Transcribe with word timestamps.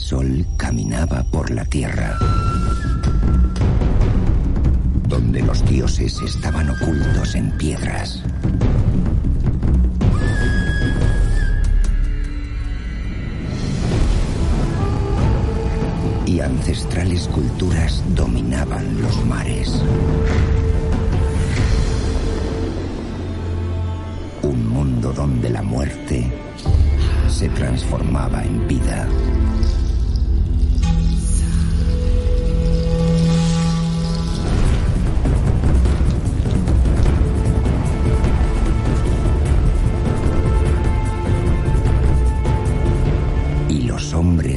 sol 0.00 0.46
caminaba 0.56 1.22
por 1.24 1.50
la 1.50 1.64
tierra, 1.64 2.18
donde 5.06 5.42
los 5.42 5.64
dioses 5.66 6.18
estaban 6.22 6.70
ocultos 6.70 7.34
en 7.34 7.50
piedras. 7.52 8.22
Y 16.26 16.40
ancestrales 16.40 17.28
culturas 17.28 18.02
dominaban 18.14 19.00
los 19.02 19.24
mares. 19.26 19.82
Un 24.42 24.66
mundo 24.66 25.12
donde 25.12 25.50
la 25.50 25.62
muerte 25.62 26.32
se 27.28 27.48
transformaba 27.50 28.42
en 28.44 28.66
vida. 28.66 29.08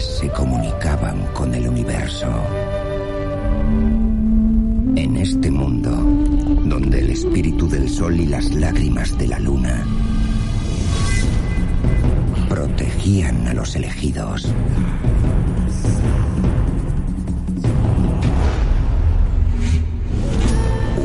Se 0.04 0.30
comunicaban 0.30 1.26
con 1.34 1.54
el 1.54 1.68
universo. 1.68 2.28
En 4.96 5.18
este 5.18 5.50
mundo, 5.50 5.92
donde 6.66 7.00
el 7.00 7.10
espíritu 7.12 7.68
del 7.70 7.90
sol 7.90 8.20
y 8.20 8.26
las 8.26 8.52
lágrimas 8.52 9.18
de 9.18 9.28
la 9.28 9.40
luna 9.40 9.86
protegían 12.50 13.48
a 13.48 13.54
los 13.54 13.76
elegidos. 13.76 14.48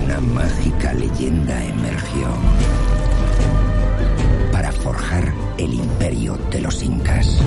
Una 0.03 0.21
mágica 0.21 0.93
leyenda 0.93 1.65
emergió 1.65 2.29
para 4.53 4.73
forjar 4.73 5.33
el 5.57 5.75
imperio 5.75 6.37
de 6.51 6.61
los 6.61 6.83
incas. 6.83 7.39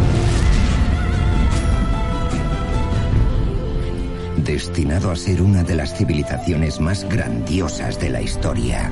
Destinado 4.51 5.11
a 5.11 5.15
ser 5.15 5.41
una 5.41 5.63
de 5.63 5.75
las 5.75 5.97
civilizaciones 5.97 6.81
más 6.81 7.07
grandiosas 7.07 7.97
de 8.01 8.09
la 8.09 8.21
historia. 8.21 8.91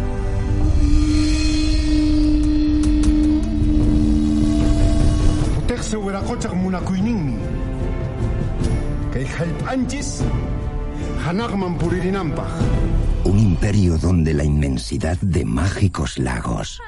Un 13.26 13.40
imperio 13.40 13.98
donde 13.98 14.34
la 14.34 14.46
inmensidad 14.46 15.18
de 15.18 15.44
mágicos 15.44 16.18
lagos 16.18 16.80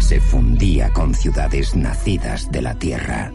se 0.00 0.20
fundía 0.20 0.92
con 0.92 1.14
ciudades 1.14 1.76
nacidas 1.76 2.50
de 2.50 2.60
la 2.60 2.74
tierra. 2.74 3.32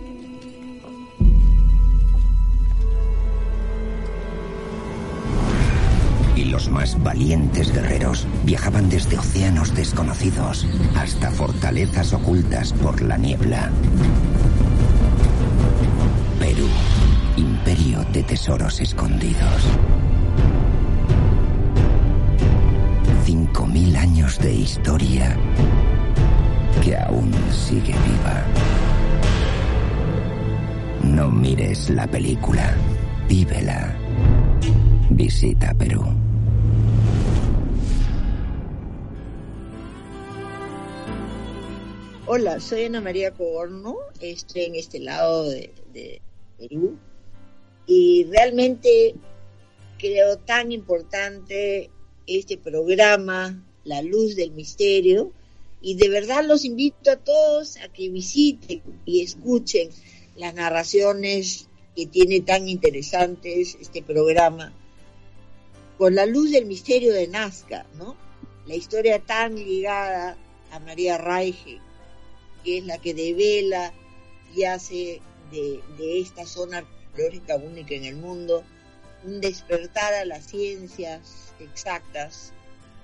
Valientes 7.03 7.72
guerreros 7.72 8.28
viajaban 8.44 8.89
desde 8.89 9.17
océanos 9.17 9.73
desconocidos 9.73 10.66
hasta 10.95 11.31
fortalezas 11.31 12.14
ocultas 12.14 12.73
por 12.73 13.02
la 13.02 13.17
niebla. 13.17 13.69
Perú, 16.39 16.67
imperio 17.38 18.03
de 18.14 18.23
tesoros 18.23 18.80
escondidos. 18.80 19.67
Cinco 23.25 23.66
mil 23.67 23.95
años 23.95 24.39
de 24.39 24.54
historia 24.54 25.37
que 26.83 26.98
aún 26.98 27.31
sigue 27.52 27.93
viva. 27.93 28.43
No 31.04 31.30
mires 31.30 31.89
la 31.89 32.08
película, 32.08 32.73
vívela. 33.27 33.95
Visita 35.10 35.73
Perú. 35.73 36.18
Hola, 42.32 42.60
soy 42.60 42.84
Ana 42.84 43.02
María 43.02 43.32
Coborno, 43.32 43.98
estoy 44.22 44.66
en 44.66 44.76
este 44.76 45.00
lado 45.00 45.50
de, 45.50 45.73
de 45.92 46.22
Perú. 46.60 46.95
Y 47.88 48.26
realmente 48.26 49.16
creo 49.98 50.38
tan 50.38 50.72
importante 50.72 51.90
este 52.28 52.56
programa, 52.60 53.60
La 53.84 54.04
Luz 54.04 54.36
del 54.36 54.52
Misterio, 54.52 55.32
y 55.82 55.95
de 55.95 56.08
verdad 56.10 56.45
los 56.45 56.66
invito 56.66 57.10
a 57.10 57.16
todos 57.16 57.78
a 57.78 57.88
que 57.92 58.10
visiten 58.10 58.84
y 59.06 59.23
escuchen 59.23 59.90
las 60.36 60.54
narraciones 60.54 61.67
que 61.96 62.06
tiene 62.06 62.42
tan 62.42 62.70
interesantes 62.70 63.76
este 63.82 64.04
programa, 64.04 64.72
con 65.98 66.14
la 66.14 66.28
luz 66.28 66.52
del 66.52 66.67
misterio 66.67 67.11
de 67.11 67.28
Nazca, 67.28 67.88
¿no? 67.98 68.16
La 68.67 68.76
historia 68.76 69.17
tan 69.17 69.56
ligada 69.56 70.38
a 70.70 70.80
María 70.80 71.17
Raige, 71.17 71.80
que 72.69 72.77
es 72.77 72.85
la 72.85 72.99
que 72.99 73.15
devela 73.15 73.91
y 74.55 74.65
hace 74.65 75.21
de, 75.49 75.81
esta 76.21 76.45
zona 76.45 76.77
arqueológica 76.77 77.55
única 77.55 77.95
en 77.95 78.05
el 78.05 78.15
mundo 78.15 78.63
un 79.23 79.41
despertar 79.41 80.13
a 80.13 80.23
las 80.25 80.45
ciencias 80.45 81.52
exactas 81.59 82.53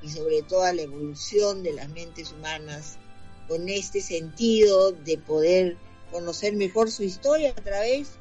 y 0.03 0.09
sobre 0.09 0.43
todo 0.43 0.65
a 0.65 0.73
la 0.73 0.83
evolución 0.83 1.63
de 1.63 1.73
las 1.73 1.89
mentes 1.89 2.31
humanas 2.31 2.99
con 3.47 3.67
este 3.67 4.01
sentido 4.01 4.91
de 4.91 5.17
poder 5.17 5.77
conocer 6.11 6.55
mejor 6.55 6.91
su 6.91 7.01
historia 7.01 7.49
a 7.49 7.63
través 7.63 8.11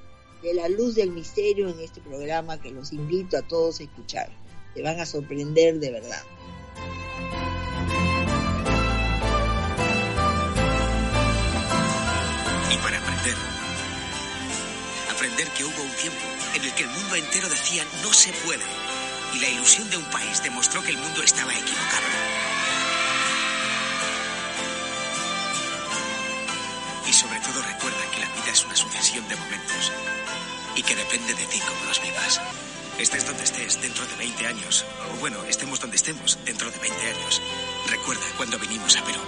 de 0.42 0.54
la 0.54 0.70
luz 0.70 0.94
del 0.94 1.10
misterio 1.10 1.68
en 1.68 1.78
este 1.78 2.00
programa 2.00 2.58
que 2.58 2.70
los 2.70 2.90
invito 2.90 3.36
a 3.36 3.42
todos 3.42 3.80
a 3.80 3.82
escuchar. 3.82 4.30
Te 4.74 4.80
van 4.80 4.98
a 4.98 5.04
sorprender 5.04 5.78
de 5.78 5.90
verdad. 5.90 6.22
Y 12.74 12.78
para 12.78 12.98
aprender, 12.98 13.36
aprender 15.12 15.48
que 15.50 15.64
hubo 15.64 15.80
un 15.80 15.90
tiempo 15.92 16.26
en 16.56 16.64
el 16.64 16.74
que 16.74 16.82
el 16.82 16.88
mundo 16.88 17.14
entero 17.14 17.48
decía 17.48 17.84
no 18.02 18.12
se 18.12 18.32
puede 18.32 18.64
y 19.32 19.38
la 19.38 19.48
ilusión 19.48 19.88
de 19.90 19.96
un 19.96 20.04
país 20.10 20.42
demostró 20.42 20.82
que 20.82 20.90
el 20.90 20.96
mundo 20.96 21.22
estaba 21.22 21.52
equivocado. 21.52 22.06
Y 27.08 27.12
sobre 27.12 27.38
todo 27.38 27.62
recuerda 27.62 28.10
que 28.10 28.20
la 28.20 28.28
vida 28.30 28.50
es 28.52 28.64
una 28.64 28.74
sucesión 28.74 29.28
de 29.28 29.36
momentos 29.36 29.92
y 30.74 30.82
que 30.82 30.96
depende 30.96 31.32
de 31.32 31.46
ti 31.46 31.60
cómo 31.60 31.84
los 31.84 32.02
vivas. 32.02 32.40
Estés 32.98 33.24
donde 33.24 33.44
estés 33.44 33.80
dentro 33.82 34.04
de 34.04 34.16
20 34.16 34.46
años, 34.48 34.84
o 35.12 35.16
bueno, 35.18 35.44
estemos 35.44 35.78
donde 35.78 35.96
estemos 35.96 36.40
dentro 36.44 36.72
de 36.72 36.78
20 36.78 37.06
años. 37.06 37.40
Recuerda 37.88 38.26
cuando 38.36 38.58
vinimos 38.58 38.96
a 38.96 39.04
Perú. 39.04 39.20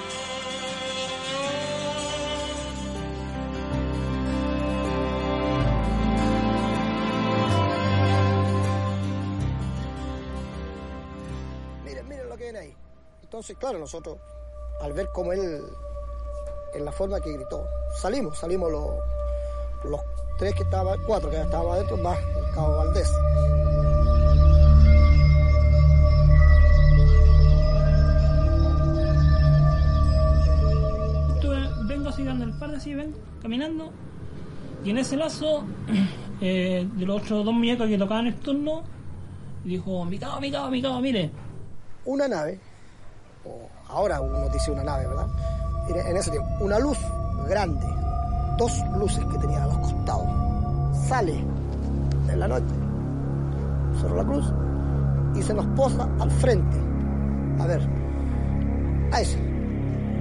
Entonces, 13.37 13.59
claro, 13.59 13.79
nosotros, 13.79 14.17
al 14.81 14.95
ver 14.95 15.11
cómo 15.13 15.31
él, 15.31 15.63
en 16.73 16.85
la 16.87 16.91
forma 16.91 17.21
que 17.21 17.35
gritó, 17.35 17.69
salimos, 17.95 18.39
salimos 18.39 18.73
los, 18.73 18.95
los 19.85 20.01
tres 20.39 20.55
que 20.55 20.63
estaban, 20.63 20.99
cuatro 21.07 21.29
que 21.29 21.43
estaban 21.43 21.71
adentro, 21.71 21.99
más 21.99 22.19
el 22.19 22.55
cabo 22.55 22.79
Valdés. 22.79 23.13
Vengo 31.87 32.09
así 32.09 32.25
dando 32.25 32.45
el 32.47 32.59
par 32.59 32.75
así, 32.75 32.95
ven, 32.95 33.15
caminando. 33.43 33.91
Y 34.83 34.89
en 34.89 34.97
ese 34.97 35.15
lazo, 35.19 35.63
eh, 36.41 36.89
de 36.91 37.05
los 37.05 37.21
otros 37.21 37.45
dos 37.45 37.53
muñecos 37.53 37.87
que 37.87 37.99
tocaban 37.99 38.29
el 38.29 38.37
turno, 38.37 38.83
dijo, 39.63 40.07
mi 40.07 40.19
cabo, 40.19 40.41
mi 40.41 40.51
cabo, 40.51 40.71
mi 40.71 40.81
cabo, 40.81 41.03
mire. 41.03 41.31
Una 42.07 42.29
nave, 42.29 42.61
ahora 43.89 44.21
uno 44.21 44.49
dice 44.49 44.71
una 44.71 44.85
nave, 44.85 45.07
¿verdad? 45.07 45.27
En 45.89 46.17
ese 46.17 46.31
tiempo, 46.31 46.49
una 46.61 46.79
luz 46.79 46.99
grande, 47.49 47.87
dos 48.59 48.73
luces 48.99 49.25
que 49.27 49.39
tenía 49.39 49.63
a 49.63 49.67
los 49.67 49.79
costados, 49.79 50.27
sale 51.07 51.35
en 52.29 52.41
la 52.41 52.49
noche, 52.49 52.75
Cerro 54.01 54.17
la 54.17 54.25
Cruz, 54.25 54.53
y 55.37 55.43
se 55.43 55.55
nos 55.55 55.67
posa 55.77 56.09
al 56.19 56.31
frente. 56.31 56.77
A 57.61 57.67
ver, 57.67 57.81
a 59.13 59.21
ese, 59.21 59.39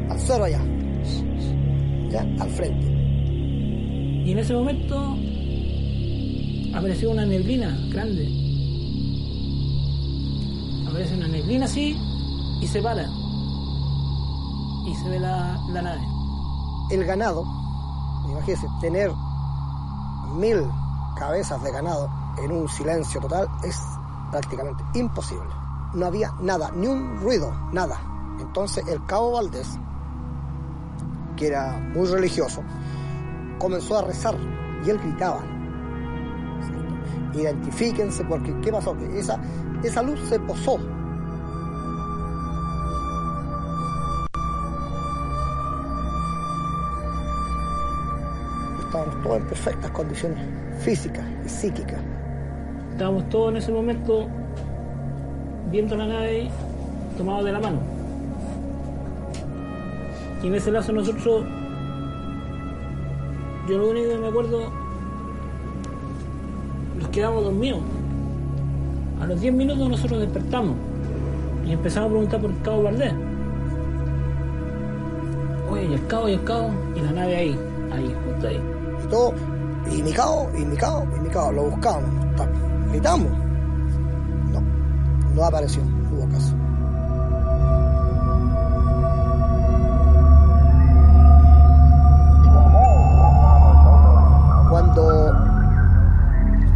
al 0.09 0.19
cerro 0.19 0.45
allá, 0.45 0.61
ya, 2.09 2.21
al 2.39 2.49
frente. 2.51 2.85
Y 4.25 4.31
en 4.31 4.39
ese 4.39 4.53
momento 4.53 5.15
apareció 6.75 7.11
una 7.11 7.25
neblina 7.25 7.77
grande. 7.91 8.27
Aparece 10.87 11.15
una 11.15 11.27
neblina 11.27 11.65
así 11.65 11.97
y 12.61 12.67
se 12.67 12.81
para. 12.81 13.07
Y 14.85 14.95
se 14.95 15.09
ve 15.09 15.19
la, 15.19 15.59
la 15.69 15.81
nave. 15.81 16.01
El 16.91 17.05
ganado, 17.05 17.43
imagínense, 18.29 18.67
tener 18.81 19.11
mil 20.35 20.65
cabezas 21.17 21.63
de 21.63 21.71
ganado 21.71 22.09
en 22.37 22.51
un 22.51 22.67
silencio 22.67 23.21
total 23.21 23.47
es 23.63 23.79
prácticamente 24.31 24.83
imposible. 24.93 25.49
No 25.93 26.07
había 26.07 26.33
nada, 26.41 26.71
ni 26.75 26.87
un 26.87 27.17
ruido, 27.19 27.51
nada. 27.71 27.99
Entonces 28.39 28.85
el 28.87 29.03
cabo 29.05 29.31
Valdés, 29.31 29.79
que 31.37 31.47
era 31.47 31.79
muy 31.93 32.07
religioso, 32.07 32.61
comenzó 33.59 33.97
a 33.97 34.01
rezar 34.03 34.35
y 34.85 34.89
él 34.89 34.99
gritaba. 34.99 35.41
Identifíquense 37.33 38.23
porque 38.25 38.57
¿qué 38.61 38.71
pasó? 38.71 38.95
Que 38.97 39.19
esa, 39.19 39.39
esa 39.83 40.01
luz 40.01 40.19
se 40.27 40.39
posó. 40.39 40.77
Todos 49.25 49.37
en 49.37 49.47
perfectas 49.47 49.89
condiciones 49.91 50.37
físicas 50.79 51.25
y 51.43 51.49
psíquicas. 51.49 51.99
Estábamos 52.91 53.27
todos 53.29 53.49
en 53.49 53.57
ese 53.57 53.71
momento 53.71 54.27
viendo 55.71 55.95
la 55.95 56.05
nave 56.05 56.47
tomados 57.17 57.43
de 57.43 57.51
la 57.51 57.59
mano. 57.59 57.79
Y 60.43 60.47
en 60.47 60.55
ese 60.55 60.71
lazo 60.71 60.93
nosotros, 60.93 61.43
yo 63.67 63.77
lo 63.79 63.89
único 63.89 64.09
que 64.09 64.17
me 64.17 64.27
acuerdo, 64.27 64.71
nos 66.99 67.09
quedamos 67.09 67.43
dormidos. 67.43 67.81
A 69.21 69.25
los 69.25 69.41
10 69.41 69.55
minutos 69.55 69.89
nosotros 69.89 70.19
despertamos 70.19 70.75
y 71.65 71.71
empezamos 71.71 72.09
a 72.09 72.11
preguntar 72.11 72.41
por 72.41 72.51
el 72.51 72.61
cabo 72.61 72.83
Valdés. 72.83 73.13
Oye, 75.71 75.85
y 75.85 75.93
el 75.93 76.05
cabo, 76.05 76.29
y 76.29 76.33
el 76.33 76.43
cabo, 76.43 76.69
y 76.95 76.99
la 76.99 77.11
nave 77.11 77.35
ahí, 77.35 77.59
ahí, 77.91 78.15
justo 78.27 78.47
ahí. 78.47 78.74
Y 79.05 79.07
todo, 79.07 79.33
y 79.91 80.01
mi 80.01 80.11
cabo, 80.13 80.49
y 80.57 80.65
mi 80.65 80.75
cabo, 80.75 81.05
y 81.15 81.19
mi 81.19 81.29
cabo, 81.29 81.51
lo 81.51 81.63
buscamos, 81.69 82.09
ta- 82.35 82.49
gritamos. 82.91 83.27
No, 84.51 84.61
no 85.35 85.43
apareció, 85.45 85.83
no 85.83 86.17
hubo 86.17 86.27
caso. 86.31 86.55
Cuando 94.69 95.31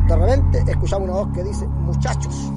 de 0.08 0.16
repente 0.16 0.64
escuchamos 0.72 1.10
una 1.10 1.18
voz 1.20 1.28
que 1.34 1.44
dice, 1.44 1.68
muchachos. 1.68 2.52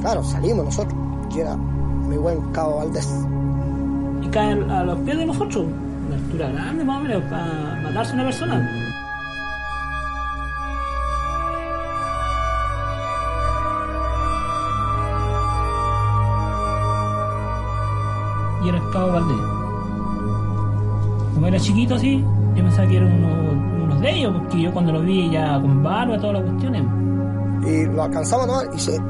Claro, 0.00 0.22
salimos 0.24 0.64
nosotros, 0.66 0.94
y 1.34 1.40
era 1.40 1.56
mi 1.56 2.16
buen 2.16 2.40
cabo 2.52 2.78
Valdés. 2.78 3.08
Y 4.22 4.28
caen 4.28 4.70
a 4.70 4.84
los 4.84 4.98
pies 5.00 5.18
de 5.18 5.26
nosotros, 5.26 5.66
una 6.14 6.24
altura 6.26 6.48
grande 6.50 6.84
más 6.84 6.98
o 6.98 7.00
menos, 7.02 7.22
para 7.24 7.80
matarse 7.82 8.12
a 8.12 8.14
una 8.14 8.24
persona. 8.24 8.70
Y 18.64 18.68
era 18.68 18.78
el 18.78 18.90
cabo 18.90 19.12
Valdés. 19.12 19.36
Como 21.34 21.46
era 21.46 21.58
chiquito 21.58 21.94
así, 21.96 22.24
yo 22.54 22.62
pensaba 22.62 22.88
que 22.88 22.96
eran 22.96 23.24
unos 23.82 24.00
de 24.00 24.10
ellos, 24.10 24.32
porque 24.38 24.62
yo 24.62 24.72
cuando 24.72 24.92
lo 24.92 25.02
vi 25.02 25.30
ya 25.30 25.60
con 25.60 25.82
barba, 25.82 26.18
todas 26.18 26.34
las 26.34 26.44
cuestiones. 26.44 26.82
y 27.66 27.84
lo 27.86 28.02
alcanzamos 28.02 28.44
a 28.44 28.48
tomar 28.48 28.74
y 28.74 28.78
se 28.78 29.00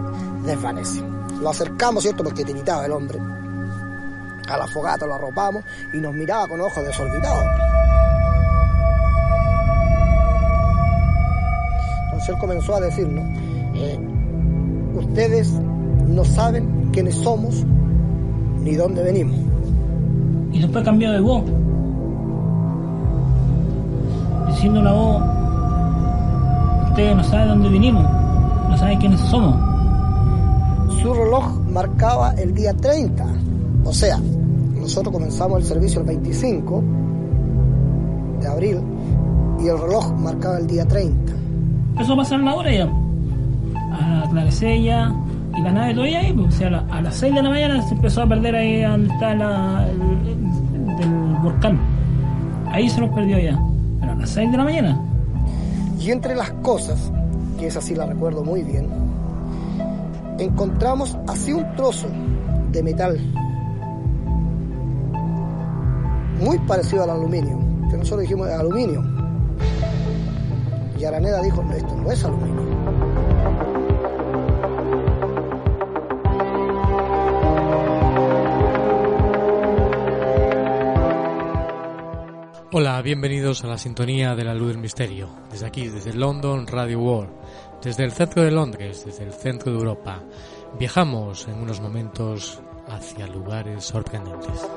desvanece. 0.44 1.02
Lo 1.40 1.50
acercamos, 1.50 2.02
¿cierto? 2.02 2.24
Porque 2.24 2.44
tiritaba 2.44 2.86
el 2.86 2.92
hombre. 2.92 3.18
A 4.49 4.56
la 4.56 4.67
fogata 4.67 5.06
lo 5.06 5.14
arropamos 5.14 5.64
y 5.93 5.99
nos 5.99 6.14
miraba 6.14 6.46
con 6.49 6.61
ojos 6.61 6.85
desorbitados. 6.85 7.44
Entonces 12.05 12.29
él 12.29 12.38
comenzó 12.38 12.75
a 12.76 12.81
decirnos, 12.81 13.25
eh, 13.75 13.99
ustedes 14.94 15.50
no 16.06 16.25
saben 16.25 16.91
quiénes 16.93 17.17
somos 17.17 17.64
ni 18.61 18.75
dónde 18.75 19.02
venimos. 19.02 19.37
Y 20.52 20.61
después 20.61 20.85
cambió 20.85 21.11
de 21.11 21.20
voz. 21.20 21.43
Diciendo 24.49 24.82
la 24.82 24.93
voz, 24.93 25.23
ustedes 26.91 27.17
no 27.17 27.25
saben 27.25 27.49
dónde 27.49 27.69
vinimos, 27.70 28.05
no 28.69 28.76
saben 28.79 28.99
quiénes 28.99 29.20
somos. 29.23 29.56
Su 31.02 31.12
reloj 31.12 31.58
marcaba 31.69 32.35
el 32.35 32.55
día 32.55 32.73
30. 32.73 33.26
O 33.85 33.93
sea, 33.93 34.19
nosotros 34.84 35.12
comenzamos 35.14 35.58
el 35.60 35.64
servicio 35.64 36.00
el 36.00 36.06
25 36.06 36.82
de 38.40 38.46
abril 38.48 38.78
y 39.62 39.69
el 39.69 39.78
reloj 39.81 40.12
marcaba 40.19 40.58
el 40.58 40.66
día 40.66 40.86
30. 40.86 41.32
Eso 42.00 42.14
pasa 42.16 42.34
en 42.34 42.44
la 42.44 42.54
hora 42.54 42.70
ya. 42.72 42.88
A 43.92 44.25
aclarecer 44.26 44.81
ya. 44.82 45.14
Y 45.56 45.62
la 45.62 45.72
nave 45.72 45.94
todavía 45.94 46.19
ahí, 46.20 46.32
pues, 46.32 46.48
o 46.48 46.58
sea, 46.58 46.66
a, 46.66 46.70
la- 46.70 46.84
a 46.90 47.00
las 47.02 47.14
6 47.16 47.34
de 47.34 47.42
la 47.42 47.48
mañana 47.48 47.82
se 47.88 47.94
empezó 47.94 48.22
a 48.22 48.28
perder 48.28 48.54
ahí 48.56 48.82
donde 48.82 49.12
está 49.14 49.34
la, 49.34 49.86
el, 49.88 51.36
volcán. 51.42 51.78
Ahí 52.70 52.88
se 52.90 53.00
los 53.00 53.10
perdió 53.10 53.38
ya. 53.38 53.58
Pero 54.00 54.12
a 54.12 54.14
las 54.16 54.31
6 54.31 54.50
de 54.50 54.56
la 54.58 54.64
mañana. 54.64 55.00
Y 56.00 56.10
entre 56.10 56.34
las 56.34 56.50
cosas, 56.62 57.10
que 57.58 57.69
esa 57.69 57.81
sí 57.81 57.94
la 57.94 58.04
recuerdo 58.06 58.42
muy 58.44 58.62
bien, 58.62 58.88
encontramos 60.38 61.16
así 61.28 61.52
un 61.52 61.64
trozo 61.76 62.08
de 62.72 62.82
metal 62.82 63.19
muy 66.44 66.58
parecido 66.58 67.05
al 67.05 67.11
aluminio, 67.11 67.58
que 67.91 67.96
nosotros 67.96 68.20
dijimos 68.20 68.49
aluminio. 68.50 69.02
Y 70.99 71.05
Araneda 71.05 71.41
dijo, 71.41 71.62
"No, 71.62 71.73
esto 71.73 71.96
no 71.96 72.12
es 72.12 72.23
aluminio. 72.23 72.62
Hola, 82.73 83.00
bienvenidos 83.00 83.64
a 83.64 83.69
la 83.69 83.79
sintonía 83.79 84.35
de 84.35 84.44
la 84.44 84.52
luz 84.52 84.69
del 84.69 84.79
misterio. 84.79 85.29
Desde 85.50 85.67
aquí, 85.67 85.88
desde 85.88 86.12
London 86.12 86.67
Radio 86.67 87.01
World, 87.01 87.31
desde 87.82 88.05
el 88.05 88.13
centro 88.13 88.43
de 88.43 88.51
Londres, 88.51 89.05
desde 89.06 89.24
el 89.24 89.32
centro 89.32 89.72
de 89.72 89.79
Europa. 89.79 90.22
Viajamos 90.79 91.48
en 91.48 91.55
unos 91.55 91.81
momentos 91.81 92.60
hacia 92.89 93.27
lugares 93.29 93.84
sorprendentes. 93.84 94.69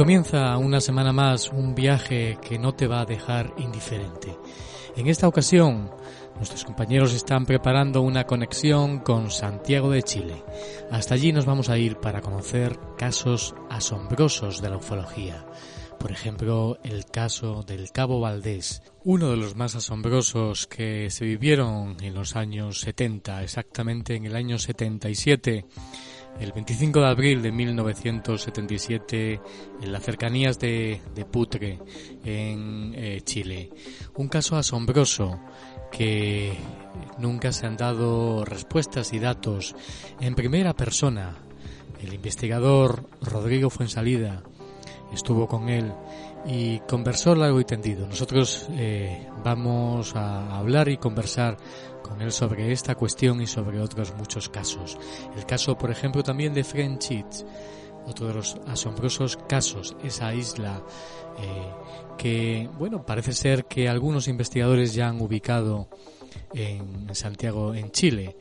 Comienza 0.00 0.56
una 0.56 0.80
semana 0.80 1.12
más 1.12 1.50
un 1.50 1.74
viaje 1.74 2.38
que 2.40 2.58
no 2.58 2.74
te 2.74 2.86
va 2.86 3.02
a 3.02 3.04
dejar 3.04 3.52
indiferente. 3.58 4.34
En 4.96 5.08
esta 5.08 5.28
ocasión, 5.28 5.90
nuestros 6.36 6.64
compañeros 6.64 7.12
están 7.12 7.44
preparando 7.44 8.00
una 8.00 8.24
conexión 8.24 9.00
con 9.00 9.30
Santiago 9.30 9.90
de 9.90 10.02
Chile. 10.02 10.42
Hasta 10.90 11.12
allí 11.12 11.34
nos 11.34 11.44
vamos 11.44 11.68
a 11.68 11.76
ir 11.76 11.98
para 11.98 12.22
conocer 12.22 12.78
casos 12.96 13.54
asombrosos 13.68 14.62
de 14.62 14.70
la 14.70 14.78
ufología. 14.78 15.44
Por 15.98 16.12
ejemplo, 16.12 16.78
el 16.82 17.04
caso 17.04 17.62
del 17.62 17.92
Cabo 17.92 18.20
Valdés, 18.20 18.82
uno 19.04 19.28
de 19.28 19.36
los 19.36 19.54
más 19.54 19.74
asombrosos 19.76 20.66
que 20.66 21.10
se 21.10 21.26
vivieron 21.26 21.98
en 22.00 22.14
los 22.14 22.36
años 22.36 22.80
70, 22.80 23.42
exactamente 23.42 24.14
en 24.14 24.24
el 24.24 24.34
año 24.34 24.58
77 24.58 25.66
el 26.38 26.52
25 26.52 27.00
de 27.00 27.06
abril 27.06 27.42
de 27.42 27.52
1977 27.52 29.40
en 29.82 29.92
las 29.92 30.02
cercanías 30.02 30.58
de, 30.58 31.00
Putre, 31.30 31.78
en 32.24 32.94
eh, 32.94 33.20
Chile. 33.22 33.70
Un 34.16 34.28
caso 34.28 34.56
asombroso 34.56 35.40
que 35.90 36.56
nunca 37.18 37.52
se 37.52 37.66
han 37.66 37.76
dado 37.76 38.44
respuestas 38.44 39.12
y 39.12 39.18
datos 39.18 39.74
en 40.20 40.34
primera 40.34 40.74
persona. 40.74 41.36
El 42.00 42.14
investigador 42.14 43.04
Rodrigo 43.20 43.68
Fuensalida 43.68 44.42
estuvo 45.12 45.46
con 45.46 45.68
él 45.68 45.92
y 46.46 46.78
conversó 46.80 47.34
largo 47.34 47.60
y 47.60 47.64
tendido. 47.64 48.06
Nosotros 48.06 48.66
eh, 48.70 49.28
vamos 49.44 50.14
a 50.16 50.56
hablar 50.56 50.88
y 50.88 50.96
conversar 50.96 51.56
con 52.10 52.20
él 52.20 52.32
sobre 52.32 52.72
esta 52.72 52.96
cuestión 52.96 53.40
y 53.40 53.46
sobre 53.46 53.80
otros 53.80 54.12
muchos 54.16 54.48
casos. 54.48 54.98
El 55.36 55.46
caso, 55.46 55.78
por 55.78 55.92
ejemplo, 55.92 56.24
también 56.24 56.52
de 56.52 56.64
Frenchit, 56.64 57.24
otro 58.04 58.26
de 58.26 58.34
los 58.34 58.56
asombrosos 58.66 59.38
casos, 59.48 59.96
esa 60.02 60.34
isla 60.34 60.82
eh, 61.38 61.72
que, 62.18 62.68
bueno, 62.76 63.06
parece 63.06 63.32
ser 63.32 63.66
que 63.66 63.88
algunos 63.88 64.26
investigadores 64.26 64.92
ya 64.92 65.08
han 65.08 65.20
ubicado 65.22 65.88
en 66.52 67.14
Santiago, 67.14 67.74
en 67.74 67.92
Chile. 67.92 68.36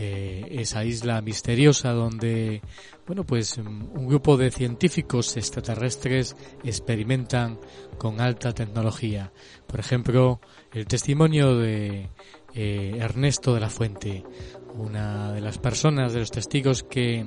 eh, 0.00 0.46
esa 0.60 0.84
isla 0.84 1.20
misteriosa 1.22 1.90
donde, 1.90 2.62
bueno, 3.08 3.24
pues 3.24 3.56
un 3.56 4.06
grupo 4.06 4.36
de 4.36 4.50
científicos 4.50 5.34
extraterrestres 5.38 6.36
experimentan 6.62 7.58
con 7.96 8.20
alta 8.20 8.52
tecnología. 8.52 9.32
Por 9.66 9.80
ejemplo, 9.80 10.42
el 10.74 10.86
testimonio 10.86 11.56
de 11.56 12.10
eh, 12.54 12.98
Ernesto 13.00 13.54
de 13.54 13.60
la 13.60 13.70
Fuente, 13.70 14.24
una 14.74 15.32
de 15.32 15.40
las 15.40 15.56
personas, 15.56 16.12
de 16.12 16.20
los 16.20 16.30
testigos 16.30 16.82
que 16.82 17.26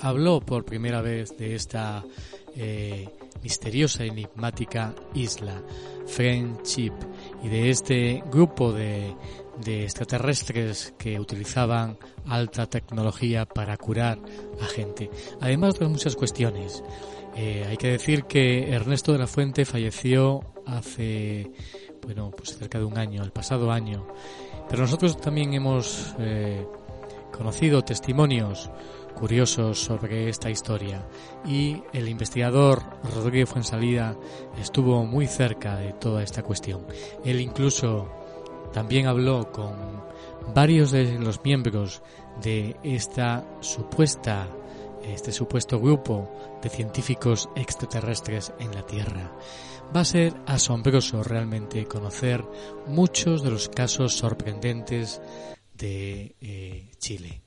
habló 0.00 0.40
por 0.40 0.64
primera 0.64 1.00
vez 1.00 1.36
de 1.38 1.54
esta 1.54 2.04
eh, 2.56 3.08
misteriosa 3.40 4.04
y 4.04 4.08
enigmática 4.08 4.96
isla, 5.14 5.62
Friendship, 6.08 6.94
y 7.44 7.48
de 7.48 7.70
este 7.70 8.24
grupo 8.32 8.72
de, 8.72 9.14
de 9.64 9.84
extraterrestres 9.84 10.94
que 10.98 11.18
utilizaban 11.18 11.98
alta 12.26 12.66
tecnología 12.66 13.46
para 13.46 13.76
curar 13.76 14.18
a 14.60 14.66
gente. 14.66 15.10
Además 15.40 15.78
de 15.78 15.86
muchas 15.86 16.16
cuestiones. 16.16 16.82
Eh, 17.36 17.64
hay 17.68 17.76
que 17.76 17.88
decir 17.88 18.24
que 18.24 18.70
Ernesto 18.70 19.12
de 19.12 19.18
la 19.18 19.26
Fuente 19.26 19.64
falleció 19.64 20.40
hace, 20.66 21.50
bueno, 22.02 22.30
pues 22.30 22.56
cerca 22.56 22.78
de 22.78 22.84
un 22.84 22.98
año, 22.98 23.22
el 23.22 23.30
pasado 23.30 23.70
año. 23.70 24.08
Pero 24.68 24.82
nosotros 24.82 25.20
también 25.20 25.54
hemos 25.54 26.14
eh, 26.18 26.66
conocido 27.32 27.82
testimonios 27.82 28.70
curiosos 29.14 29.80
sobre 29.80 30.28
esta 30.28 30.48
historia 30.48 31.04
y 31.44 31.82
el 31.92 32.08
investigador 32.08 32.82
Rodríguez 33.14 33.48
Fuensalida 33.48 34.16
estuvo 34.60 35.04
muy 35.04 35.26
cerca 35.26 35.76
de 35.76 35.92
toda 35.92 36.22
esta 36.22 36.42
cuestión. 36.42 36.86
Él 37.24 37.40
incluso 37.40 38.17
también 38.72 39.06
habló 39.06 39.50
con 39.52 40.02
varios 40.54 40.90
de 40.90 41.18
los 41.18 41.42
miembros 41.44 42.02
de 42.42 42.76
esta 42.82 43.44
supuesta 43.60 44.48
este 45.02 45.32
supuesto 45.32 45.78
grupo 45.80 46.58
de 46.62 46.68
científicos 46.68 47.48
extraterrestres 47.54 48.52
en 48.58 48.74
la 48.74 48.84
Tierra. 48.84 49.32
Va 49.94 50.00
a 50.00 50.04
ser 50.04 50.34
asombroso 50.46 51.22
realmente 51.22 51.86
conocer 51.86 52.44
muchos 52.86 53.42
de 53.42 53.50
los 53.50 53.68
casos 53.68 54.14
sorprendentes 54.14 55.22
de 55.74 56.36
eh, 56.40 56.90
Chile. 56.98 57.42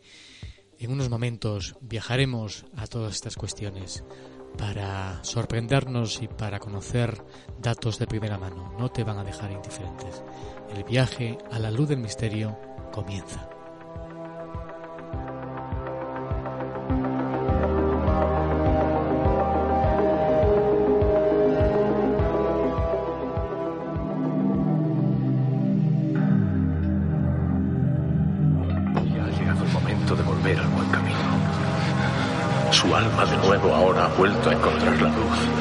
En 0.80 0.92
unos 0.92 1.10
momentos 1.10 1.76
viajaremos 1.82 2.66
a 2.76 2.88
todas 2.88 3.14
estas 3.14 3.36
cuestiones 3.36 4.04
para 4.58 5.24
sorprendernos 5.24 6.22
y 6.22 6.28
para 6.28 6.60
conocer 6.60 7.24
datos 7.60 8.00
de 8.00 8.08
primera 8.08 8.38
mano. 8.38 8.74
No 8.78 8.90
te 8.90 9.04
van 9.04 9.20
a 9.20 9.24
dejar 9.24 9.52
indiferentes. 9.52 10.24
El 10.76 10.84
viaje 10.84 11.38
a 11.52 11.60
la 11.60 11.70
luz 11.70 11.90
del 11.90 12.00
misterio 12.00 12.58
comienza. 12.92 13.52
alma 32.94 33.26
de 33.26 33.38
nuevo 33.38 33.74
ahora 33.74 34.06
ha 34.06 34.08
vuelto 34.16 34.50
a 34.50 34.54
encontrar 34.54 35.02
la 35.02 35.10
luz. 35.10 35.61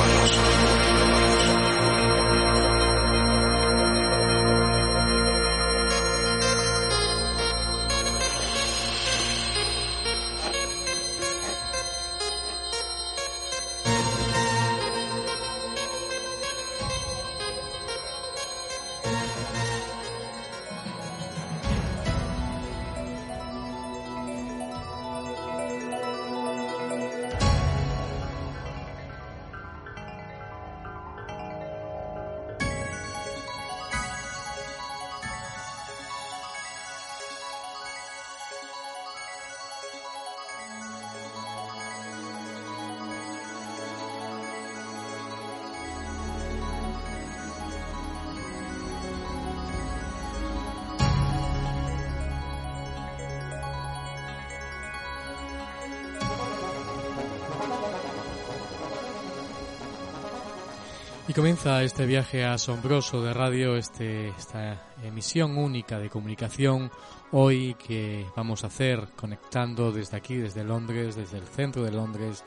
Y 61.31 61.33
comienza 61.33 61.81
este 61.81 62.05
viaje 62.05 62.43
asombroso 62.43 63.23
de 63.23 63.33
radio, 63.33 63.77
este, 63.77 64.27
esta 64.37 64.91
emisión 65.01 65.57
única 65.57 65.97
de 65.97 66.09
comunicación 66.09 66.91
hoy 67.31 67.73
que 67.75 68.25
vamos 68.35 68.65
a 68.65 68.67
hacer 68.67 69.07
conectando 69.15 69.93
desde 69.93 70.17
aquí, 70.17 70.35
desde 70.35 70.65
Londres, 70.65 71.15
desde 71.15 71.37
el 71.37 71.47
centro 71.47 71.83
de 71.83 71.91
Londres, 71.91 72.43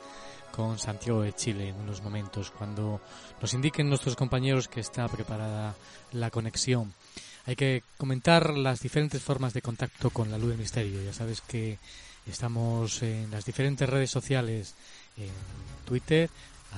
con 0.55 0.79
Santiago 0.79 1.23
de 1.23 1.33
Chile 1.33 1.71
en 1.71 1.77
unos 1.77 2.03
momentos, 2.03 2.51
cuando 2.51 3.01
nos 3.41 3.55
indiquen 3.55 3.89
nuestros 3.89 4.17
compañeros 4.17 4.69
que 4.69 4.81
está 4.81 5.09
preparada 5.09 5.75
la 6.13 6.31
conexión. 6.31 6.93
Hay 7.47 7.57
que 7.57 7.85
comentar 7.97 8.51
las 8.51 8.81
diferentes 8.81 9.23
formas 9.23 9.55
de 9.55 9.63
contacto 9.63 10.11
con 10.11 10.31
la 10.31 10.37
luz 10.37 10.51
del 10.51 10.59
misterio. 10.59 11.03
Ya 11.03 11.15
sabes 11.15 11.41
que 11.41 11.79
estamos 12.27 13.03
en 13.03 13.31
las 13.31 13.47
diferentes 13.47 13.89
redes 13.89 14.11
sociales, 14.11 14.75
en 15.17 15.33
Twitter, 15.87 16.29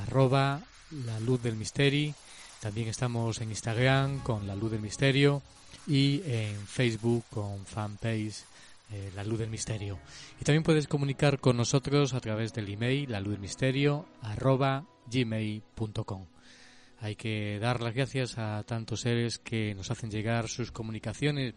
arroba 0.06 0.62
la 0.90 1.18
Luz 1.20 1.42
del 1.42 1.56
Misterio. 1.56 2.14
También 2.60 2.88
estamos 2.88 3.40
en 3.40 3.50
Instagram 3.50 4.20
con 4.20 4.46
La 4.46 4.54
Luz 4.54 4.72
del 4.72 4.80
Misterio 4.80 5.42
y 5.86 6.22
en 6.24 6.56
Facebook 6.66 7.24
con 7.30 7.64
fanpage 7.64 8.44
eh, 8.92 9.10
La 9.14 9.24
Luz 9.24 9.38
del 9.38 9.50
Misterio. 9.50 9.98
Y 10.40 10.44
también 10.44 10.62
puedes 10.62 10.86
comunicar 10.86 11.38
con 11.38 11.56
nosotros 11.56 12.14
a 12.14 12.20
través 12.20 12.52
del 12.52 12.68
email 12.68 13.10
la 13.10 13.20
luz 13.20 13.32
del 13.32 13.40
misterio 13.40 14.06
arroba. 14.22 14.84
Hay 17.00 17.14
que 17.16 17.58
dar 17.60 17.80
las 17.82 17.94
gracias 17.94 18.38
a 18.38 18.62
tantos 18.64 19.02
seres 19.02 19.38
que 19.38 19.74
nos 19.74 19.90
hacen 19.90 20.10
llegar 20.10 20.48
sus 20.48 20.72
comunicaciones 20.72 21.54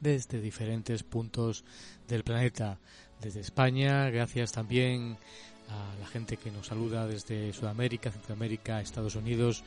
desde 0.00 0.40
diferentes 0.40 1.02
puntos 1.02 1.64
del 2.08 2.24
planeta. 2.24 2.78
Desde 3.20 3.40
España, 3.40 4.08
gracias 4.10 4.52
también 4.52 5.18
a 5.70 6.00
la 6.00 6.06
gente 6.06 6.36
que 6.36 6.50
nos 6.50 6.66
saluda 6.66 7.06
desde 7.06 7.52
Sudamérica, 7.52 8.10
Centroamérica, 8.10 8.80
Estados 8.80 9.14
Unidos 9.14 9.64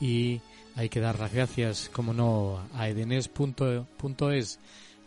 y 0.00 0.40
hay 0.76 0.88
que 0.88 1.00
dar 1.00 1.18
las 1.18 1.32
gracias, 1.32 1.90
como 1.92 2.12
no, 2.12 2.60
a 2.74 2.88
edenes.es. 2.88 4.58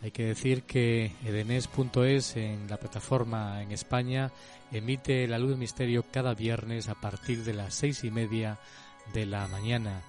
Hay 0.02 0.12
que 0.12 0.26
decir 0.26 0.64
que 0.64 1.14
edenes.es 1.24 2.36
en 2.36 2.68
la 2.68 2.78
plataforma 2.78 3.62
en 3.62 3.72
España 3.72 4.32
emite 4.72 5.28
La 5.28 5.38
Luz 5.38 5.52
del 5.52 5.60
Misterio 5.60 6.06
cada 6.12 6.34
viernes 6.34 6.90
a 6.90 6.96
partir 6.96 7.44
de 7.44 7.54
las 7.54 7.74
seis 7.74 8.04
y 8.04 8.12
media 8.12 8.58
de 9.14 9.26
la 9.26 9.48
mañana, 9.48 10.02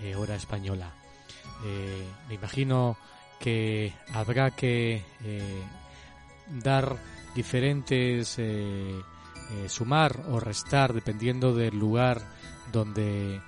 eh, 0.00 0.14
hora 0.14 0.36
española. 0.36 0.92
Eh, 1.64 2.04
me 2.28 2.34
imagino 2.34 2.96
que 3.40 3.92
habrá 4.12 4.50
que 4.52 5.02
eh, 5.24 5.62
dar 6.62 6.96
diferentes 7.34 8.38
sumar 9.68 10.22
o 10.30 10.40
restar 10.40 10.92
dependiendo 10.92 11.54
del 11.54 11.78
lugar 11.78 12.20
donde 12.72 13.40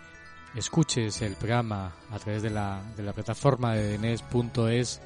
escuches 0.55 1.21
el 1.23 1.35
programa 1.37 1.93
a 2.11 2.19
través 2.19 2.43
de 2.43 2.51
la, 2.51 2.83
de 2.97 3.03
la 3.03 3.13
plataforma 3.13 3.75
de 3.75 3.95
Edenes.es 3.95 5.01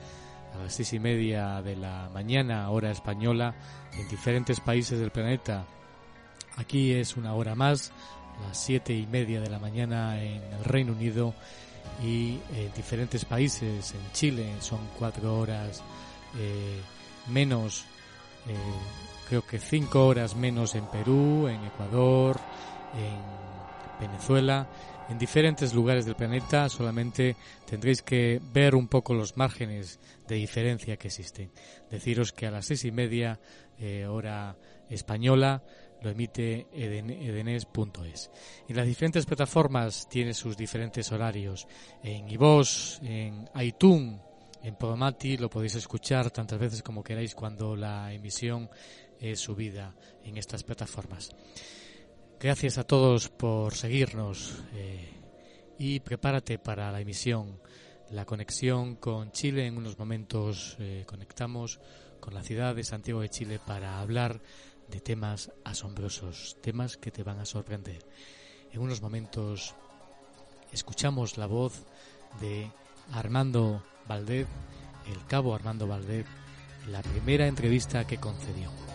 a 0.55 0.63
las 0.63 0.75
seis 0.75 0.93
y 0.93 0.99
media 0.99 1.63
de 1.63 1.77
la 1.77 2.11
mañana, 2.13 2.71
hora 2.71 2.91
española, 2.91 3.55
en 3.93 4.09
diferentes 4.09 4.61
países 4.61 4.99
del 4.99 5.11
planeta. 5.11 5.65
Aquí 6.57 6.93
es 6.93 7.17
una 7.17 7.35
hora 7.35 7.55
más, 7.55 7.93
las 8.47 8.59
siete 8.59 8.93
y 8.95 9.07
media 9.07 9.41
de 9.41 9.51
la 9.51 9.59
mañana 9.59 10.23
en 10.23 10.43
el 10.43 10.65
Reino 10.65 10.93
Unido 10.93 11.35
y 12.03 12.39
en 12.55 12.73
diferentes 12.75 13.25
países, 13.25 13.93
en 13.93 14.13
Chile 14.13 14.55
son 14.61 14.81
cuatro 14.99 15.39
horas 15.39 15.83
eh, 16.37 16.81
menos, 17.29 17.85
eh, 18.47 18.55
creo 19.29 19.47
que 19.47 19.59
cinco 19.59 20.07
horas 20.07 20.35
menos 20.35 20.75
en 20.75 20.87
Perú, 20.87 21.49
en 21.49 21.65
Ecuador, 21.65 22.39
en 22.95 24.09
Venezuela 24.09 24.69
en 25.09 25.19
diferentes 25.19 25.73
lugares 25.73 26.05
del 26.05 26.17
planeta, 26.17 26.69
solamente 26.69 27.37
tendréis 27.65 28.03
que 28.03 28.41
ver 28.53 28.75
un 28.75 28.89
poco 28.89 29.15
los 29.15 29.37
márgenes 29.37 29.99
de 30.27 30.37
diferencia 30.37 30.99
que 30.99 31.09
existen. 31.09 31.51
Deciros 31.91 32.33
que 32.33 32.47
a 32.47 32.51
las 32.51 32.67
seis 32.67 32.85
y 32.85 32.93
media, 32.93 33.41
eh, 33.79 34.07
hora 34.07 34.55
española, 34.91 35.63
lo 36.03 36.11
emite 36.11 36.67
edenes.es. 36.73 38.31
Y 38.69 38.75
las 38.75 38.87
diferentes 38.87 39.25
plataformas 39.25 40.09
tienen 40.09 40.35
sus 40.35 40.57
diferentes 40.57 41.11
horarios. 41.11 41.67
En 42.03 42.29
iVoox, 42.29 43.03
en 43.03 43.49
iTunes, 43.61 44.21
en 44.63 44.75
Podomati 44.77 45.39
lo 45.39 45.49
podéis 45.49 45.77
escuchar 45.77 46.31
tantas 46.31 46.59
veces 46.59 46.83
como 46.83 47.03
queráis 47.03 47.35
cuando 47.35 47.75
la 47.75 48.13
emisión 48.13 48.69
es 49.21 49.41
subida 49.41 49.95
en 50.25 50.37
estas 50.37 50.63
plataformas. 50.65 51.31
Gracias 52.41 52.79
a 52.79 52.85
todos 52.85 53.29
por 53.29 53.75
seguirnos 53.75 54.63
eh, 54.75 55.09
y 55.79 56.01
prepárate 56.01 56.59
para 56.59 56.93
la 56.93 57.01
emisión, 57.01 57.61
la 58.11 58.25
conexión 58.25 58.97
con 58.97 59.33
Chile. 59.33 59.67
En 59.67 59.77
unos 59.77 59.99
momentos 59.99 60.77
eh, 60.79 61.05
conectamos 61.07 61.81
con 62.21 62.35
la 62.35 62.43
ciudad 62.43 62.75
de 62.75 62.85
Santiago 62.85 63.23
de 63.23 63.29
Chile 63.29 63.61
para 63.65 64.01
hablar 64.01 64.41
de 64.89 65.01
temas 65.01 65.51
asombrosos, 65.65 66.57
temas 66.63 66.97
que 66.97 67.11
te 67.11 67.23
van 67.23 67.41
a 67.41 67.45
sorprender. 67.45 68.05
En 68.73 68.81
unos 68.81 69.03
momentos 69.03 69.75
escuchamos 70.73 71.39
la 71.39 71.47
voz 71.47 71.87
de 72.41 72.71
Armando 73.13 73.83
Valdez, 74.07 74.47
el 75.07 75.25
cabo 75.27 75.55
Armando 75.55 75.87
Valdez, 75.87 76.27
la 76.89 77.03
primera 77.03 77.47
entrevista 77.47 78.07
que 78.07 78.19
concedió. 78.19 78.88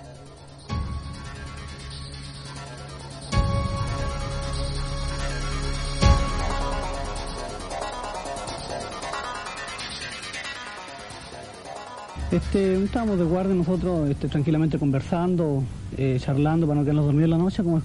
Este, 12.34 12.84
estábamos 12.84 13.20
de 13.20 13.26
guardia 13.26 13.54
nosotros 13.54 14.10
este, 14.10 14.28
tranquilamente 14.28 14.80
conversando, 14.80 15.62
eh, 15.96 16.18
charlando 16.20 16.66
para 16.66 16.80
no 16.80 16.84
quedarnos 16.84 17.06
dormidos 17.06 17.26
en 17.26 17.30
la 17.30 17.38
noche, 17.38 17.62
como, 17.62 17.84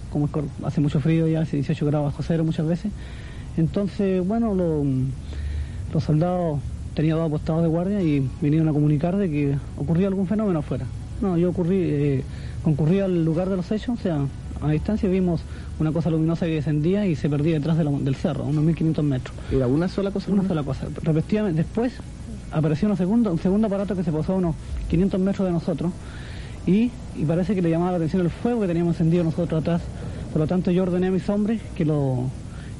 hace 0.64 0.80
mucho 0.80 1.00
frío 1.00 1.28
ya, 1.28 1.42
hace 1.42 1.56
18 1.56 1.84
grados 1.84 2.12
bajo 2.12 2.22
cero 2.22 2.44
muchas 2.44 2.66
veces. 2.66 2.90
Entonces, 3.58 4.26
bueno, 4.26 4.54
los 4.54 6.02
soldados 6.02 6.60
tenían 6.94 7.18
dos 7.18 7.26
apostados 7.26 7.60
de 7.60 7.68
guardia 7.68 8.00
y 8.00 8.26
vinieron 8.40 8.66
a 8.68 8.72
comunicar 8.72 9.18
de 9.18 9.28
que 9.28 9.58
ocurría 9.76 10.08
algún 10.08 10.26
fenómeno 10.26 10.60
afuera. 10.60 10.86
No, 11.20 11.36
yo 11.36 11.50
ocurrí, 11.50 11.80
eh, 11.82 12.24
concurrí 12.64 13.00
al 13.00 13.26
lugar 13.26 13.50
de 13.50 13.56
los 13.56 13.70
hechos, 13.70 13.98
o 13.98 14.02
sea, 14.02 14.24
a 14.62 14.70
distancia 14.70 15.10
vimos 15.10 15.42
una 15.78 15.92
cosa 15.92 16.08
luminosa 16.08 16.46
que 16.46 16.52
descendía 16.52 17.04
y 17.04 17.16
se 17.16 17.28
perdía 17.28 17.56
detrás 17.56 17.76
del 17.76 18.14
cerro, 18.14 18.44
unos 18.44 18.64
1500 18.64 19.04
metros. 19.04 19.36
¿Era 19.52 19.66
una 19.66 19.88
sola 19.88 20.10
cosa? 20.10 20.32
Una 20.32 20.48
sola 20.48 20.62
cosa. 20.62 20.86
Repetidamente, 21.02 21.64
después 21.64 22.00
apareció 22.52 22.88
un 22.88 22.96
segundo, 22.96 23.32
un 23.32 23.38
segundo 23.38 23.66
aparato 23.66 23.94
que 23.94 24.04
se 24.04 24.12
posó 24.12 24.34
a 24.34 24.36
unos 24.36 24.54
500 24.88 25.20
metros 25.20 25.46
de 25.46 25.52
nosotros 25.52 25.92
y, 26.66 26.90
parece 27.26 27.54
que 27.54 27.62
le 27.62 27.70
llamaba 27.70 27.92
la 27.92 27.96
atención 27.96 28.22
el 28.22 28.30
fuego 28.30 28.60
que 28.60 28.66
teníamos 28.66 28.94
encendido 28.94 29.24
nosotros 29.24 29.62
atrás. 29.62 29.82
Por 30.32 30.40
lo 30.40 30.46
tanto 30.46 30.70
yo 30.70 30.82
ordené 30.82 31.06
a 31.06 31.10
mis 31.10 31.28
hombres 31.28 31.60
que 31.74 31.84
lo 31.84 32.26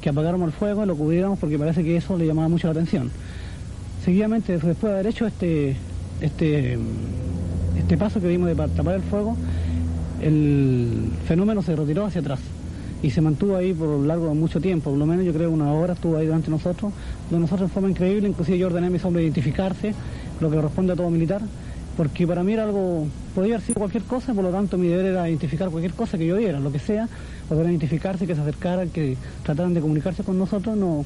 que 0.01 0.11
apagáramos 0.11 0.47
el 0.47 0.53
fuego 0.53 0.85
y 0.85 0.87
lo 0.87 0.97
cubriéramos 0.97 1.39
porque 1.39 1.59
parece 1.59 1.83
que 1.83 1.97
eso 1.97 2.17
le 2.17 2.27
llamaba 2.27 2.49
mucho 2.49 2.67
la 2.67 2.73
atención. 2.73 3.11
Seguidamente, 4.05 4.53
después 4.53 4.81
de 4.81 4.91
haber 4.91 5.07
hecho 5.07 5.27
este, 5.27 5.77
este, 6.21 6.79
este 7.77 7.97
paso 7.97 8.21
que 8.21 8.29
vimos 8.29 8.49
de 8.49 8.55
tapar 8.55 8.95
el 8.95 9.03
fuego, 9.03 9.37
el 10.21 11.11
fenómeno 11.27 11.63
se 11.63 11.75
retiró 11.75 12.05
hacia 12.05 12.21
atrás 12.21 12.41
y 13.03 13.11
se 13.11 13.21
mantuvo 13.21 13.57
ahí 13.57 13.73
por 13.73 14.01
largo 14.01 14.35
mucho 14.35 14.61
tiempo, 14.61 14.91
por 14.91 14.99
lo 14.99 15.07
menos 15.07 15.25
yo 15.25 15.33
creo 15.33 15.51
una 15.51 15.73
hora 15.73 15.95
estuvo 15.95 16.17
ahí 16.17 16.27
delante 16.27 16.47
de 16.47 16.53
nosotros, 16.53 16.93
de 17.31 17.39
nosotros 17.39 17.71
de 17.71 17.75
forma 17.75 17.91
increíble, 17.91 18.29
inclusive 18.29 18.59
yo 18.59 18.67
ordené 18.67 18.89
a 18.89 18.91
mis 18.91 19.05
hombres 19.05 19.25
identificarse, 19.25 19.95
lo 20.41 20.51
que 20.51 20.57
corresponde 20.57 20.93
a 20.93 20.97
todo 20.97 21.11
militar, 21.11 21.43
porque 21.97 22.27
para 22.27 22.43
mí 22.43 22.53
era 22.53 22.65
algo, 22.65 23.07
podía 23.35 23.55
haber 23.55 23.67
sido 23.67 23.79
cualquier 23.79 24.05
cosa, 24.05 24.35
por 24.35 24.45
lo 24.45 24.51
tanto 24.51 24.79
mi 24.79 24.89
deber 24.89 25.07
era 25.07 25.29
identificar 25.29 25.71
cualquier 25.71 25.95
cosa 25.95 26.19
que 26.19 26.27
yo 26.27 26.37
viera, 26.37 26.59
lo 26.59 26.73
que 26.73 26.79
sea, 26.79 27.09
poder 27.49 27.67
identificarse, 27.67 28.27
que 28.27 28.35
se 28.35 28.41
acercaran, 28.41 28.89
que 28.91 29.17
trataran 29.45 29.75
de 29.75 29.81
comunicarse 29.81 30.25
con 30.25 30.39
nosotros, 30.39 30.77
no, 30.77 31.05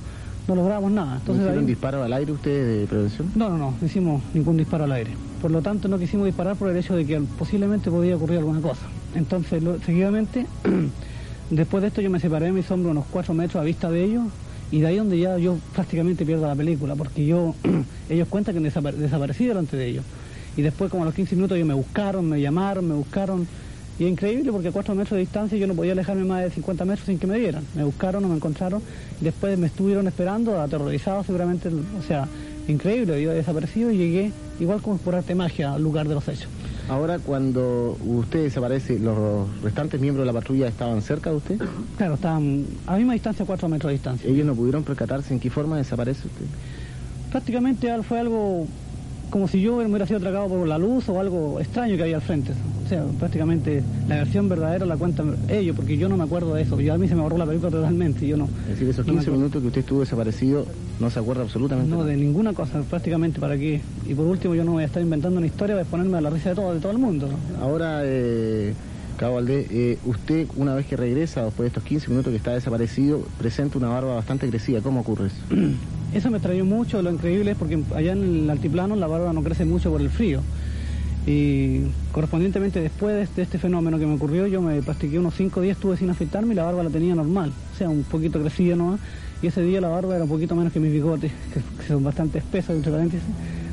no 0.48 0.55
lográbamos 0.55 0.92
nada. 0.92 1.16
Entonces, 1.16 1.55
¿No 1.55 1.62
disparo 1.62 2.02
al 2.02 2.12
aire 2.12 2.33
ustedes 2.33 2.81
de 2.81 2.87
prevención? 2.87 3.31
No, 3.35 3.50
no, 3.50 3.59
no, 3.59 3.74
no 3.78 3.87
hicimos 3.87 4.22
ningún 4.35 4.57
disparo 4.57 4.85
al 4.85 4.92
aire. 4.92 5.12
Por 5.40 5.50
lo 5.50 5.61
tanto, 5.61 5.88
no 5.88 5.98
quisimos 5.98 6.26
disparar 6.26 6.57
por 6.57 6.70
el 6.70 6.76
hecho 6.76 6.96
de 6.96 7.05
que 7.05 7.20
posiblemente 7.38 7.90
podía 7.90 8.16
ocurrir 8.16 8.38
alguna 8.38 8.61
cosa. 8.61 8.87
Entonces, 9.14 9.62
seguidamente... 9.85 10.46
Después 11.52 11.82
de 11.82 11.88
esto 11.88 12.00
yo 12.00 12.08
me 12.08 12.18
separé 12.18 12.46
de 12.46 12.52
mis 12.52 12.70
hombros 12.70 12.92
unos 12.92 13.04
cuatro 13.10 13.34
metros 13.34 13.60
a 13.60 13.64
vista 13.64 13.90
de 13.90 14.02
ellos 14.02 14.24
y 14.70 14.80
de 14.80 14.86
ahí 14.86 14.96
donde 14.96 15.18
ya 15.18 15.36
yo 15.36 15.58
prácticamente 15.74 16.24
pierdo 16.24 16.46
la 16.46 16.54
película 16.54 16.96
porque 16.96 17.26
yo 17.26 17.54
ellos 18.08 18.26
cuentan 18.28 18.54
que 18.54 18.60
desaparecí 18.60 19.44
delante 19.44 19.76
de 19.76 19.86
ellos. 19.86 20.04
Y 20.56 20.62
después 20.62 20.90
como 20.90 21.02
a 21.02 21.06
los 21.06 21.14
15 21.14 21.36
minutos 21.36 21.56
ellos 21.56 21.68
me 21.68 21.74
buscaron, 21.74 22.26
me 22.26 22.40
llamaron, 22.40 22.88
me 22.88 22.94
buscaron. 22.94 23.46
Y 23.98 24.04
es 24.04 24.10
increíble 24.10 24.50
porque 24.50 24.68
a 24.68 24.72
cuatro 24.72 24.94
metros 24.94 25.16
de 25.16 25.18
distancia 25.18 25.58
yo 25.58 25.66
no 25.66 25.74
podía 25.74 25.92
alejarme 25.92 26.24
más 26.24 26.42
de 26.42 26.50
50 26.52 26.86
metros 26.86 27.04
sin 27.04 27.18
que 27.18 27.26
me 27.26 27.38
vieran. 27.38 27.64
Me 27.74 27.84
buscaron, 27.84 28.22
no 28.22 28.30
me 28.30 28.36
encontraron. 28.36 28.80
Después 29.20 29.58
me 29.58 29.66
estuvieron 29.66 30.06
esperando, 30.08 30.58
aterrorizados 30.58 31.26
seguramente. 31.26 31.68
O 31.68 32.02
sea, 32.02 32.28
increíble, 32.66 33.22
yo 33.22 33.30
desaparecido 33.30 33.90
y 33.90 33.98
llegué 33.98 34.32
igual 34.58 34.80
como 34.80 34.96
por 34.96 35.16
arte 35.16 35.34
magia 35.34 35.74
al 35.74 35.82
lugar 35.82 36.08
de 36.08 36.14
los 36.14 36.26
hechos. 36.28 36.48
Ahora, 36.92 37.18
cuando 37.18 37.96
usted 38.05 38.42
desaparece, 38.42 38.98
¿los 38.98 39.16
restantes 39.62 39.98
miembros 39.98 40.26
de 40.26 40.33
la 40.33 40.38
patrulla 40.38 40.68
estaban 40.68 41.00
cerca 41.00 41.31
de 41.31 41.37
usted? 41.37 41.59
Claro, 41.96 42.14
estaban 42.14 42.66
a 42.87 42.96
misma 42.96 43.14
distancia, 43.14 43.46
cuatro 43.46 43.66
metros 43.66 43.88
de 43.88 43.94
distancia. 43.94 44.28
¿Ellos 44.28 44.44
no 44.44 44.55
pudieron 44.55 44.85
percatarse 44.85 45.33
en 45.33 45.40
qué 45.40 45.48
forma 45.48 45.78
desaparece 45.78 46.28
usted? 46.28 46.44
Prácticamente 47.31 47.90
fue 48.02 48.20
algo 48.20 48.66
como 49.33 49.49
si 49.49 49.62
yo 49.62 49.79
me 49.79 49.87
hubiera 49.87 50.07
sido 50.07 50.18
atracado 50.18 50.47
por 50.47 50.68
la 50.68 50.77
luz 50.77 51.09
o 51.09 51.18
algo 51.18 51.59
extraño 51.59 51.97
que 51.97 52.03
había 52.03 52.16
al 52.16 52.23
frente. 52.23 52.53
O 52.85 52.88
sea, 52.88 53.03
prácticamente 53.18 53.83
la 54.07 54.16
versión 54.16 54.47
verdadera 54.47 54.85
la 54.85 54.99
cuentan 54.99 55.37
ellos, 55.49 55.75
porque 55.75 55.97
yo 55.97 56.07
no 56.11 56.18
me 56.18 56.25
acuerdo 56.25 56.53
de 56.53 56.62
eso. 56.62 56.79
Yo 56.79 56.92
a 56.92 56.99
mí 56.99 57.09
se 57.09 57.14
me 57.14 57.23
borró 57.23 57.38
la 57.38 57.47
película 57.47 57.71
totalmente. 57.71 58.27
Yo 58.27 58.37
no, 58.37 58.47
es 58.64 58.68
decir, 58.68 58.90
esos 58.90 59.07
15 59.07 59.31
minutos 59.31 59.62
que 59.62 59.68
usted 59.68 59.81
estuvo 59.81 60.01
desaparecido, 60.01 60.66
no 61.01 61.09
se 61.09 61.18
acuerda 61.18 61.45
absolutamente 61.45 61.90
No, 61.90 62.05
de 62.05 62.14
ninguna 62.14 62.53
cosa, 62.53 62.83
prácticamente 62.83 63.40
para 63.40 63.57
qué. 63.57 63.81
Y 64.07 64.12
por 64.12 64.27
último, 64.27 64.55
yo 64.55 64.64
no 64.64 64.73
voy 64.73 64.83
a 64.83 64.87
estar 64.87 65.03
inventando 65.03 65.38
una 65.38 65.47
historia 65.47 65.77
de 65.77 65.87
ponerme 65.87 66.18
a 66.18 66.21
la 66.21 66.29
risa 66.29 66.51
de 66.51 66.55
todo, 66.57 66.75
de 66.75 66.81
todo 66.81 66.92
el 66.92 66.99
mundo. 66.99 67.31
Ahora, 67.59 68.03
eh, 68.05 68.75
Cabo 69.16 69.37
Valdés, 69.37 69.66
eh, 69.71 69.99
usted 70.05 70.47
una 70.57 70.75
vez 70.75 70.85
que 70.85 70.99
regresa, 70.99 71.42
después 71.47 71.64
de 71.64 71.68
estos 71.68 71.85
15 71.85 72.11
minutos 72.11 72.31
que 72.33 72.37
está 72.37 72.53
desaparecido, 72.53 73.23
presenta 73.38 73.79
una 73.79 73.88
barba 73.88 74.14
bastante 74.14 74.45
agresiva. 74.45 74.83
¿Cómo 74.83 75.01
ocurre 75.01 75.29
eso? 75.29 75.37
Eso 76.14 76.31
me 76.31 76.37
extrañó 76.37 76.64
mucho, 76.64 77.01
lo 77.01 77.11
increíble 77.11 77.53
es 77.53 77.57
porque 77.57 77.83
allá 77.94 78.12
en 78.12 78.44
el 78.44 78.51
altiplano 78.51 78.96
la 78.96 79.07
barba 79.07 79.33
no 79.33 79.42
crece 79.42 79.64
mucho 79.64 79.90
por 79.90 80.01
el 80.01 80.11
frío. 80.11 80.40
Y 81.27 81.83
correspondientemente 82.11 82.81
después 82.81 83.14
de 83.14 83.22
este, 83.22 83.42
este 83.42 83.59
fenómeno 83.59 83.98
que 83.98 84.07
me 84.07 84.14
ocurrió, 84.14 84.46
yo 84.46 84.61
me 84.61 84.83
plastiqué 84.83 85.18
unos 85.18 85.35
5 85.35 85.61
días, 85.61 85.77
estuve 85.77 85.96
sin 85.96 86.11
afeitarme 86.11 86.53
y 86.53 86.57
la 86.57 86.64
barba 86.64 86.83
la 86.83 86.90
tenía 86.90 87.14
normal, 87.14 87.53
o 87.72 87.79
sea, 87.79 87.88
un 87.88 88.03
poquito 88.03 88.40
crecida 88.40 88.77
nomás. 88.77 89.01
Y 89.40 89.46
ese 89.46 89.62
día 89.62 89.81
la 89.81 89.88
barba 89.88 90.14
era 90.14 90.25
un 90.25 90.31
poquito 90.31 90.55
menos 90.55 90.72
que 90.72 90.81
mis 90.81 90.92
bigotes, 90.92 91.33
que, 91.53 91.87
son 91.87 92.05
bastante 92.05 92.38
espesas, 92.38 92.77
entre 92.77 92.92
paréntesis. 92.92 93.27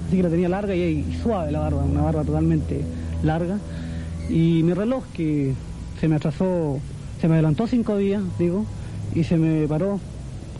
Así 0.08 0.17
que 0.17 0.23
la 0.23 0.30
tenía 0.30 0.49
larga 0.49 0.75
y, 0.75 1.19
suave 1.21 1.52
la 1.52 1.60
barba, 1.60 1.84
una 1.84 2.02
barba 2.02 2.23
totalmente 2.23 2.82
larga. 3.23 3.58
Y 4.30 4.63
mi 4.63 4.73
reloj, 4.73 5.04
que 5.13 5.54
se 5.99 6.08
me 6.08 6.15
atrasó, 6.15 6.80
se 7.19 7.28
me 7.28 7.36
adelantó 7.36 7.67
cinco 7.67 7.97
días, 7.97 8.23
digo, 8.39 8.65
y 9.13 9.23
se 9.23 9.38
me 9.38 9.67
paró 9.67 9.99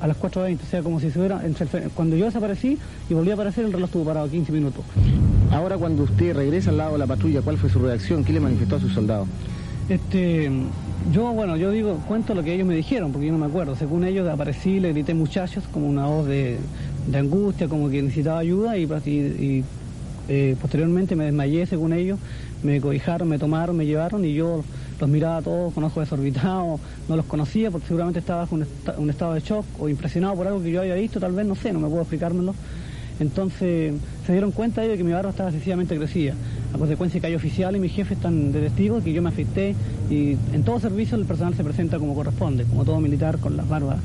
a 0.02 0.08
las 0.08 0.18
4.20, 0.18 0.60
o 0.64 0.66
sea, 0.66 0.82
como 0.82 1.00
si 1.00 1.12
se 1.12 1.20
hubiera, 1.20 1.46
entre 1.46 1.68
el- 1.84 1.90
cuando 1.92 2.16
yo 2.16 2.26
desaparecí 2.26 2.78
y 3.10 3.14
volví 3.14 3.32
a 3.32 3.34
aparecer, 3.34 3.66
el 3.66 3.74
reloj 3.74 3.88
estuvo 3.88 4.06
parado 4.06 4.30
15 4.30 4.52
minutos. 4.52 4.84
Ahora 5.52 5.78
cuando 5.78 6.04
usted 6.04 6.36
regresa 6.36 6.70
al 6.70 6.78
lado 6.78 6.94
de 6.94 7.00
la 7.00 7.08
patrulla, 7.08 7.42
¿cuál 7.42 7.58
fue 7.58 7.70
su 7.70 7.80
reacción? 7.80 8.24
¿Qué 8.24 8.32
le 8.34 8.40
manifestó 8.40 8.78
a 8.78 8.80
sus 8.80 8.94
soldados? 8.94 9.28
Este, 9.90 10.50
yo, 11.12 11.34
bueno, 11.34 11.58
yo 11.58 11.72
digo, 11.72 11.96
cuento 12.08 12.36
lo 12.36 12.44
que 12.44 12.54
ellos 12.54 12.68
me 12.68 12.76
dijeron, 12.76 13.12
porque 13.12 13.28
yo 13.28 13.34
no 13.34 13.40
me 13.40 13.48
acuerdo. 13.48 13.76
Según 13.76 14.04
ellos, 14.04 14.28
aparecí, 14.30 14.80
le 14.80 14.94
grité 14.94 15.14
muchachos, 15.14 15.64
como 15.72 15.88
una 15.88 16.06
voz 16.06 16.28
de, 16.28 16.58
de 17.08 17.18
angustia, 17.18 17.68
como 17.68 17.90
que 17.90 18.02
necesitaba 18.02 18.40
ayuda, 18.40 18.78
y, 18.78 18.84
y- 18.84 19.10
y, 19.10 19.64
eh, 20.30 20.56
posteriormente 20.62 21.16
me 21.16 21.26
desmayé, 21.26 21.66
según 21.66 21.92
ellos. 21.92 22.20
Me 22.64 22.80
cobijaron, 22.80 23.28
me 23.28 23.38
tomaron, 23.40 23.76
me 23.76 23.86
llevaron, 23.86 24.24
y 24.26 24.34
yo 24.34 24.64
los 25.00 25.10
miraba 25.10 25.38
a 25.38 25.42
todos 25.42 25.74
con 25.74 25.84
ojos 25.84 26.04
desorbitados, 26.04 26.80
no 27.08 27.16
los 27.16 27.26
conocía, 27.26 27.72
porque 27.72 27.88
seguramente 27.88 28.20
estaba 28.20 28.42
bajo 28.42 28.56
un, 28.56 28.64
esta- 28.64 28.96
un 28.98 29.10
estado 29.10 29.34
de 29.34 29.40
shock 29.42 29.66
o 29.80 29.88
impresionado 29.90 30.36
por 30.36 30.48
algo 30.48 30.62
que 30.62 30.72
yo 30.72 30.82
había 30.82 30.96
visto, 30.96 31.20
tal 31.20 31.32
vez, 31.34 31.46
no 31.46 31.56
sé, 31.56 31.72
no 31.74 31.80
me 31.80 31.88
puedo 31.88 32.02
explicármelo. 32.02 32.54
Entonces 33.20 33.94
se 34.26 34.32
dieron 34.32 34.52
cuenta 34.52 34.82
ellos 34.82 34.94
de 34.94 34.98
que 35.00 35.04
mi 35.04 35.12
barba 35.12 35.32
estaba 35.32 35.50
excesivamente 35.50 35.98
crecida. 35.98 36.34
A 36.74 36.78
consecuencia 36.78 37.20
que 37.20 37.28
hay 37.28 37.36
oficiales 37.36 37.78
y 37.80 37.82
mis 37.82 37.92
jefes 37.92 38.18
están 38.18 38.52
de 38.54 38.62
testigos 38.62 39.04
que 39.04 39.12
yo 39.12 39.22
me 39.22 39.30
afeité 39.30 39.76
y 40.10 40.38
en 40.54 40.64
todo 40.64 40.80
servicio 40.80 41.18
el 41.18 41.26
personal 41.26 41.54
se 41.54 41.64
presenta 41.64 42.00
como 42.00 42.14
corresponde, 42.16 42.64
como 42.64 42.86
todo 42.86 43.00
militar 43.02 43.38
con 43.40 43.58
las 43.58 43.68
barbas 43.68 43.98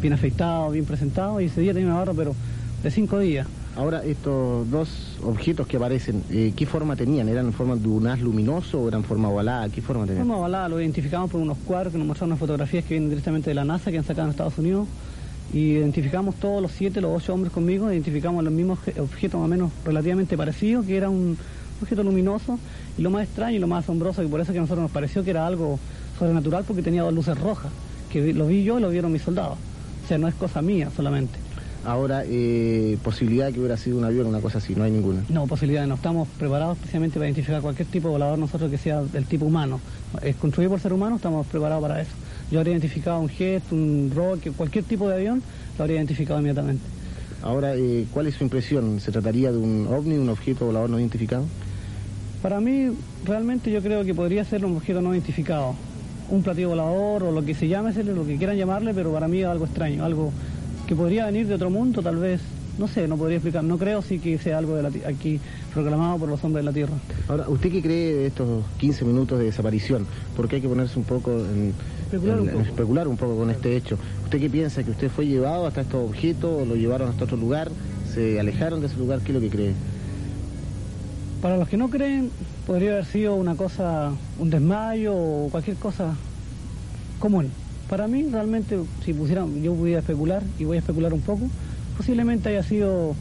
bien 0.00 0.12
afeitados, 0.12 0.72
bien 0.72 0.84
presentados 0.84 1.40
y 1.42 1.44
ese 1.46 1.60
día 1.60 1.72
tenía 1.72 1.88
una 1.88 1.98
barba 1.98 2.14
pero 2.16 2.34
de 2.82 2.90
cinco 2.90 3.18
días. 3.20 3.46
Ahora, 3.78 4.04
estos 4.04 4.68
dos 4.72 4.88
objetos 5.22 5.68
que 5.68 5.76
aparecen, 5.76 6.24
eh, 6.30 6.52
¿qué 6.56 6.66
forma 6.66 6.96
tenían? 6.96 7.28
¿Eran 7.28 7.46
en 7.46 7.52
forma 7.52 7.76
de 7.76 7.86
un 7.86 8.08
haz 8.08 8.18
luminoso 8.18 8.80
o 8.80 8.88
eran 8.88 9.04
forma 9.04 9.28
ovalada? 9.28 9.68
¿Qué 9.68 9.80
forma 9.80 10.04
tenían? 10.04 10.26
Forma 10.26 10.38
ovalada, 10.40 10.68
lo 10.68 10.80
identificamos 10.80 11.30
por 11.30 11.40
unos 11.40 11.56
cuadros 11.58 11.92
que 11.92 11.98
nos 11.98 12.04
mostraron 12.08 12.30
unas 12.30 12.40
fotografías 12.40 12.82
que 12.84 12.94
vienen 12.94 13.08
directamente 13.08 13.50
de 13.50 13.54
la 13.54 13.64
NASA 13.64 13.92
que 13.92 13.98
han 13.98 14.02
sacado 14.02 14.26
en 14.26 14.30
Estados 14.32 14.58
Unidos 14.58 14.88
y 15.52 15.74
identificamos 15.74 16.34
todos 16.34 16.60
los 16.60 16.72
siete, 16.72 17.00
los 17.00 17.22
ocho 17.22 17.32
hombres 17.32 17.52
conmigo, 17.52 17.88
identificamos 17.92 18.42
los 18.42 18.52
mismos 18.52 18.80
obje- 18.80 18.98
objetos 19.00 19.38
más 19.38 19.46
o 19.46 19.48
menos 19.48 19.70
relativamente 19.84 20.36
parecidos, 20.36 20.84
que 20.84 20.96
era 20.96 21.08
un 21.08 21.38
objeto 21.80 22.02
luminoso 22.02 22.58
y 22.98 23.02
lo 23.02 23.10
más 23.10 23.22
extraño 23.28 23.58
y 23.58 23.60
lo 23.60 23.68
más 23.68 23.84
asombroso, 23.84 24.24
y 24.24 24.26
por 24.26 24.40
eso 24.40 24.50
que 24.50 24.58
a 24.58 24.62
nosotros 24.62 24.82
nos 24.82 24.90
pareció 24.90 25.22
que 25.22 25.30
era 25.30 25.46
algo 25.46 25.78
sobrenatural 26.18 26.64
porque 26.66 26.82
tenía 26.82 27.04
dos 27.04 27.14
luces 27.14 27.38
rojas, 27.38 27.70
que 28.10 28.34
lo 28.34 28.48
vi 28.48 28.64
yo 28.64 28.80
y 28.80 28.82
lo 28.82 28.90
vieron 28.90 29.12
mis 29.12 29.22
soldados. 29.22 29.56
O 30.04 30.08
sea, 30.08 30.18
no 30.18 30.26
es 30.26 30.34
cosa 30.34 30.62
mía 30.62 30.90
solamente. 30.96 31.38
Ahora, 31.84 32.24
eh, 32.26 32.98
posibilidad 33.02 33.46
de 33.46 33.52
que 33.52 33.60
hubiera 33.60 33.76
sido 33.76 33.98
un 33.98 34.04
avión 34.04 34.26
o 34.26 34.28
una 34.30 34.40
cosa 34.40 34.58
así, 34.58 34.74
no 34.74 34.84
hay 34.84 34.90
ninguna. 34.90 35.22
No, 35.28 35.46
posibilidades, 35.46 35.88
no 35.88 35.94
estamos 35.94 36.28
preparados 36.38 36.76
especialmente 36.76 37.14
para 37.14 37.26
identificar 37.26 37.62
cualquier 37.62 37.88
tipo 37.88 38.08
de 38.08 38.12
volador 38.12 38.38
nosotros 38.38 38.70
que 38.70 38.78
sea 38.78 39.02
del 39.02 39.24
tipo 39.26 39.46
humano. 39.46 39.80
Es 40.22 40.36
construido 40.36 40.70
por 40.70 40.80
ser 40.80 40.92
humano, 40.92 41.16
estamos 41.16 41.46
preparados 41.46 41.82
para 41.82 42.00
eso. 42.00 42.10
Yo 42.50 42.58
habría 42.58 42.72
identificado 42.72 43.20
un 43.20 43.28
jet, 43.28 43.62
un 43.70 44.12
rocket, 44.14 44.54
cualquier 44.54 44.84
tipo 44.84 45.08
de 45.08 45.14
avión, 45.14 45.42
lo 45.76 45.84
habría 45.84 45.98
identificado 45.98 46.40
inmediatamente. 46.40 46.82
Ahora, 47.42 47.76
eh, 47.76 48.06
¿cuál 48.12 48.26
es 48.26 48.34
su 48.34 48.44
impresión? 48.44 49.00
¿Se 49.00 49.12
trataría 49.12 49.52
de 49.52 49.58
un 49.58 49.86
ovni, 49.88 50.16
un 50.16 50.28
objeto 50.28 50.66
volador 50.66 50.90
no 50.90 50.98
identificado? 50.98 51.44
Para 52.42 52.60
mí, 52.60 52.90
realmente 53.24 53.70
yo 53.70 53.80
creo 53.80 54.04
que 54.04 54.14
podría 54.14 54.44
ser 54.44 54.64
un 54.64 54.76
objeto 54.76 55.00
no 55.00 55.12
identificado. 55.12 55.74
Un 56.30 56.42
platillo 56.42 56.70
volador 56.70 57.22
o 57.22 57.32
lo 57.32 57.44
que 57.44 57.54
se 57.54 57.68
llame, 57.68 57.92
lo 58.02 58.26
que 58.26 58.36
quieran 58.36 58.56
llamarle, 58.56 58.92
pero 58.92 59.12
para 59.12 59.28
mí 59.28 59.40
es 59.40 59.46
algo 59.46 59.64
extraño, 59.64 60.04
algo 60.04 60.32
que 60.88 60.96
podría 60.96 61.26
venir 61.26 61.46
de 61.46 61.54
otro 61.54 61.68
mundo, 61.68 62.02
tal 62.02 62.16
vez, 62.16 62.40
no 62.78 62.88
sé, 62.88 63.06
no 63.06 63.18
podría 63.18 63.36
explicar. 63.36 63.62
No 63.62 63.76
creo 63.76 64.00
sí 64.00 64.18
que 64.18 64.38
sea 64.38 64.56
algo 64.56 64.74
de 64.74 64.82
la 64.82 64.88
aquí 65.08 65.38
proclamado 65.74 66.16
por 66.18 66.30
los 66.30 66.42
hombres 66.42 66.64
de 66.64 66.70
la 66.70 66.72
Tierra. 66.74 66.94
Ahora, 67.28 67.44
¿usted 67.48 67.70
qué 67.70 67.82
cree 67.82 68.14
de 68.14 68.26
estos 68.28 68.64
15 68.78 69.04
minutos 69.04 69.38
de 69.38 69.44
desaparición? 69.44 70.06
Porque 70.34 70.56
hay 70.56 70.62
que 70.62 70.68
ponerse 70.68 70.98
un 70.98 71.04
poco 71.04 71.30
en... 71.32 71.74
Especular 72.06 72.40
un 72.40 72.48
en- 72.48 72.54
poco. 72.54 72.64
especular 72.66 73.06
un 73.08 73.16
poco 73.18 73.36
con 73.36 73.50
este 73.50 73.76
hecho. 73.76 73.98
¿Usted 74.24 74.40
qué 74.40 74.48
piensa? 74.48 74.82
¿Que 74.82 74.92
usted 74.92 75.10
fue 75.10 75.26
llevado 75.26 75.66
hasta 75.66 75.82
estos 75.82 76.08
objetos 76.08 76.62
o 76.62 76.64
lo 76.64 76.74
llevaron 76.74 77.10
hasta 77.10 77.24
otro 77.24 77.36
lugar? 77.36 77.70
¿Se 78.14 78.40
alejaron 78.40 78.80
de 78.80 78.86
ese 78.86 78.96
lugar? 78.96 79.20
¿Qué 79.20 79.32
es 79.32 79.34
lo 79.34 79.40
que 79.42 79.50
cree? 79.50 79.74
Para 81.42 81.58
los 81.58 81.68
que 81.68 81.76
no 81.76 81.90
creen, 81.90 82.30
podría 82.66 82.92
haber 82.92 83.04
sido 83.04 83.34
una 83.34 83.54
cosa, 83.56 84.10
un 84.38 84.48
desmayo 84.48 85.14
o 85.14 85.48
cualquier 85.50 85.76
cosa 85.76 86.14
común. 87.18 87.50
Para 87.88 88.06
mí, 88.06 88.28
realmente, 88.30 88.78
si 89.04 89.14
pusieran, 89.14 89.62
yo 89.62 89.74
pudiera 89.74 90.00
especular, 90.00 90.42
y 90.58 90.64
voy 90.64 90.76
a 90.76 90.80
especular 90.80 91.14
un 91.14 91.22
poco, 91.22 91.48
posiblemente 91.96 92.50
haya 92.50 92.62
sido 92.62 93.14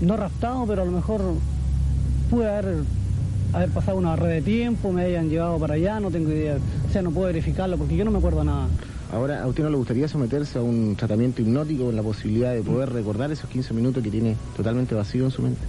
no 0.00 0.16
raptado, 0.16 0.66
pero 0.66 0.82
a 0.82 0.84
lo 0.84 0.90
mejor 0.90 1.20
pude 2.28 2.48
haber, 2.48 2.78
haber 3.52 3.70
pasado 3.70 3.98
una 3.98 4.16
red 4.16 4.30
de 4.30 4.42
tiempo, 4.42 4.92
me 4.92 5.02
hayan 5.02 5.28
llevado 5.28 5.58
para 5.58 5.74
allá, 5.74 6.00
no 6.00 6.10
tengo 6.10 6.30
idea. 6.30 6.58
O 6.88 6.92
sea, 6.92 7.02
no 7.02 7.12
puedo 7.12 7.26
verificarlo 7.26 7.76
porque 7.76 7.96
yo 7.96 8.04
no 8.04 8.10
me 8.10 8.18
acuerdo 8.18 8.42
nada. 8.42 8.66
Ahora, 9.12 9.42
¿a 9.42 9.46
usted 9.46 9.64
no 9.64 9.70
le 9.70 9.76
gustaría 9.76 10.08
someterse 10.08 10.58
a 10.58 10.62
un 10.62 10.94
tratamiento 10.96 11.42
hipnótico 11.42 11.86
con 11.86 11.96
la 11.96 12.02
posibilidad 12.02 12.52
de 12.54 12.62
poder 12.62 12.92
recordar 12.92 13.30
esos 13.30 13.50
15 13.50 13.74
minutos 13.74 14.02
que 14.02 14.10
tiene 14.10 14.36
totalmente 14.56 14.94
vacío 14.94 15.24
en 15.24 15.30
su 15.30 15.42
mente? 15.42 15.60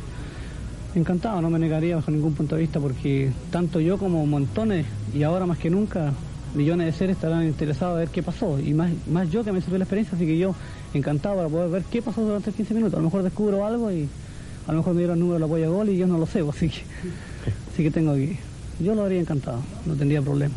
Encantado, 0.93 1.41
no 1.41 1.49
me 1.49 1.57
negaría 1.57 1.95
bajo 1.95 2.11
ningún 2.11 2.33
punto 2.33 2.55
de 2.55 2.61
vista 2.61 2.79
porque 2.79 3.31
tanto 3.51 3.79
yo 3.79 3.97
como 3.97 4.25
montones 4.25 4.85
y 5.13 5.23
ahora 5.23 5.45
más 5.45 5.57
que 5.57 5.69
nunca 5.69 6.11
millones 6.53 6.87
de 6.87 6.93
seres 6.93 7.15
estarán 7.15 7.43
interesados 7.43 7.95
a 7.95 7.99
ver 7.99 8.09
qué 8.09 8.23
pasó 8.23 8.59
y 8.59 8.73
más, 8.73 8.91
más 9.07 9.29
yo 9.29 9.43
que 9.43 9.51
me 9.51 9.61
sirvió 9.61 9.77
la 9.77 9.85
experiencia, 9.85 10.15
así 10.15 10.25
que 10.25 10.37
yo 10.37 10.53
encantado 10.93 11.35
para 11.37 11.49
poder 11.49 11.69
ver 11.69 11.83
qué 11.83 12.01
pasó 12.01 12.21
durante 12.21 12.51
15 12.51 12.73
minutos. 12.73 12.95
A 12.95 12.97
lo 12.97 13.05
mejor 13.05 13.23
descubro 13.23 13.65
algo 13.65 13.91
y 13.91 14.07
a 14.67 14.71
lo 14.71 14.79
mejor 14.79 14.93
me 14.93 14.99
dieron 14.99 15.15
el 15.15 15.19
número 15.21 15.35
de 15.35 15.39
la 15.41 15.47
polla 15.47 15.67
gol 15.67 15.89
y 15.89 15.97
yo 15.97 16.07
no 16.07 16.17
lo 16.17 16.25
sé, 16.25 16.39
así 16.49 16.69
que, 16.69 16.81
así 17.71 17.83
que 17.83 17.91
tengo 17.91 18.13
que... 18.15 18.37
Yo 18.79 18.95
lo 18.95 19.03
haría 19.03 19.19
encantado, 19.19 19.59
no 19.85 19.93
tendría 19.93 20.21
problema. 20.21 20.55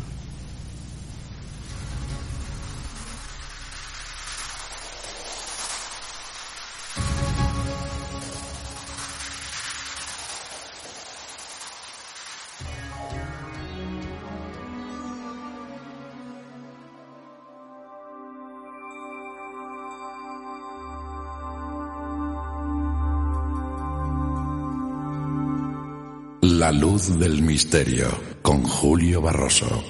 Luz 26.95 27.19
del 27.19 27.41
misterio 27.41 28.07
con 28.41 28.63
Julio 28.63 29.19
Barroso. 29.19 29.83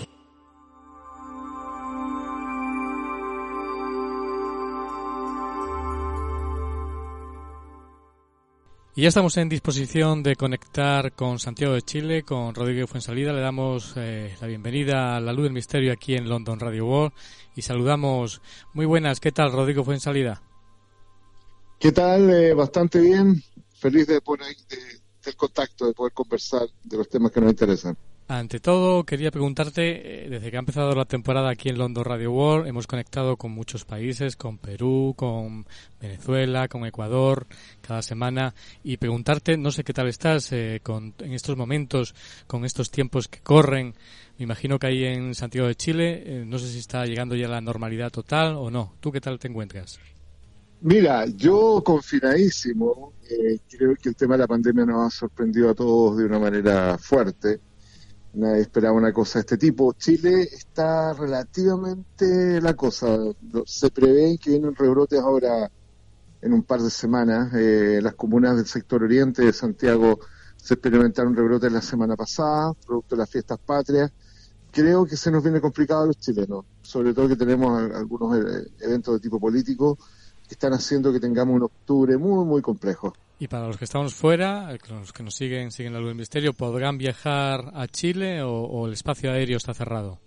Y 8.95 9.03
ya 9.03 9.09
estamos 9.09 9.37
en 9.37 9.49
disposición 9.49 10.23
de 10.23 10.35
conectar 10.35 11.13
con 11.13 11.37
Santiago 11.37 11.75
de 11.75 11.83
Chile, 11.83 12.23
con 12.23 12.55
Rodrigo 12.55 12.87
Fuensalida. 12.87 13.33
Le 13.33 13.41
damos 13.41 13.93
eh, 13.97 14.35
la 14.41 14.47
bienvenida 14.47 15.15
a 15.15 15.19
La 15.19 15.31
Luz 15.31 15.43
del 15.43 15.53
Misterio 15.53 15.93
aquí 15.93 16.15
en 16.15 16.27
London 16.27 16.59
Radio 16.59 16.87
World 16.87 17.13
y 17.55 17.61
saludamos. 17.61 18.41
Muy 18.73 18.87
buenas, 18.87 19.19
¿qué 19.19 19.31
tal 19.31 19.51
Rodrigo 19.51 19.83
Fuensalida? 19.83 20.41
¿Qué 21.79 21.91
tal? 21.91 22.31
Eh, 22.31 22.55
bastante 22.55 22.99
bien. 22.99 23.43
Feliz 23.77 24.07
de 24.07 24.21
poner 24.21 24.55
de- 24.69 25.04
del 25.25 25.35
contacto, 25.35 25.87
de 25.87 25.93
poder 25.93 26.13
conversar 26.13 26.67
de 26.83 26.97
los 26.97 27.09
temas 27.09 27.31
que 27.31 27.41
nos 27.41 27.51
interesan. 27.51 27.97
Ante 28.27 28.59
todo, 28.59 29.03
quería 29.03 29.29
preguntarte, 29.29 30.25
eh, 30.25 30.29
desde 30.29 30.49
que 30.49 30.57
ha 30.57 30.59
empezado 30.59 30.95
la 30.95 31.05
temporada 31.05 31.51
aquí 31.51 31.69
en 31.69 31.77
London 31.77 32.03
Radio 32.03 32.31
World, 32.31 32.67
hemos 32.67 32.87
conectado 32.87 33.37
con 33.37 33.51
muchos 33.51 33.85
países, 33.85 34.35
con 34.35 34.57
Perú, 34.57 35.13
con 35.15 35.67
Venezuela, 36.01 36.67
con 36.67 36.87
Ecuador, 36.87 37.45
cada 37.81 38.01
semana, 38.01 38.55
y 38.83 38.97
preguntarte, 38.97 39.57
no 39.57 39.69
sé 39.69 39.83
qué 39.83 39.93
tal 39.93 40.07
estás 40.07 40.51
eh, 40.53 40.79
con, 40.81 41.13
en 41.19 41.33
estos 41.33 41.55
momentos, 41.55 42.15
con 42.47 42.65
estos 42.65 42.89
tiempos 42.89 43.27
que 43.27 43.41
corren. 43.41 43.93
Me 44.39 44.43
imagino 44.45 44.79
que 44.79 44.87
ahí 44.87 45.03
en 45.03 45.35
Santiago 45.35 45.67
de 45.67 45.75
Chile, 45.75 46.23
eh, 46.25 46.45
no 46.47 46.57
sé 46.57 46.67
si 46.69 46.79
está 46.79 47.05
llegando 47.05 47.35
ya 47.35 47.47
la 47.47 47.61
normalidad 47.61 48.09
total 48.09 48.55
o 48.55 48.71
no. 48.71 48.95
¿Tú 49.01 49.11
qué 49.11 49.21
tal 49.21 49.37
te 49.37 49.49
encuentras? 49.49 49.99
Mira, 50.81 51.25
yo 51.25 51.81
confinadísimo, 51.83 53.13
eh, 53.29 53.59
creo 53.69 53.95
que 53.95 54.09
el 54.09 54.15
tema 54.15 54.35
de 54.35 54.39
la 54.39 54.47
pandemia 54.47 54.85
nos 54.85 55.07
ha 55.07 55.17
sorprendido 55.17 55.69
a 55.69 55.73
todos 55.73 56.17
de 56.17 56.25
una 56.25 56.37
manera 56.37 56.97
fuerte. 56.97 57.59
Nadie 58.33 58.61
esperaba 58.61 58.95
una 58.95 59.13
cosa 59.13 59.39
de 59.39 59.41
este 59.41 59.57
tipo. 59.57 59.93
Chile 59.93 60.43
está 60.43 61.13
relativamente 61.13 62.59
la 62.61 62.73
cosa. 62.73 63.17
Se 63.65 63.89
prevé 63.89 64.37
que 64.37 64.51
vienen 64.51 64.75
rebrotes 64.75 65.19
ahora 65.21 65.71
en 66.41 66.53
un 66.53 66.63
par 66.63 66.81
de 66.81 66.89
semanas. 66.89 67.53
Eh, 67.55 67.99
las 68.03 68.13
comunas 68.15 68.57
del 68.57 68.65
sector 68.65 69.03
oriente 69.03 69.43
de 69.43 69.53
Santiago 69.53 70.19
se 70.57 70.73
experimentaron 70.73 71.35
rebrotes 71.35 71.71
la 71.71 71.81
semana 71.81 72.15
pasada, 72.15 72.73
producto 72.85 73.15
de 73.15 73.19
las 73.21 73.29
fiestas 73.29 73.57
patrias. 73.57 74.11
Creo 74.71 75.05
que 75.05 75.15
se 75.15 75.31
nos 75.31 75.41
viene 75.41 75.61
complicado 75.61 76.03
a 76.03 76.07
los 76.07 76.17
chilenos, 76.17 76.65
sobre 76.81 77.13
todo 77.13 77.29
que 77.29 77.37
tenemos 77.37 77.91
algunos 77.93 78.37
eh, 78.37 78.67
eventos 78.81 79.13
de 79.13 79.19
tipo 79.21 79.39
político 79.39 79.97
que 80.47 80.53
están 80.53 80.73
haciendo 80.73 81.11
que 81.11 81.19
tengamos 81.19 81.55
un 81.55 81.63
octubre 81.63 82.17
muy, 82.17 82.45
muy 82.45 82.61
complejo. 82.61 83.13
Y 83.37 83.47
para 83.47 83.67
los 83.67 83.77
que 83.77 83.85
estamos 83.85 84.13
fuera, 84.13 84.73
eh, 84.73 84.79
los 84.89 85.11
que 85.11 85.23
nos 85.23 85.35
siguen, 85.35 85.71
siguen 85.71 85.93
la 85.93 85.99
luz 85.99 86.09
del 86.09 86.17
misterio, 86.17 86.53
¿podrán 86.53 86.97
viajar 86.97 87.71
a 87.73 87.87
Chile 87.87 88.41
o, 88.41 88.51
o 88.51 88.87
el 88.87 88.93
espacio 88.93 89.31
aéreo 89.31 89.57
está 89.57 89.73
cerrado? 89.73 90.19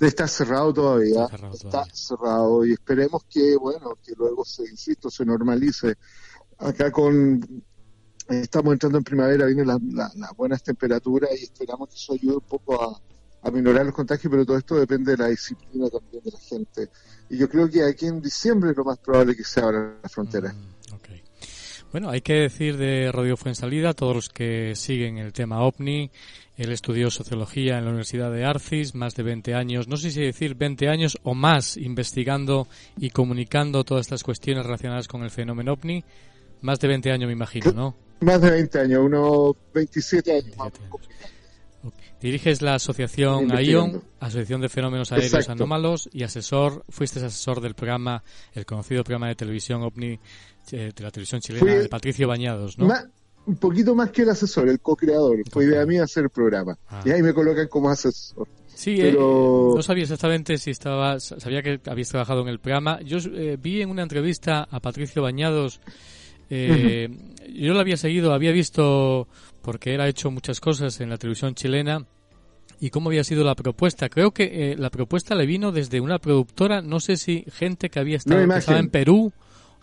Está 0.00 0.26
cerrado 0.26 0.74
todavía, 0.74 1.28
está 1.52 1.84
cerrado, 1.92 2.66
y 2.66 2.72
esperemos 2.72 3.22
que, 3.24 3.56
bueno, 3.56 3.96
que 4.04 4.12
luego 4.16 4.44
se, 4.44 4.68
insisto, 4.68 5.08
se 5.08 5.24
normalice. 5.24 5.94
Acá 6.58 6.90
con, 6.90 7.62
estamos 8.28 8.72
entrando 8.72 8.98
en 8.98 9.04
primavera, 9.04 9.46
vienen 9.46 9.68
las 9.68 10.36
buenas 10.36 10.64
temperaturas 10.64 11.30
y 11.38 11.44
esperamos 11.44 11.88
que 11.90 11.94
eso 11.94 12.14
ayude 12.14 12.36
un 12.36 12.40
poco 12.40 12.82
a, 12.82 13.00
a 13.44 13.50
minorar 13.50 13.86
los 13.86 13.94
contagios, 13.94 14.30
pero 14.30 14.44
todo 14.44 14.58
esto 14.58 14.76
depende 14.76 15.12
de 15.12 15.18
la 15.18 15.28
disciplina 15.28 15.88
también 15.88 16.24
de 16.24 16.30
la 16.30 16.38
gente. 16.38 16.88
Y 17.28 17.38
yo 17.38 17.48
creo 17.48 17.70
que 17.70 17.84
aquí 17.84 18.06
en 18.06 18.20
diciembre 18.20 18.70
es 18.70 18.76
lo 18.76 18.84
más 18.84 18.98
probable 18.98 19.36
que 19.36 19.44
se 19.44 19.60
abra 19.60 19.94
la 20.02 20.08
frontera. 20.08 20.52
Mm, 20.52 20.74
bueno, 21.94 22.10
hay 22.10 22.22
que 22.22 22.34
decir 22.34 22.76
de 22.76 23.12
Radio 23.12 23.36
Fuensalida, 23.36 23.92
todos 23.92 24.16
los 24.16 24.28
que 24.28 24.74
siguen 24.74 25.18
el 25.18 25.32
tema 25.32 25.62
OVNI, 25.62 26.10
él 26.56 26.72
estudió 26.72 27.08
sociología 27.08 27.78
en 27.78 27.84
la 27.84 27.90
Universidad 27.90 28.32
de 28.32 28.44
Arcis, 28.44 28.96
más 28.96 29.14
de 29.14 29.22
20 29.22 29.54
años, 29.54 29.86
no 29.86 29.96
sé 29.96 30.10
si 30.10 30.20
decir 30.20 30.56
20 30.56 30.88
años 30.88 31.16
o 31.22 31.34
más 31.34 31.76
investigando 31.76 32.66
y 32.98 33.10
comunicando 33.10 33.84
todas 33.84 34.06
estas 34.06 34.24
cuestiones 34.24 34.66
relacionadas 34.66 35.06
con 35.06 35.22
el 35.22 35.30
fenómeno 35.30 35.74
OVNI. 35.74 36.04
Más 36.62 36.80
de 36.80 36.88
20 36.88 37.12
años, 37.12 37.28
me 37.28 37.32
imagino, 37.32 37.70
¿no? 37.70 37.94
Más 38.22 38.40
de 38.40 38.50
20 38.50 38.80
años, 38.80 39.00
unos 39.00 39.54
27 39.72 40.32
años. 40.32 40.56
Diriges 42.24 42.62
la 42.62 42.76
asociación 42.76 43.52
AION, 43.52 44.02
Asociación 44.18 44.62
de 44.62 44.70
Fenómenos 44.70 45.12
Aéreos 45.12 45.46
Anómalos, 45.50 46.08
y 46.10 46.22
asesor, 46.22 46.82
fuiste 46.88 47.18
asesor 47.18 47.60
del 47.60 47.74
programa, 47.74 48.24
el 48.54 48.64
conocido 48.64 49.04
programa 49.04 49.28
de 49.28 49.34
televisión 49.34 49.82
OVNI 49.82 50.18
eh, 50.72 50.92
de 50.96 51.04
la 51.04 51.10
televisión 51.10 51.42
chilena, 51.42 51.74
de 51.74 51.86
Patricio 51.86 52.26
Bañados, 52.26 52.78
¿no? 52.78 52.88
un 53.44 53.56
poquito 53.56 53.94
más 53.94 54.10
que 54.10 54.22
el 54.22 54.30
asesor, 54.30 54.70
el 54.70 54.80
co-creador. 54.80 55.36
Fue 55.50 55.66
idea 55.66 55.84
mía 55.84 56.04
hacer 56.04 56.24
el 56.24 56.30
programa. 56.30 56.78
Ah. 56.88 57.02
Y 57.04 57.10
ahí 57.10 57.22
me 57.22 57.34
colocan 57.34 57.68
como 57.68 57.90
asesor. 57.90 58.48
Sí, 58.74 59.02
eh, 59.02 59.10
pero... 59.10 59.74
no 59.76 59.82
sabía 59.82 60.04
exactamente 60.04 60.56
si 60.56 60.70
estaba, 60.70 61.20
sabía 61.20 61.60
que 61.60 61.78
habías 61.84 62.08
trabajado 62.08 62.40
en 62.40 62.48
el 62.48 62.58
programa. 62.58 63.02
Yo 63.02 63.18
eh, 63.18 63.58
vi 63.60 63.82
en 63.82 63.90
una 63.90 64.02
entrevista 64.02 64.66
a 64.70 64.80
Patricio 64.80 65.20
Bañados, 65.20 65.78
yo 66.48 67.74
lo 67.74 67.80
había 67.80 67.98
seguido, 67.98 68.32
había 68.32 68.52
visto, 68.52 69.28
porque 69.64 69.94
él 69.94 70.00
ha 70.02 70.08
hecho 70.08 70.30
muchas 70.30 70.60
cosas 70.60 71.00
en 71.00 71.08
la 71.08 71.16
televisión 71.16 71.54
chilena, 71.54 72.06
y 72.80 72.90
cómo 72.90 73.08
había 73.08 73.24
sido 73.24 73.44
la 73.44 73.54
propuesta. 73.54 74.08
Creo 74.08 74.32
que 74.32 74.72
eh, 74.72 74.76
la 74.76 74.90
propuesta 74.90 75.34
le 75.34 75.46
vino 75.46 75.72
desde 75.72 76.00
una 76.00 76.18
productora, 76.18 76.82
no 76.82 77.00
sé 77.00 77.16
si 77.16 77.44
gente 77.50 77.88
que 77.88 77.98
había 77.98 78.18
estado 78.18 78.42
en 78.76 78.90
Perú 78.90 79.32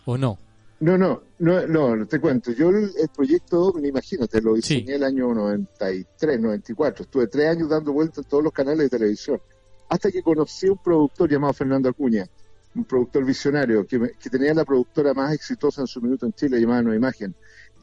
o 0.04 0.16
no. 0.16 0.38
No, 0.80 0.98
no, 0.98 1.22
no, 1.38 1.66
no, 1.96 2.06
te 2.06 2.20
cuento. 2.20 2.52
Yo 2.52 2.70
el, 2.70 2.90
proyecto, 3.14 3.74
imagínate, 3.82 4.40
lo 4.40 4.54
diseñé 4.54 4.96
el 4.96 5.04
año 5.04 5.32
93, 5.32 6.40
94. 6.40 7.04
Estuve 7.04 7.26
tres 7.28 7.50
años 7.50 7.68
dando 7.68 7.92
vueltas 7.92 8.18
en 8.18 8.24
todos 8.24 8.44
los 8.44 8.52
canales 8.52 8.90
de 8.90 8.98
televisión. 8.98 9.40
Hasta 9.88 10.10
que 10.10 10.22
conocí 10.22 10.66
a 10.66 10.72
un 10.72 10.78
productor 10.78 11.30
llamado 11.30 11.52
Fernando 11.52 11.88
Acuña, 11.88 12.26
un 12.74 12.84
productor 12.84 13.24
visionario, 13.24 13.86
que, 13.86 14.12
que 14.18 14.30
tenía 14.30 14.54
la 14.54 14.64
productora 14.64 15.14
más 15.14 15.32
exitosa 15.32 15.82
en 15.82 15.86
su 15.86 16.00
minuto 16.00 16.26
en 16.26 16.32
Chile, 16.32 16.60
llamada 16.60 16.82
Nueva 16.82 16.96
Imagen 16.96 17.34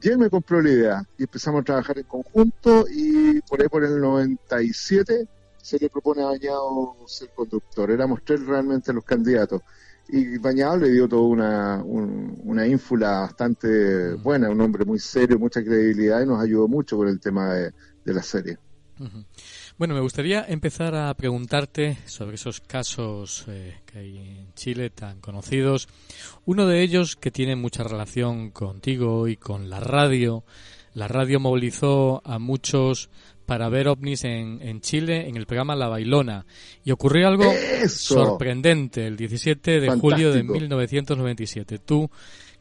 y 0.02 0.10
él 0.10 0.18
me 0.18 0.30
compró 0.30 0.62
la 0.62 0.70
idea 0.70 1.04
y 1.18 1.24
empezamos 1.24 1.62
a 1.62 1.66
trabajar 1.66 1.98
en 1.98 2.06
conjunto 2.06 2.86
y 2.90 3.42
por 3.42 3.62
ahí 3.62 3.68
por 3.68 3.84
el 3.84 4.00
97 4.00 5.28
se 5.62 5.78
le 5.78 5.90
propone 5.90 6.22
a 6.22 6.28
Bañado 6.28 6.96
ser 7.06 7.30
conductor. 7.36 7.92
Éramos 7.92 8.22
tres 8.24 8.46
realmente 8.46 8.94
los 8.94 9.04
candidatos. 9.04 9.62
Y 10.08 10.38
Bañado 10.40 10.78
le 10.78 10.90
dio 10.90 11.08
toda 11.08 11.22
una, 11.22 11.84
una 11.84 12.66
ínfula 12.66 13.20
bastante 13.22 14.14
buena, 14.16 14.50
un 14.50 14.60
hombre 14.62 14.84
muy 14.86 14.98
serio, 15.00 15.38
mucha 15.38 15.64
credibilidad 15.64 16.22
y 16.22 16.26
nos 16.26 16.42
ayudó 16.42 16.68
mucho 16.68 16.98
con 16.98 17.08
el 17.08 17.20
tema 17.20 17.54
de, 17.54 17.74
la 18.06 18.24
serie. 18.24 18.58
Bueno, 19.80 19.94
me 19.94 20.02
gustaría 20.02 20.44
empezar 20.46 20.94
a 20.94 21.14
preguntarte 21.14 22.00
sobre 22.06 22.36
esos 22.36 22.60
casos 22.60 23.46
eh, 23.48 23.78
que 23.86 24.00
hay 24.00 24.18
en 24.18 24.54
Chile 24.54 24.90
tan 24.90 25.22
conocidos. 25.22 25.88
Uno 26.44 26.68
de 26.68 26.82
ellos 26.82 27.16
que 27.16 27.32
tiene 27.32 27.56
mucha 27.56 27.84
relación 27.84 28.52
contigo 28.52 29.30
y 29.30 29.38
con 29.38 29.70
la 29.70 29.80
radio. 29.80 30.44
La 30.94 31.08
radio 31.08 31.40
movilizó 31.40 32.22
a 32.26 32.40
muchos 32.40 33.10
para 33.46 33.70
ver 33.70 33.88
ovnis 33.88 34.26
en, 34.26 34.60
en 34.62 34.82
Chile 34.82 35.30
en 35.30 35.38
el 35.38 35.46
programa 35.46 35.78
La 35.78 35.88
Bailona. 35.88 36.46
Y 36.84 36.92
ocurrió 36.92 37.30
algo 37.30 37.50
sorprendente 37.88 39.08
el 39.08 39.16
17 39.16 39.80
de 39.80 39.90
julio 39.92 40.34
de 40.34 40.44
1997. 40.44 41.80
Tú 41.80 42.12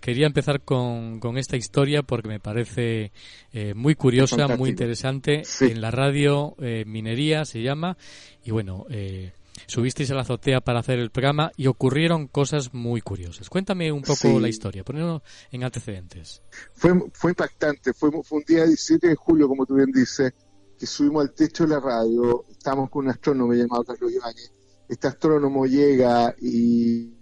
quería 0.01 0.27
empezar 0.27 0.63
con, 0.63 1.21
con 1.21 1.39
esta 1.39 1.57
historia 1.57 2.03
porque 2.03 2.29
me 2.29 2.41
parece 2.41 3.13
eh, 3.53 3.75
muy 3.75 3.95
curiosa, 3.95 4.49
muy 4.57 4.71
interesante. 4.71 5.43
En 5.61 5.81
la 5.81 5.91
radio 5.91 6.55
eh, 6.59 6.85
Minería 6.87 7.45
se 7.45 7.63
llama. 7.63 7.97
Y 8.45 8.51
bueno, 8.51 8.87
eh, 8.91 9.33
subisteis 9.67 10.11
a 10.11 10.15
la 10.15 10.23
azotea 10.23 10.61
para 10.61 10.81
hacer 10.81 10.99
el 10.99 11.11
programa 11.11 11.51
y 11.57 11.67
ocurrieron 11.67 12.29
cosas 12.29 12.73
muy 12.73 13.01
curiosas. 13.01 13.49
Cuéntame 13.49 13.91
un 13.93 14.03
poco 14.03 14.39
la 14.41 14.49
historia, 14.49 14.85
ponerlo 14.85 15.23
en 15.51 15.65
antecedentes. 15.65 16.43
Fue, 16.75 16.93
fue 17.13 17.33
impactante. 17.33 17.93
Fue, 17.93 18.11
fue 18.23 18.39
un 18.39 18.45
día 18.47 18.65
17 18.65 19.09
de 19.09 19.15
julio, 19.15 19.49
como 19.49 19.67
tú 19.67 19.75
bien 19.75 19.91
dices, 19.93 20.33
que 20.79 20.87
subimos 20.87 21.23
al 21.23 21.35
techo 21.35 21.65
de 21.65 21.71
la 21.71 21.81
radio. 21.81 22.45
Estábamos 22.51 22.91
con 22.91 23.05
un 23.05 23.11
astrónomo 23.11 23.53
llamado 23.53 23.85
Carlos 23.85 24.13
Ibáñez. 24.13 24.53
Este 24.89 25.07
astrónomo 25.07 25.67
llega 25.67 26.35
y, 26.41 27.13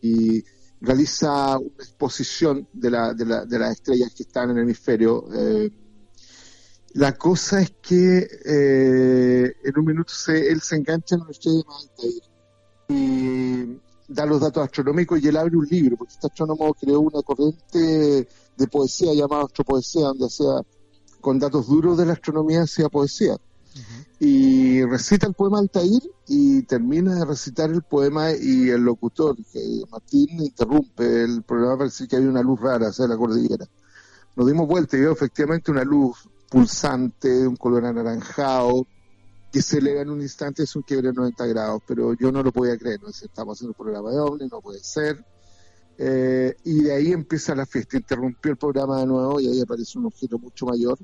y 0.00 0.42
realiza 0.80 1.58
una 1.58 1.74
exposición 1.78 2.68
de, 2.72 2.90
la, 2.90 3.14
de, 3.14 3.24
la, 3.24 3.44
de 3.44 3.58
las 3.58 3.72
estrellas 3.72 4.12
que 4.14 4.22
están 4.22 4.50
en 4.50 4.58
el 4.58 4.62
hemisferio. 4.64 5.26
Eh, 5.34 5.70
la 6.94 7.12
cosa 7.12 7.60
es 7.60 7.74
que 7.82 8.26
eh, 8.44 9.54
en 9.64 9.78
un 9.78 9.84
minuto 9.84 10.12
se, 10.12 10.50
él 10.50 10.60
se 10.60 10.76
engancha 10.76 11.16
en 11.16 11.22
una 11.22 11.30
estrella 11.30 11.62
de 11.98 12.36
y 12.88 13.80
da 14.08 14.24
los 14.24 14.40
datos 14.40 14.62
astronómicos 14.62 15.20
y 15.20 15.28
él 15.28 15.36
abre 15.36 15.56
un 15.56 15.66
libro, 15.66 15.96
porque 15.96 16.14
este 16.14 16.28
astrónomo 16.28 16.72
creó 16.74 17.00
una 17.00 17.22
corriente 17.22 18.28
de 18.56 18.66
poesía 18.68 19.12
llamada 19.12 19.44
astropoesía, 19.44 20.06
donde 20.06 20.26
hacía 20.26 20.62
con 21.20 21.38
datos 21.38 21.66
duros 21.66 21.98
de 21.98 22.06
la 22.06 22.12
astronomía 22.12 22.62
hacía 22.62 22.88
poesía 22.88 23.36
y 24.18 24.82
recita 24.84 25.26
el 25.26 25.34
poema 25.34 25.58
Altair 25.58 26.02
y 26.26 26.62
termina 26.62 27.14
de 27.14 27.24
recitar 27.24 27.70
el 27.70 27.82
poema 27.82 28.32
y 28.32 28.70
el 28.70 28.82
locutor, 28.82 29.36
que 29.52 29.82
Martín, 29.90 30.40
interrumpe 30.40 31.24
el 31.24 31.42
programa 31.42 31.78
para 31.78 31.90
decir 31.90 32.08
que 32.08 32.16
había 32.16 32.28
una 32.28 32.42
luz 32.42 32.60
rara 32.60 32.88
hacia 32.88 33.06
la 33.06 33.16
cordillera. 33.16 33.66
Nos 34.34 34.46
dimos 34.46 34.66
vuelta 34.66 34.96
y 34.96 35.00
veo 35.00 35.12
efectivamente 35.12 35.70
una 35.70 35.84
luz 35.84 36.28
pulsante, 36.50 37.28
de 37.28 37.46
un 37.46 37.56
color 37.56 37.84
anaranjado, 37.84 38.86
que 39.52 39.62
se 39.62 39.78
eleva 39.78 40.02
en 40.02 40.10
un 40.10 40.20
instante, 40.20 40.62
es 40.62 40.76
un 40.76 40.82
quiebre 40.82 41.08
de 41.08 41.14
90 41.14 41.46
grados, 41.46 41.82
pero 41.86 42.14
yo 42.14 42.32
no 42.32 42.42
lo 42.42 42.52
podía 42.52 42.76
creer, 42.76 43.00
no 43.02 43.08
estamos 43.08 43.56
haciendo 43.56 43.74
un 43.78 43.84
programa 43.84 44.10
de 44.10 44.16
doble, 44.16 44.48
no 44.50 44.60
puede 44.60 44.80
ser. 44.80 45.24
Eh, 45.98 46.54
y 46.64 46.82
de 46.82 46.94
ahí 46.94 47.12
empieza 47.12 47.54
la 47.54 47.64
fiesta, 47.64 47.96
interrumpió 47.96 48.52
el 48.52 48.58
programa 48.58 49.00
de 49.00 49.06
nuevo 49.06 49.40
y 49.40 49.48
ahí 49.48 49.60
aparece 49.60 49.98
un 49.98 50.06
objeto 50.06 50.38
mucho 50.38 50.66
mayor 50.66 50.98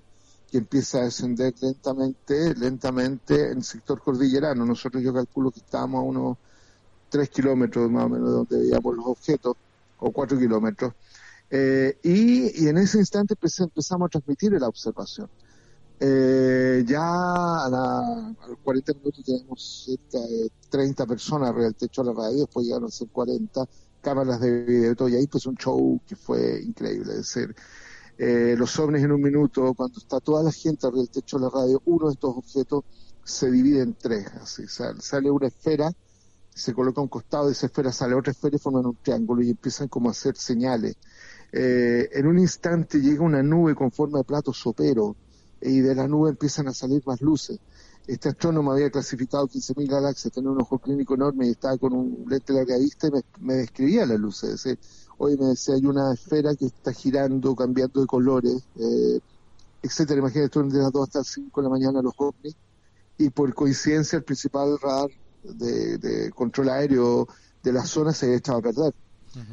que 0.52 0.58
empieza 0.58 0.98
a 0.98 1.04
descender 1.04 1.54
lentamente, 1.62 2.54
lentamente 2.54 3.52
en 3.52 3.58
el 3.58 3.64
sector 3.64 4.02
cordillerano. 4.02 4.66
Nosotros 4.66 5.02
yo 5.02 5.14
calculo 5.14 5.50
que 5.50 5.60
estábamos 5.60 6.00
a 6.00 6.02
unos 6.02 6.36
3 7.08 7.30
kilómetros 7.30 7.90
más 7.90 8.04
o 8.04 8.08
menos 8.10 8.28
de 8.28 8.34
donde 8.34 8.58
veíamos 8.58 8.94
los 8.94 9.06
objetos, 9.06 9.56
o 9.98 10.12
4 10.12 10.38
kilómetros. 10.38 10.92
Eh, 11.48 11.98
y, 12.02 12.66
en 12.66 12.76
ese 12.76 12.98
instante 12.98 13.34
empezamos 13.34 14.06
a 14.06 14.10
transmitir 14.10 14.52
la 14.52 14.68
observación. 14.68 15.30
Eh, 15.98 16.84
ya 16.86 17.00
a, 17.00 18.34
los 18.46 18.58
40 18.62 18.92
minutos 18.92 19.24
tenemos 19.24 19.86
cerca 19.86 20.18
de 20.26 20.50
30 20.68 21.06
personas 21.06 21.48
arriba 21.48 21.64
del 21.64 21.76
techo 21.76 22.02
de 22.02 22.12
la 22.12 22.20
radio, 22.24 22.40
después 22.40 22.66
llegaron 22.66 22.88
a 22.88 22.90
ser 22.90 23.08
40 23.08 23.66
cámaras 24.02 24.38
de 24.38 24.64
video 24.64 24.92
y 24.92 24.96
todo, 24.96 25.08
y 25.08 25.16
ahí 25.16 25.26
pues 25.28 25.46
un 25.46 25.56
show 25.56 25.98
que 26.06 26.14
fue 26.14 26.60
increíble. 26.62 27.12
Es 27.12 27.34
decir, 27.34 27.54
eh, 28.24 28.54
los 28.56 28.78
ovnis 28.78 29.02
en 29.02 29.10
un 29.10 29.20
minuto, 29.20 29.74
cuando 29.74 29.98
está 29.98 30.20
toda 30.20 30.44
la 30.44 30.52
gente 30.52 30.86
arriba 30.86 31.02
del 31.02 31.10
techo 31.10 31.38
de 31.38 31.42
la 31.42 31.50
radio, 31.50 31.82
uno 31.86 32.06
de 32.06 32.12
estos 32.12 32.36
objetos 32.36 32.84
se 33.24 33.50
divide 33.50 33.82
en 33.82 33.94
tres, 33.94 34.28
así, 34.40 34.62
sale, 34.68 35.28
una 35.28 35.48
esfera, 35.48 35.90
se 36.54 36.72
coloca 36.72 37.00
a 37.00 37.02
un 37.02 37.08
costado 37.08 37.46
de 37.46 37.52
esa 37.52 37.66
esfera, 37.66 37.90
sale 37.90 38.14
otra 38.14 38.30
esfera 38.30 38.54
y 38.54 38.60
forman 38.60 38.86
un 38.86 38.96
triángulo 39.02 39.42
y 39.42 39.50
empiezan 39.50 39.88
como 39.88 40.08
a 40.08 40.12
hacer 40.12 40.36
señales. 40.36 40.94
Eh, 41.50 42.10
en 42.12 42.28
un 42.28 42.38
instante 42.38 43.00
llega 43.00 43.24
una 43.24 43.42
nube 43.42 43.74
con 43.74 43.90
forma 43.90 44.18
de 44.18 44.24
plato 44.24 44.52
sopero 44.52 45.16
y 45.60 45.80
de 45.80 45.92
la 45.92 46.06
nube 46.06 46.30
empiezan 46.30 46.68
a 46.68 46.72
salir 46.72 47.02
más 47.04 47.20
luces. 47.22 47.58
Este 48.06 48.30
astrónomo 48.30 48.72
había 48.72 48.90
clasificado 48.90 49.46
15.000 49.46 49.88
galaxias, 49.88 50.32
tenía 50.32 50.50
un 50.50 50.60
ojo 50.60 50.78
clínico 50.78 51.14
enorme 51.14 51.46
y 51.46 51.50
estaba 51.50 51.78
con 51.78 51.92
un 51.92 52.24
lente 52.28 52.52
larga 52.52 52.76
vista 52.78 53.06
y 53.06 53.10
me, 53.12 53.22
me 53.40 53.54
describía 53.54 54.06
las 54.06 54.18
luces. 54.18 54.66
Es 54.66 54.78
hoy 55.22 55.36
me 55.36 55.46
decía, 55.46 55.76
hay 55.76 55.86
una 55.86 56.12
esfera 56.12 56.54
que 56.56 56.66
está 56.66 56.92
girando, 56.92 57.54
cambiando 57.54 58.00
de 58.00 58.06
colores, 58.08 58.64
eh, 58.76 59.20
etcétera. 59.80 60.18
Imagínate, 60.18 60.46
esto 60.46 60.62
de 60.64 60.78
las 60.78 60.90
2 60.90 61.02
hasta 61.02 61.20
las 61.20 61.28
5 61.28 61.60
de 61.60 61.64
la 61.64 61.70
mañana 61.70 62.02
los 62.02 62.14
ovnis, 62.16 62.56
y 63.18 63.30
por 63.30 63.54
coincidencia 63.54 64.16
el 64.16 64.24
principal 64.24 64.76
radar 64.82 65.10
de, 65.44 66.32
control 66.34 66.70
aéreo 66.70 67.28
de 67.62 67.72
la 67.72 67.84
zona 67.84 68.12
se 68.12 68.26
había 68.26 68.38
echado 68.38 68.58
a 68.58 68.62
perder. 68.62 68.94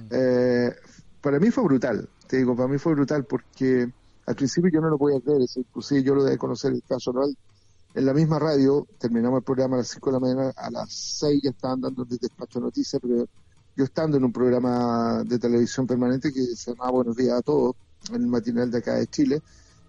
Eh, 0.10 0.76
para 1.22 1.40
mí 1.40 1.52
fue 1.52 1.64
brutal, 1.64 2.10
te 2.28 2.38
digo, 2.38 2.56
para 2.56 2.68
mí 2.68 2.80
fue 2.80 2.94
brutal 2.94 3.26
porque 3.26 3.92
al 4.26 4.36
principio 4.36 4.72
yo 4.72 4.82
no 4.82 4.90
lo 4.90 4.98
podía 4.98 5.22
creer, 5.22 5.42
inclusive 5.56 6.02
yo 6.02 6.16
lo 6.16 6.24
de 6.24 6.38
conocer 6.38 6.74
el 6.74 6.82
caso 6.82 7.12
real 7.12 7.36
en 7.94 8.06
la 8.06 8.14
misma 8.14 8.40
radio, 8.40 8.88
terminamos 9.00 9.40
el 9.40 9.44
programa 9.44 9.76
a 9.76 9.80
las 9.80 9.90
5 9.90 10.10
de 10.10 10.14
la 10.14 10.20
mañana, 10.20 10.54
a 10.56 10.70
las 10.70 10.94
6 10.94 11.42
ya 11.44 11.50
estaban 11.50 11.82
dando 11.82 12.04
el 12.04 12.18
despacho 12.18 12.60
de 12.60 12.66
noticias, 12.66 13.02
pero 13.02 13.28
yo 13.76 13.84
estando 13.84 14.18
en 14.18 14.24
un 14.26 14.32
programa 14.32 15.24
de 15.26 15.40
televisión 15.40 15.88
permanente 15.88 16.32
que 16.32 16.56
se 16.56 16.72
llamaba 16.72 16.92
Buenos 16.92 17.16
Días 17.16 17.40
a 17.40 17.42
Todos, 17.42 17.76
en 18.10 18.16
el 18.16 18.28
matinal 18.28 18.72
de 18.72 18.78
acá 18.78 18.96
de 18.96 19.08
Chile, 19.08 19.42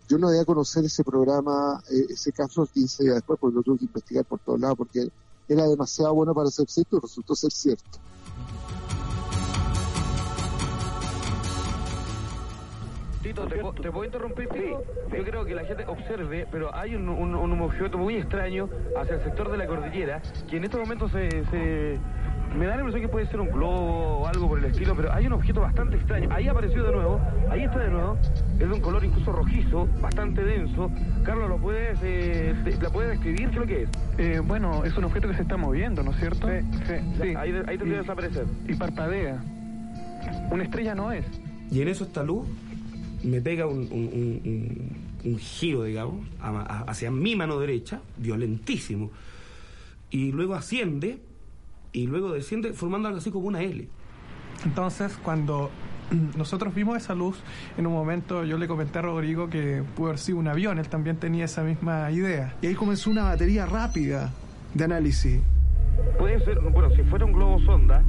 yo 0.09 0.19
no 0.19 0.29
debía 0.29 0.45
conocer 0.45 0.85
ese 0.85 1.05
programa, 1.05 1.83
eh, 1.91 2.07
ese 2.09 2.33
caso 2.33 2.67
15 2.67 3.05
días 3.05 3.15
después, 3.17 3.39
porque 3.39 3.57
lo 3.57 3.63
tuve 3.63 3.79
que 3.79 3.85
investigar 3.85 4.25
por 4.25 4.41
todos 4.41 4.59
lados, 4.59 4.77
porque 4.77 5.09
era 5.47 5.67
demasiado 5.69 6.15
bueno 6.15 6.35
para 6.35 6.51
ser 6.51 6.69
cierto 6.69 6.97
y 6.97 7.01
resultó 7.01 7.35
ser 7.35 7.53
cierto. 7.53 7.99
Tito, 13.31 13.47
¿te, 13.47 13.57
po- 13.59 13.73
te 13.73 13.91
puedo 13.93 14.05
interrumpir, 14.05 14.49
Tito? 14.49 14.83
Yo 15.17 15.25
creo 15.25 15.45
que 15.45 15.55
la 15.55 15.65
gente 15.65 15.85
observe, 15.87 16.47
pero 16.51 16.75
hay 16.75 16.97
un, 16.97 17.09
un, 17.09 17.35
un 17.37 17.61
objeto 17.61 17.97
muy 17.97 18.17
extraño 18.17 18.69
hacia 19.01 19.15
el 19.17 19.23
sector 19.23 19.51
de 19.53 19.57
la 19.59 19.67
cordillera, 19.67 20.21
que 20.49 20.57
en 20.57 20.65
estos 20.65 20.81
momentos 20.81 21.13
se, 21.13 21.29
se- 21.47 21.99
Me 22.57 22.67
da 22.67 22.75
la 22.75 22.79
impresión 22.81 23.03
que 23.03 23.09
puede 23.09 23.27
ser 23.29 23.41
un 23.41 23.49
globo 23.51 24.19
o 24.23 24.27
algo 24.27 24.49
por 24.49 24.59
el 24.59 24.65
estilo, 24.65 24.97
pero 24.97 25.13
hay 25.13 25.27
un 25.29 25.35
objeto 25.35 25.61
bastante 25.61 25.95
extraño. 25.97 26.29
Ahí 26.33 26.49
apareció 26.49 26.83
de 26.83 26.91
nuevo, 26.91 27.21
ahí 27.49 27.63
está 27.63 27.79
de 27.79 27.91
nuevo, 27.91 28.17
es 28.55 28.59
de 28.59 28.67
un 28.75 28.81
color 28.81 29.05
incluso 29.05 29.31
rojizo, 29.31 29.87
bastante 30.01 30.43
denso. 30.43 30.91
Carlos, 31.23 31.49
¿lo 31.49 31.59
puedes, 31.59 32.01
eh, 32.03 32.53
te- 32.65 32.77
¿la 32.83 32.91
puedes 32.91 33.13
describir? 33.13 33.51
¿Qué 33.51 33.55
es 33.55 33.61
lo 33.61 33.67
que 33.67 33.83
es? 33.85 33.89
Eh, 34.19 34.41
bueno, 34.45 34.85
es 34.85 34.97
un 34.97 35.05
objeto 35.05 35.29
que 35.29 35.35
se 35.35 35.43
está 35.43 35.57
moviendo, 35.57 36.03
¿no 36.03 36.11
es 36.11 36.17
cierto? 36.17 36.49
Sí, 36.49 36.55
sí. 36.89 37.33
Ya, 37.33 37.41
ahí- 37.41 37.53
ahí 37.69 37.79
tendría 37.79 37.95
que 37.95 38.01
desaparecer. 38.01 38.47
Y 38.67 38.75
parpadea. 38.75 39.39
Una 40.51 40.65
estrella 40.65 40.97
no 40.97 41.13
es. 41.13 41.25
Y 41.71 41.83
en 41.83 41.87
eso 41.89 42.03
esta 42.03 42.25
luz 42.25 42.49
me 43.23 43.41
pega 43.41 43.67
un, 43.67 43.81
un- 43.91 44.11
un- 44.13 44.41
un- 44.45 45.31
un 45.33 45.39
giro, 45.39 45.85
digamos, 45.85 46.27
a- 46.41 46.49
a- 46.51 46.81
hacia 46.91 47.11
mi 47.11 47.37
mano 47.37 47.59
derecha, 47.59 48.01
violentísimo. 48.17 49.11
Y 50.11 50.33
luego 50.33 50.55
asciende 50.55 51.19
y 51.93 52.07
luego 52.07 52.33
desciende 52.33 52.73
formando 52.73 53.09
algo 53.09 53.19
así 53.21 53.31
como 53.31 53.49
una 53.49 53.63
L. 53.63 53.87
Entonces, 54.65 55.19
cuando 55.23 55.71
nosotros 56.37 56.75
vimos 56.75 56.97
esa 56.97 57.15
luz, 57.15 57.39
en 57.79 57.87
un 57.87 57.93
momento 57.93 58.45
yo 58.45 58.59
le 58.59 58.67
comenté 58.67 58.99
a 58.99 59.03
Rodrigo 59.03 59.49
que 59.49 59.83
pudo 59.97 60.09
haber 60.09 60.19
sido 60.19 60.39
un 60.39 60.49
avión, 60.49 60.79
él 60.79 60.89
también 60.89 61.17
tenía 61.17 61.45
esa 61.45 61.63
misma 61.63 62.11
idea. 62.11 62.57
Y 62.63 62.67
ahí 62.69 62.75
comenzó 62.75 63.11
una 63.11 63.25
batería 63.25 63.67
rápida 63.67 64.33
de 64.75 64.85
análisis. 64.85 65.41
Puede 66.19 66.43
ser, 66.45 66.59
bueno, 66.61 66.91
si 66.97 67.03
fuera 67.03 67.25
un 67.25 67.33
globo 67.33 67.61
sonda. 67.61 68.03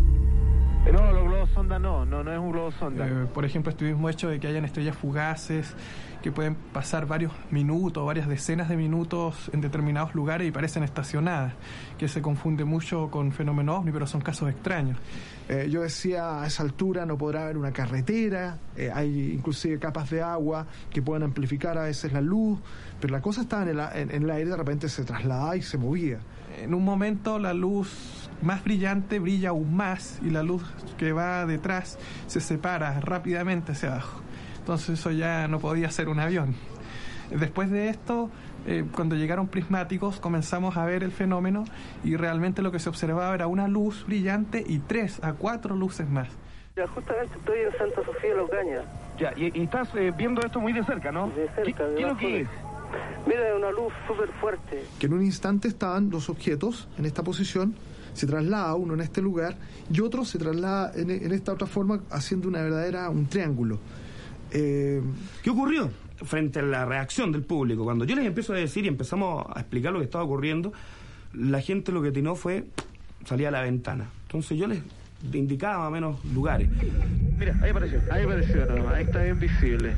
No, 0.91 1.11
los 1.11 1.23
globos 1.23 1.49
sonda 1.51 1.79
no, 1.79 2.05
no, 2.05 2.23
no 2.23 2.33
es 2.33 2.39
un 2.39 2.51
globo 2.51 2.71
sonda. 2.71 3.07
Eh, 3.07 3.25
por 3.33 3.45
ejemplo, 3.45 3.69
estuvimos 3.71 4.11
hecho 4.11 4.27
de 4.29 4.39
que 4.39 4.47
hayan 4.47 4.65
estrellas 4.65 4.95
fugaces 4.97 5.73
que 6.21 6.31
pueden 6.31 6.55
pasar 6.55 7.05
varios 7.07 7.31
minutos, 7.49 8.05
varias 8.05 8.27
decenas 8.27 8.67
de 8.67 8.75
minutos 8.77 9.49
en 9.53 9.61
determinados 9.61 10.13
lugares 10.15 10.47
y 10.47 10.51
parecen 10.51 10.83
estacionadas, 10.83 11.53
que 11.97 12.07
se 12.07 12.21
confunde 12.21 12.63
mucho 12.65 13.09
con 13.09 13.31
fenómenos 13.31 13.79
ovni, 13.79 13.91
pero 13.91 14.05
son 14.05 14.21
casos 14.21 14.49
extraños. 14.49 14.97
Eh, 15.49 15.67
yo 15.71 15.81
decía, 15.81 16.41
a 16.41 16.47
esa 16.47 16.61
altura 16.63 17.05
no 17.05 17.17
podrá 17.17 17.43
haber 17.43 17.57
una 17.57 17.71
carretera, 17.71 18.57
eh, 18.75 18.91
hay 18.93 19.31
inclusive 19.33 19.79
capas 19.79 20.09
de 20.09 20.21
agua 20.21 20.67
que 20.91 21.01
pueden 21.01 21.23
amplificar 21.23 21.77
a 21.77 21.83
veces 21.83 22.11
la 22.11 22.21
luz, 22.21 22.59
pero 22.99 23.13
la 23.13 23.21
cosa 23.21 23.41
estaba 23.41 23.63
en 23.63 23.69
el, 23.69 23.79
a- 23.79 23.91
en- 23.97 24.11
en 24.13 24.23
el 24.23 24.29
aire, 24.31 24.49
de 24.51 24.57
repente 24.57 24.89
se 24.89 25.03
trasladaba 25.05 25.55
y 25.55 25.61
se 25.61 25.77
movía. 25.77 26.19
En 26.61 26.73
un 26.73 26.83
momento 26.83 27.39
la 27.39 27.53
luz 27.53 28.20
más 28.41 28.63
brillante 28.63 29.19
brilla 29.19 29.49
aún 29.49 29.75
más 29.75 30.19
y 30.23 30.29
la 30.29 30.43
luz 30.43 30.63
que 30.97 31.11
va 31.11 31.45
detrás 31.45 31.97
se 32.27 32.39
separa 32.39 32.99
rápidamente 32.99 33.73
hacia 33.73 33.93
abajo. 33.93 34.21
Entonces 34.59 34.99
eso 34.99 35.11
ya 35.11 35.47
no 35.47 35.59
podía 35.59 35.89
ser 35.89 36.09
un 36.09 36.19
avión. 36.19 36.55
Después 37.31 37.71
de 37.71 37.89
esto, 37.89 38.29
eh, 38.67 38.85
cuando 38.93 39.15
llegaron 39.15 39.47
prismáticos, 39.47 40.19
comenzamos 40.19 40.77
a 40.77 40.85
ver 40.85 41.03
el 41.03 41.11
fenómeno 41.11 41.63
y 42.03 42.15
realmente 42.15 42.61
lo 42.61 42.71
que 42.71 42.79
se 42.79 42.89
observaba 42.89 43.33
era 43.33 43.47
una 43.47 43.67
luz 43.67 44.05
brillante 44.05 44.63
y 44.65 44.79
tres 44.79 45.23
a 45.23 45.33
cuatro 45.33 45.75
luces 45.75 46.09
más. 46.09 46.27
Ya, 46.75 46.87
justamente 46.87 47.35
estoy 47.37 47.59
en 47.59 47.77
Santa 47.77 48.05
Sofía 48.05 48.29
de 48.29 48.35
la 48.35 48.43
Ocaña. 48.43 48.81
Ya, 49.17 49.33
y, 49.35 49.59
y 49.59 49.63
estás 49.63 49.89
eh, 49.95 50.13
viendo 50.15 50.41
esto 50.41 50.59
muy 50.59 50.73
de 50.73 50.83
cerca, 50.83 51.11
¿no? 51.11 51.29
De 51.29 51.49
cerca, 51.49 51.85
¿Qué, 51.87 51.95
qué 51.95 52.01
es 52.01 52.07
lo 52.07 52.17
que 52.17 52.41
es? 52.41 52.47
Mira, 53.25 53.49
es 53.49 53.55
una 53.55 53.71
luz 53.71 53.93
súper 54.07 54.29
fuerte. 54.39 54.83
Que 54.99 55.05
en 55.05 55.13
un 55.13 55.23
instante 55.23 55.67
estaban 55.67 56.09
los 56.09 56.29
objetos 56.29 56.87
en 56.97 57.05
esta 57.05 57.23
posición, 57.23 57.75
se 58.13 58.27
traslada 58.27 58.75
uno 58.75 58.93
en 58.93 59.01
este 59.01 59.21
lugar 59.21 59.55
y 59.91 60.01
otro 60.01 60.25
se 60.25 60.37
traslada 60.37 60.91
en, 60.95 61.09
en 61.11 61.31
esta 61.31 61.53
otra 61.53 61.67
forma 61.67 62.01
haciendo 62.09 62.47
una 62.47 62.61
verdadera, 62.61 63.09
un 63.09 63.27
triángulo. 63.27 63.79
Eh, 64.51 65.01
¿Qué 65.43 65.49
ocurrió? 65.49 65.89
Frente 66.23 66.59
a 66.59 66.63
la 66.63 66.85
reacción 66.85 67.31
del 67.31 67.41
público, 67.43 67.83
cuando 67.83 68.05
yo 68.05 68.15
les 68.15 68.25
empiezo 68.25 68.53
a 68.53 68.57
decir 68.57 68.85
y 68.85 68.87
empezamos 68.87 69.45
a 69.55 69.59
explicar 69.59 69.91
lo 69.91 69.99
que 69.99 70.05
estaba 70.05 70.23
ocurriendo, 70.23 70.71
la 71.33 71.61
gente 71.61 71.91
lo 71.91 72.01
que 72.01 72.09
atinó 72.09 72.35
fue 72.35 72.65
salir 73.25 73.47
a 73.47 73.51
la 73.51 73.61
ventana. 73.61 74.09
Entonces 74.23 74.57
yo 74.57 74.67
les 74.67 74.81
indicaba 75.33 75.79
más 75.79 75.87
o 75.87 75.91
menos 75.91 76.25
lugares. 76.25 76.69
Mira, 77.39 77.57
ahí 77.63 77.71
apareció. 77.71 78.01
Ahí 78.11 78.23
apareció 78.23 78.65
nada 78.65 78.83
más, 78.83 78.93
ahí 78.93 79.03
está 79.05 79.23
bien 79.23 79.39
visible. 79.39 79.93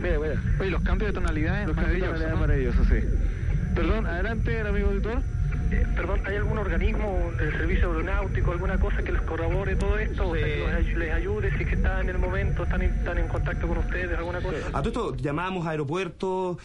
Mira, 0.00 0.18
mira. 0.18 0.42
Oye, 0.60 0.70
los 0.70 0.82
cambios 0.82 1.10
de 1.10 1.20
tonalidades 1.20 1.66
Los 1.66 1.76
cambios 1.76 2.00
de 2.00 2.06
maravillosos, 2.06 2.20
tonalidad 2.20 2.34
¿no? 2.34 2.40
maravillosos, 2.40 2.86
sí. 2.86 3.74
Perdón, 3.74 4.06
adelante, 4.06 4.60
el 4.60 4.66
amigo 4.66 4.88
auditor. 4.88 5.22
Eh, 5.70 5.86
perdón, 5.96 6.20
¿hay 6.26 6.36
algún 6.36 6.58
organismo 6.58 7.30
del 7.38 7.50
servicio 7.52 7.88
aeronáutico, 7.90 8.52
alguna 8.52 8.78
cosa 8.78 9.02
que 9.02 9.12
les 9.12 9.22
corrobore 9.22 9.76
todo 9.76 9.98
esto? 9.98 10.28
O 10.30 10.34
sea, 10.34 10.44
que 10.44 10.58
los 10.58 10.70
ay- 10.74 10.94
les 10.94 11.12
ayude 11.12 11.50
si 11.56 11.62
es 11.62 11.68
que 11.68 11.74
están 11.76 12.02
en 12.02 12.10
el 12.10 12.18
momento, 12.18 12.62
están 12.64 12.82
en, 12.82 12.90
están 12.92 13.18
en 13.18 13.28
contacto 13.28 13.66
con 13.66 13.78
ustedes, 13.78 14.16
alguna 14.16 14.40
cosa. 14.40 14.56
A 14.72 14.82
todo 14.82 14.88
esto 15.10 15.16
llamamos 15.16 15.66
a 15.66 15.70
aeropuertos 15.70 16.58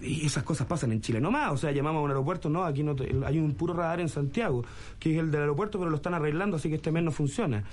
y 0.00 0.24
esas 0.26 0.42
cosas 0.44 0.66
pasan 0.66 0.92
en 0.92 1.00
Chile 1.00 1.20
nomás. 1.20 1.52
O 1.52 1.56
sea, 1.56 1.72
llamamos 1.72 2.00
a 2.00 2.04
un 2.04 2.10
aeropuerto, 2.10 2.48
no, 2.48 2.64
aquí 2.64 2.82
no 2.82 2.94
te- 2.94 3.10
hay 3.24 3.38
un 3.38 3.54
puro 3.54 3.74
radar 3.74 4.00
en 4.00 4.08
Santiago, 4.08 4.64
que 4.98 5.12
es 5.14 5.18
el 5.18 5.30
del 5.30 5.40
aeropuerto, 5.42 5.78
pero 5.78 5.90
lo 5.90 5.96
están 5.96 6.14
arreglando, 6.14 6.56
así 6.56 6.68
que 6.68 6.76
este 6.76 6.92
mes 6.92 7.02
no 7.02 7.10
funciona. 7.10 7.64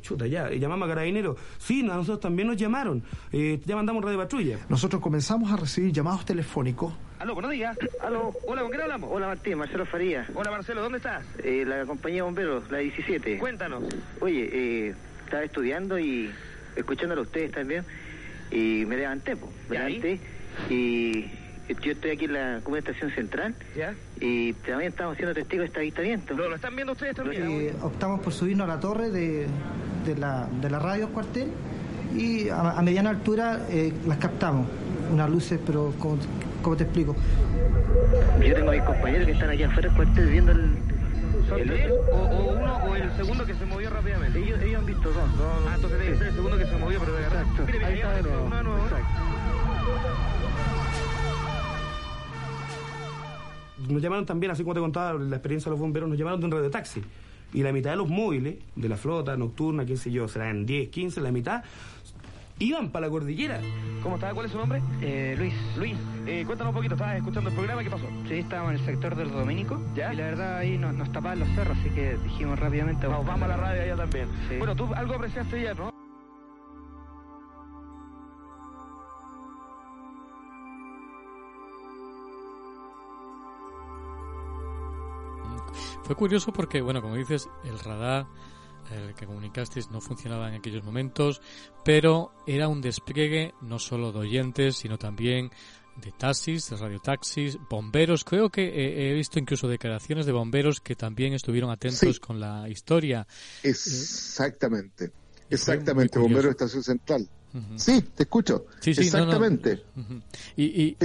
Chuta, 0.00 0.26
ya, 0.26 0.50
llamamos 0.50 0.86
a 0.86 0.88
Carabineros. 0.90 1.36
Sí, 1.58 1.84
nosotros 1.84 2.18
también 2.20 2.48
nos 2.48 2.56
llamaron. 2.56 3.02
Eh, 3.30 3.60
ya 3.64 3.76
mandamos 3.76 4.04
radio 4.04 4.18
patrulla. 4.18 4.58
nosotros 4.68 5.00
comenzamos 5.00 5.52
a 5.52 5.56
recibir 5.56 5.92
llamados 5.92 6.24
telefónicos 6.24 6.92
Aló, 7.18 7.34
buenos 7.34 7.50
días. 7.50 7.76
Aló. 8.00 8.32
Hola, 8.46 8.62
¿con 8.62 8.70
quién 8.70 8.82
hablamos? 8.82 9.10
Hola 9.12 9.26
Martín, 9.26 9.58
Marcelo 9.58 9.84
Faría. 9.86 10.26
Hola, 10.34 10.50
Marcelo, 10.52 10.82
¿dónde 10.82 10.98
estás? 10.98 11.24
Eh, 11.42 11.64
la 11.66 11.84
compañía 11.84 12.18
de 12.18 12.22
bomberos, 12.22 12.70
la 12.70 12.78
17. 12.78 13.38
Cuéntanos. 13.38 13.82
Oye, 14.20 14.48
eh, 14.52 14.94
estaba 15.24 15.42
estudiando 15.42 15.98
y 15.98 16.30
escuchándolo 16.76 17.22
a 17.22 17.24
ustedes 17.24 17.50
también 17.50 17.84
y 18.52 18.84
me 18.86 18.96
levanté, 18.96 19.36
po, 19.36 19.50
me 19.68 19.76
¿Y 19.76 19.78
ahí? 19.78 19.98
levanté 20.00 20.20
y 20.70 21.22
yo 21.82 21.92
estoy 21.92 22.12
aquí 22.12 22.24
en 22.26 22.32
la 22.32 22.60
como 22.62 22.76
estación 22.76 23.10
central 23.10 23.54
¿Ya? 23.76 23.94
y 24.20 24.54
también 24.54 24.90
estamos 24.92 25.16
siendo 25.16 25.34
testigos 25.34 25.64
de 25.64 25.66
este 25.66 25.80
avistamiento. 25.80 26.34
¿Lo, 26.34 26.48
lo 26.48 26.54
están 26.56 26.74
viendo 26.76 26.92
ustedes 26.92 27.16
también? 27.16 27.42
Eh, 27.50 27.72
optamos 27.82 28.20
por 28.20 28.32
subirnos 28.32 28.64
a 28.68 28.74
la 28.74 28.80
torre 28.80 29.10
de, 29.10 29.46
de 30.06 30.16
la, 30.16 30.48
de 30.60 30.70
la 30.70 30.78
radio 30.78 31.08
cuartel 31.08 31.48
y 32.16 32.48
a, 32.48 32.70
a 32.78 32.82
mediana 32.82 33.10
altura 33.10 33.66
eh, 33.70 33.92
las 34.06 34.18
captamos, 34.18 34.68
unas 35.12 35.28
luces, 35.28 35.58
pero 35.66 35.92
como, 35.98 36.16
como 36.62 36.76
te 36.76 36.84
explico. 36.84 37.14
Yo 38.44 38.54
tengo 38.54 38.70
a 38.70 38.74
mis 38.74 38.82
compañeros 38.82 39.26
que 39.26 39.32
están 39.32 39.50
aquí 39.50 39.62
afuera 39.62 39.88
del 39.88 39.96
cuartel 39.96 40.28
viendo 40.28 40.52
el... 40.52 40.70
¿Son 41.48 41.60
el 41.60 41.66
tres? 41.66 41.90
otro. 41.90 42.14
O, 42.14 42.18
o 42.28 42.52
uno 42.58 42.76
o 42.84 42.94
el 42.96 43.10
segundo 43.16 43.46
que 43.46 43.54
se 43.54 43.64
movió 43.66 43.90
rápidamente? 43.90 44.38
Ellos, 44.38 44.60
ellos 44.62 44.78
han 44.80 44.86
visto 44.86 45.10
dos. 45.12 45.24
Ah, 45.66 45.72
entonces 45.76 45.98
debe 45.98 46.18
ser 46.18 46.26
el 46.28 46.34
segundo 46.34 46.58
que 46.58 46.66
se 46.66 46.76
movió, 46.76 47.00
pero 47.00 47.12
de 47.14 47.20
verdad. 47.20 47.40
Exacto. 47.42 47.62
Mire, 47.66 47.78
mire, 47.78 47.86
Ahí 47.86 47.94
está 47.94 48.08
de 48.12 48.18
apareció 48.20 48.32
nuevo. 48.32 48.46
uno 48.46 48.56
de 48.56 48.62
nuevo. 48.64 48.88
Nos 53.88 54.02
llamaron 54.02 54.26
también, 54.26 54.50
así 54.52 54.62
como 54.62 54.74
te 54.74 54.80
contaba 54.80 55.14
la 55.18 55.36
experiencia 55.36 55.70
de 55.70 55.74
los 55.74 55.80
bomberos, 55.80 56.08
nos 56.08 56.18
llamaron 56.18 56.40
de 56.40 56.46
un 56.46 56.52
radio 56.52 56.70
taxi. 56.70 57.02
Y 57.54 57.62
la 57.62 57.72
mitad 57.72 57.90
de 57.90 57.96
los 57.96 58.08
móviles, 58.08 58.56
de 58.76 58.88
la 58.88 58.96
flota 58.96 59.34
nocturna, 59.36 59.86
qué 59.86 59.96
sé 59.96 60.10
yo, 60.10 60.28
serán 60.28 60.66
10, 60.66 60.90
15, 60.90 61.20
la 61.22 61.32
mitad, 61.32 61.62
iban 62.58 62.90
para 62.90 63.06
la 63.06 63.10
cordillera. 63.10 63.60
¿Cómo 64.02 64.14
está? 64.14 64.32
¿Cuál 64.32 64.46
es 64.46 64.52
su 64.52 64.58
nombre? 64.58 64.80
Eh, 65.00 65.34
Luis. 65.36 65.54
Luis, 65.76 65.96
eh, 66.26 66.44
cuéntanos 66.46 66.70
un 66.70 66.76
poquito, 66.76 66.94
¿estabas 66.94 67.16
escuchando 67.16 67.50
el 67.50 67.56
programa? 67.56 67.82
¿Qué 67.82 67.90
pasó? 67.90 68.06
Sí, 68.28 68.34
estábamos 68.34 68.74
en 68.74 68.80
el 68.80 68.86
sector 68.86 69.16
del 69.16 69.30
Domínico. 69.32 69.80
¿Ya? 69.94 70.12
Y 70.12 70.16
la 70.16 70.24
verdad 70.24 70.56
ahí 70.58 70.78
nos, 70.78 70.94
nos 70.94 71.10
tapaban 71.10 71.40
los 71.40 71.48
cerros, 71.50 71.76
así 71.78 71.90
que 71.90 72.16
dijimos 72.18 72.58
rápidamente... 72.58 73.06
Vamos, 73.06 73.26
vamos 73.26 73.42
a 73.42 73.48
la 73.48 73.56
radio 73.56 73.82
allá 73.82 73.96
también. 73.96 74.28
Sí. 74.48 74.56
Bueno, 74.58 74.76
tú 74.76 74.92
algo 74.94 75.14
apreciaste 75.14 75.56
ayer, 75.56 75.78
¿no? 75.78 75.92
Fue 86.04 86.16
curioso 86.16 86.52
porque, 86.52 86.80
bueno, 86.80 87.02
como 87.02 87.16
dices, 87.16 87.50
el 87.64 87.78
radar 87.80 88.26
el 88.92 89.14
que 89.14 89.26
comunicasteis 89.26 89.90
no 89.90 90.00
funcionaba 90.00 90.48
en 90.48 90.54
aquellos 90.54 90.84
momentos, 90.84 91.40
pero 91.84 92.32
era 92.46 92.68
un 92.68 92.80
despliegue 92.80 93.52
no 93.62 93.78
solo 93.78 94.12
de 94.12 94.18
oyentes, 94.20 94.76
sino 94.76 94.98
también 94.98 95.50
de 95.96 96.12
taxis, 96.12 96.70
de 96.70 96.76
radiotaxis, 96.76 97.58
bomberos. 97.68 98.22
Creo 98.24 98.50
que 98.50 98.62
eh, 98.68 99.10
he 99.10 99.14
visto 99.14 99.38
incluso 99.38 99.66
declaraciones 99.66 100.26
de 100.26 100.32
bomberos 100.32 100.80
que 100.80 100.94
también 100.94 101.32
estuvieron 101.32 101.70
atentos 101.70 102.16
Sí. 102.16 102.20
con 102.20 102.38
la 102.38 102.68
historia. 102.68 103.26
Exactamente. 103.62 105.08
Fue 105.08 105.46
Exactamente, 105.50 105.94
muy 105.94 106.08
curioso. 106.08 106.20
bombero 106.22 106.42
de 106.48 106.50
estación 106.52 106.82
central. 106.82 107.28
Sí, 107.76 108.02
te 108.14 108.24
escucho. 108.24 108.66
Sí, 108.80 108.94
sí, 108.94 109.10
no, 109.10 109.18
no. 109.18 109.24
Exactamente. 109.24 109.82
Y, 110.56 110.64
y- 110.64 110.96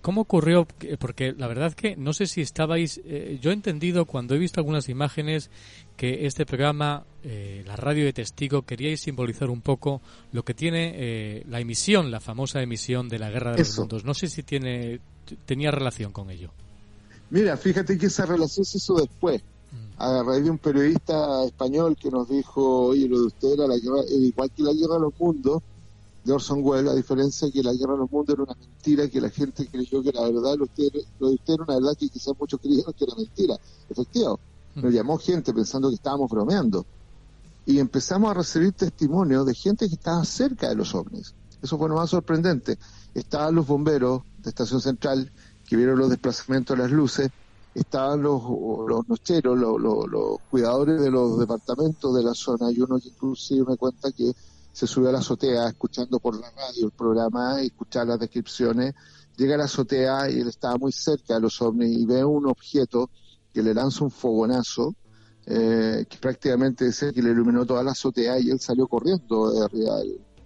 ¿Cómo 0.00 0.22
ocurrió? 0.22 0.66
Porque 0.98 1.32
la 1.32 1.46
verdad 1.46 1.74
que 1.74 1.94
no 1.94 2.12
sé 2.12 2.26
si 2.26 2.40
estabais... 2.40 3.00
Eh, 3.04 3.38
yo 3.40 3.50
he 3.50 3.54
entendido 3.54 4.04
cuando 4.04 4.34
he 4.34 4.38
visto 4.38 4.58
algunas 4.58 4.88
imágenes 4.88 5.48
que 6.00 6.24
este 6.24 6.46
programa, 6.46 7.04
eh, 7.22 7.62
la 7.66 7.76
radio 7.76 8.06
de 8.06 8.14
testigo, 8.14 8.62
queríais 8.62 9.02
simbolizar 9.02 9.50
un 9.50 9.60
poco 9.60 10.00
lo 10.32 10.46
que 10.46 10.54
tiene 10.54 10.94
eh, 10.94 11.44
la 11.46 11.60
emisión, 11.60 12.10
la 12.10 12.20
famosa 12.20 12.62
emisión 12.62 13.10
de 13.10 13.18
la 13.18 13.28
Guerra 13.28 13.52
de 13.52 13.58
los 13.58 13.78
Mundos. 13.78 14.02
No 14.06 14.14
sé 14.14 14.28
si 14.28 14.42
tiene 14.42 14.98
tenía 15.44 15.70
relación 15.70 16.10
con 16.10 16.30
ello. 16.30 16.52
Mira, 17.28 17.54
fíjate 17.58 17.98
que 17.98 18.06
esa 18.06 18.24
relación 18.24 18.64
se 18.64 18.78
hizo 18.78 18.94
después, 18.94 19.42
mm. 19.42 20.02
a 20.02 20.22
raíz 20.22 20.44
de 20.44 20.50
un 20.50 20.56
periodista 20.56 21.44
español 21.44 21.94
que 22.00 22.10
nos 22.10 22.26
dijo, 22.30 22.86
oye, 22.86 23.06
lo 23.06 23.20
de 23.20 23.26
usted 23.26 23.48
era 23.52 23.66
la 23.66 23.76
guerra, 23.76 24.00
igual 24.08 24.50
que 24.56 24.62
la 24.62 24.72
Guerra 24.72 24.94
de 24.94 25.00
los 25.00 25.20
Mundos, 25.20 25.62
de 26.24 26.32
Orson 26.32 26.60
Welles, 26.62 26.90
a 26.90 26.94
diferencia 26.94 27.46
de 27.46 27.52
que 27.52 27.62
la 27.62 27.74
guerra 27.74 27.92
de 27.92 27.98
los 27.98 28.10
mundos 28.10 28.32
era 28.32 28.42
una 28.44 28.56
mentira, 28.58 29.06
que 29.06 29.20
la 29.20 29.28
gente 29.28 29.66
creyó 29.66 30.02
que 30.02 30.08
era 30.08 30.22
verdad, 30.22 30.56
lo, 30.56 30.66
de 30.66 31.04
usted 31.34 31.54
era 31.54 31.64
una 31.64 31.74
verdad 31.74 31.94
que 31.98 32.08
quizás 32.08 32.32
muchos 32.40 32.58
creyeron 32.58 32.94
que 32.94 33.04
era 33.04 33.14
mentira. 33.16 33.58
Efectivo, 33.90 34.40
nos 34.74 34.92
llamó 34.92 35.18
gente 35.18 35.52
pensando 35.52 35.88
que 35.88 35.96
estábamos 35.96 36.30
bromeando. 36.30 36.86
Y 37.66 37.78
empezamos 37.78 38.30
a 38.30 38.34
recibir 38.34 38.72
testimonios 38.72 39.46
de 39.46 39.54
gente 39.54 39.88
que 39.88 39.94
estaba 39.94 40.24
cerca 40.24 40.68
de 40.68 40.74
los 40.74 40.94
ovnis. 40.94 41.34
Eso 41.62 41.76
fue 41.78 41.88
lo 41.88 41.96
más 41.96 42.10
sorprendente. 42.10 42.78
Estaban 43.14 43.54
los 43.54 43.66
bomberos 43.66 44.22
de 44.38 44.50
Estación 44.50 44.80
Central 44.80 45.30
que 45.68 45.76
vieron 45.76 45.98
los 45.98 46.10
desplazamientos 46.10 46.76
de 46.76 46.82
las 46.82 46.90
luces, 46.90 47.30
estaban 47.74 48.22
los, 48.22 48.42
los 48.42 49.08
nocheros, 49.08 49.56
los, 49.56 49.80
los 49.80 50.38
cuidadores 50.50 51.00
de 51.00 51.10
los 51.10 51.38
departamentos 51.38 52.14
de 52.14 52.24
la 52.24 52.34
zona, 52.34 52.72
y 52.72 52.80
uno 52.80 52.98
que 52.98 53.08
inclusive 53.08 53.64
me 53.68 53.76
cuenta 53.76 54.10
que 54.10 54.32
se 54.72 54.86
sube 54.86 55.08
a 55.08 55.12
la 55.12 55.18
azotea 55.18 55.68
escuchando 55.68 56.18
por 56.18 56.38
la 56.40 56.50
radio 56.50 56.86
el 56.86 56.90
programa, 56.90 57.60
escuchar 57.60 58.06
las 58.06 58.18
descripciones, 58.18 58.94
llega 59.36 59.54
a 59.54 59.58
la 59.58 59.64
azotea 59.64 60.30
y 60.30 60.40
él 60.40 60.48
estaba 60.48 60.76
muy 60.76 60.92
cerca 60.92 61.34
de 61.34 61.40
los 61.40 61.60
ovnis 61.62 61.96
y 61.96 62.04
ve 62.04 62.24
un 62.24 62.46
objeto 62.46 63.10
que 63.52 63.62
le 63.62 63.74
lanza 63.74 64.04
un 64.04 64.10
fogonazo, 64.10 64.94
eh, 65.46 66.04
que 66.08 66.18
prácticamente 66.18 66.86
dice 66.86 67.12
que 67.12 67.22
le 67.22 67.30
iluminó 67.30 67.66
toda 67.66 67.82
la 67.82 67.92
azotea 67.92 68.38
y 68.38 68.50
él 68.50 68.60
salió 68.60 68.86
corriendo 68.86 69.52
de 69.52 69.64
arriba, 69.64 69.96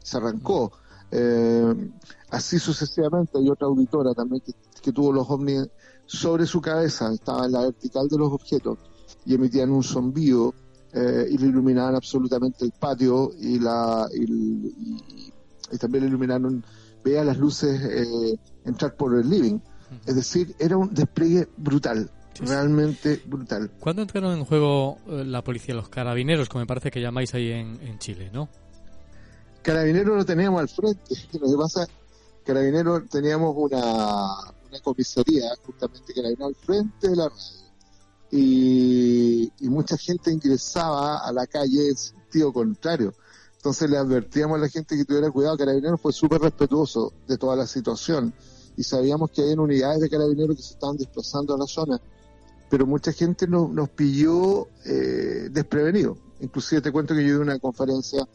se 0.02 0.16
arrancó. 0.16 0.72
Eh, 1.10 1.90
así 2.30 2.58
sucesivamente 2.58 3.38
hay 3.38 3.48
otra 3.48 3.66
auditora 3.66 4.14
también 4.14 4.40
que, 4.40 4.52
que 4.82 4.92
tuvo 4.92 5.12
los 5.12 5.28
ovnis 5.28 5.68
sobre 6.06 6.46
su 6.46 6.60
cabeza, 6.60 7.12
estaba 7.12 7.46
en 7.46 7.52
la 7.52 7.60
vertical 7.60 8.08
de 8.08 8.18
los 8.18 8.32
objetos 8.32 8.78
y 9.24 9.34
emitían 9.34 9.70
un 9.70 9.82
zumbido 9.82 10.54
eh, 10.92 11.26
y 11.30 11.38
le 11.38 11.46
iluminaban 11.48 11.94
absolutamente 11.94 12.64
el 12.64 12.72
patio 12.72 13.32
y 13.38 13.58
la 13.58 14.08
y, 14.14 15.32
también 15.78 16.04
le 16.04 16.08
iluminaron 16.08 16.64
vea 17.02 17.24
las 17.24 17.36
luces 17.36 17.80
eh, 17.82 18.38
entrar 18.64 18.96
por 18.96 19.14
el 19.14 19.28
living. 19.28 19.58
Es 20.06 20.14
decir 20.14 20.54
era 20.58 20.76
un 20.76 20.92
despliegue 20.94 21.48
brutal 21.56 22.10
realmente 22.40 23.22
brutal. 23.26 23.70
¿Cuándo 23.80 24.02
entraron 24.02 24.36
en 24.36 24.44
juego 24.44 24.98
eh, 25.06 25.24
la 25.24 25.42
policía 25.42 25.74
los 25.74 25.88
carabineros 25.88 26.48
como 26.48 26.62
me 26.62 26.66
parece 26.66 26.90
que 26.90 27.00
llamáis 27.00 27.34
ahí 27.34 27.50
en, 27.50 27.98
Chile 27.98 28.30
no 28.32 28.48
carabineros 29.62 30.16
lo 30.16 30.24
teníamos 30.26 30.60
al 30.60 30.68
frente. 30.68 31.14
Lo 31.40 31.50
que 31.50 31.56
pasa 31.56 31.86
carabineros 32.44 33.08
teníamos 33.08 33.54
una 33.56 34.54
una 34.74 34.80
comisaría 34.80 35.54
justamente 35.64 36.12
carabinero 36.14 36.46
al 36.46 36.54
frente 36.54 37.08
de 37.08 37.16
la 37.16 37.28
radio. 37.28 37.64
Y, 38.30 39.52
mucha 39.60 39.96
gente 39.96 40.30
ingresaba 40.30 41.18
a 41.18 41.32
la 41.32 41.46
calle 41.46 41.88
en 41.88 41.96
sentido 41.96 42.52
contrario. 42.52 43.14
Entonces 43.56 43.88
le 43.88 43.96
advertíamos 43.96 44.56
a 44.56 44.60
la 44.60 44.68
gente 44.68 44.96
que 44.96 45.04
tuviera 45.04 45.30
cuidado. 45.30 45.56
Carabineros 45.56 46.00
fue 46.00 46.12
súper 46.12 46.40
respetuoso 46.40 47.12
de 47.26 47.38
toda 47.38 47.56
la 47.56 47.66
situación. 47.66 48.34
Y 48.76 48.82
sabíamos 48.82 49.30
que 49.30 49.42
había 49.42 49.60
unidades 49.60 50.00
de 50.00 50.10
carabineros 50.10 50.56
que 50.56 50.62
se 50.62 50.74
estaban 50.74 50.96
desplazando 50.96 51.54
a 51.54 51.58
la 51.58 51.66
zona, 51.66 52.00
pero 52.68 52.86
mucha 52.86 53.12
gente 53.12 53.46
nos, 53.46 53.70
nos 53.70 53.88
pilló 53.90 54.68
eh, 54.84 55.48
desprevenido. 55.50 56.16
Inclusive 56.40 56.80
te 56.80 56.92
cuento 56.92 57.14
que 57.14 57.26
yo 57.26 57.34
di 57.34 57.40
una 57.40 57.58
conferencia 57.58 58.26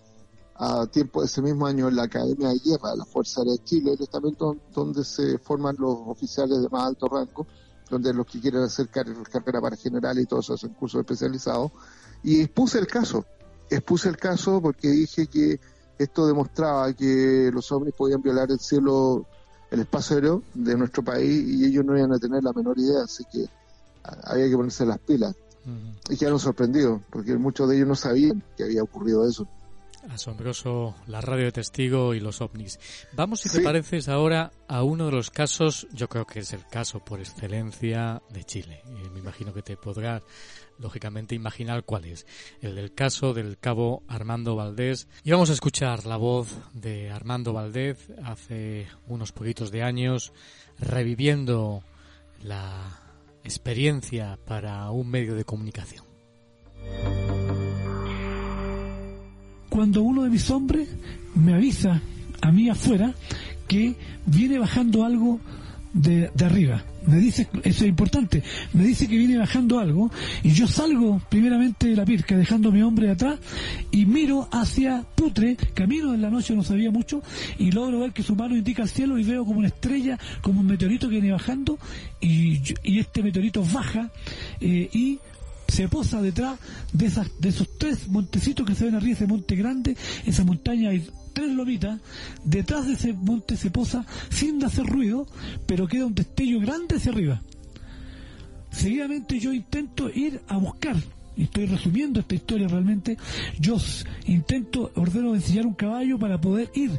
a 0.55 0.85
tiempo 0.87 1.21
de 1.21 1.27
ese 1.27 1.41
mismo 1.41 1.65
año 1.65 1.87
en 1.87 1.95
la 1.95 2.03
Academia 2.03 2.49
de 2.49 2.59
Guerra 2.59 2.91
de 2.91 2.97
la 2.97 3.05
Fuerza 3.05 3.41
Aérea 3.41 3.53
de 3.53 3.63
Chile, 3.63 3.93
el 3.93 4.01
estamento 4.01 4.57
donde 4.73 5.05
se 5.05 5.37
forman 5.37 5.75
los 5.79 5.95
oficiales 6.05 6.61
de 6.61 6.69
más 6.69 6.83
alto 6.83 7.07
rango, 7.07 7.47
donde 7.89 8.13
los 8.13 8.25
que 8.25 8.41
quieren 8.41 8.61
hacer 8.61 8.89
carrera 8.89 9.61
para 9.61 9.77
general 9.77 10.19
y 10.19 10.25
todos 10.25 10.49
esos 10.49 10.69
cursos 10.71 10.99
especializados, 10.99 11.71
y 12.23 12.41
expuse 12.41 12.77
el 12.77 12.87
caso, 12.87 13.25
expuse 13.69 14.09
el 14.09 14.17
caso 14.17 14.61
porque 14.61 14.89
dije 14.89 15.27
que 15.27 15.59
esto 15.97 16.27
demostraba 16.27 16.91
que 16.93 17.49
los 17.53 17.71
hombres 17.71 17.93
podían 17.97 18.21
violar 18.21 18.51
el 18.51 18.59
cielo, 18.59 19.25
el 19.71 19.79
espacio 19.79 20.17
aéreo 20.17 20.43
de 20.53 20.75
nuestro 20.75 21.03
país 21.03 21.47
y 21.47 21.65
ellos 21.65 21.85
no 21.85 21.97
iban 21.97 22.11
a 22.11 22.19
tener 22.19 22.43
la 22.43 22.51
menor 22.51 22.77
idea, 22.77 23.03
así 23.03 23.23
que 23.31 23.45
había 24.03 24.49
que 24.49 24.55
ponerse 24.55 24.85
las 24.85 24.99
pilas. 24.99 25.35
Y 26.09 26.17
quedaron 26.17 26.39
sorprendidos, 26.39 27.01
porque 27.11 27.37
muchos 27.37 27.69
de 27.69 27.75
ellos 27.75 27.87
no 27.87 27.95
sabían 27.95 28.43
que 28.57 28.63
había 28.63 28.81
ocurrido 28.81 29.27
eso. 29.27 29.47
Asombroso 30.09 30.95
la 31.07 31.19
radio 31.21 31.45
de 31.45 31.51
testigo 31.51 32.13
y 32.13 32.21
los 32.21 32.41
ovnis. 32.41 32.79
Vamos, 33.13 33.41
si 33.41 33.49
te 33.49 33.59
pareces, 33.59 34.07
ahora 34.07 34.51
a 34.67 34.81
uno 34.81 35.07
de 35.07 35.11
los 35.11 35.29
casos, 35.29 35.87
yo 35.91 36.07
creo 36.07 36.25
que 36.25 36.39
es 36.39 36.53
el 36.53 36.65
caso 36.65 37.03
por 37.03 37.19
excelencia 37.19 38.21
de 38.29 38.43
Chile. 38.45 38.81
Me 39.13 39.19
imagino 39.19 39.53
que 39.53 39.61
te 39.61 39.75
podrás, 39.75 40.23
lógicamente, 40.79 41.35
imaginar 41.35 41.83
cuál 41.83 42.05
es. 42.05 42.25
El 42.61 42.75
del 42.75 42.93
caso 42.93 43.33
del 43.33 43.59
cabo 43.59 44.01
Armando 44.07 44.55
Valdés. 44.55 45.07
Y 45.23 45.31
vamos 45.31 45.49
a 45.49 45.53
escuchar 45.53 46.05
la 46.05 46.15
voz 46.15 46.47
de 46.73 47.11
Armando 47.11 47.51
Valdés 47.51 47.97
hace 48.23 48.87
unos 49.07 49.33
poquitos 49.33 49.69
de 49.69 49.83
años, 49.83 50.31
reviviendo 50.79 51.83
la 52.41 53.01
experiencia 53.43 54.37
para 54.45 54.89
un 54.91 55.09
medio 55.09 55.35
de 55.35 55.43
comunicación. 55.43 56.09
cuando 59.79 60.01
uno 60.01 60.23
de 60.23 60.29
mis 60.29 60.49
hombres 60.49 60.89
me 61.35 61.53
avisa 61.53 62.01
a 62.41 62.51
mí 62.51 62.67
afuera 62.67 63.13
que 63.65 63.95
viene 64.25 64.59
bajando 64.59 65.05
algo 65.05 65.39
de, 65.93 66.31
arriba. 66.45 66.83
Me 67.05 67.17
dice, 67.17 67.47
eso 67.63 67.83
es 67.83 67.89
importante, 67.89 68.43
me 68.73 68.83
dice 68.83 69.07
que 69.07 69.17
viene 69.17 69.37
bajando 69.37 69.79
algo 69.79 70.11
y 70.43 70.51
yo 70.51 70.67
salgo 70.67 71.21
primeramente 71.29 71.87
de 71.87 71.95
la 71.95 72.05
pirca 72.05 72.37
dejando 72.37 72.69
a 72.69 72.71
mi 72.71 72.81
hombre 72.81 73.09
atrás 73.09 73.39
y 73.89 74.05
miro 74.05 74.47
hacia 74.51 75.03
Putre, 75.15 75.55
camino 75.73 76.13
en 76.13 76.21
la 76.21 76.29
noche 76.29 76.55
no 76.55 76.63
sabía 76.63 76.91
mucho 76.91 77.23
y 77.57 77.71
logro 77.71 78.01
ver 78.01 78.11
que 78.11 78.21
su 78.21 78.35
mano 78.35 78.55
indica 78.55 78.83
al 78.83 78.89
cielo 78.89 79.17
y 79.17 79.23
veo 79.23 79.45
como 79.45 79.59
una 79.59 79.69
estrella, 79.69 80.19
como 80.41 80.59
un 80.59 80.67
meteorito 80.67 81.07
que 81.07 81.15
viene 81.15 81.31
bajando 81.31 81.79
y, 82.19 82.61
este 82.99 83.23
meteorito 83.23 83.63
baja 83.63 84.11
eh, 84.59 84.89
y 84.91 85.19
se 85.69 85.87
posa 85.87 86.21
detrás 86.21 86.59
de, 86.93 87.05
esas, 87.05 87.27
de 87.39 87.49
esos 87.49 87.77
tres 87.77 88.07
montecitos 88.07 88.65
que 88.65 88.75
se 88.75 88.85
ven 88.85 88.95
arriba, 88.95 89.13
ese 89.13 89.27
monte 89.27 89.55
grande, 89.55 89.95
esa 90.25 90.43
montaña 90.43 90.89
hay 90.89 91.07
tres 91.33 91.51
lomitas, 91.51 91.99
detrás 92.43 92.87
de 92.87 92.93
ese 92.93 93.13
monte 93.13 93.55
se 93.55 93.71
posa 93.71 94.05
sin 94.29 94.63
hacer 94.63 94.85
ruido, 94.85 95.27
pero 95.65 95.87
queda 95.87 96.05
un 96.05 96.15
destello 96.15 96.59
grande 96.59 96.95
hacia 96.95 97.11
arriba. 97.11 97.41
Seguidamente 98.71 99.39
yo 99.39 99.53
intento 99.53 100.09
ir 100.09 100.41
a 100.47 100.57
buscar, 100.57 100.95
estoy 101.37 101.65
resumiendo 101.65 102.19
esta 102.19 102.35
historia 102.35 102.67
realmente, 102.67 103.17
yo 103.59 103.77
intento, 104.25 104.91
ordeno 104.95 105.33
enseñar 105.33 105.65
un 105.65 105.73
caballo 105.73 106.19
para 106.19 106.39
poder 106.39 106.69
ir 106.75 106.91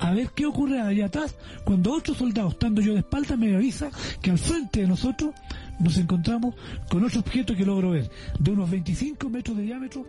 a 0.00 0.12
ver 0.12 0.30
qué 0.34 0.46
ocurre 0.46 0.80
allá 0.80 1.06
atrás, 1.06 1.36
cuando 1.64 1.92
otro 1.92 2.14
soldado, 2.14 2.48
estando 2.48 2.80
yo 2.80 2.94
de 2.94 3.00
espalda, 3.00 3.36
me 3.36 3.54
avisa 3.54 3.90
que 4.20 4.30
al 4.30 4.38
frente 4.38 4.80
de 4.80 4.88
nosotros 4.88 5.34
nos 5.82 5.96
encontramos 5.98 6.54
con 6.88 7.04
otro 7.04 7.20
objeto 7.20 7.54
que 7.54 7.66
logro 7.66 7.90
ver, 7.90 8.10
de 8.38 8.50
unos 8.50 8.70
25 8.70 9.28
metros 9.28 9.56
de 9.56 9.62
diámetro. 9.64 10.06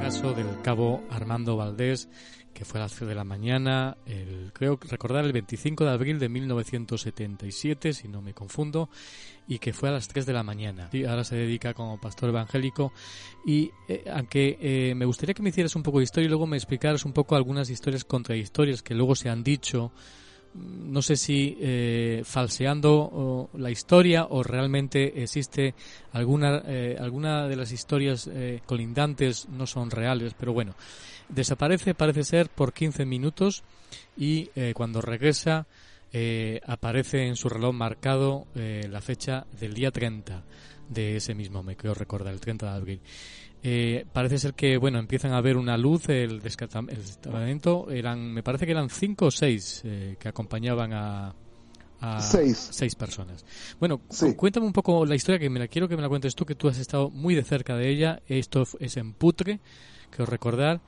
Caso 0.00 0.32
del 0.32 0.60
cabo 0.62 1.02
Armando 1.10 1.56
Valdés 1.56 2.08
que 2.52 2.64
fue 2.64 2.80
a 2.80 2.84
las 2.84 2.94
3 2.94 3.08
de 3.08 3.14
la 3.14 3.24
mañana, 3.24 3.96
el, 4.06 4.50
creo 4.52 4.78
recordar 4.88 5.24
el 5.24 5.32
25 5.32 5.84
de 5.84 5.90
abril 5.90 6.18
de 6.18 6.28
1977, 6.28 7.92
si 7.92 8.08
no 8.08 8.22
me 8.22 8.34
confundo, 8.34 8.88
y 9.48 9.58
que 9.58 9.72
fue 9.72 9.88
a 9.88 9.92
las 9.92 10.08
3 10.08 10.26
de 10.26 10.32
la 10.32 10.42
mañana. 10.42 10.88
Y 10.92 11.04
ahora 11.04 11.24
se 11.24 11.36
dedica 11.36 11.74
como 11.74 12.00
pastor 12.00 12.28
evangélico. 12.30 12.92
Y 13.46 13.70
eh, 13.88 14.04
aunque 14.12 14.58
eh, 14.60 14.94
me 14.94 15.04
gustaría 15.04 15.34
que 15.34 15.42
me 15.42 15.50
hicieras 15.50 15.74
un 15.76 15.82
poco 15.82 15.98
de 15.98 16.04
historia 16.04 16.26
y 16.26 16.28
luego 16.28 16.46
me 16.46 16.56
explicaras 16.56 17.04
un 17.04 17.12
poco 17.12 17.36
algunas 17.36 17.70
historias 17.70 18.04
contradictorias 18.04 18.82
que 18.82 18.94
luego 18.94 19.14
se 19.14 19.28
han 19.28 19.42
dicho. 19.42 19.92
No 20.54 21.00
sé 21.00 21.16
si 21.16 21.56
eh, 21.60 22.22
falseando 22.24 23.48
la 23.54 23.70
historia 23.70 24.26
o 24.28 24.42
realmente 24.42 25.22
existe 25.22 25.74
alguna 26.12 26.62
eh, 26.66 26.98
alguna 27.00 27.48
de 27.48 27.56
las 27.56 27.72
historias 27.72 28.28
colindantes 28.66 29.48
no 29.48 29.66
son 29.66 29.90
reales, 29.90 30.34
pero 30.38 30.52
bueno, 30.52 30.74
desaparece 31.28 31.94
parece 31.94 32.24
ser 32.24 32.48
por 32.48 32.72
15 32.72 33.04
minutos 33.06 33.62
y 34.16 34.50
cuando 34.74 35.00
regresa 35.00 35.66
aparece 36.66 37.26
en 37.26 37.36
su 37.36 37.48
reloj 37.48 37.74
marcado 37.74 38.46
la 38.54 39.00
fecha 39.00 39.46
del 39.58 39.74
día 39.74 39.90
30 39.90 40.44
de 40.92 41.16
ese 41.16 41.34
mismo 41.34 41.62
me 41.62 41.76
creo 41.76 41.94
recordar, 41.94 42.32
el 42.32 42.40
30 42.40 42.66
de 42.66 42.76
abril. 42.76 43.00
Eh, 43.64 44.04
parece 44.12 44.38
ser 44.38 44.54
que, 44.54 44.76
bueno, 44.76 44.98
empiezan 44.98 45.32
a 45.32 45.40
ver 45.40 45.56
una 45.56 45.76
luz, 45.76 46.08
el 46.08 46.40
destacamento, 46.40 47.90
eran, 47.90 48.32
me 48.32 48.42
parece 48.42 48.66
que 48.66 48.72
eran 48.72 48.90
cinco 48.90 49.26
o 49.26 49.30
seis 49.30 49.82
eh, 49.84 50.16
que 50.18 50.28
acompañaban 50.28 50.92
a, 50.92 51.34
a 52.00 52.20
seis. 52.20 52.94
personas. 52.96 53.44
Bueno, 53.78 54.00
cuéntame 54.36 54.66
un 54.66 54.72
poco 54.72 55.06
la 55.06 55.14
historia, 55.14 55.38
que 55.38 55.48
me 55.48 55.60
la 55.60 55.68
quiero 55.68 55.88
que 55.88 55.94
me 55.94 56.02
la 56.02 56.08
cuentes 56.08 56.34
tú, 56.34 56.44
que 56.44 56.56
tú 56.56 56.68
has 56.68 56.78
estado 56.78 57.08
muy 57.10 57.36
de 57.36 57.44
cerca 57.44 57.76
de 57.76 57.88
ella. 57.88 58.20
Esto 58.26 58.64
es 58.80 58.96
en 58.96 59.12
Putre, 59.12 59.60
que 60.10 60.22
os 60.22 60.28
recordar. 60.28 60.80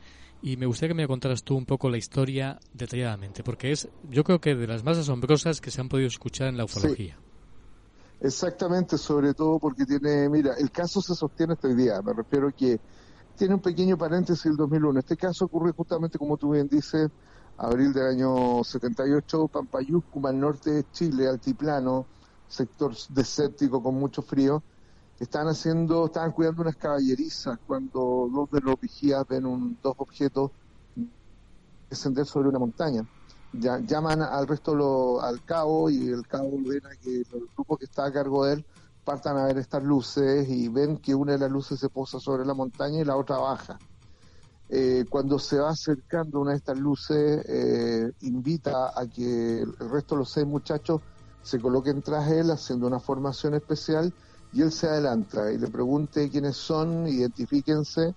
Y 0.44 0.58
me 0.58 0.66
gustaría 0.66 0.90
que 0.90 0.94
me 1.00 1.08
contaras 1.08 1.42
tú 1.42 1.56
un 1.56 1.64
poco 1.64 1.88
la 1.88 1.96
historia 1.96 2.60
detalladamente, 2.74 3.42
porque 3.42 3.72
es, 3.72 3.88
yo 4.10 4.24
creo 4.24 4.42
que 4.42 4.54
de 4.54 4.66
las 4.66 4.84
más 4.84 4.98
asombrosas 4.98 5.58
que 5.58 5.70
se 5.70 5.80
han 5.80 5.88
podido 5.88 6.06
escuchar 6.06 6.48
en 6.48 6.58
la 6.58 6.66
ufología. 6.66 7.16
Exactamente, 8.20 8.98
sobre 8.98 9.32
todo 9.32 9.58
porque 9.58 9.86
tiene, 9.86 10.28
mira, 10.28 10.52
el 10.58 10.70
caso 10.70 11.00
se 11.00 11.14
sostiene 11.14 11.54
hasta 11.54 11.68
hoy 11.68 11.76
día, 11.76 12.02
me 12.02 12.12
refiero 12.12 12.50
que 12.54 12.78
tiene 13.38 13.54
un 13.54 13.60
pequeño 13.60 13.96
paréntesis 13.96 14.44
el 14.44 14.56
2001. 14.56 14.98
Este 14.98 15.16
caso 15.16 15.46
ocurrió 15.46 15.72
justamente, 15.72 16.18
como 16.18 16.36
tú 16.36 16.50
bien 16.50 16.68
dices, 16.68 17.08
abril 17.56 17.94
del 17.94 18.08
año 18.08 18.62
78, 18.62 19.48
Pampayúscuma, 19.48 20.28
al 20.28 20.40
norte 20.40 20.72
de 20.72 20.84
Chile, 20.92 21.26
altiplano, 21.26 22.04
sector 22.46 22.92
desértico 23.08 23.82
con 23.82 23.94
mucho 23.94 24.20
frío 24.20 24.62
estaban 25.18 25.48
haciendo, 25.48 26.06
estaban 26.06 26.32
cuidando 26.32 26.62
unas 26.62 26.76
caballerizas 26.76 27.58
cuando 27.66 28.28
dos 28.32 28.50
de 28.50 28.60
los 28.60 28.80
vigías 28.80 29.26
ven 29.28 29.46
un, 29.46 29.78
dos 29.82 29.94
objetos 29.98 30.50
descender 31.88 32.26
sobre 32.26 32.48
una 32.48 32.58
montaña. 32.58 33.06
Llaman 33.52 34.20
al 34.22 34.48
resto 34.48 34.74
lo, 34.74 35.22
al 35.22 35.44
cabo 35.44 35.88
y 35.88 36.08
el 36.08 36.26
cabo 36.26 36.56
ordena 36.56 36.90
que 37.00 37.18
el 37.18 37.48
grupo 37.54 37.76
que 37.76 37.84
está 37.84 38.06
a 38.06 38.12
cargo 38.12 38.44
de 38.44 38.54
él 38.54 38.66
partan 39.04 39.36
a 39.36 39.44
ver 39.44 39.58
estas 39.58 39.82
luces 39.82 40.48
y 40.48 40.68
ven 40.68 40.96
que 40.96 41.14
una 41.14 41.32
de 41.32 41.38
las 41.38 41.50
luces 41.50 41.78
se 41.78 41.88
posa 41.88 42.18
sobre 42.18 42.44
la 42.44 42.54
montaña 42.54 43.00
y 43.00 43.04
la 43.04 43.16
otra 43.16 43.36
baja. 43.36 43.78
Eh, 44.68 45.04
cuando 45.08 45.38
se 45.38 45.58
va 45.58 45.70
acercando 45.70 46.40
una 46.40 46.52
de 46.52 46.56
estas 46.56 46.78
luces, 46.78 47.44
eh, 47.46 48.10
invita 48.22 48.98
a 48.98 49.06
que 49.06 49.60
el 49.60 49.76
resto 49.90 50.14
de 50.14 50.20
los 50.20 50.30
seis 50.30 50.46
muchachos 50.46 51.00
se 51.42 51.60
coloquen 51.60 52.02
tras 52.02 52.28
él 52.30 52.50
haciendo 52.50 52.86
una 52.86 52.98
formación 52.98 53.54
especial 53.54 54.12
y 54.54 54.62
él 54.62 54.70
se 54.70 54.86
adelanta 54.86 55.50
y 55.50 55.58
le 55.58 55.66
pregunte 55.66 56.30
quiénes 56.30 56.56
son, 56.56 57.08
identifíquense, 57.08 58.14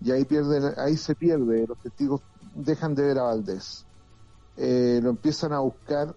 y 0.00 0.12
ahí, 0.12 0.24
pierde, 0.24 0.74
ahí 0.80 0.96
se 0.96 1.16
pierde, 1.16 1.66
los 1.66 1.78
testigos 1.78 2.20
dejan 2.54 2.94
de 2.94 3.02
ver 3.02 3.18
a 3.18 3.24
Valdés. 3.24 3.84
Eh, 4.56 5.00
lo 5.02 5.10
empiezan 5.10 5.52
a 5.52 5.58
buscar 5.58 6.14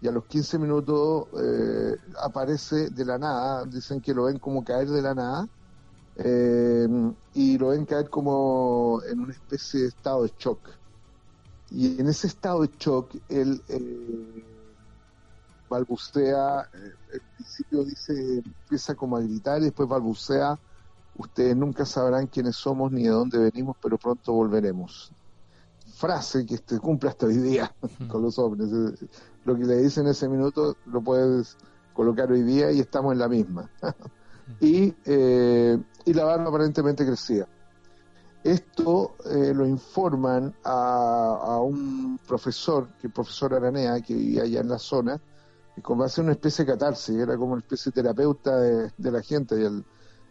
y 0.00 0.08
a 0.08 0.10
los 0.10 0.24
15 0.24 0.58
minutos 0.58 1.26
eh, 1.38 1.96
aparece 2.22 2.90
de 2.90 3.04
la 3.04 3.18
nada, 3.18 3.64
dicen 3.66 4.00
que 4.00 4.14
lo 4.14 4.24
ven 4.24 4.38
como 4.38 4.64
caer 4.64 4.88
de 4.88 5.02
la 5.02 5.14
nada, 5.14 5.48
eh, 6.16 6.88
y 7.34 7.58
lo 7.58 7.68
ven 7.68 7.84
caer 7.84 8.08
como 8.08 9.02
en 9.06 9.20
una 9.20 9.32
especie 9.32 9.82
de 9.82 9.88
estado 9.88 10.22
de 10.22 10.32
shock. 10.38 10.60
Y 11.70 12.00
en 12.00 12.08
ese 12.08 12.26
estado 12.26 12.62
de 12.62 12.70
shock, 12.78 13.14
él 13.28 13.60
balbucea, 15.74 16.68
eh, 16.72 16.92
al 17.14 17.20
principio 17.36 17.84
dice, 17.84 18.42
empieza 18.44 18.94
como 18.94 19.16
a 19.16 19.20
gritar 19.20 19.60
y 19.60 19.64
después 19.64 19.88
balbucea, 19.88 20.58
ustedes 21.16 21.56
nunca 21.56 21.84
sabrán 21.84 22.26
quiénes 22.26 22.56
somos 22.56 22.90
ni 22.92 23.04
de 23.04 23.10
dónde 23.10 23.38
venimos, 23.38 23.76
pero 23.80 23.98
pronto 23.98 24.32
volveremos. 24.32 25.12
Frase 25.94 26.44
que 26.44 26.56
se 26.56 26.78
cumple 26.80 27.10
hasta 27.10 27.26
hoy 27.26 27.36
día 27.36 27.72
con 28.08 28.22
los 28.22 28.38
hombres. 28.38 28.68
Lo 29.44 29.56
que 29.56 29.64
le 29.64 29.76
dicen 29.76 30.06
en 30.06 30.10
ese 30.10 30.28
minuto 30.28 30.76
lo 30.86 31.00
puedes 31.00 31.56
colocar 31.92 32.30
hoy 32.32 32.42
día 32.42 32.72
y 32.72 32.80
estamos 32.80 33.12
en 33.12 33.18
la 33.18 33.28
misma. 33.28 33.70
y, 34.60 34.94
eh, 35.04 35.78
y 36.04 36.12
la 36.12 36.24
barba 36.24 36.48
aparentemente 36.48 37.06
crecía. 37.06 37.46
Esto 38.42 39.14
eh, 39.24 39.54
lo 39.54 39.66
informan 39.66 40.54
a, 40.64 41.38
a, 41.40 41.60
un 41.60 42.18
profesor, 42.26 42.88
que 43.00 43.06
el 43.06 43.12
profesor 43.12 43.54
Aranea, 43.54 44.02
que 44.02 44.14
vivía 44.14 44.42
allá 44.42 44.60
en 44.60 44.68
la 44.68 44.78
zona, 44.78 45.18
y 45.76 45.80
como 45.80 46.04
hace 46.04 46.20
una 46.20 46.32
especie 46.32 46.64
de 46.64 46.72
catarsis, 46.72 47.16
era 47.16 47.36
como 47.36 47.52
una 47.52 47.60
especie 47.60 47.90
de 47.90 48.02
terapeuta 48.02 48.56
de, 48.56 49.10
la 49.10 49.22
gente 49.22 49.60
y 49.60 49.64
el, 49.64 49.84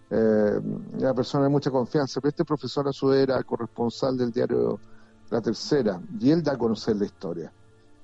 eh, 0.10 1.14
persona 1.16 1.46
de 1.46 1.50
mucha 1.50 1.70
confianza. 1.70 2.22
Pero 2.22 2.30
este 2.30 2.46
profesor 2.46 2.88
a 2.88 2.94
su 2.94 3.08
vez 3.08 3.24
era 3.24 3.44
corresponsal 3.44 4.18
del 4.18 4.32
diario 4.32 4.80
La 5.30 5.42
Tercera 5.42 6.02
y 6.20 6.32
él 6.32 6.42
da 6.44 6.54
a 6.54 6.58
conocer 6.58 6.96
la 6.96 7.06
historia. 7.06 7.52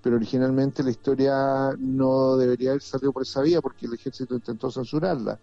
Pero 0.01 0.15
originalmente 0.15 0.83
la 0.83 0.91
historia 0.91 1.73
no 1.77 2.35
debería 2.37 2.71
haber 2.71 2.81
salido 2.81 3.11
por 3.11 3.23
esa 3.23 3.41
vía 3.41 3.61
porque 3.61 3.85
el 3.85 3.93
ejército 3.93 4.35
intentó 4.35 4.69
censurarla. 4.69 5.39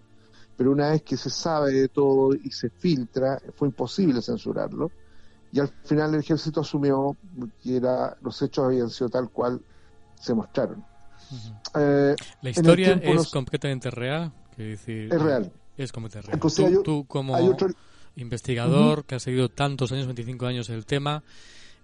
Pero 0.56 0.72
una 0.72 0.90
vez 0.90 1.02
que 1.02 1.16
se 1.16 1.30
sabe 1.30 1.72
de 1.72 1.88
todo 1.88 2.34
y 2.34 2.50
se 2.50 2.70
filtra, 2.70 3.40
fue 3.54 3.68
imposible 3.68 4.22
censurarlo. 4.22 4.90
Y 5.52 5.60
al 5.60 5.68
final 5.68 6.14
el 6.14 6.20
ejército 6.20 6.60
asumió 6.60 7.16
que 7.62 7.76
era, 7.76 8.16
los 8.20 8.40
hechos 8.42 8.64
habían 8.66 8.90
sido 8.90 9.08
tal 9.08 9.30
cual 9.30 9.62
se 10.18 10.34
mostraron. 10.34 10.84
Eh, 11.74 12.14
la 12.42 12.50
historia 12.50 13.00
es 13.02 13.28
completamente 13.28 13.90
real. 13.90 14.32
Decir, 14.56 15.12
es 15.12 15.20
real. 15.20 15.52
Es 15.76 15.92
completamente 15.92 16.30
real. 16.30 16.82
tú, 16.82 17.04
como 17.06 17.36
investigador 18.16 19.04
que 19.04 19.16
ha 19.16 19.20
seguido 19.20 19.48
tantos 19.50 19.92
años, 19.92 20.06
25 20.06 20.46
años 20.46 20.70
el 20.70 20.86
tema, 20.86 21.22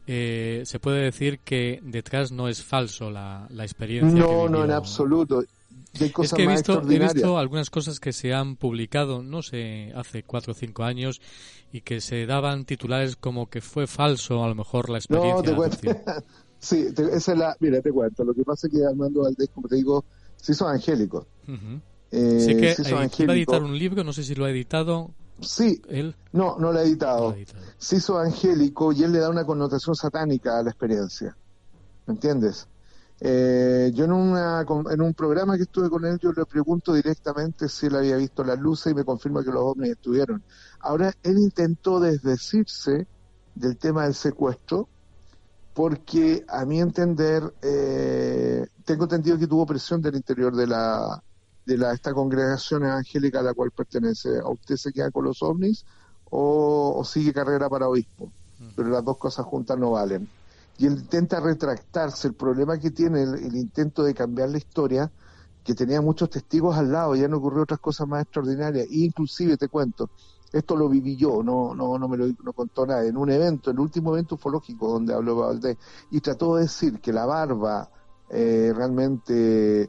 eh, 0.06 0.62
se 0.64 0.80
puede 0.80 1.02
decir 1.02 1.40
que 1.40 1.80
detrás 1.82 2.32
no 2.32 2.48
es 2.48 2.62
falso 2.62 3.10
la, 3.10 3.46
la 3.50 3.64
experiencia. 3.64 4.20
No, 4.20 4.48
no, 4.48 4.64
en 4.64 4.70
absoluto. 4.70 5.44
Es 5.94 6.32
que 6.32 6.44
he 6.44 6.46
visto, 6.46 6.82
he 6.90 6.98
visto 6.98 7.38
algunas 7.38 7.68
cosas 7.68 8.00
que 8.00 8.12
se 8.12 8.32
han 8.32 8.56
publicado, 8.56 9.22
no 9.22 9.42
sé, 9.42 9.92
hace 9.94 10.22
cuatro 10.22 10.52
o 10.52 10.54
cinco 10.54 10.84
años 10.84 11.20
y 11.70 11.82
que 11.82 12.00
se 12.00 12.24
daban 12.26 12.64
titulares 12.64 13.16
como 13.16 13.48
que 13.48 13.60
fue 13.60 13.86
falso 13.86 14.42
a 14.42 14.48
lo 14.48 14.54
mejor 14.54 14.88
la 14.88 14.98
experiencia. 14.98 15.52
No, 15.52 15.68
te 15.68 15.84
Sí, 16.62 16.86
esa 16.96 17.32
es 17.32 17.38
la. 17.38 17.56
Mira, 17.58 17.80
te 17.80 17.90
cuento. 17.90 18.22
Lo 18.22 18.32
que 18.32 18.44
pasa 18.44 18.68
es 18.68 18.72
que 18.72 18.86
Armando 18.86 19.22
Valdés, 19.22 19.50
como 19.52 19.66
te 19.66 19.74
digo, 19.76 20.04
se 20.36 20.52
hizo 20.52 20.66
angélico. 20.68 21.26
eh, 22.12 22.40
sí 22.40 22.56
que 22.56 22.74
se 22.74 22.82
hizo 22.82 22.96
angélico. 22.98 23.32
a 23.32 23.34
editar 23.34 23.62
un 23.64 23.76
libro, 23.76 24.04
no 24.04 24.12
sé 24.12 24.22
si 24.22 24.36
lo 24.36 24.44
ha 24.44 24.50
editado. 24.50 25.10
Sí, 25.40 25.82
él. 25.88 26.14
No, 26.32 26.56
no 26.60 26.72
lo 26.72 26.78
ha 26.78 26.82
editado. 26.82 27.34
Se 27.78 27.96
hizo 27.96 28.16
angélico 28.16 28.92
y 28.92 29.02
él 29.02 29.12
le 29.12 29.18
da 29.18 29.28
una 29.28 29.44
connotación 29.44 29.96
satánica 29.96 30.56
a 30.56 30.62
la 30.62 30.70
experiencia. 30.70 31.36
¿Me 32.06 32.14
entiendes? 32.14 32.68
Eh, 33.18 33.90
yo 33.92 34.04
en, 34.04 34.12
una, 34.12 34.64
en 34.90 35.00
un 35.00 35.14
programa 35.14 35.56
que 35.56 35.64
estuve 35.64 35.90
con 35.90 36.04
él, 36.04 36.18
yo 36.20 36.32
le 36.32 36.44
pregunto 36.44 36.92
directamente 36.94 37.68
si 37.68 37.86
él 37.86 37.96
había 37.96 38.16
visto 38.16 38.44
las 38.44 38.58
luces 38.58 38.92
y 38.92 38.94
me 38.94 39.04
confirma 39.04 39.42
que 39.42 39.50
los 39.50 39.62
ovnis 39.62 39.90
estuvieron. 39.90 40.44
Ahora, 40.78 41.12
él 41.24 41.38
intentó 41.38 41.98
desdecirse 41.98 43.08
del 43.56 43.76
tema 43.78 44.04
del 44.04 44.14
secuestro 44.14 44.88
porque 45.74 46.44
a 46.48 46.64
mi 46.64 46.80
entender, 46.80 47.42
eh, 47.62 48.66
tengo 48.84 49.04
entendido 49.04 49.38
que 49.38 49.46
tuvo 49.46 49.66
presión 49.66 50.02
del 50.02 50.16
interior 50.16 50.54
de 50.54 50.66
la 50.66 51.22
de 51.64 51.78
la, 51.78 51.92
esta 51.92 52.12
congregación 52.12 52.84
evangélica 52.84 53.40
a 53.40 53.42
la 53.42 53.54
cual 53.54 53.70
pertenece. 53.70 54.38
¿A 54.38 54.48
usted 54.48 54.76
se 54.76 54.92
queda 54.92 55.10
con 55.10 55.24
los 55.24 55.42
ovnis 55.42 55.84
o, 56.30 57.02
sigue 57.04 57.32
carrera 57.32 57.68
para 57.68 57.88
obispo? 57.88 58.26
Mm. 58.58 58.68
Pero 58.76 58.88
las 58.88 59.04
dos 59.04 59.18
cosas 59.18 59.46
juntas 59.46 59.78
no 59.78 59.92
valen. 59.92 60.28
Y 60.78 60.86
él 60.86 60.94
intenta 60.94 61.40
retractarse. 61.40 62.28
El 62.28 62.34
problema 62.34 62.78
que 62.78 62.90
tiene 62.90 63.22
el, 63.22 63.54
intento 63.54 64.02
de 64.02 64.14
cambiar 64.14 64.48
la 64.48 64.58
historia, 64.58 65.10
que 65.62 65.74
tenía 65.74 66.00
muchos 66.00 66.30
testigos 66.30 66.76
al 66.76 66.90
lado, 66.90 67.14
ya 67.14 67.28
no 67.28 67.36
ocurrió 67.36 67.62
otras 67.62 67.80
cosas 67.80 68.08
más 68.08 68.22
extraordinarias. 68.22 68.86
E 68.86 68.98
inclusive, 68.98 69.56
te 69.56 69.68
cuento, 69.68 70.10
esto 70.52 70.76
lo 70.76 70.88
viví 70.88 71.16
yo, 71.16 71.42
no, 71.42 71.74
no, 71.74 71.98
no 71.98 72.08
me 72.08 72.16
lo 72.16 72.26
no 72.42 72.52
contó 72.52 72.86
nada, 72.86 73.04
en 73.04 73.16
un 73.16 73.30
evento, 73.30 73.70
el 73.70 73.80
último 73.80 74.12
evento 74.12 74.34
ufológico 74.34 74.88
donde 74.88 75.14
habló 75.14 75.36
Valdés, 75.36 75.78
y 76.10 76.20
trató 76.20 76.56
de 76.56 76.62
decir 76.62 77.00
que 77.00 77.12
la 77.12 77.24
barba 77.24 77.88
eh, 78.28 78.72
realmente 78.74 79.88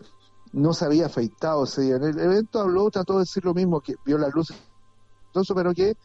no 0.53 0.73
se 0.73 0.85
había 0.85 1.07
afeitado 1.07 1.63
ese 1.63 1.81
día. 1.81 1.95
En 1.95 2.03
el 2.03 2.19
evento 2.19 2.59
habló, 2.59 2.89
trató 2.89 3.13
de 3.13 3.19
decir 3.19 3.43
lo 3.43 3.53
mismo, 3.53 3.81
que 3.81 3.95
vio 4.05 4.17
la 4.17 4.29
luz, 4.29 4.53
entonces, 5.27 5.55
pero 5.55 5.73
que, 5.73 5.97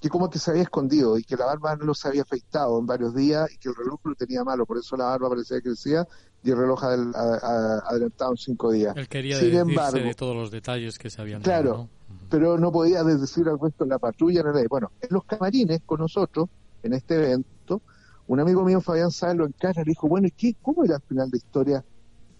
que 0.00 0.08
como 0.08 0.28
que 0.28 0.40
se 0.40 0.50
había 0.50 0.64
escondido 0.64 1.16
y 1.16 1.22
que 1.22 1.36
la 1.36 1.46
barba 1.46 1.76
no 1.76 1.94
se 1.94 2.08
había 2.08 2.22
afeitado 2.22 2.78
en 2.78 2.86
varios 2.86 3.14
días 3.14 3.48
y 3.52 3.58
que 3.58 3.68
el 3.68 3.76
reloj 3.76 4.00
lo 4.04 4.14
tenía 4.16 4.42
malo, 4.42 4.66
por 4.66 4.76
eso 4.76 4.96
la 4.96 5.04
barba 5.04 5.30
parecía 5.30 5.58
que 5.58 5.68
crecía 5.70 6.06
y 6.42 6.50
el 6.50 6.56
reloj 6.56 6.82
adelantado 6.82 8.32
en 8.32 8.36
cinco 8.36 8.72
días. 8.72 8.96
Él 8.96 9.08
quería 9.08 9.38
Sin 9.38 9.54
embargo, 9.54 9.98
de 9.98 10.14
todos 10.14 10.34
los 10.34 10.50
detalles 10.50 10.98
que 10.98 11.08
se 11.08 11.20
habían 11.20 11.42
claro, 11.42 11.70
dado, 11.70 11.88
pero 12.32 12.56
no 12.56 12.72
podía 12.72 13.04
decir 13.04 13.46
al 13.46 13.60
resto 13.60 13.84
en 13.84 13.90
la 13.90 13.98
patrulla. 13.98 14.42
Bueno, 14.70 14.90
en 15.02 15.08
los 15.10 15.22
camarines 15.24 15.82
con 15.84 16.00
nosotros, 16.00 16.48
en 16.82 16.94
este 16.94 17.16
evento, 17.16 17.82
un 18.26 18.40
amigo 18.40 18.64
mío, 18.64 18.80
Fabián 18.80 19.10
Sáenz, 19.10 19.36
lo 19.36 19.44
encara 19.44 19.82
le 19.82 19.90
dijo, 19.90 20.08
bueno, 20.08 20.28
¿y 20.28 20.30
qué? 20.30 20.56
¿Cómo 20.62 20.82
era 20.82 20.96
el 20.96 21.02
final 21.02 21.30
de 21.30 21.36
historia? 21.36 21.84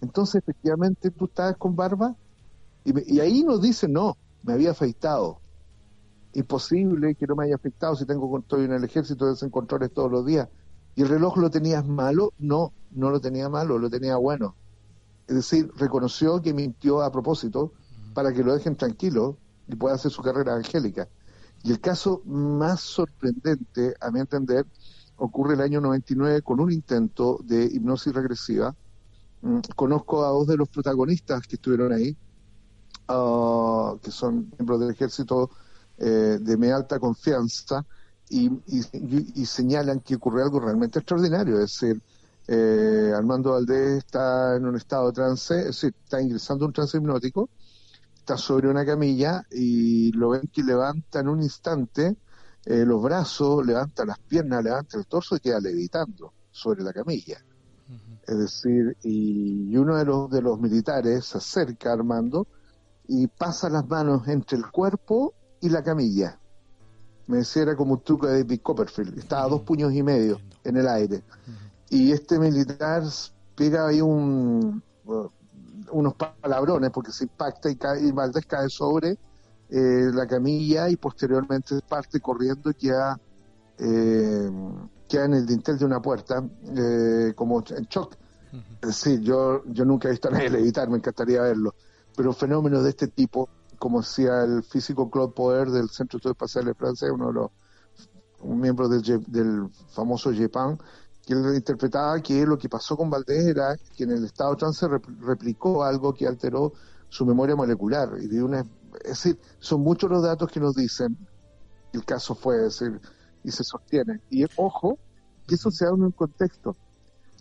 Entonces, 0.01 0.41
efectivamente, 0.41 1.11
tú 1.11 1.25
estabas 1.25 1.57
con 1.57 1.75
barba. 1.75 2.15
Y, 2.83 3.17
y 3.17 3.19
ahí 3.19 3.43
nos 3.43 3.61
dice, 3.61 3.87
no, 3.87 4.17
me 4.41 4.53
había 4.53 4.71
afeitado. 4.71 5.41
Imposible 6.33 7.13
que 7.13 7.27
no 7.27 7.35
me 7.35 7.45
haya 7.45 7.55
afeitado 7.55 7.95
si 7.95 8.07
tengo 8.07 8.39
estoy 8.39 8.65
en 8.65 8.73
el 8.73 8.83
ejército 8.83 9.31
de 9.31 9.51
controles 9.51 9.93
todos 9.93 10.11
los 10.11 10.25
días. 10.25 10.49
¿Y 10.95 11.03
el 11.03 11.09
reloj 11.09 11.37
lo 11.37 11.51
tenías 11.51 11.85
malo? 11.85 12.33
No, 12.39 12.73
no 12.89 13.11
lo 13.11 13.21
tenía 13.21 13.47
malo, 13.47 13.77
lo 13.77 13.91
tenía 13.91 14.17
bueno. 14.17 14.55
Es 15.27 15.35
decir, 15.35 15.71
reconoció 15.77 16.41
que 16.41 16.51
mintió 16.51 17.03
a 17.03 17.11
propósito 17.11 17.73
para 18.15 18.33
que 18.33 18.43
lo 18.43 18.55
dejen 18.55 18.75
tranquilo 18.75 19.37
y 19.67 19.75
pueda 19.75 19.95
hacer 19.95 20.11
su 20.11 20.21
carrera 20.21 20.55
angélica. 20.55 21.07
Y 21.63 21.71
el 21.71 21.79
caso 21.79 22.21
más 22.25 22.81
sorprendente, 22.81 23.95
a 24.01 24.11
mi 24.11 24.19
entender, 24.19 24.65
ocurre 25.17 25.53
el 25.55 25.61
año 25.61 25.79
99 25.79 26.41
con 26.41 26.59
un 26.59 26.71
intento 26.71 27.39
de 27.43 27.65
hipnosis 27.65 28.13
regresiva. 28.13 28.75
Mm, 29.41 29.59
conozco 29.75 30.25
a 30.25 30.29
dos 30.29 30.47
de 30.47 30.57
los 30.57 30.69
protagonistas 30.69 31.47
que 31.47 31.55
estuvieron 31.55 31.93
ahí, 31.93 32.15
ah, 33.07 33.95
que 34.01 34.11
son 34.11 34.51
miembros 34.57 34.79
del 34.81 34.91
ejército 34.91 35.49
eh, 35.97 36.37
de 36.41 36.57
mi 36.57 36.69
alta 36.69 36.99
confianza, 36.99 37.85
y, 38.29 39.45
señalan 39.45 39.99
que 39.99 40.15
ocurrió 40.15 40.43
algo 40.43 40.59
realmente 40.59 40.99
extraordinario. 40.99 41.55
Es 41.59 41.79
decir, 41.79 42.01
eh, 42.47 43.11
Armando 43.15 43.51
Valdés 43.51 43.99
está 43.99 44.55
en 44.55 44.65
un 44.65 44.75
estado 44.75 45.07
de 45.07 45.13
trance, 45.13 45.59
es 45.59 45.65
decir, 45.67 45.93
está 46.03 46.21
ingresando 46.21 46.65
un 46.65 46.73
trance 46.73 46.97
hipnótico, 46.97 47.49
está 48.23 48.37
sobre 48.37 48.69
una 48.69 48.85
camilla 48.85 49.45
y 49.51 50.13
lo 50.13 50.29
ven 50.29 50.49
que 50.53 50.63
levanta 50.63 51.19
en 51.19 51.27
un 51.27 51.43
instante 51.43 52.15
eh, 52.65 52.85
los 52.85 53.03
brazos, 53.03 53.65
levanta 53.65 54.05
las 54.05 54.17
piernas, 54.17 54.63
levanta 54.63 54.97
el 54.97 55.05
torso 55.05 55.35
y 55.35 55.41
queda 55.41 55.59
levitando 55.59 56.31
sobre 56.49 56.83
la 56.83 56.93
camilla. 56.93 57.43
Es 58.25 58.37
decir, 58.37 58.95
y, 59.03 59.75
uno 59.75 59.97
de 59.97 60.05
los, 60.05 60.31
de 60.31 60.41
los 60.41 60.57
militares 60.57 61.25
se 61.25 61.37
acerca 61.37 61.89
a 61.89 61.93
Armando 61.93 62.47
y 63.09 63.27
pasa 63.27 63.69
las 63.69 63.85
manos 63.89 64.25
entre 64.29 64.57
el 64.57 64.71
cuerpo 64.71 65.33
y 65.59 65.67
la 65.67 65.83
camilla. 65.83 66.39
Me 67.27 67.39
decía, 67.39 67.63
era 67.63 67.75
como 67.75 67.95
un 67.95 68.01
truco 68.03 68.27
de 68.27 68.43
David 68.43 68.61
Copperfield. 68.61 69.19
Estaba 69.19 69.43
a 69.43 69.49
dos 69.49 69.63
puños 69.63 69.93
y 69.93 70.01
medio 70.01 70.39
en 70.63 70.77
el 70.77 70.87
aire. 70.87 71.21
Y 71.89 72.13
este 72.13 72.39
militar 72.39 73.03
pega 73.55 73.87
ahí 73.87 73.99
un, 73.99 74.81
unos 75.93 76.13
palabrones 76.15 76.89
porque 76.91 77.11
se 77.11 77.25
impacta 77.25 77.69
y, 77.69 77.75
cae, 77.75 78.01
y 78.05 78.11
Valdés 78.11 78.45
cae 78.45 78.69
sobre 78.69 79.17
eh, 79.69 80.11
la 80.13 80.27
camilla 80.27 80.89
y 80.89 80.97
posteriormente 80.97 81.79
parte 81.87 82.19
corriendo 82.19 82.69
y 82.71 82.73
queda, 82.73 83.19
eh, 83.77 84.49
queda 85.07 85.25
en 85.25 85.33
el 85.33 85.45
dintel 85.45 85.77
de 85.77 85.85
una 85.85 86.01
puerta 86.01 86.43
eh, 86.75 87.33
como 87.35 87.63
en 87.69 87.85
shock. 87.85 88.15
Es 88.81 88.87
decir, 88.87 89.21
yo, 89.21 89.63
yo 89.65 89.83
nunca 89.83 90.07
he 90.07 90.11
visto 90.11 90.27
a 90.27 90.31
nadie 90.31 90.49
levitar, 90.49 90.87
me 90.89 90.97
encantaría 90.97 91.41
verlo, 91.41 91.73
pero 92.15 92.33
fenómenos 92.33 92.83
de 92.83 92.91
este 92.91 93.07
tipo, 93.07 93.49
como 93.79 94.01
decía 94.01 94.43
el 94.43 94.63
físico 94.63 95.09
Claude 95.09 95.33
Poder 95.33 95.69
del 95.71 95.89
Centro 95.89 96.17
de 96.17 96.19
Estudios 96.19 96.35
Espaciales 96.35 96.77
Francés, 96.77 97.09
uno 97.11 97.27
de 97.27 97.33
los 97.33 97.51
un 98.43 98.59
miembro 98.59 98.89
del, 98.89 99.01
del 99.27 99.69
famoso 99.93 100.31
JEPAN, 100.31 100.77
que 101.25 101.33
él 101.33 101.55
interpretaba 101.55 102.19
que 102.21 102.45
lo 102.45 102.57
que 102.57 102.69
pasó 102.69 102.97
con 102.97 103.09
Valdés 103.09 103.45
era 103.45 103.75
que 103.95 104.03
en 104.03 104.11
el 104.11 104.25
estado 104.25 104.51
de 104.51 104.57
trance 104.57 104.87
replicó 105.21 105.83
algo 105.83 106.13
que 106.13 106.27
alteró 106.27 106.73
su 107.09 107.25
memoria 107.25 107.55
molecular 107.55 108.17
y 108.19 108.27
de 108.27 108.43
una 108.43 108.65
es 109.03 109.09
decir, 109.09 109.39
son 109.59 109.81
muchos 109.81 110.09
los 110.09 110.23
datos 110.23 110.51
que 110.51 110.59
nos 110.59 110.75
dicen 110.75 111.17
el 111.93 112.05
caso 112.05 112.35
fue, 112.35 112.57
decir, 112.57 112.99
y 113.43 113.51
se 113.51 113.63
sostiene. 113.63 114.19
Y 114.29 114.45
ojo, 114.57 114.97
que 115.47 115.55
eso 115.55 115.71
se 115.71 115.85
da 115.85 115.91
en 115.91 116.03
un 116.03 116.11
contexto. 116.11 116.75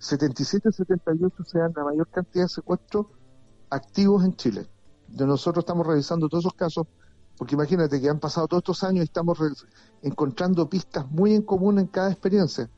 77 0.01 0.73
78 0.73 1.45
se 1.45 1.59
dan 1.59 1.73
la 1.77 1.85
mayor 1.85 2.09
cantidad 2.09 2.45
de 2.45 2.49
secuestros 2.49 3.07
activos 3.71 4.25
en 4.25 4.37
Chile. 4.37 4.67
De 5.09 5.27
nosotros 5.27 5.63
estamos 5.63 5.87
revisando 5.87 6.29
todos 6.29 6.45
esos 6.45 6.55
casos, 6.55 6.87
porque 7.37 7.55
imagínate 7.55 8.01
que 8.01 8.09
han 8.09 8.19
pasado 8.19 8.49
todos 8.49 8.63
estos 8.63 8.85
años 8.85 9.01
y 9.01 9.05
estamos 9.05 9.39
encontrando 10.03 10.69
pistas 10.69 11.11
muy 11.11 11.35
en 11.35 11.43
común 11.43 11.79
en 11.79 11.87
cada 11.87 12.11
experiencia. 12.11 12.69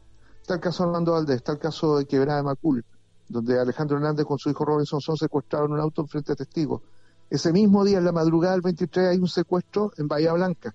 Está 0.45 0.57
el 0.57 0.61
caso 0.61 0.83
de 0.83 0.89
Armando 0.91 1.13
Valdés, 1.13 1.37
está 1.37 1.53
el 1.53 1.59
caso 1.59 1.97
de 1.97 2.05
Quebrada 2.05 2.37
de 2.37 2.43
Macul, 2.43 2.85
donde 3.31 3.59
Alejandro 3.59 3.97
Hernández 3.97 4.27
con 4.27 4.39
su 4.39 4.51
hijo 4.51 4.63
Robinson 4.63 5.01
son 5.01 5.17
secuestrados 5.17 5.69
en 5.69 5.73
un 5.73 5.81
auto 5.81 6.03
en 6.03 6.09
frente 6.09 6.33
a 6.33 6.37
testigos. 6.37 6.83
Ese 7.31 7.51
mismo 7.51 7.83
día, 7.83 7.97
en 7.97 8.05
la 8.05 8.13
madrugada 8.13 8.53
del 8.53 8.61
23, 8.61 9.09
hay 9.09 9.17
un 9.17 9.27
secuestro 9.27 9.93
en 9.97 10.07
Bahía 10.07 10.35
Blanca, 10.35 10.75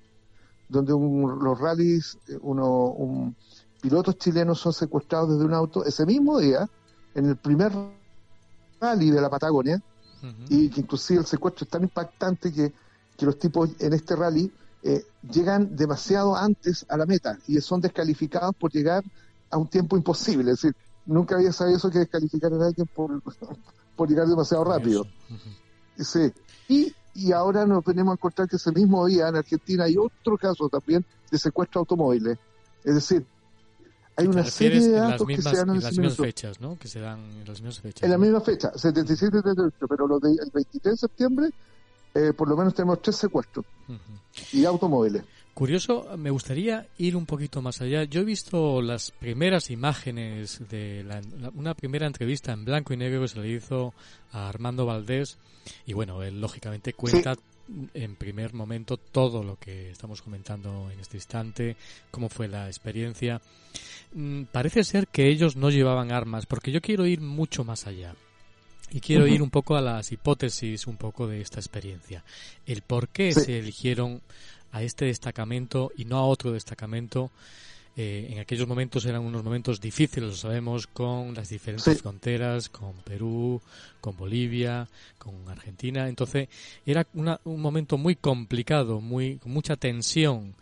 donde 0.68 0.92
los 0.92 1.60
rallies, 1.60 2.18
eh, 2.30 2.40
uno, 2.42 2.86
un, 2.86 3.36
pilotos 3.80 4.18
chilenos 4.18 4.60
son 4.60 4.74
secuestrados 4.74 5.34
desde 5.34 5.46
un 5.46 5.54
auto 5.54 5.86
ese 5.86 6.04
mismo 6.04 6.40
día, 6.40 6.68
en 7.14 7.28
el 7.28 7.36
primer 7.36 7.72
rally 8.82 9.12
de 9.12 9.22
la 9.22 9.30
Patagonia, 9.30 9.80
y 10.50 10.70
que 10.70 10.82
inclusive 10.82 11.20
el 11.20 11.28
secuestro 11.28 11.66
es 11.66 11.70
tan 11.70 11.84
impactante 11.84 12.52
que, 12.52 12.74
que 13.16 13.26
los 13.28 13.38
tipos 13.38 13.70
en 13.78 13.94
este 13.94 14.16
rally 14.16 14.52
eh, 14.82 15.06
llegan 15.32 15.76
demasiado 15.76 16.36
antes 16.36 16.88
a 16.90 16.98
la 16.98 17.06
meta 17.06 17.38
y 17.48 17.62
son 17.62 17.82
descalificados 17.82 18.56
por 18.56 18.72
llegar 18.72 19.04
a 19.50 19.58
un 19.58 19.68
tiempo 19.68 19.98
imposible. 19.98 20.52
Es 20.52 20.62
decir, 20.62 20.76
nunca 21.06 21.36
había 21.36 21.52
sabido 21.52 21.78
eso 21.78 21.90
que 21.90 22.00
descalificar 22.00 22.54
a 22.54 22.68
alguien 22.68 22.88
por, 22.88 23.22
por 23.96 24.10
llegar 24.10 24.28
demasiado 24.28 24.64
rápido. 24.64 25.06
Sí. 25.98 26.32
Y, 26.68 26.94
y 27.14 27.32
ahora 27.32 27.66
nos 27.66 27.84
venimos 27.84 28.12
a 28.12 28.14
encontrar 28.14 28.48
que 28.48 28.56
ese 28.56 28.72
mismo 28.72 29.06
día 29.06 29.28
en 29.28 29.36
Argentina 29.36 29.86
hay 29.86 29.98
otro 29.98 30.38
caso 30.38 30.70
también 30.70 31.06
de 31.32 31.38
secuestro 31.38 31.80
de 31.80 31.82
automóviles. 31.82 32.38
Es 32.84 32.96
decir, 32.96 33.26
hay 34.20 34.28
una 34.28 34.44
serie 34.44 34.82
de 34.82 34.92
datos 34.92 35.28
que 35.28 35.42
se 35.42 35.56
dan 35.56 35.70
en, 35.70 35.80
las 35.80 35.98
mismas 35.98 36.18
fechas, 36.18 36.60
¿no? 36.60 36.78
Que 36.78 36.88
se 36.88 37.00
dan 37.00 37.20
en 37.20 37.46
las 37.48 37.62
mismas 37.62 37.80
fechas. 37.80 38.04
En 38.04 38.12
la 38.12 38.18
misma 38.18 38.42
fecha, 38.42 38.72
77 38.76 39.38
y 39.38 39.42
78, 39.42 39.88
pero 39.88 40.08
los 40.08 40.22
del 40.22 40.38
23 40.54 40.94
de 40.94 40.98
septiembre, 40.98 41.50
eh, 42.14 42.34
por 42.34 42.50
lo 42.50 42.58
menos 42.58 42.74
tenemos 42.74 43.02
tres 43.02 43.16
secuestros 43.16 43.66
y 44.52 44.66
automóviles. 44.66 45.24
Curioso, 45.54 46.08
me 46.18 46.30
gustaría 46.30 46.88
ir 46.98 47.18
un 47.18 47.26
poquito 47.26 47.62
más 47.62 47.82
allá. 47.82 48.06
Yo 48.06 48.22
he 48.22 48.24
visto 48.24 48.82
las 48.82 49.12
primeras 49.12 49.70
imágenes 49.70 50.62
de 50.70 51.06
una 51.54 51.74
primera 51.74 52.08
entrevista 52.08 52.54
en 52.54 52.64
blanco 52.64 52.94
y 52.94 52.98
negro 52.98 53.22
que 53.22 53.28
se 53.28 53.40
le 53.42 53.50
hizo 53.50 53.94
a 54.32 54.48
Armando 54.48 54.86
Valdés 54.86 55.38
y 55.86 55.94
bueno, 55.94 56.24
él 56.24 56.40
lógicamente 56.40 56.94
cuenta 56.94 57.36
en 57.94 58.16
primer 58.16 58.54
momento 58.54 58.98
todo 58.98 59.44
lo 59.44 59.58
que 59.58 59.92
estamos 59.92 60.22
comentando 60.22 60.90
en 60.92 61.00
este 61.00 61.18
instante, 61.18 61.76
cómo 62.12 62.30
fue 62.30 62.48
la 62.48 62.68
experiencia. 62.68 63.42
Mm, 64.14 64.44
parece 64.44 64.84
ser 64.84 65.08
que 65.08 65.28
ellos 65.30 65.56
no 65.56 65.70
llevaban 65.70 66.12
armas, 66.12 66.46
porque 66.46 66.72
yo 66.72 66.82
quiero 66.82 67.06
ir 67.06 67.22
mucho 67.22 67.64
más 67.64 67.86
allá. 67.86 68.16
Y 68.92 69.02
quiero 69.02 69.28
ir 69.28 69.44
un 69.44 69.52
poco 69.52 69.76
a 69.76 69.82
las 69.82 70.12
hipótesis 70.12 70.88
un 70.88 70.98
poco 70.98 71.28
de 71.28 71.42
esta 71.42 71.60
experiencia. 71.60 72.24
El 72.66 72.82
por 72.82 73.10
qué 73.10 73.34
se 73.34 73.60
eligieron 73.60 74.22
a 74.72 74.84
este 74.84 75.06
destacamento 75.06 75.92
y 75.98 76.06
no 76.06 76.18
a 76.18 76.26
otro 76.26 76.52
destacamento. 76.52 77.32
Eh, 77.96 78.30
en 78.32 78.40
aquellos 78.40 78.68
momentos 78.68 79.06
eran 79.06 79.24
unos 79.24 79.44
momentos 79.44 79.82
difíciles, 79.82 80.30
lo 80.30 80.36
sabemos, 80.36 80.88
con 80.88 81.34
las 81.34 81.50
diferentes 81.50 82.02
fronteras, 82.02 82.70
con 82.70 82.94
Perú, 83.04 83.62
con 84.00 84.16
Bolivia, 84.16 84.88
con 85.18 85.36
Argentina. 85.50 86.08
Entonces 86.08 86.48
era 86.86 87.06
un 87.14 87.62
momento 87.62 87.98
muy 87.98 88.16
complicado, 88.16 89.02
muy 89.02 89.38
con 89.38 89.52
mucha 89.52 89.76
tensión. 89.76 90.56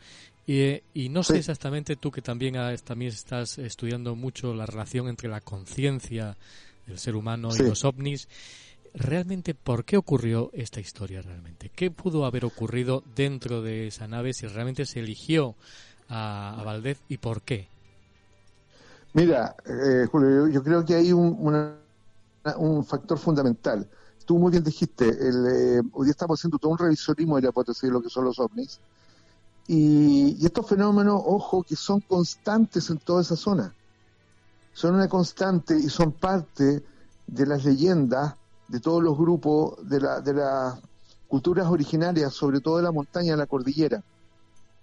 Y, 0.47 0.81
y 0.93 1.09
no 1.09 1.23
sé 1.23 1.37
exactamente 1.37 1.97
tú 1.97 2.09
que 2.09 2.21
también, 2.21 2.55
también 2.83 3.11
estás 3.11 3.57
estudiando 3.57 4.15
mucho 4.15 4.53
la 4.55 4.65
relación 4.65 5.09
entre 5.09 5.29
la 5.29 5.41
conciencia 5.41 6.37
del 6.87 6.97
ser 6.97 7.15
humano 7.15 7.49
y 7.53 7.59
los 7.59 7.83
ovnis 7.83 8.29
realmente 8.97 9.53
por 9.53 9.85
qué 9.85 9.95
ocurrió 9.97 10.49
esta 10.53 10.79
historia 10.79 11.21
realmente. 11.21 11.69
¿Qué 11.69 11.91
pudo 11.91 12.25
haber 12.25 12.45
ocurrido 12.45 13.03
dentro 13.15 13.61
de 13.61 13.87
esa 13.87 14.07
nave 14.07 14.33
si 14.33 14.47
realmente 14.47 14.85
se 14.85 14.99
eligió 14.99 15.55
a, 16.09 16.61
Valdez 16.65 16.99
y 17.07 17.17
por 17.17 17.41
qué? 17.41 17.69
Mira, 19.13 19.55
eh, 19.65 20.07
Julio, 20.11 20.47
yo, 20.47 20.63
creo 20.63 20.83
que 20.83 20.95
hay 20.95 21.13
un, 21.13 21.85
factor 22.85 23.17
fundamental. 23.17 23.87
Tú 24.25 24.37
muy 24.37 24.51
bien 24.51 24.63
dijiste, 24.63 25.07
el, 25.07 25.45
eh, 25.47 25.81
hoy 25.93 26.09
estamos 26.09 26.39
haciendo 26.39 26.57
todo 26.57 26.71
un 26.71 26.77
revisorismo 26.77 27.37
de 27.37 27.43
la 27.43 27.49
hipótesis 27.49 27.83
de 27.83 27.91
lo 27.91 28.01
que 28.01 28.09
son 28.09 28.25
los 28.25 28.39
ovnis. 28.39 28.79
Y, 29.67 30.43
estos 30.45 30.67
fenómenos, 30.67 31.21
ojo, 31.23 31.63
que 31.63 31.75
son 31.75 32.01
constantes 32.01 32.89
en 32.89 32.97
toda 32.97 33.21
esa 33.21 33.35
zona. 33.35 33.73
Son 34.73 34.95
una 34.95 35.07
constante 35.07 35.77
y 35.77 35.89
son 35.89 36.11
parte 36.13 36.83
de 37.25 37.45
las 37.45 37.65
leyendas 37.65 38.35
de 38.67 38.79
todos 38.79 39.01
los 39.01 39.17
grupos 39.17 39.77
de, 39.87 39.99
de 40.23 40.33
las 40.33 40.79
culturas 41.27 41.67
originarias, 41.67 42.33
sobre 42.33 42.59
todo 42.59 42.77
de 42.77 42.83
la 42.83 42.91
montaña, 42.91 43.31
de 43.31 43.37
la 43.37 43.47
cordillera. 43.47 44.03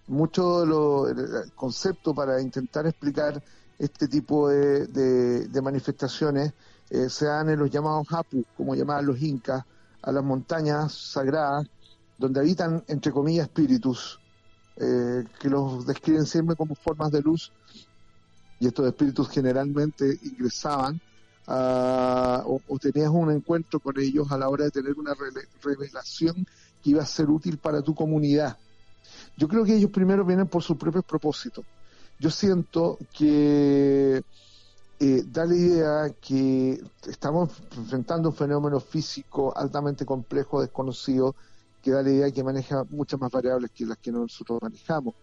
Mucho 0.07 1.07
de 1.07 1.51
concepto 1.53 2.15
para 2.15 2.41
intentar 2.41 2.87
explicar 2.87 3.43
este 3.79 4.07
tipo 4.07 4.49
de, 4.49 4.87
de, 4.87 5.63
manifestaciones 5.63 6.53
eh, 6.91 7.09
se 7.09 7.27
dan 7.27 7.49
en 7.49 7.59
los 7.59 7.71
llamados 7.71 8.07
Hapu, 8.11 8.45
como 8.57 8.75
llamaban 8.75 9.07
los 9.07 9.21
incas, 9.21 9.65
a 10.03 10.13
las 10.13 10.23
montañas 10.23 10.93
sagradas, 10.93 11.67
donde 12.19 12.41
habitan, 12.41 12.85
entre 12.87 13.11
comillas, 13.11 13.47
espíritus, 13.47 14.21
eh, 14.77 15.25
que 15.41 15.49
los 15.49 15.87
describen 15.87 16.27
siempre 16.27 16.55
como 16.55 16.75
formas 16.75 17.11
de 17.11 17.23
luz, 17.23 17.51
y 18.61 18.67
estos 18.67 18.87
espíritus 18.87 19.29
generalmente 19.31 20.19
ingresaban 20.23 21.01
o, 21.47 22.79
tenías 22.81 23.11
un 23.11 23.31
encuentro 23.31 23.81
con 23.81 23.99
ellos 23.99 24.31
a 24.33 24.39
la 24.39 24.49
hora 24.49 24.65
de 24.65 24.71
tener 24.71 24.95
una 24.99 25.15
revelación 25.63 26.47
que 26.83 26.91
iba 26.91 27.03
a 27.03 27.07
ser 27.07 27.29
útil 27.31 27.59
para 27.59 27.83
tu 27.83 27.95
comunidad. 27.95 28.57
Yo 29.37 29.49
creo 29.49 29.65
que 29.65 29.75
ellos 29.75 29.91
primero 29.91 30.25
vienen 30.25 30.47
por 30.47 30.63
sus 30.63 30.77
propios 30.77 31.05
propósitos. 31.05 31.65
Yo 32.19 32.31
siento 32.31 32.99
que 33.13 34.23
eh, 35.01 35.25
da 35.27 35.45
la 35.45 35.55
idea 35.55 36.15
que 36.21 36.81
estamos 37.09 37.51
enfrentando 37.77 38.29
un 38.29 38.35
fenómeno 38.35 38.79
físico 38.81 39.53
altamente 39.57 40.07
complejo, 40.07 40.61
desconocido, 40.61 41.35
que 41.83 41.91
da 41.91 42.03
la 42.03 42.11
idea 42.11 42.31
que 42.31 42.45
maneja 42.45 42.85
muchas 42.91 43.21
más 43.21 43.31
variables 43.31 43.71
que 43.73 43.85
las 43.85 43.99
que 43.99 44.13
nosotros 44.13 44.61
manejamos. 44.63 45.15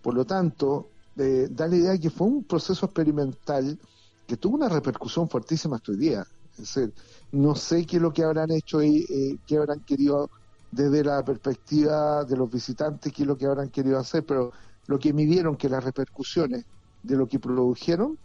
Por 0.00 0.14
lo 0.14 0.24
tanto, 0.24 0.88
eh, 1.16 1.48
da 1.50 1.66
la 1.66 1.76
idea 1.76 1.98
que 1.98 2.10
fue 2.10 2.26
un 2.26 2.44
proceso 2.44 2.86
experimental 2.86 3.78
que 4.26 4.36
tuvo 4.36 4.56
una 4.56 4.68
repercusión 4.68 5.28
fuertísima 5.28 5.76
hasta 5.76 5.92
hoy 5.92 5.98
día. 5.98 6.26
Es 6.52 6.58
decir, 6.58 6.92
no 7.32 7.54
sé 7.54 7.86
qué 7.86 7.96
es 7.96 8.02
lo 8.02 8.12
que 8.12 8.24
habrán 8.24 8.50
hecho 8.50 8.82
y 8.82 9.06
eh, 9.08 9.38
qué 9.46 9.56
habrán 9.56 9.80
querido 9.80 10.30
desde 10.70 11.04
la 11.04 11.24
perspectiva 11.24 12.24
de 12.24 12.36
los 12.36 12.50
visitantes, 12.50 13.12
qué 13.12 13.22
es 13.22 13.28
lo 13.28 13.36
que 13.36 13.46
habrán 13.46 13.68
querido 13.68 13.98
hacer, 13.98 14.24
pero 14.24 14.52
lo 14.86 14.98
que 14.98 15.12
midieron 15.12 15.56
que 15.56 15.68
las 15.68 15.84
repercusiones 15.84 16.64
de 17.02 17.16
lo 17.16 17.26
que 17.26 17.38
produjeron 17.38 18.18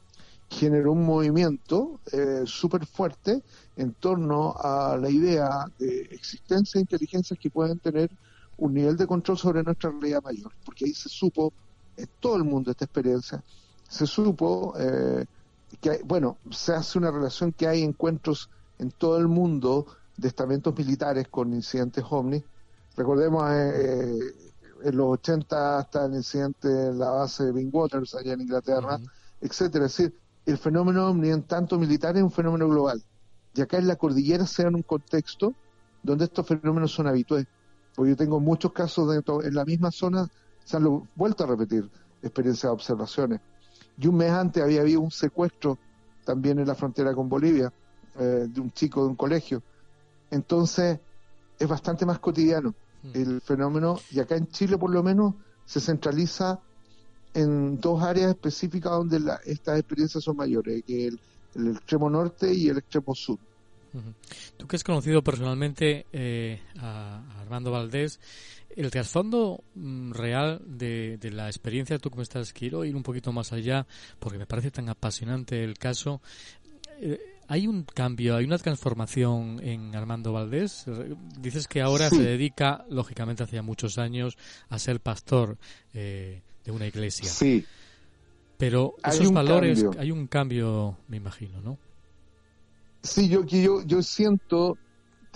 generó 0.50 0.94
un 0.94 1.06
movimiento 1.06 2.00
eh, 2.12 2.44
súper 2.46 2.86
fuerte 2.86 3.44
en 3.76 3.94
torno 3.94 4.56
a 4.58 4.98
la 4.98 5.10
idea 5.10 5.66
de 5.78 6.02
existencia 6.12 6.80
de 6.80 6.84
inteligencias 6.84 7.38
que 7.38 7.50
pueden 7.50 7.80
tener 7.80 8.10
un 8.58 8.74
nivel 8.74 8.96
de 8.98 9.06
control 9.06 9.38
sobre 9.38 9.64
nuestra 9.64 9.92
realidad 9.92 10.24
mayor, 10.24 10.52
porque 10.66 10.86
ahí 10.86 10.94
se 10.94 11.10
supo, 11.10 11.54
en 11.98 12.08
todo 12.20 12.38
el 12.38 12.44
mundo 12.44 12.72
esta 12.72 12.86
experiencia, 12.86 13.44
se 13.88 14.08
supo 14.08 14.74
eh, 14.80 15.26
que, 15.82 15.92
hay, 15.92 16.00
bueno, 16.04 16.38
se 16.52 16.74
hace 16.74 16.98
una 16.98 17.12
relación 17.12 17.52
que 17.52 17.68
hay 17.68 17.84
encuentros 17.84 18.50
en 18.80 18.92
todo 18.92 19.18
el 19.18 19.28
mundo 19.28 19.86
de 20.16 20.28
estamentos 20.28 20.76
militares 20.78 21.28
con 21.28 21.54
incidentes 21.54 22.04
ovni. 22.10 22.44
Recordemos 22.96 23.44
eh, 23.52 24.20
en 24.84 24.98
los 24.98 25.08
80 25.08 25.80
hasta 25.80 26.06
el 26.06 26.16
incidente 26.16 26.68
en 26.68 27.00
la 27.00 27.10
base 27.10 27.46
de 27.46 27.52
Bing 27.52 27.70
Waters 27.74 28.16
allá 28.16 28.34
en 28.34 28.42
Inglaterra, 28.42 29.00
etcétera. 29.42 29.86
Es 29.86 29.98
decir, 29.98 30.18
el 30.46 30.58
fenómeno 30.58 31.08
ovni 31.08 31.30
en 31.30 31.44
tanto 31.44 31.78
militar 31.78 32.16
es 32.18 32.24
un 32.24 32.32
fenómeno 32.32 32.68
global. 32.68 33.04
Y 33.54 33.62
acá 33.62 33.78
en 33.78 33.88
la 33.88 33.96
cordillera 33.96 34.46
se 34.46 34.64
da 34.64 34.70
en 34.70 34.76
un 34.76 34.84
contexto 34.84 35.54
donde 36.04 36.26
estos 36.26 36.48
fenómenos 36.48 36.92
son 36.92 37.08
habituales. 37.08 37.48
Porque 37.96 38.12
yo 38.12 38.16
tengo 38.16 38.40
muchos 38.40 38.72
casos 38.72 39.12
dentro, 39.12 39.44
en 39.44 39.56
la 39.56 39.66
misma 39.66 39.92
zona, 39.92 40.28
se 40.64 40.78
han 40.78 41.08
vuelto 41.16 41.44
a 41.44 41.48
repetir 41.48 41.90
experiencias 42.22 42.70
de 42.70 42.74
observaciones. 42.74 43.42
Y 44.00 44.08
un 44.08 44.18
mes 44.18 44.32
antes 44.32 44.64
había 44.64 44.82
habido 44.82 45.02
un 45.02 45.12
secuestro 45.12 45.78
también 46.24 46.60
en 46.60 46.68
la 46.68 46.76
frontera 46.76 47.14
con 47.14 47.30
Bolivia 47.30 47.72
eh, 48.20 48.48
de 48.50 48.62
un 48.62 48.72
chico 48.72 49.04
de 49.04 49.10
un 49.10 49.16
colegio. 49.16 49.64
Entonces, 50.30 51.00
es 51.58 51.68
bastante 51.68 52.06
más 52.06 52.20
cotidiano 52.20 52.74
el 53.14 53.42
fenómeno 53.42 54.00
y 54.12 54.20
acá 54.20 54.36
en 54.36 54.48
Chile 54.48 54.78
por 54.78 54.90
lo 54.90 55.02
menos 55.02 55.36
se 55.66 55.80
centraliza 55.80 56.60
en 57.34 57.80
dos 57.80 58.02
áreas 58.04 58.32
específicas 58.32 58.92
donde 58.92 59.20
la, 59.20 59.40
estas 59.46 59.80
experiencias 59.80 60.24
son 60.24 60.36
mayores, 60.36 60.84
que 60.86 61.08
el, 61.08 61.20
el 61.56 61.72
extremo 61.76 62.10
norte 62.10 62.54
y 62.54 62.70
el 62.70 62.80
extremo 62.80 63.14
sur. 63.16 63.38
Tú 64.58 64.68
que 64.68 64.76
has 64.76 64.84
conocido 64.84 65.24
personalmente 65.24 66.06
eh, 66.12 66.62
a 66.80 67.24
Armando 67.42 67.72
Valdés, 67.72 68.20
el 68.78 68.92
trasfondo 68.92 69.64
mm, 69.76 70.12
real 70.14 70.62
de, 70.66 71.18
de, 71.18 71.32
la 71.32 71.48
experiencia, 71.48 71.98
tú 72.00 72.10
como 72.10 72.22
estás, 72.22 72.54
quiero 72.54 72.86
ir 72.86 72.96
un 72.96 73.04
poquito 73.04 73.32
más 73.34 73.52
allá, 73.52 73.86
porque 74.20 74.38
me 74.38 74.46
parece 74.46 74.72
tan 74.72 74.88
apasionante 74.90 75.64
el 75.64 75.78
caso. 75.78 76.22
Eh, 77.02 77.20
¿Hay 77.50 77.66
un 77.66 77.84
cambio, 77.84 78.36
hay 78.36 78.44
una 78.46 78.58
transformación 78.58 79.62
en 79.64 79.96
Armando 79.96 80.34
Valdés? 80.34 80.86
Dices 81.40 81.68
que 81.68 81.82
ahora 81.82 82.10
Sí. 82.10 82.18
se 82.18 82.24
dedica, 82.24 82.86
lógicamente, 82.90 83.44
hacía 83.44 83.62
muchos 83.62 83.98
años, 83.98 84.38
a 84.70 84.78
ser 84.80 85.00
pastor 85.00 85.58
eh, 85.94 86.42
de 86.66 86.72
una 86.72 86.88
iglesia. 86.88 87.30
Sí. 87.30 87.66
Pero 88.58 88.96
Hay 89.04 89.18
esos 89.20 89.32
valores, 89.32 89.82
cambio. 89.82 90.02
hay 90.02 90.12
un 90.12 90.28
cambio, 90.28 90.98
me 91.08 91.18
imagino, 91.18 91.62
¿no? 91.62 91.78
Sí, 93.04 93.30
yo, 93.30 93.46
que 93.46 93.62
yo, 93.64 93.82
yo 93.86 94.02
siento, 94.04 94.78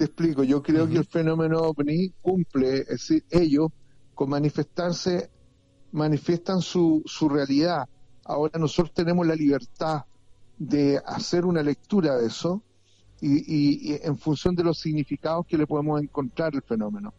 te 0.02 0.06
explico, 0.06 0.44
yo 0.44 0.64
creo 0.64 0.88
que 0.88 0.98
el 0.98 1.06
fenómeno 1.06 1.60
ovni 1.60 2.10
cumple, 2.24 2.80
es 2.80 2.88
decir, 2.88 3.24
ellos 3.30 3.68
con 4.16 4.32
manifestarse 4.32 5.30
manifiestan 5.92 6.60
su, 6.60 7.04
su 7.06 7.30
realidad. 7.30 7.86
Ahora 8.26 8.58
nosotros 8.58 8.92
tenemos 8.96 9.28
la 9.28 9.36
libertad 9.36 10.02
de 10.58 11.00
hacer 11.06 11.46
una 11.46 11.62
lectura 11.62 12.18
de 12.18 12.26
eso 12.26 12.64
y, 13.20 13.30
y- 13.46 13.92
y 13.94 14.00
en 14.02 14.18
función 14.18 14.56
de 14.56 14.64
los 14.64 14.80
significados 14.80 15.46
que 15.48 15.56
le 15.56 15.68
podemos 15.68 16.02
encontrar 16.02 16.52
al 16.56 16.64
fenómeno. 16.64 17.14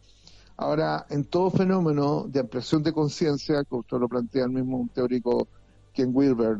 Ahora, 0.57 1.05
en 1.09 1.23
todo 1.23 1.51
fenómeno 1.51 2.25
de 2.27 2.41
ampliación 2.41 2.83
de 2.83 2.91
conciencia, 2.91 3.63
que 3.63 3.75
usted 3.75 3.97
lo 3.97 4.09
plantea 4.09 4.43
el 4.43 4.51
mismo 4.51 4.77
un 4.77 4.89
teórico 4.89 5.47
Ken 5.93 6.09
Wilber, 6.13 6.57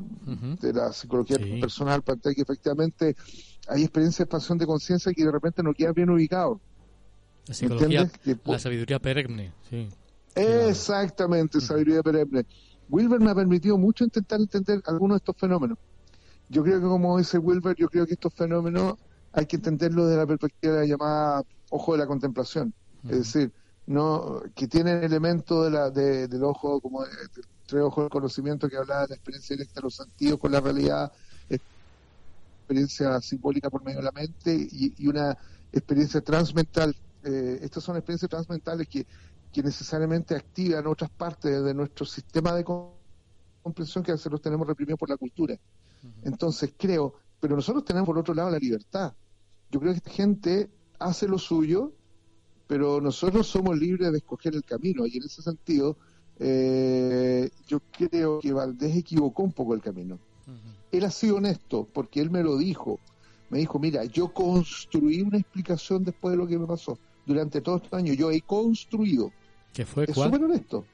de 0.61 0.71
la 0.71 0.93
psicología 0.93 1.37
personal, 1.59 2.01
plantea 2.01 2.33
que 2.33 2.43
efectivamente 2.43 3.13
hay 3.67 3.83
experiencias 3.83 4.19
de 4.19 4.23
expansión 4.25 4.57
de 4.57 4.65
conciencia 4.65 5.11
que 5.13 5.23
de 5.25 5.31
repente 5.31 5.63
no 5.63 5.73
quedan 5.73 5.93
bien 5.93 6.09
ubicados. 6.09 6.59
La 7.47 7.53
psicología, 7.53 8.01
¿Entiendes? 8.01 8.19
Que 8.23 8.35
po- 8.35 8.53
la 8.53 8.59
sabiduría 8.59 8.99
perenne, 8.99 9.53
sí. 9.69 9.89
Exactamente, 10.35 11.61
sabiduría 11.61 12.01
perenne. 12.03 12.45
Wilber 12.89 13.19
me 13.19 13.31
ha 13.31 13.35
permitido 13.35 13.77
mucho 13.77 14.03
intentar 14.03 14.39
entender 14.39 14.81
algunos 14.85 15.15
de 15.15 15.17
estos 15.19 15.35
fenómenos. 15.37 15.77
Yo 16.49 16.63
creo 16.63 16.79
que, 16.79 16.85
como 16.87 17.17
dice 17.17 17.37
Wilber, 17.37 17.75
yo 17.75 17.87
creo 17.89 18.05
que 18.05 18.13
estos 18.13 18.33
fenómenos 18.33 18.95
hay 19.31 19.45
que 19.45 19.55
entenderlos 19.55 20.05
desde 20.07 20.17
la 20.19 20.27
perspectiva 20.27 20.73
de 20.75 20.79
la 20.81 20.85
llamada 20.85 21.43
ojo 21.69 21.93
de 21.93 21.97
la 21.99 22.05
contemplación. 22.07 22.73
Es 23.09 23.17
decir, 23.17 23.51
no 23.85 24.41
que 24.55 24.67
tienen 24.67 25.03
elementos 25.03 25.65
de 25.65 25.71
la, 25.71 25.89
de- 25.89 26.27
del 26.27 26.43
ojo, 26.43 26.79
como 26.81 27.03
de, 27.03 27.09
de 27.09 27.41
tres 27.65 27.81
ojos 27.81 28.03
del 28.05 28.09
conocimiento 28.11 28.69
que 28.69 28.77
hablaba 28.77 29.03
de 29.03 29.09
la 29.09 29.15
experiencia 29.15 29.55
directa 29.55 29.75
de 29.79 29.83
los 29.83 29.95
sentidos 29.95 30.39
con 30.39 30.51
la 30.51 30.59
realidad, 30.61 31.11
experiencia 32.63 33.19
simbólica 33.21 33.69
por 33.69 33.83
medio 33.83 33.99
de 33.99 34.05
la 34.05 34.11
mente 34.11 34.55
y, 34.55 34.93
y 34.97 35.07
una 35.07 35.37
experiencia 35.71 36.21
transmental. 36.21 36.95
Eh, 37.23 37.59
estas 37.61 37.83
son 37.83 37.95
experiencias 37.97 38.29
transmentales 38.29 38.87
que, 38.87 39.05
que 39.51 39.61
necesariamente 39.61 40.35
activan 40.35 40.87
otras 40.87 41.09
partes 41.09 41.63
de 41.63 41.73
nuestro 41.73 42.05
sistema 42.05 42.53
de 42.53 42.63
com- 42.63 42.91
comprensión 43.61 44.03
que 44.03 44.11
a 44.11 44.15
veces 44.15 44.31
los 44.31 44.41
tenemos 44.41 44.67
reprimidos 44.67 44.99
por 44.99 45.09
la 45.09 45.17
cultura. 45.17 45.57
Entonces 46.23 46.73
creo, 46.77 47.13
pero 47.39 47.55
nosotros 47.55 47.85
tenemos 47.85 48.05
por 48.07 48.17
otro 48.17 48.33
lado 48.33 48.49
la 48.49 48.59
libertad. 48.59 49.13
Yo 49.71 49.79
creo 49.79 49.93
que 49.93 49.97
esta 49.99 50.11
gente 50.11 50.69
hace 50.99 51.27
lo 51.27 51.37
suyo, 51.37 51.93
pero 52.67 52.99
nosotros 52.99 53.47
somos 53.47 53.77
libres 53.77 54.11
de 54.11 54.17
escoger 54.17 54.53
el 54.55 54.63
camino 54.63 55.05
y 55.05 55.17
en 55.17 55.23
ese 55.23 55.41
sentido 55.41 55.95
eh, 56.39 57.49
yo 57.67 57.79
creo 57.91 58.39
que 58.39 58.51
Valdés 58.51 58.97
equivocó 58.97 59.43
un 59.43 59.53
poco 59.53 59.73
el 59.73 59.81
camino. 59.81 60.19
Él 60.93 61.03
ha 61.05 61.11
sido 61.11 61.37
honesto 61.37 61.87
porque 61.93 62.21
él 62.21 62.29
me 62.29 62.43
lo 62.43 62.57
dijo. 62.57 62.99
Me 63.49 63.59
dijo, 63.59 63.77
mira, 63.79 64.05
yo 64.05 64.33
construí 64.33 65.21
una 65.21 65.37
explicación 65.37 66.03
después 66.03 66.31
de 66.31 66.37
lo 66.37 66.47
que 66.47 66.57
me 66.57 66.65
pasó. 66.65 66.97
Durante 67.25 67.61
todos 67.61 67.83
estos 67.83 67.97
años 67.99 68.15
yo 68.17 68.31
he 68.31 68.41
construido. 68.41 69.31
¿Qué 69.73 69.85
fue? 69.85 70.05
Es 70.07 70.15
súper 70.15 70.43
honesto. 70.43 70.85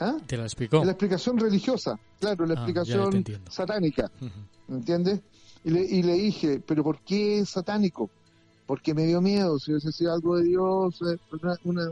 ¿Ah? 0.00 0.16
¿Te 0.26 0.36
la 0.36 0.44
explicó? 0.44 0.84
La 0.84 0.92
explicación 0.92 1.38
religiosa, 1.38 1.98
claro, 2.20 2.46
la 2.46 2.54
Ah, 2.54 2.56
explicación 2.58 3.24
satánica. 3.50 4.10
¿Me 4.68 4.76
entiendes? 4.76 5.20
Y 5.64 5.70
le, 5.70 5.80
y 5.84 6.02
le 6.02 6.12
dije, 6.14 6.60
¿pero 6.64 6.84
por 6.84 7.00
qué 7.00 7.40
es 7.40 7.48
satánico? 7.50 8.08
Porque 8.66 8.94
me 8.94 9.06
dio 9.06 9.20
miedo, 9.20 9.58
si 9.58 9.72
hubiese 9.72 9.90
sido 9.90 10.12
algo 10.12 10.36
de 10.36 10.44
Dios, 10.44 11.00
eh, 11.02 11.16
una, 11.42 11.56
una, 11.64 11.90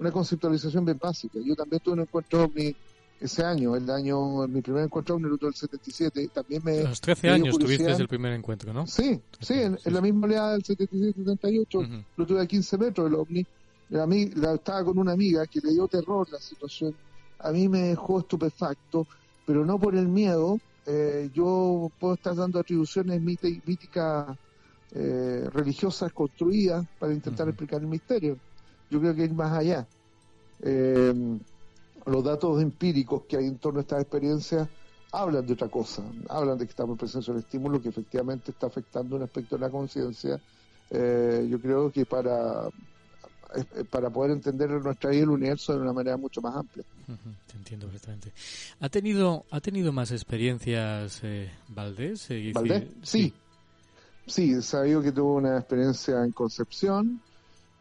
una 0.00 0.10
conceptualización 0.10 0.84
bien 0.84 0.98
básica. 1.00 1.38
Yo 1.44 1.54
también 1.54 1.80
tuve 1.82 1.94
un 1.94 2.00
encuentro 2.00 2.44
ovni 2.44 2.74
ese 3.20 3.42
año, 3.44 3.74
el 3.76 3.88
año, 3.90 4.46
mi 4.46 4.60
primer 4.62 4.84
encuentro 4.84 5.14
ovni 5.16 5.26
el 5.26 5.32
del 5.46 5.54
77, 5.54 6.28
también 6.34 6.62
me... 6.64 6.80
A 6.80 6.88
los 6.90 7.00
13 7.00 7.26
me 7.26 7.34
dio 7.34 7.44
años 7.44 7.58
tuviste 7.58 7.90
el 8.02 8.08
primer 8.08 8.32
encuentro, 8.32 8.72
¿no? 8.72 8.86
Sí, 8.86 9.20
sí, 9.40 9.54
en, 9.54 9.78
en 9.84 9.94
la 9.94 10.00
misma 10.00 10.26
oleada 10.26 10.52
del 10.52 10.62
77-78, 10.62 12.04
lo 12.16 12.26
tuve 12.26 12.40
a 12.42 12.46
15 12.46 12.78
metros 12.78 13.06
el 13.08 13.14
ovni. 13.14 13.46
A 13.98 14.06
mí, 14.06 14.26
la, 14.34 14.54
estaba 14.54 14.84
con 14.84 14.98
una 14.98 15.12
amiga 15.12 15.46
que 15.46 15.60
le 15.60 15.70
dio 15.72 15.86
terror 15.88 16.26
la 16.30 16.38
situación. 16.38 16.94
A 17.38 17.52
mí 17.52 17.68
me 17.68 17.82
dejó 17.82 18.20
estupefacto, 18.20 19.06
pero 19.46 19.64
no 19.64 19.78
por 19.78 19.94
el 19.94 20.08
miedo. 20.08 20.58
Eh, 20.86 21.30
yo 21.34 21.90
puedo 21.98 22.14
estar 22.14 22.34
dando 22.34 22.58
atribuciones 22.60 23.20
míti- 23.22 23.60
míticas 23.64 24.36
eh, 24.92 25.48
religiosas 25.52 26.12
construidas 26.12 26.84
para 26.98 27.12
intentar 27.12 27.48
explicar 27.48 27.80
el 27.80 27.86
misterio. 27.86 28.36
Yo 28.90 29.00
creo 29.00 29.14
que 29.14 29.24
ir 29.24 29.32
más 29.34 29.52
allá. 29.52 29.86
Eh, 30.62 31.38
los 32.06 32.24
datos 32.24 32.62
empíricos 32.62 33.22
que 33.28 33.36
hay 33.36 33.46
en 33.46 33.58
torno 33.58 33.80
a 33.80 33.82
estas 33.82 34.00
experiencias 34.00 34.68
hablan 35.12 35.46
de 35.46 35.52
otra 35.52 35.68
cosa, 35.68 36.02
hablan 36.28 36.58
de 36.58 36.66
que 36.66 36.70
estamos 36.70 36.94
en 36.94 36.98
presencia 36.98 37.32
de 37.32 37.38
un 37.38 37.44
estímulo 37.44 37.80
que 37.80 37.88
efectivamente 37.88 38.50
está 38.50 38.66
afectando 38.66 39.16
un 39.16 39.22
aspecto 39.22 39.56
de 39.56 39.60
la 39.60 39.70
conciencia. 39.70 40.40
Eh, 40.90 41.46
yo 41.50 41.60
creo 41.60 41.90
que 41.90 42.04
para, 42.06 42.68
eh, 43.54 43.84
para 43.90 44.10
poder 44.10 44.32
entender 44.32 44.70
nuestra 44.70 45.10
vida 45.10 45.20
y 45.20 45.22
el 45.22 45.30
universo 45.30 45.72
de 45.72 45.80
una 45.80 45.92
manera 45.92 46.16
mucho 46.16 46.40
más 46.40 46.56
amplia. 46.56 46.84
Te 47.46 47.56
entiendo 47.56 47.86
perfectamente. 47.86 48.32
¿Ha 48.80 48.88
tenido, 48.88 49.44
ha 49.50 49.60
tenido 49.60 49.92
más 49.92 50.12
experiencias 50.12 51.20
eh, 51.22 51.50
Valdés? 51.68 52.30
Eh, 52.30 52.52
¿Valdés? 52.54 52.84
Sí. 53.02 53.32
Sí, 54.26 54.52
he 54.52 54.62
sabido 54.62 55.02
que 55.02 55.12
tuvo 55.12 55.36
una 55.36 55.56
experiencia 55.56 56.24
en 56.24 56.32
Concepción 56.32 57.20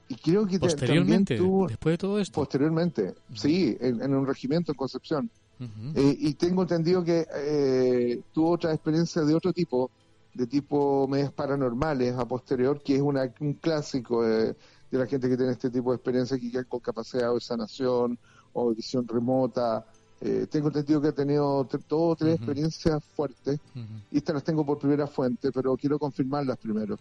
y 0.08 0.16
creo 0.16 0.46
que 0.46 0.60
Posteriormente, 0.60 1.36
también 1.36 1.52
tuvo... 1.52 1.68
después 1.68 1.94
de 1.94 1.98
todo 1.98 2.20
esto. 2.20 2.34
Posteriormente, 2.34 3.16
sí, 3.34 3.78
en, 3.80 4.02
en 4.02 4.14
un 4.14 4.26
regimiento 4.26 4.72
en 4.72 4.78
Concepción. 4.78 5.30
Eh, 5.96 6.18
y 6.20 6.34
tengo 6.34 6.64
entendido 6.64 7.02
que 7.04 7.26
eh, 7.34 8.22
tuvo 8.34 8.52
otra 8.52 8.74
experiencia 8.74 9.22
de 9.22 9.34
otro 9.34 9.54
tipo, 9.54 9.90
de 10.34 10.48
tipo 10.48 11.08
medias 11.08 11.32
paranormales 11.32 12.14
a 12.16 12.26
posterior, 12.26 12.82
que 12.84 12.96
es 12.96 13.02
una, 13.02 13.32
un 13.40 13.54
clásico 13.54 14.24
de, 14.24 14.48
de 14.48 14.56
de 14.92 15.04
la 15.04 15.08
gente 15.08 15.30
que 15.30 15.38
tiene 15.38 15.52
este 15.52 15.70
tipo 15.70 15.92
de 15.92 15.98
experiencia 15.98 16.38
que 16.38 16.52
queda 16.52 16.64
con 16.64 16.80
capacidad 16.80 17.34
de 17.34 17.40
sanación 17.40 18.18
o 18.54 18.74
visión 18.74 19.08
remota. 19.08 19.86
Eh, 20.22 20.48
tengo 20.50 20.68
entendido 20.70 21.02
que 21.02 21.10
he 21.10 21.12
tenido 21.12 21.66
tres 21.70 21.84
o 21.90 22.16
tres 22.16 22.36
experiencias 22.36 23.04
fuertes 23.16 23.60
y 24.12 24.18
estas 24.18 24.36
las 24.36 24.44
tengo 24.46 24.66
por 24.66 24.80
primera 24.80 25.08
fuente, 25.08 25.52
pero 25.52 25.76
quiero 25.76 26.00
confirmarlas 26.00 26.58
primero. 26.58 26.98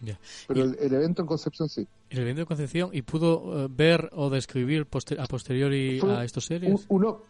Pero 0.47 0.63
el, 0.63 0.77
el 0.79 0.93
evento 0.93 1.21
en 1.21 1.27
Concepción 1.27 1.69
sí. 1.69 1.87
El 2.09 2.19
evento 2.19 2.41
de 2.41 2.45
Concepción, 2.45 2.89
¿y 2.93 3.01
pudo 3.03 3.65
eh, 3.65 3.67
ver 3.71 4.09
o 4.13 4.29
describir 4.29 4.85
poster- 4.85 5.19
a 5.19 5.25
posteriori 5.27 5.99
Fue 5.99 6.13
a 6.13 6.23
estos 6.25 6.45
seres? 6.45 6.69
un- 6.69 6.81
uno, 6.89 7.21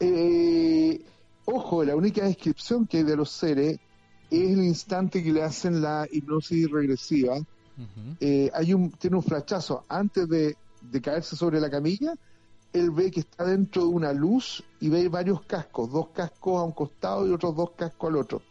eh, 0.00 1.00
ojo, 1.46 1.84
la 1.84 1.96
única 1.96 2.24
descripción 2.24 2.86
que 2.86 2.98
hay 2.98 3.02
de 3.04 3.16
los 3.16 3.30
seres 3.30 3.78
es 4.30 4.50
el 4.50 4.62
instante 4.62 5.22
que 5.22 5.32
le 5.32 5.42
hacen 5.42 5.80
la 5.82 6.06
hipnosis 6.10 6.70
regresiva. 6.70 7.38
Eh, 8.20 8.50
hay 8.52 8.74
un, 8.74 8.90
tiene 8.92 9.16
un 9.16 9.22
flachazo 9.22 9.84
antes 9.88 10.28
de, 10.28 10.56
de 10.82 11.00
caerse 11.00 11.36
sobre 11.36 11.60
la 11.60 11.70
camilla. 11.70 12.14
Él 12.72 12.90
ve 12.90 13.10
que 13.10 13.20
está 13.20 13.44
dentro 13.44 13.82
de 13.82 13.88
una 13.88 14.12
luz 14.12 14.62
y 14.80 14.88
ve 14.88 15.08
varios 15.08 15.42
cascos, 15.42 15.90
dos 15.90 16.08
cascos 16.10 16.60
a 16.60 16.64
un 16.64 16.72
costado 16.72 17.26
y 17.26 17.32
otros 17.32 17.56
dos 17.56 17.70
cascos 17.72 18.10
al 18.10 18.16
otro. 18.16 18.42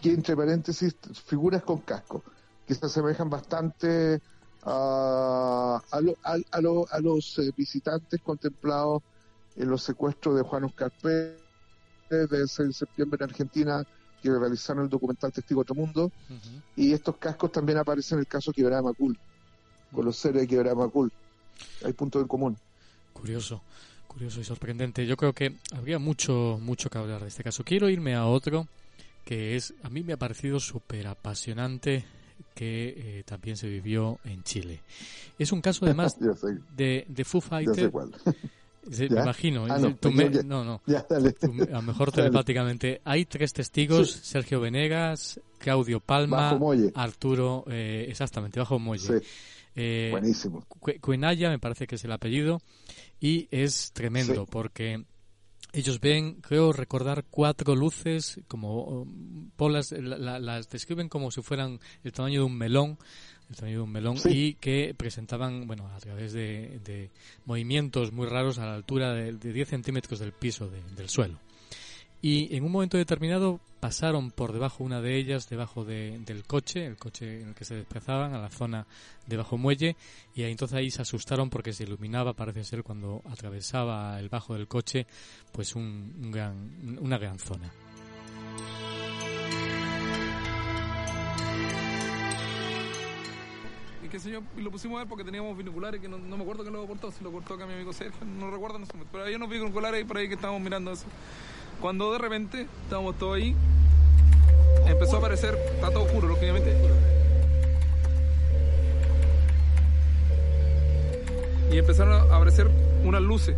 Que 0.00 0.10
entre 0.12 0.34
paréntesis, 0.36 0.94
figuras 1.26 1.62
con 1.62 1.78
casco, 1.78 2.22
que 2.66 2.74
se 2.74 2.86
asemejan 2.86 3.28
bastante 3.28 4.20
a, 4.62 5.80
a, 5.90 6.00
lo- 6.00 6.16
a- 6.24 6.36
a 6.50 6.60
lo- 6.60 6.86
a 6.90 7.00
los 7.00 7.38
eh, 7.38 7.50
visitantes 7.56 8.20
contemplados 8.22 9.02
en 9.56 9.68
los 9.68 9.82
secuestros 9.82 10.36
de 10.36 10.42
Juan 10.42 10.64
Oscar 10.64 10.90
Pérez 11.02 11.38
del 12.08 12.48
6 12.48 12.68
de 12.68 12.72
septiembre 12.72 13.18
en 13.22 13.30
Argentina, 13.30 13.84
que 14.22 14.30
realizaron 14.30 14.84
el 14.84 14.88
documental 14.88 15.32
Testigo 15.32 15.60
de 15.60 15.62
Otro 15.62 15.74
Mundo. 15.74 16.10
Y 16.76 16.92
estos 16.94 17.16
cascos 17.18 17.52
también 17.52 17.78
aparecen 17.78 18.16
en 18.16 18.20
el 18.20 18.26
caso 18.26 18.50
de 18.52 18.54
Quebrada 18.56 18.82
Macul, 18.82 19.18
con 19.92 20.04
los 20.06 20.16
seres 20.16 20.42
de 20.42 20.48
Quebrada 20.48 20.74
Macul. 20.76 21.12
Hay 21.84 21.92
puntos 21.92 22.22
en 22.22 22.28
común. 22.28 22.56
Curioso, 23.20 23.62
curioso 24.06 24.40
y 24.40 24.44
sorprendente. 24.44 25.06
Yo 25.06 25.16
creo 25.16 25.32
que 25.32 25.54
habría 25.74 25.98
mucho, 25.98 26.58
mucho 26.60 26.88
que 26.90 26.98
hablar 26.98 27.20
de 27.22 27.28
este 27.28 27.44
caso. 27.44 27.62
Quiero 27.64 27.88
irme 27.88 28.14
a 28.14 28.26
otro 28.26 28.66
que 29.24 29.56
es, 29.56 29.74
a 29.82 29.90
mí 29.90 30.02
me 30.02 30.14
ha 30.14 30.16
parecido 30.16 30.58
súper 30.58 31.06
apasionante 31.06 32.04
que 32.54 32.94
eh, 33.18 33.22
también 33.24 33.56
se 33.56 33.68
vivió 33.68 34.18
en 34.24 34.42
Chile. 34.42 34.80
Es 35.38 35.52
un 35.52 35.60
caso 35.60 35.84
además 35.84 36.16
de, 36.76 37.04
de 37.08 37.24
Foo 37.24 37.40
Ya 37.42 37.46
sé 37.46 37.48
Fighter. 37.66 37.90
cuál. 37.90 38.10
Sí, 38.90 39.08
¿Ya? 39.08 39.16
Me 39.16 39.20
imagino. 39.22 39.66
Ah, 39.68 39.78
no, 39.78 39.94
tú 39.94 40.10
pues 40.10 40.30
me- 40.32 40.42
no, 40.42 40.64
no. 40.64 40.80
ya, 40.86 41.06
dale. 41.08 41.32
Tú 41.34 41.52
me- 41.52 41.64
a 41.64 41.72
lo 41.72 41.82
mejor 41.82 42.10
telepáticamente. 42.12 43.02
Hay 43.04 43.26
tres 43.26 43.52
testigos: 43.52 44.10
Sí. 44.12 44.20
Sergio 44.22 44.58
Venegas, 44.60 45.38
Claudio 45.58 46.00
Palma. 46.00 46.58
Arturo, 46.94 47.64
eh, 47.68 48.06
exactamente, 48.08 48.58
bajo 48.58 48.78
Muelle. 48.78 49.20
Sí. 49.20 49.26
Eh, 49.82 50.08
Buenísimo. 50.10 50.64
Cu- 50.68 50.92
Cuenaya, 51.00 51.48
me 51.50 51.58
parece 51.58 51.86
que 51.86 51.94
es 51.94 52.04
el 52.04 52.12
apellido, 52.12 52.60
y 53.20 53.48
es 53.50 53.92
tremendo 53.92 54.44
Sí. 54.44 54.48
porque 54.50 55.04
ellos 55.72 56.00
ven, 56.00 56.40
creo 56.42 56.72
recordar, 56.72 57.24
cuatro 57.30 57.74
luces, 57.74 58.40
como 58.48 59.06
bolas, 59.56 59.92
la- 59.92 60.38
las 60.38 60.68
describen 60.68 61.08
como 61.08 61.30
si 61.30 61.42
fueran 61.42 61.78
el 62.04 62.12
tamaño 62.12 62.40
de 62.40 62.46
un 62.46 62.56
melón, 62.58 62.98
el 63.48 63.56
tamaño 63.56 63.78
de 63.78 63.82
un 63.84 63.92
melón, 63.92 64.16
Sí. 64.18 64.28
y 64.30 64.54
que 64.54 64.94
presentaban, 64.96 65.66
bueno, 65.66 65.86
a 65.88 65.98
través 65.98 66.32
de, 66.32 66.80
de 66.84 67.10
movimientos 67.46 68.12
muy 68.12 68.26
raros 68.26 68.58
a 68.58 68.66
la 68.66 68.74
altura 68.74 69.12
de, 69.14 69.32
de 69.32 69.52
10 69.52 69.68
centímetros 69.68 70.18
del 70.18 70.32
piso 70.32 70.68
de- 70.68 70.82
del 70.96 71.08
suelo. 71.08 71.38
Y 72.22 72.54
en 72.54 72.64
un 72.64 72.72
momento 72.72 72.98
determinado 72.98 73.60
pasaron 73.80 74.30
por 74.30 74.52
debajo 74.52 74.84
una 74.84 75.00
de 75.00 75.16
ellas, 75.16 75.48
debajo 75.48 75.86
de- 75.86 76.18
del 76.18 76.44
coche, 76.44 76.84
el 76.84 76.96
coche 76.98 77.40
en 77.40 77.48
el 77.48 77.54
que 77.54 77.64
se 77.64 77.76
desplazaban, 77.76 78.34
a 78.34 78.38
la 78.38 78.50
zona 78.50 78.86
debajo 79.26 79.56
muelle, 79.56 79.96
y 80.34 80.42
entonces 80.42 80.76
ahí 80.76 80.90
se 80.90 81.00
asustaron 81.00 81.48
porque 81.48 81.72
se 81.72 81.84
iluminaba, 81.84 82.34
parece 82.34 82.62
ser, 82.64 82.82
cuando 82.82 83.22
atravesaba 83.30 84.20
el 84.20 84.28
bajo 84.28 84.52
del 84.54 84.68
coche, 84.68 85.06
pues 85.50 85.74
un, 85.74 86.30
gran, 86.30 86.98
una 87.00 87.16
gran 87.16 87.38
zona. 87.38 87.72
Y 94.02 94.08
qué 94.08 94.18
sé 94.18 94.30
yo, 94.30 94.42
y 94.56 94.62
lo 94.62 94.70
pusimos 94.70 94.96
a 94.96 95.00
ver 95.00 95.08
porque 95.08 95.24
teníamos 95.24 95.56
binoculares 95.56 96.00
que 96.00 96.08
no, 96.08 96.18
no 96.18 96.36
me 96.36 96.42
acuerdo 96.42 96.62
quién 96.62 96.72
lo 96.74 96.86
cortó, 96.86 97.10
si 97.10 97.22
lo 97.22 97.30
cortó 97.30 97.54
acá 97.54 97.66
mi 97.66 97.74
amigo 97.74 97.92
Sergio, 97.92 98.24
no 98.26 98.50
recuerdo 98.50 98.78
ese 98.78 98.92
momento. 98.92 99.10
Pero 99.12 99.24
había 99.24 99.36
unos 99.36 99.50
binoculares 99.50 99.98
ahí 99.98 100.04
por 100.04 100.16
ahí 100.16 100.28
que 100.28 100.34
estábamos 100.34 100.62
mirando 100.62 100.92
eso. 100.92 101.06
Cuando 101.80 102.12
de 102.12 102.18
repente 102.18 102.66
estábamos 102.84 103.16
todos 103.18 103.36
ahí, 103.36 103.54
empezó 104.86 105.16
a 105.16 105.18
aparecer, 105.18 105.54
está 105.74 105.90
todo 105.90 106.04
oscuro, 106.04 106.28
lógicamente. 106.28 106.76
Y 111.72 111.78
empezaron 111.78 112.30
a 112.30 112.36
aparecer 112.36 112.68
unas 113.04 113.22
luces 113.22 113.56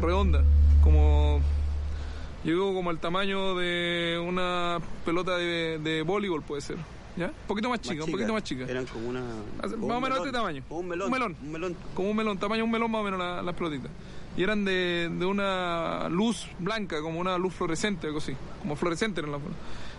redondas, 0.00 0.44
como 0.82 1.40
llegó 2.44 2.74
como 2.74 2.90
al 2.90 2.98
tamaño 2.98 3.54
de 3.54 4.20
una 4.26 4.78
pelota 5.04 5.36
de, 5.36 5.78
de 5.78 6.02
voleibol, 6.02 6.42
puede 6.42 6.60
ser. 6.60 6.76
¿Ya? 7.16 7.26
Un 7.26 7.32
poquito 7.46 7.68
más 7.68 7.80
chica, 7.80 8.04
un 8.04 8.10
poquito 8.10 8.32
más 8.32 8.42
chica. 8.42 8.64
Eran 8.68 8.86
como 8.86 9.08
una. 9.10 9.20
Más 9.62 9.72
o 9.72 9.76
menos 9.76 10.00
melón, 10.02 10.18
este 10.18 10.32
tamaño. 10.32 10.62
un 10.70 10.88
melón. 10.88 11.06
Un 11.06 11.12
melón. 11.12 11.36
Un 11.42 11.52
melón. 11.52 11.76
Como 11.94 12.10
un 12.10 12.16
melón, 12.16 12.38
tamaño 12.38 12.64
un 12.64 12.70
melón 12.70 12.90
más 12.90 13.00
o 13.02 13.04
menos 13.04 13.18
la- 13.20 13.42
las 13.42 13.54
pelotitas. 13.54 13.90
Y 14.36 14.42
eran 14.42 14.64
de, 14.64 15.10
de 15.12 15.26
una 15.26 16.08
luz 16.08 16.46
blanca, 16.58 17.00
como 17.02 17.20
una 17.20 17.36
luz 17.36 17.54
fluorescente, 17.54 18.06
algo 18.06 18.18
así. 18.18 18.34
Como 18.62 18.76
fluorescente 18.76 19.20
eran 19.20 19.32
las 19.32 19.42
De 19.42 19.48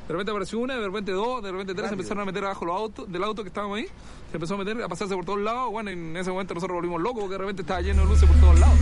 repente 0.09 0.31
apareció 0.31 0.59
una, 0.59 0.75
de 0.75 0.86
repente 0.86 1.11
dos, 1.11 1.43
de 1.43 1.51
repente 1.51 1.75
tres, 1.75 1.89
se 1.89 1.93
empezaron 1.93 2.23
a 2.23 2.25
meter 2.25 2.43
abajo 2.43 2.65
los 2.65 2.75
autos, 2.75 3.11
del 3.11 3.23
auto 3.23 3.43
que 3.43 3.49
estábamos 3.49 3.77
ahí. 3.77 3.86
Se 4.31 4.38
empezó 4.38 4.55
a 4.55 4.57
meter, 4.57 4.81
a 4.81 4.88
pasarse 4.88 5.13
por 5.13 5.25
todos 5.25 5.39
lados. 5.39 5.71
Bueno, 5.71 5.91
en 5.91 6.17
ese 6.17 6.31
momento 6.31 6.55
nosotros 6.55 6.75
volvimos 6.75 6.99
locos 7.01 7.21
porque 7.21 7.34
de 7.34 7.38
repente 7.38 7.61
estaba 7.61 7.81
lleno 7.81 8.01
de 8.01 8.07
luces 8.07 8.27
por 8.27 8.39
todos 8.39 8.59
lados. 8.59 8.75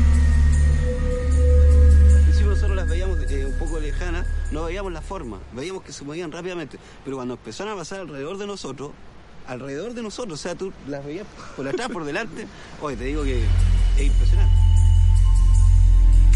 Principio 2.23 2.49
nosotros 2.49 2.75
las 2.77 2.89
veíamos 2.89 3.19
eh, 3.29 3.45
un 3.45 3.59
poco 3.59 3.79
lejanas, 3.79 4.25
no 4.51 4.63
veíamos 4.63 4.93
la 4.93 5.01
forma, 5.01 5.39
veíamos 5.51 5.83
que 5.83 5.91
se 5.91 6.05
movían 6.05 6.31
rápidamente. 6.31 6.79
Pero 7.03 7.17
cuando 7.17 7.33
empezaron 7.33 7.73
a 7.73 7.75
pasar 7.75 7.99
alrededor 7.99 8.37
de 8.37 8.47
nosotros, 8.47 8.91
alrededor 9.47 9.93
de 9.93 10.01
nosotros, 10.01 10.39
o 10.39 10.41
sea, 10.41 10.55
tú 10.55 10.71
las 10.87 11.05
veías 11.05 11.27
por 11.57 11.67
atrás, 11.67 11.89
por 11.89 12.05
delante, 12.05 12.47
oye, 12.81 12.95
te 12.95 13.03
digo 13.03 13.23
que 13.23 13.43
es 13.97 14.01
impresionante. 14.01 14.70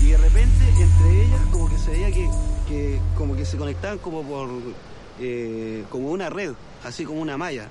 Y 0.06 0.10
de 0.12 0.18
repente, 0.18 0.66
entre 0.80 1.24
ellas, 1.26 1.42
como 1.52 1.68
que 1.70 1.78
se 1.78 1.92
veía 1.92 2.12
que, 2.12 2.30
que 2.68 3.00
como 3.18 3.36
que 3.36 3.44
se 3.46 3.58
conectaban 3.58 3.98
como 3.98 4.22
por 4.24 4.50
eh, 5.20 5.84
como 5.90 6.10
una 6.12 6.30
red, 6.30 6.54
así 6.84 7.06
como 7.06 7.22
una 7.22 7.38
malla. 7.38 7.68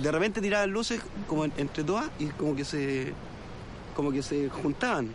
De 0.00 0.10
repente 0.12 0.40
tiraban 0.40 0.70
luces 0.70 1.00
como 1.26 1.44
en- 1.44 1.52
entre 1.56 1.84
todas 1.84 2.10
y 2.18 2.26
como 2.26 2.54
que 2.56 2.64
se 2.64 3.12
como 3.94 4.12
que 4.12 4.22
se 4.22 4.48
juntaban. 4.50 5.08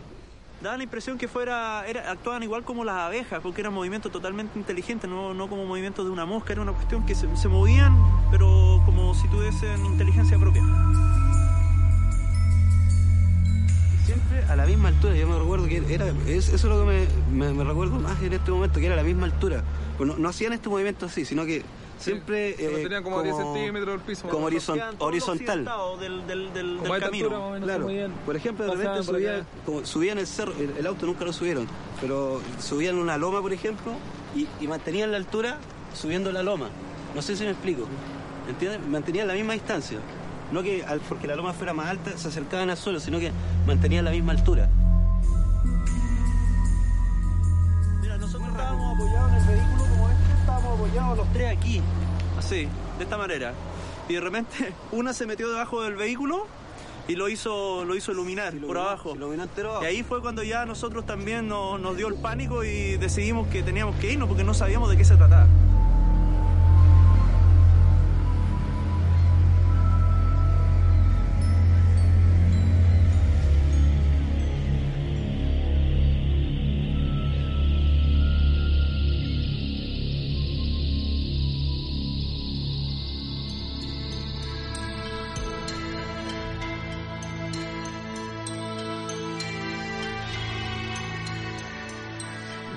Daba 0.62 0.76
la 0.78 0.82
impresión 0.84 1.18
que 1.18 1.28
fuera, 1.28 1.84
era, 1.86 2.10
actuaban 2.10 2.42
igual 2.42 2.64
como 2.64 2.84
las 2.84 2.96
abejas, 2.96 3.40
porque 3.42 3.60
eran 3.60 3.74
movimientos 3.74 4.10
totalmente 4.10 4.58
inteligentes, 4.58 5.08
no, 5.10 5.34
no 5.34 5.48
como 5.48 5.66
movimientos 5.66 6.04
de 6.06 6.10
una 6.10 6.24
mosca, 6.24 6.52
era 6.54 6.62
una 6.62 6.72
cuestión 6.72 7.04
que 7.04 7.14
se, 7.14 7.34
se 7.36 7.48
movían, 7.48 7.94
pero 8.30 8.80
como 8.86 9.14
si 9.14 9.28
tuviesen 9.28 9.84
inteligencia 9.84 10.38
propia. 10.38 10.62
Siempre 14.04 14.44
a 14.48 14.56
la 14.56 14.66
misma 14.66 14.88
altura, 14.88 15.14
yo 15.16 15.26
me 15.26 15.38
recuerdo 15.38 15.66
que 15.66 15.82
era, 15.94 16.06
es- 16.26 16.48
eso 16.48 16.54
es 16.54 16.64
lo 16.64 16.80
que 16.86 17.06
me, 17.32 17.64
recuerdo 17.64 17.98
más 17.98 18.20
en 18.22 18.32
este 18.34 18.50
momento, 18.50 18.78
que 18.80 18.86
era 18.86 18.94
a 18.94 18.98
la 18.98 19.02
misma 19.02 19.26
altura. 19.26 19.62
Pues 19.96 20.08
no, 20.08 20.16
no 20.16 20.28
hacían 20.28 20.52
este 20.52 20.68
movimiento 20.68 21.06
así, 21.06 21.24
sino 21.24 21.46
que 21.46 21.62
siempre... 21.98 22.54
Se 22.56 22.66
eh, 22.66 22.70
mantenían 22.72 23.02
como 23.02 23.18
a 23.20 23.22
10 23.22 23.36
centímetros 23.36 23.88
del 23.96 24.00
piso. 24.00 24.28
como 24.28 24.46
horizon- 24.50 24.80
horizontal. 24.98 25.64
Del, 26.00 26.26
del, 26.52 26.76
Como 26.78 26.94
camino. 26.98 27.26
altura, 27.26 27.50
menos, 27.50 27.64
Claro, 27.64 28.14
por 28.26 28.36
ejemplo, 28.36 28.66
de 28.66 28.74
repente 28.74 29.02
subía, 29.04 29.46
como 29.64 29.86
subían 29.86 30.18
el 30.18 30.26
cerro, 30.26 30.52
el, 30.58 30.74
el 30.78 30.86
auto 30.86 31.06
nunca 31.06 31.24
lo 31.24 31.32
subieron, 31.32 31.66
pero 32.00 32.40
subían 32.60 32.98
una 32.98 33.16
loma, 33.16 33.40
por 33.40 33.52
ejemplo, 33.52 33.92
y, 34.34 34.46
y 34.62 34.68
mantenían 34.68 35.12
la 35.12 35.16
altura 35.16 35.58
subiendo 35.94 36.30
la 36.32 36.42
loma. 36.42 36.68
No 37.14 37.22
sé 37.22 37.36
si 37.36 37.44
me 37.44 37.50
explico. 37.50 37.86
¿Entiendes? 38.48 38.86
Mantenían 38.86 39.28
la 39.28 39.34
misma 39.34 39.54
distancia. 39.54 39.98
No 40.52 40.62
que 40.62 40.84
al- 40.84 41.00
porque 41.00 41.26
la 41.26 41.36
loma 41.36 41.52
fuera 41.52 41.72
más 41.72 41.86
alta 41.86 42.16
se 42.16 42.28
acercaban 42.28 42.70
al 42.70 42.76
suelo, 42.76 43.00
sino 43.00 43.18
que 43.18 43.32
mantenían 43.66 44.04
la 44.04 44.10
misma 44.10 44.32
altura. 44.32 44.68
Mira, 48.00 48.18
nosotros 48.18 48.48
estábamos 48.50 48.94
apoyados 48.94 49.30
en 49.30 49.36
el 49.36 49.46
vehículo 49.46 49.84
como 49.90 50.08
este, 50.10 50.32
estábamos 50.40 50.74
apoyados 50.80 51.16
los 51.18 51.32
tres 51.32 51.56
aquí, 51.56 51.80
así, 52.38 52.68
de 52.98 53.04
esta 53.04 53.16
manera. 53.18 53.52
Y 54.08 54.14
de 54.14 54.20
repente 54.20 54.72
una 54.92 55.12
se 55.12 55.26
metió 55.26 55.50
debajo 55.50 55.82
del 55.82 55.94
vehículo 55.96 56.46
y 57.08 57.16
lo 57.16 57.28
hizo, 57.28 57.84
lo 57.84 57.94
hizo 57.96 58.12
iluminar 58.12 58.54
por 58.54 58.78
abajo. 58.78 59.14
Y 59.82 59.86
ahí 59.86 60.02
fue 60.02 60.20
cuando 60.20 60.42
ya 60.42 60.64
nosotros 60.66 61.04
también 61.06 61.48
nos, 61.48 61.80
nos 61.80 61.96
dio 61.96 62.08
el 62.08 62.14
pánico 62.14 62.64
y 62.64 62.96
decidimos 62.96 63.48
que 63.48 63.62
teníamos 63.62 63.96
que 63.96 64.12
irnos 64.12 64.28
porque 64.28 64.44
no 64.44 64.54
sabíamos 64.54 64.90
de 64.90 64.96
qué 64.96 65.04
se 65.04 65.16
trataba. 65.16 65.46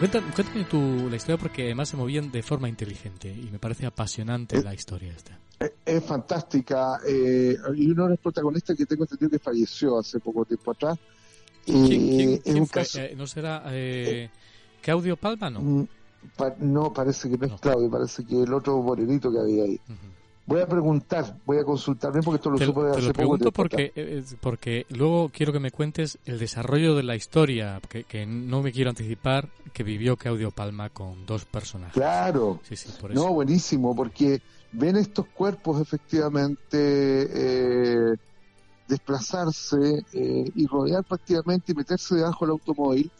Cuéntame, 0.10 0.34
cuéntame 0.34 0.64
tú 0.66 1.08
la 1.10 1.18
historia 1.18 1.38
porque 1.38 1.64
además 1.64 1.90
se 1.90 1.98
movían 1.98 2.32
de 2.32 2.42
forma 2.42 2.70
inteligente 2.70 3.28
y 3.30 3.50
me 3.52 3.60
parece 3.60 3.86
apasionante 3.86 4.58
Eh, 4.58 4.64
la 4.64 4.74
historia 4.74 5.12
esta. 5.14 5.38
Es, 5.60 5.72
es 5.86 6.04
fantástica. 6.04 7.00
Eh, 7.06 7.58
y 7.76 7.92
uno 7.92 8.04
de 8.06 8.10
los 8.12 8.20
protagonistas 8.20 8.78
que 8.78 8.86
tengo 8.86 9.04
entendido 9.04 9.32
que 9.32 9.40
falleció 9.40 10.00
hace 10.00 10.20
poco 10.20 10.46
tiempo 10.46 10.72
atrás. 10.72 10.98
¿Quién, 11.66 11.84
Eh, 11.86 11.88
quién- 11.90 12.34
es 12.36 12.42
quién 12.44 12.58
un 12.60 12.68
fue? 12.68 12.82
caso- 12.84 13.00
Eh, 13.02 13.16
¿No 13.18 13.28
será 13.28 13.64
eh, 13.68 14.30
Claudio 14.82 15.18
Palma? 15.18 15.50
No. 15.50 15.60
Mm, 15.60 15.88
pa- 16.38 16.56
no, 16.60 16.94
parece 16.94 17.30
que 17.30 17.38
no 17.38 17.48
es 17.48 17.60
Claudio, 17.60 17.90
parece 17.90 18.24
que 18.26 18.44
el 18.44 18.54
otro 18.54 18.82
morenito 18.82 19.30
que 19.30 19.40
había 19.40 19.64
ahí. 19.66 19.80
Voy 20.48 20.62
a 20.62 20.66
preguntar, 20.66 21.38
voy 21.46 21.58
a 21.58 21.66
consultar 21.66 22.14
bien 22.14 22.24
porque 22.24 22.38
esto 22.38 22.50
lo 22.50 22.58
Te, 22.58 22.66
supe 22.66 22.80
de 22.80 22.92
te 22.92 22.98
hace 22.98 23.08
lo 23.08 23.14
poco 23.14 23.18
pregunto 23.18 23.52
porque, 23.52 23.92
eh, 23.96 24.24
porque 24.40 24.86
luego 24.90 25.30
quiero 25.30 25.52
que 25.52 25.60
me 25.60 25.72
cuentes 25.72 26.20
el 26.26 26.40
desarrollo 26.40 26.96
de 26.96 27.04
la 27.04 27.18
historia, 27.18 27.82
que, 27.90 28.06
que 28.06 28.26
no 28.26 28.62
me 28.62 28.72
quiero 28.72 28.90
anticipar, 28.90 29.50
que 29.74 29.84
vivió 29.84 30.16
Claudio 30.16 30.52
Palma 30.52 30.90
con 30.90 31.26
dos 31.26 31.44
personajes. 31.44 31.94
Claro. 31.94 32.62
Sí, 32.64 32.78
sí, 32.78 32.90
por 33.00 33.12
eso. 33.12 33.22
No, 33.22 33.34
buenísimo, 33.34 33.94
porque 33.94 34.42
ven 34.72 34.96
estos 34.96 35.26
cuerpos 35.28 35.82
efectivamente 35.82 36.78
eh, 36.80 38.16
desplazarse 38.88 40.06
eh, 40.14 40.52
y 40.56 40.66
rodear 40.66 41.04
prácticamente 41.04 41.74
y 41.74 41.76
meterse 41.76 42.16
debajo 42.16 42.46
del 42.46 42.52
automóvil, 42.54 43.12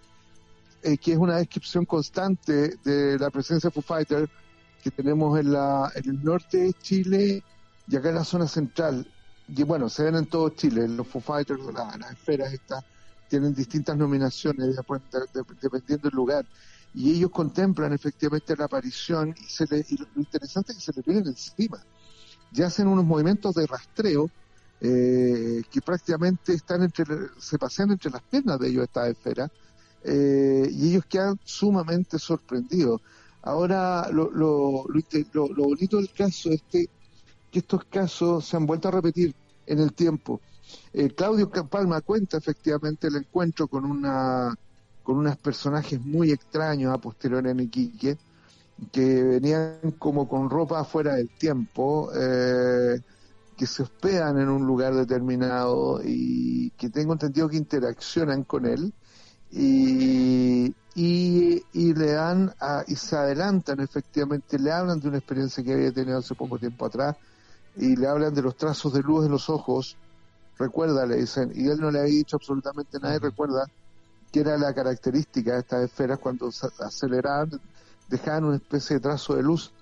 eh, 0.82 0.98
que 0.98 1.12
es 1.12 1.18
una 1.18 1.38
descripción 1.38 1.84
constante 1.86 2.78
de 2.86 3.20
la 3.20 3.30
presencia 3.30 3.70
de 3.70 3.74
Foo 3.74 3.84
Fighters 3.84 4.30
que 4.88 4.92
tenemos 5.04 5.38
en, 5.40 5.52
la, 5.52 5.92
en 5.96 6.10
el 6.10 6.22
norte 6.24 6.58
de 6.60 6.74
Chile 6.74 7.46
y 7.86 7.96
acá 7.96 8.10
en 8.10 8.16
la 8.16 8.24
zona 8.24 8.48
central. 8.48 9.12
Y 9.48 9.64
bueno, 9.64 9.90
se 9.90 10.04
ven 10.04 10.16
en 10.16 10.28
todo 10.28 10.50
Chile, 10.50 10.88
los 10.88 11.08
Foo 11.08 11.22
Fighters, 11.22 11.60
la- 11.74 11.96
las 11.98 12.12
esferas 12.14 12.54
estas, 12.54 12.84
tienen 13.28 13.54
distintas 13.54 13.98
nominaciones 13.98 14.76
dependiendo 15.62 16.10
del 16.10 16.16
lugar. 16.16 16.48
Y 16.94 17.12
ellos 17.16 17.32
contemplan 17.32 17.94
efectivamente 17.94 18.56
la 18.58 18.66
aparición 18.66 19.34
y, 19.38 19.46
se 19.50 19.66
le- 19.70 19.86
y 19.88 19.98
lo 19.98 20.08
interesante 20.16 20.72
es 20.74 20.78
que 20.80 20.84
se 20.86 20.94
le 20.96 21.04
vienen 21.06 21.28
encima. 21.28 21.84
Ya 22.50 22.68
hacen 22.68 22.88
unos 22.88 23.06
movimientos 23.06 23.56
de 23.56 23.68
rastreo 23.68 24.32
eh, 24.80 25.62
que 25.70 25.82
prácticamente 25.82 26.54
están 26.54 26.84
entre, 26.84 27.06
se 27.40 27.58
pasean 27.58 27.92
entre 27.92 28.12
las 28.12 28.22
piernas 28.24 28.60
de 28.60 28.70
ellos 28.70 28.84
estas 28.84 29.10
esferas 29.10 29.50
eh, 30.02 30.68
y 30.72 30.90
ellos 30.92 31.04
quedan 31.10 31.38
sumamente 31.44 32.20
sorprendidos. 32.20 33.02
Ahora, 33.48 34.10
lo, 34.12 34.30
lo, 34.30 34.86
lo, 34.90 35.64
bonito 35.64 35.98
del 35.98 36.12
caso 36.12 36.50
es 36.50 36.62
que, 36.70 36.88
que 37.50 37.60
estos 37.60 37.86
casos 37.86 38.46
se 38.46 38.58
han 38.58 38.66
vuelto 38.66 38.90
a 38.90 38.92
repetir 38.92 39.34
en 39.66 39.80
el 39.80 39.94
tiempo. 39.94 40.42
Eh, 40.92 41.12
Claudio 41.12 41.50
Palma 41.50 42.02
cuenta 42.02 42.38
efectivamente 42.38 43.08
el 43.08 43.16
encuentro 43.16 43.68
con 43.68 43.86
una 43.86 44.54
con 45.02 45.20
unos 45.20 45.38
personajes 45.38 46.02
muy 46.02 46.32
extraños 46.32 46.94
a 46.94 46.98
posteriori 46.98 47.50
en 47.50 47.62
Iquique, 47.62 48.18
que 48.92 49.24
venían 49.24 49.96
como 49.98 50.28
con 50.28 50.50
ropa 50.50 50.84
fuera 50.84 51.16
del 51.16 51.30
tiempo, 51.30 52.12
eh, 52.14 53.00
que 53.56 53.66
se 53.66 53.84
hospedan 53.84 54.38
en 54.42 54.50
un 54.50 54.68
lugar 54.68 54.94
determinado 54.94 56.02
y 56.04 56.72
que 56.72 56.90
tengo 56.90 57.14
entendido 57.14 57.48
que 57.48 57.56
interaccionan 57.56 58.44
con 58.44 58.66
él 58.66 58.94
y, 59.50 60.68
y, 60.96 61.64
y 61.72 61.94
le 61.94 62.12
dan 62.14 62.54
a- 62.60 62.84
y 62.88 62.96
se 62.96 63.16
adelantan 63.16 63.80
efectivamente, 63.80 64.60
le 64.60 64.72
hablan 64.72 65.00
de 65.00 65.08
una 65.10 65.18
experiencia 65.18 65.64
que 65.64 65.74
había 65.74 65.92
tenido 65.94 66.18
hace 66.20 66.36
poco 66.36 66.60
tiempo 66.60 66.86
atrás 66.86 67.16
y 67.76 67.96
le 67.96 68.08
hablan 68.08 68.34
de 68.34 68.42
los 68.44 68.56
trazos 68.58 68.94
de 68.94 69.02
luz 69.02 69.26
en 69.26 69.32
los 69.32 69.50
ojos, 69.50 69.98
recuerda, 70.58 71.06
le 71.06 71.18
dicen, 71.18 71.52
y 71.56 71.68
él 71.70 71.80
no 71.80 71.92
le 71.92 72.00
había 72.02 72.14
dicho 72.14 72.38
absolutamente 72.38 73.00
nada 73.02 73.16
y 73.18 73.20
recuerda 73.20 73.66
que 74.32 74.42
era 74.42 74.58
la 74.58 74.74
característica 74.74 75.54
de 75.54 75.60
estas 75.60 75.84
esferas 75.86 76.20
cuando 76.20 76.50
aceleraban, 76.80 77.50
dejaban 78.08 78.46
una 78.46 78.58
especie 78.58 78.96
de 78.98 79.02
trazo 79.02 79.36
de 79.36 79.44
luz. 79.44 79.74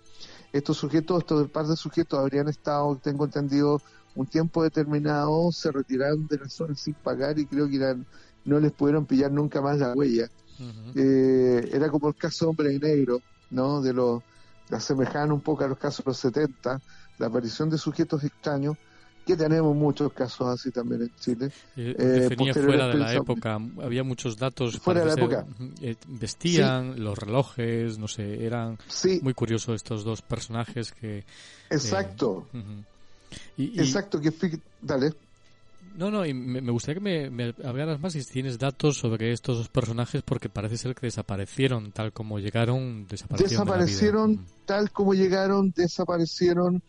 Estos 0.51 0.77
sujetos, 0.77 1.19
estos 1.19 1.49
par 1.51 1.67
de 1.67 1.75
sujetos 1.75 2.19
habrían 2.19 2.47
estado, 2.47 2.97
tengo 2.99 3.25
entendido, 3.25 3.81
un 4.13 4.27
tiempo 4.27 4.63
determinado, 4.63 5.51
se 5.51 5.71
retiraron 5.71 6.25
de 6.27 6.37
la 6.37 6.49
zona 6.49 6.75
sin 6.75 6.95
pagar 6.95 7.37
y 7.39 7.47
creo 7.47 7.67
que 7.67 7.75
eran, 7.77 8.07
no 8.45 8.59
les 8.59 8.71
pudieron 8.71 9.05
pillar 9.05 9.31
nunca 9.31 9.61
más 9.61 9.77
la 9.77 9.93
huella. 9.93 10.29
Eh, 10.95 11.69
era 11.73 11.89
como 11.89 12.07
el 12.09 12.15
caso 12.15 12.45
de 12.45 12.49
Hombre 12.49 12.79
Negro, 12.79 13.21
¿no? 13.51 13.81
De 13.81 13.91
los, 13.93 14.21
asemejaban 14.71 15.31
un 15.31 15.41
poco 15.41 15.63
a 15.63 15.67
los 15.67 15.77
casos 15.77 16.05
de 16.05 16.09
los 16.09 16.17
70, 16.17 16.79
la 17.19 17.27
aparición 17.27 17.69
de 17.69 17.77
sujetos 17.77 18.23
extraños, 18.23 18.77
que 19.25 19.35
tenemos 19.35 19.75
muchos 19.75 20.13
casos 20.13 20.47
así 20.47 20.71
también 20.71 21.01
en 21.01 21.11
Chile. 21.19 21.47
Eh, 21.75 21.95
Eh, 21.97 22.03
definía 22.05 22.53
posterior 22.53 22.63
fuera 22.63 22.87
de 22.87 22.93
la 22.99 23.13
época, 23.13 23.59
había 23.83 24.03
muchos 24.03 24.37
datos. 24.37 24.77
Fuera 24.79 24.99
de 25.01 25.07
la 25.07 25.13
época. 25.13 25.45
eh, 25.81 25.95
vestían, 26.07 27.03
los 27.03 27.17
relojes, 27.17 27.97
no 27.97 28.07
sé, 28.07 28.45
eran 28.45 28.77
muy 29.21 29.33
curiosos 29.33 29.75
estos 29.75 30.03
dos 30.03 30.21
personajes 30.21 30.91
que... 30.91 31.17
eh, 31.19 31.23
Exacto. 31.71 32.47
Y- 33.57 33.63
y- 33.63 33.79
Exacto, 33.79 34.21
que 34.21 34.31
dale. 34.81 35.11
No, 35.97 36.11
no, 36.11 36.25
y 36.25 36.33
me, 36.33 36.61
me 36.61 36.71
gustaría 36.71 37.01
que 37.01 37.01
me, 37.01 37.29
me 37.29 37.55
hablaras 37.63 37.99
más 37.99 38.13
si 38.13 38.23
tienes 38.25 38.59
datos 38.59 38.97
sobre 38.97 39.31
estos 39.31 39.57
dos 39.57 39.69
personajes 39.69 40.23
porque 40.23 40.49
parece 40.49 40.77
ser 40.77 40.93
que 40.93 41.07
desaparecieron 41.07 41.91
tal 41.91 42.11
como 42.11 42.39
llegaron, 42.39 43.07
desaparecieron. 43.07 43.65
de. 43.65 43.65
Desaparecieron 43.65 44.45
tal 44.65 44.91
como 44.91 45.13
llegaron, 45.13 45.73
desaparecieron. 45.75 46.81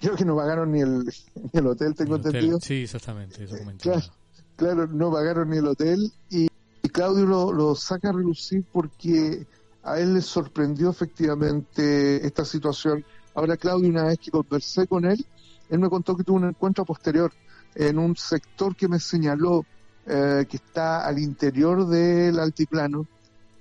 Creo 0.00 0.16
que 0.16 0.24
no 0.24 0.36
pagaron 0.36 0.72
ni 0.72 0.80
el, 0.80 1.04
ni 1.04 1.50
el 1.60 1.66
hotel, 1.66 1.94
tengo 1.94 2.14
El 2.16 2.20
hotel, 2.20 2.34
entendido. 2.34 2.60
Sí, 2.60 2.82
exactamente, 2.82 3.44
eso. 3.44 3.56
Claro, 3.78 4.02
claro, 4.56 4.86
no 4.86 5.10
pagaron 5.10 5.50
ni 5.50 5.58
el 5.58 5.66
hotel 5.66 6.12
y, 6.30 6.48
y 6.82 6.88
Claudio 6.88 7.26
lo, 7.26 7.52
lo 7.52 7.74
saca 7.74 8.10
a 8.10 8.12
relucir 8.12 8.64
porque 8.72 9.46
a 9.82 9.98
él 9.98 10.14
le 10.14 10.22
sorprendió 10.22 10.90
efectivamente 10.90 12.26
esta 12.26 12.44
situación. 12.44 13.04
Ahora 13.34 13.56
Claudio, 13.56 13.88
una 13.88 14.04
vez 14.04 14.18
que 14.18 14.30
conversé 14.30 14.86
con 14.86 15.04
él, 15.04 15.24
él 15.70 15.78
me 15.78 15.88
contó 15.88 16.16
que 16.16 16.24
tuvo 16.24 16.36
un 16.36 16.48
encuentro 16.48 16.84
posterior 16.84 17.32
en 17.74 17.98
un 17.98 18.16
sector 18.16 18.74
que 18.76 18.88
me 18.88 18.98
señaló 19.00 19.64
eh, 20.06 20.46
que 20.48 20.56
está 20.56 21.06
al 21.06 21.18
interior 21.18 21.86
del 21.86 22.38
altiplano, 22.40 23.06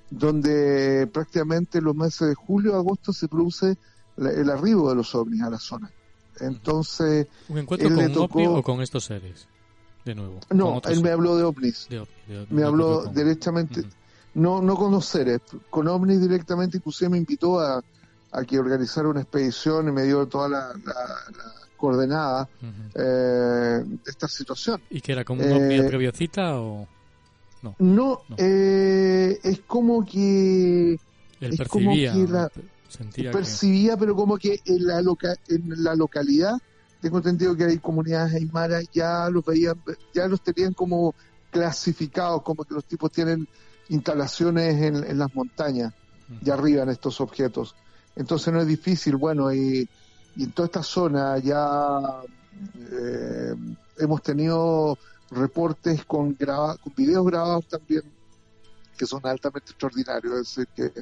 donde 0.10 1.08
prácticamente 1.14 1.82
los 1.82 1.96
meses 1.96 2.30
de 2.30 2.36
julio 2.36 2.76
agosto 2.76 3.14
se 3.14 3.28
produce 3.28 3.78
la- 4.18 4.32
el 4.32 4.50
arribo 4.50 4.90
de 4.90 4.96
los 4.96 5.14
ovnis 5.16 5.42
a 5.44 5.50
la 5.50 5.60
zona. 5.60 5.92
Entonces, 6.40 7.28
¿Un 7.50 7.60
encuentro 7.60 7.88
él 7.90 7.94
con 7.96 8.04
le 8.04 8.08
un 8.10 8.14
tocó- 8.16 8.40
ovni 8.40 8.48
o 8.48 8.64
con 8.64 8.82
estos 8.82 9.04
seres? 9.06 9.48
De 10.06 10.16
nuevo. 10.16 10.40
no, 10.52 10.82
él 10.86 11.04
me 11.04 11.12
habló 11.12 11.36
de 11.38 11.44
ovnis. 11.44 11.88
De 11.90 12.00
ovni, 12.00 12.14
de- 12.28 12.48
me 12.50 12.64
habló 12.64 13.04
con- 13.04 13.14
directamente, 13.14 13.84
no, 14.34 14.62
no 14.62 14.76
con 14.76 14.92
los 14.92 15.06
seres, 15.06 15.42
con 15.70 15.88
ovnis 15.88 16.22
directamente, 16.22 16.78
inclusive 16.78 17.10
me 17.10 17.18
invitó 17.18 17.60
a, 17.60 17.84
a 18.32 18.44
que 18.46 18.58
organizara 18.58 19.10
una 19.10 19.22
expedición 19.22 19.90
y 19.90 19.92
me 19.92 20.04
dio 20.04 20.26
toda 20.28 20.48
la, 20.50 20.68
la- 20.70 21.32
la 21.38 21.54
coordenada 21.80 22.48
eh, 22.96 23.84
de 23.86 23.98
esta 24.12 24.28
situación. 24.28 24.82
¿Y 24.90 25.02
que 25.02 25.12
era 25.14 25.24
como 25.24 25.44
un 25.44 25.52
ovni 25.52 25.76
Eh, 25.76 25.84
previa 25.84 26.12
cita 26.12 26.60
o...? 26.60 26.88
No. 27.62 27.76
No, 27.80 28.22
eh, 28.38 29.38
es 29.44 29.60
como 29.68 30.06
que... 30.06 30.94
Él 31.42 31.54
es 31.54 31.68
como 31.68 31.88
percibía, 31.92 32.14
que 32.14 32.28
la- 32.32 32.52
sentía 32.88 33.32
que... 33.32 33.38
percibía, 33.38 33.98
pero 33.98 34.16
como 34.16 34.38
que 34.38 34.60
en 34.66 34.86
la, 34.88 35.02
loca, 35.02 35.36
en 35.48 35.84
la 35.84 35.94
localidad, 35.96 36.56
tengo 37.02 37.18
entendido 37.18 37.56
que 37.56 37.66
hay 37.66 37.78
comunidades 37.80 38.34
aymaras, 38.36 38.86
ya 38.94 39.30
los 39.30 39.44
veían, 39.46 39.76
ya 40.14 40.28
los 40.28 40.42
tenían 40.42 40.74
como 40.74 41.14
clasificados, 41.52 42.44
como 42.44 42.64
que 42.64 42.74
los 42.76 42.86
tipos 42.86 43.12
tienen 43.12 43.48
instalaciones 43.90 44.82
en, 44.82 44.96
en 45.04 45.18
las 45.18 45.34
montañas, 45.36 45.94
y 46.46 46.50
arriba 46.50 46.84
en 46.84 46.90
estos 46.90 47.20
objetos. 47.22 47.76
Entonces 48.16 48.54
no 48.54 48.62
es 48.62 48.68
difícil, 48.68 49.16
bueno, 49.18 49.54
y, 49.54 49.88
y 50.40 50.46
en 50.46 50.52
toda 50.54 50.68
esta 50.68 50.84
zona 50.84 51.38
ya 51.38 52.00
eh, 52.92 53.54
hemos 53.98 54.24
tenido 54.24 54.98
reportes 55.32 56.06
con, 56.06 56.34
graba, 56.40 56.78
con 56.78 56.94
videos 56.96 57.26
grabados 57.26 57.68
también 57.68 58.04
que 58.98 59.06
son 59.06 59.20
altamente 59.26 59.72
extraordinarios, 59.72 60.34
es 60.34 60.56
decir, 60.56 60.68
que, 60.74 61.02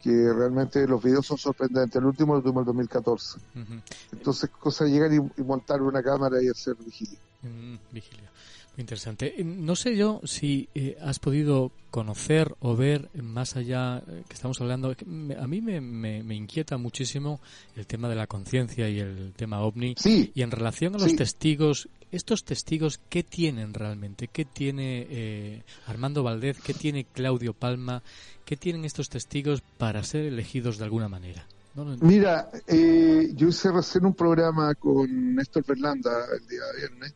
que 0.00 0.32
realmente 0.32 0.86
los 0.86 1.02
videos 1.02 1.26
son 1.26 1.38
sorprendentes. 1.38 1.96
El 1.96 2.06
último 2.06 2.34
lo 2.34 2.40
tuvimos 2.40 2.62
en 2.62 2.62
el 2.62 2.66
2014. 2.66 3.38
Ujú. 3.38 3.72
Entonces, 4.12 4.50
cosa 4.50 4.84
de 4.84 4.90
llegar 4.90 5.12
y, 5.12 5.16
y 5.16 5.44
montar 5.44 5.82
una 5.82 6.02
cámara 6.02 6.40
y 6.40 6.48
hacer 6.48 6.76
vigilia. 6.76 7.18
Mm, 7.42 7.76
vigilia. 7.90 8.30
Muy 8.76 8.82
interesante. 8.82 9.34
Eh, 9.40 9.44
No 9.44 9.76
sé 9.76 9.96
yo 9.96 10.20
si 10.24 10.68
eh, 10.74 10.96
has 11.02 11.18
podido 11.18 11.72
conocer 11.90 12.54
o 12.60 12.74
ver 12.74 13.10
más 13.22 13.54
allá 13.56 13.98
eh, 14.08 14.22
que 14.26 14.34
estamos 14.34 14.60
hablando. 14.62 14.94
A 15.38 15.46
mí 15.46 15.60
me, 15.60 15.80
me- 15.82 16.22
me 16.22 16.34
inquieta 16.34 16.78
muchísimo 16.78 17.40
el 17.76 17.86
tema 17.86 18.08
de 18.08 18.14
la 18.14 18.26
conciencia 18.26 18.88
y 18.88 18.98
el 18.98 19.34
tema 19.36 19.60
ovni. 19.60 19.94
Sí. 19.98 20.32
Y 20.34 20.40
en 20.42 20.50
relación 20.50 20.94
a 20.94 20.98
los 20.98 21.10
Sí. 21.10 21.16
testigos, 21.16 21.88
estos 22.12 22.44
testigos, 22.44 22.98
¿qué 23.10 23.22
tienen 23.22 23.74
realmente? 23.74 24.28
¿Qué 24.28 24.46
tiene 24.46 25.06
eh, 25.10 25.62
Armando 25.86 26.22
Valdez? 26.22 26.58
¿Qué 26.62 26.72
tiene 26.72 27.04
Claudio 27.04 27.52
Palma? 27.52 28.02
¿Qué 28.46 28.56
tienen 28.56 28.86
estos 28.86 29.10
testigos 29.10 29.62
para 29.76 30.02
ser 30.02 30.24
elegidos 30.24 30.78
de 30.78 30.84
alguna 30.84 31.08
manera? 31.08 31.46
No. 31.74 31.84
Mira, 32.00 32.50
eh, 32.66 33.30
yo 33.34 33.48
hice 33.48 33.70
recién 33.72 34.04
un 34.04 34.12
programa 34.14 34.74
con 34.74 35.34
Néstor 35.34 35.64
Berlanda 35.66 36.10
el 36.38 36.46
día 36.46 36.60
viernes, 36.78 37.14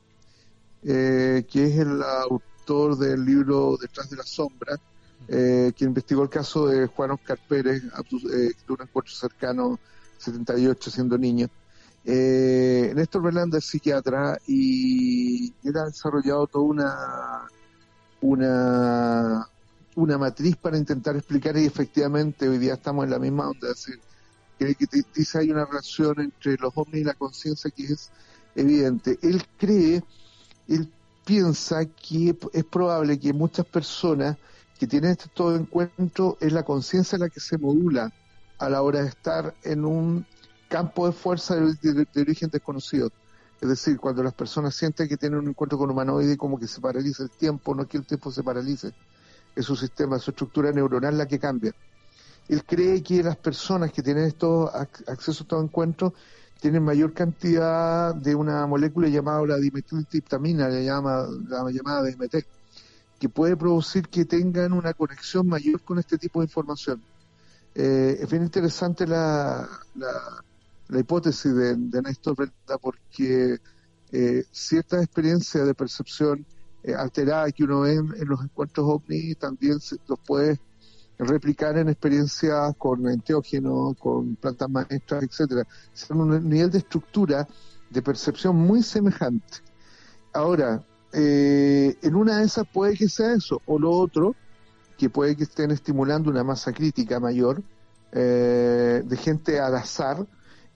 eh, 0.87 1.45
que 1.51 1.67
es 1.67 1.79
el 1.79 2.01
autor 2.03 2.97
del 2.97 3.25
libro 3.25 3.77
Detrás 3.77 4.09
de 4.09 4.17
la 4.17 4.23
Sombra, 4.23 4.77
eh, 5.29 5.73
que 5.75 5.85
investigó 5.85 6.23
el 6.23 6.29
caso 6.29 6.69
de 6.69 6.87
Juan 6.87 7.11
Oscar 7.11 7.39
Pérez, 7.49 7.83
de 7.83 8.55
un 8.69 8.81
encuentro 8.81 9.13
cercano, 9.13 9.81
78, 10.19 10.91
siendo 10.91 11.19
niño. 11.19 11.49
Eh, 12.05 12.93
Néstor 12.95 13.21
Berlanda 13.21 13.59
es 13.59 13.65
psiquiatra 13.65 14.39
y 14.47 15.53
él 15.65 15.77
ha 15.77 15.87
desarrollado 15.87 16.47
toda 16.47 16.65
una, 16.65 17.49
una, 18.21 19.49
una 19.97 20.19
matriz 20.19 20.55
para 20.57 20.79
intentar 20.79 21.17
explicar 21.17 21.57
y 21.57 21.67
efectivamente 21.67 22.49
hoy 22.49 22.59
día 22.59 22.75
estamos 22.75 23.05
en 23.05 23.11
la 23.11 23.19
misma 23.19 23.49
onda, 23.49 23.69
decir, 23.69 23.99
que, 24.57 24.77
que 24.77 24.87
hay 25.35 25.51
una 25.51 25.65
relación 25.65 26.21
entre 26.21 26.57
los 26.59 26.73
ovnis 26.77 27.01
y 27.01 27.05
la 27.05 27.15
conciencia 27.15 27.73
que 27.73 27.85
es 27.87 28.11
evidente. 28.55 29.19
Él 29.23 29.43
cree, 29.59 30.05
él 30.69 30.91
piensa 31.25 31.85
que 31.85 32.37
es 32.53 32.65
probable 32.65 33.19
que 33.19 33.33
muchas 33.33 33.67
personas 33.67 34.37
que 34.79 34.87
tienen 34.87 35.13
este 35.13 35.29
todo 35.33 35.57
encuentro 35.57 36.37
es 36.41 36.53
la 36.53 36.63
conciencia 36.63 37.19
la 37.19 37.29
que 37.29 37.41
se 37.41 37.59
modula 37.59 38.13
a 38.59 38.69
la 38.69 38.83
hora 38.83 39.03
de 39.03 39.09
estar 39.09 39.55
en 39.63 39.85
un 39.85 40.27
campo 40.69 41.07
de 41.07 41.13
fuerza 41.13 41.57
de, 41.57 42.07
origen 42.21 42.51
desconocido. 42.51 43.11
Es 43.61 43.69
decir, 43.69 43.99
cuando 43.99 44.23
las 44.23 44.35
personas 44.35 44.75
sienten 44.75 45.09
que 45.09 45.17
tienen 45.17 45.39
un 45.39 45.49
encuentro 45.49 45.79
con 45.79 45.91
humanoide, 45.91 46.37
como 46.37 46.59
que 46.59 46.67
se 46.67 46.81
paraliza 46.81 47.23
el 47.23 47.31
tiempo, 47.31 47.75
no 47.75 47.87
que 47.89 47.97
el 47.97 48.07
tiempo 48.07 48.31
se 48.31 48.43
paralice, 48.43 48.93
es 49.55 49.65
su 49.65 49.77
sistema, 49.77 50.19
su 50.19 50.31
estructura 50.31 50.73
neuronal 50.73 51.17
la 51.17 51.27
que 51.27 51.39
cambia. 51.39 51.75
Él 52.49 52.65
cree 52.65 53.03
que 53.03 53.23
las 53.23 53.37
personas 53.37 53.93
que 53.93 54.03
tienen 54.03 54.25
estos 54.25 54.73
acceso 54.75 55.43
a 55.43 55.45
estos 55.45 55.65
encuentros 55.65 56.13
tienen 56.61 56.83
mayor 56.83 57.13
cantidad 57.13 58.15
de 58.15 58.35
una 58.35 58.67
molécula 58.67 59.09
llamada 59.09 59.45
la 59.47 59.57
dimetiltriptamina, 59.57 60.69
la, 60.69 60.81
llama, 60.81 61.27
la 61.49 61.71
llamada 61.71 62.03
DMT, 62.03 62.37
que 63.19 63.29
puede 63.29 63.57
producir 63.57 64.09
que 64.09 64.25
tengan 64.25 64.73
una 64.73 64.95
conexión 64.95 65.47
mayor 65.47 65.81
con 65.83 65.99
este 65.99 66.19
tipo 66.19 66.41
de 66.41 66.47
información. 66.47 67.03
Eh, 67.75 68.19
es 68.21 68.31
bien 68.31 68.43
interesante 68.43 69.07
la, 69.07 69.69
la, 69.97 70.99
hipótesis 70.99 71.55
de, 71.55 71.77
de 71.77 72.03
Néstor 72.03 72.51
porque 72.81 73.59
eh, 74.13 74.45
ciertas 74.51 75.03
experiencias 75.03 75.67
de 75.67 75.75
percepción 75.75 76.47
eh, 76.83 76.95
alterada 76.95 77.51
que 77.51 77.65
uno 77.65 77.81
ve 77.81 77.95
en, 77.95 78.29
los 78.29 78.43
encuentros 78.43 78.87
ovni 78.89 79.35
también 79.35 79.81
se, 79.81 79.97
los 80.07 80.19
puede 80.21 80.61
replicar 81.19 81.79
en 81.79 81.89
experiencias 81.89 82.75
con 82.77 83.09
enteógenos, 83.09 83.97
con 83.99 84.37
plantas 84.37 84.69
maestras, 84.69 85.23
etcétera. 85.23 85.67
Son 85.93 86.21
un 86.21 86.49
nivel 86.49 86.71
de 86.71 86.79
estructura 86.79 87.47
de 87.91 88.03
percepción 88.03 88.57
muy 88.57 88.83
semejante. 88.83 89.59
Ahora, 90.33 90.85
eh, 91.13 91.97
en 92.03 92.15
una 92.15 92.39
de 92.39 92.45
esas 92.45 92.67
puede 92.67 92.95
que 92.95 93.09
sea 93.09 93.33
eso, 93.33 93.63
o 93.67 93.79
lo 93.79 93.91
otro, 93.91 94.35
que 94.99 95.09
puede 95.09 95.37
que 95.37 95.45
estén 95.45 95.71
estimulando 95.71 96.31
una 96.31 96.45
masa 96.45 96.73
crítica 96.73 97.21
mayor 97.21 97.63
eh, 98.13 99.03
de 99.05 99.17
gente 99.17 99.61
al 99.61 99.77
azar, 99.77 100.27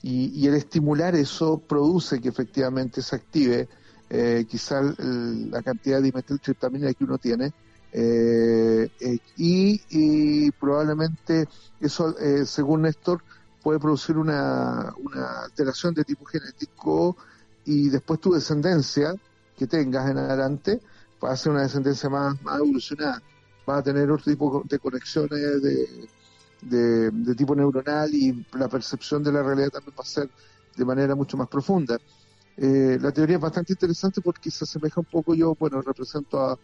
y, 0.02 0.46
el 0.46 0.54
estimular 0.54 1.14
eso 1.14 1.58
produce 1.58 2.20
que 2.20 2.30
efectivamente 2.30 3.02
se 3.02 3.16
active 3.16 3.68
eh, 4.08 4.46
quizá 4.48 4.80
la 4.80 5.60
cantidad 5.60 5.98
de 5.98 6.04
dimetiltriptamina 6.04 6.92
que 6.94 7.04
uno 7.04 7.18
tiene, 7.18 7.52
eh, 7.92 8.88
eh, 9.00 9.18
y, 9.36 10.50
probablemente 10.52 11.48
eso, 11.80 12.16
eh, 12.18 12.46
según 12.46 12.82
Néstor, 12.82 13.22
puede 13.62 13.78
producir 13.78 14.16
una, 14.16 14.94
una 14.98 15.42
alteración 15.42 15.94
de 15.94 16.04
tipo 16.04 16.24
genético 16.24 17.16
y 17.64 17.88
después 17.88 18.20
tu 18.20 18.32
descendencia 18.32 19.14
que 19.56 19.66
tengas 19.66 20.08
en 20.08 20.18
adelante 20.18 20.80
va 21.22 21.32
a 21.32 21.36
ser 21.36 21.52
una 21.52 21.62
descendencia 21.62 22.08
más, 22.08 22.40
más 22.42 22.58
evolucionada, 22.58 23.22
va 23.68 23.78
a 23.78 23.82
tener 23.82 24.10
otro 24.10 24.24
tipo 24.24 24.62
de 24.64 24.78
conexiones 24.78 25.62
de, 25.62 27.10
de, 27.10 27.34
tipo 27.34 27.54
neuronal 27.54 28.14
y 28.14 28.46
la 28.54 28.68
percepción 28.68 29.22
de 29.22 29.32
la 29.32 29.42
realidad 29.42 29.70
también 29.70 29.94
va 29.98 30.02
a 30.02 30.06
ser 30.06 30.30
de 30.76 30.84
manera 30.84 31.14
mucho 31.14 31.36
más 31.36 31.48
profunda. 31.48 31.98
la 32.56 33.12
teoría 33.12 33.36
es 33.36 33.42
bastante 33.42 33.74
interesante 33.74 34.22
porque 34.22 34.50
se 34.50 34.64
asemeja 34.64 35.00
un 35.00 35.06
poco, 35.06 35.34
yo, 35.34 35.54
bueno, 35.58 35.82
represento 35.82 36.40
a, 36.40 36.58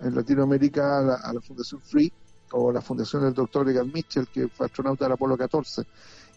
en 0.00 0.14
Latinoamérica 0.14 0.98
a 0.98 1.32
la, 1.32 1.40
Fundación 1.40 1.80
Free 1.80 2.12
o 2.52 2.72
la 2.72 2.80
Fundación 2.80 3.22
del 3.22 3.34
doctor 3.34 3.68
Egan 3.68 3.90
Mitchell, 3.92 4.28
que 4.28 4.48
fue 4.48 4.66
astronauta 4.66 5.04
del 5.04 5.12
Apolo 5.12 5.36
14. 5.36 5.82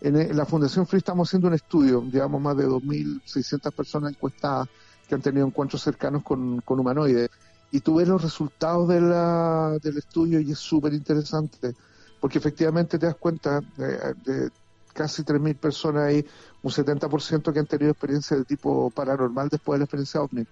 En, 0.01 0.35
la 0.35 0.45
Fundación 0.45 0.85
Free 0.87 0.99
estamos 0.99 1.29
haciendo 1.29 1.47
un 1.47 1.53
estudio, 1.53 2.03
llevamos 2.03 2.41
más 2.41 2.57
de 2.57 2.67
2.600 2.67 3.71
personas 3.71 4.11
encuestadas 4.11 4.67
que 5.07 5.15
han 5.15 5.21
tenido 5.21 5.45
encuentros 5.45 5.81
cercanos 5.81 6.23
con, 6.23 6.61
humanoides. 6.65 7.29
Y 7.71 7.81
tú 7.81 7.95
ves 7.95 8.07
los 8.07 8.21
resultados 8.21 8.87
de 8.87 9.01
la, 9.01 9.77
del 9.81 9.97
estudio 9.97 10.39
y 10.39 10.51
es 10.51 10.59
súper 10.59 10.93
interesante, 10.93 11.75
porque 12.19 12.37
efectivamente 12.37 12.97
te 12.97 13.07
das 13.07 13.15
cuenta 13.15 13.61
de, 13.75 14.13
de 14.25 14.51
casi 14.93 15.23
3.000 15.23 15.55
personas 15.57 16.03
hay 16.05 16.25
un 16.63 16.71
70% 16.71 17.53
que 17.53 17.59
han 17.59 17.67
tenido 17.67 17.91
experiencia 17.91 18.37
de 18.37 18.45
tipo 18.45 18.89
paranormal 18.89 19.49
después 19.49 19.75
de 19.75 19.79
la 19.79 19.83
experiencia 19.85 20.21
OVNI 20.21 20.47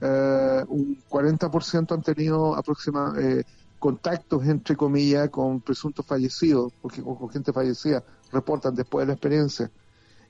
eh, 0.00 0.64
un 0.68 0.98
40% 1.08 1.92
han 1.92 2.02
tenido 2.02 2.54
aproximadamente 2.54 3.40
eh, 3.40 3.44
contactos, 3.84 4.46
entre 4.46 4.76
comillas, 4.76 5.28
con 5.28 5.60
presuntos 5.60 6.06
fallecidos, 6.06 6.72
porque 6.80 7.02
con, 7.02 7.28
gente 7.28 7.52
fallecida, 7.52 8.02
reportan 8.32 8.74
después 8.74 9.02
de 9.02 9.08
la 9.08 9.12
experiencia. 9.12 9.70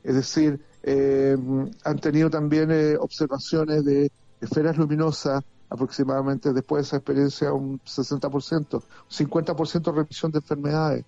Es 0.02 0.16
decir, 0.16 0.60
eh, 0.82 1.36
han 1.84 1.98
tenido 2.00 2.28
también 2.28 2.72
eh, 2.72 2.96
observaciones 2.96 3.84
de 3.84 4.10
esferas 4.40 4.76
luminosas, 4.76 5.44
aproximadamente 5.70 6.52
después 6.52 6.82
de 6.82 6.86
esa 6.88 6.96
experiencia 6.96 7.52
un 7.52 7.78
60%, 7.78 8.82
50% 9.08 9.94
revisión 9.94 10.32
de 10.32 10.38
enfermedades, 10.38 11.04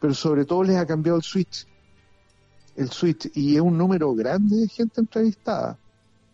pero 0.00 0.14
sobre 0.14 0.44
todo 0.44 0.62
les 0.62 0.76
ha 0.76 0.86
cambiado 0.86 1.18
el 1.18 1.24
switch, 1.24 1.66
el 2.76 2.88
switch, 2.90 3.32
y 3.34 3.56
es 3.56 3.60
un 3.60 3.76
número 3.76 4.14
grande 4.14 4.58
de 4.58 4.68
gente 4.68 5.00
entrevistada 5.00 5.76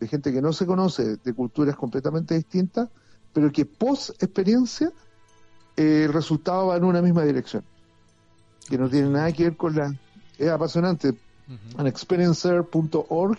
de 0.01 0.07
gente 0.07 0.33
que 0.33 0.41
no 0.41 0.51
se 0.51 0.65
conoce, 0.65 1.17
de 1.17 1.33
culturas 1.33 1.75
completamente 1.75 2.33
distintas, 2.33 2.89
pero 3.31 3.51
que 3.51 3.65
post 3.65 4.09
experiencia 4.21 4.91
eh, 5.77 6.05
el 6.05 6.11
resultado 6.11 6.67
va 6.67 6.77
en 6.77 6.83
una 6.83 7.03
misma 7.03 7.23
dirección, 7.23 7.63
que 8.67 8.79
no 8.79 8.89
tiene 8.89 9.09
nada 9.09 9.31
que 9.31 9.43
ver 9.43 9.55
con 9.55 9.75
la... 9.75 9.95
Es 10.39 10.49
apasionante. 10.49 11.13
En 11.77 11.85
experiencer.org 11.85 13.37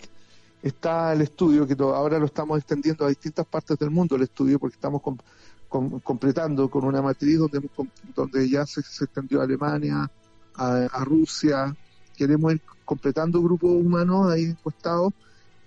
está 0.61 1.11
el 1.11 1.21
estudio, 1.21 1.67
que 1.67 1.75
ahora 1.79 2.17
lo 2.17 2.27
estamos 2.27 2.57
extendiendo 2.57 3.05
a 3.05 3.09
distintas 3.09 3.45
partes 3.45 3.77
del 3.77 3.89
mundo, 3.89 4.15
el 4.15 4.21
estudio, 4.21 4.57
porque 4.57 4.75
estamos 4.75 5.01
completando 5.67 6.69
con 6.69 6.85
una 6.85 7.01
matriz 7.01 7.39
donde, 7.39 7.69
donde 8.15 8.49
ya 8.49 8.65
se, 8.65 8.79
extendió 8.79 9.41
a 9.41 9.43
Alemania, 9.43 10.09
a, 10.55 10.75
a 10.75 11.03
Rusia, 11.03 11.75
queremos 12.15 12.53
ir 12.53 12.61
completando 12.85 13.41
grupos 13.41 13.71
humanos 13.71 14.31
ahí 14.31 14.43
encuestados 14.43 15.11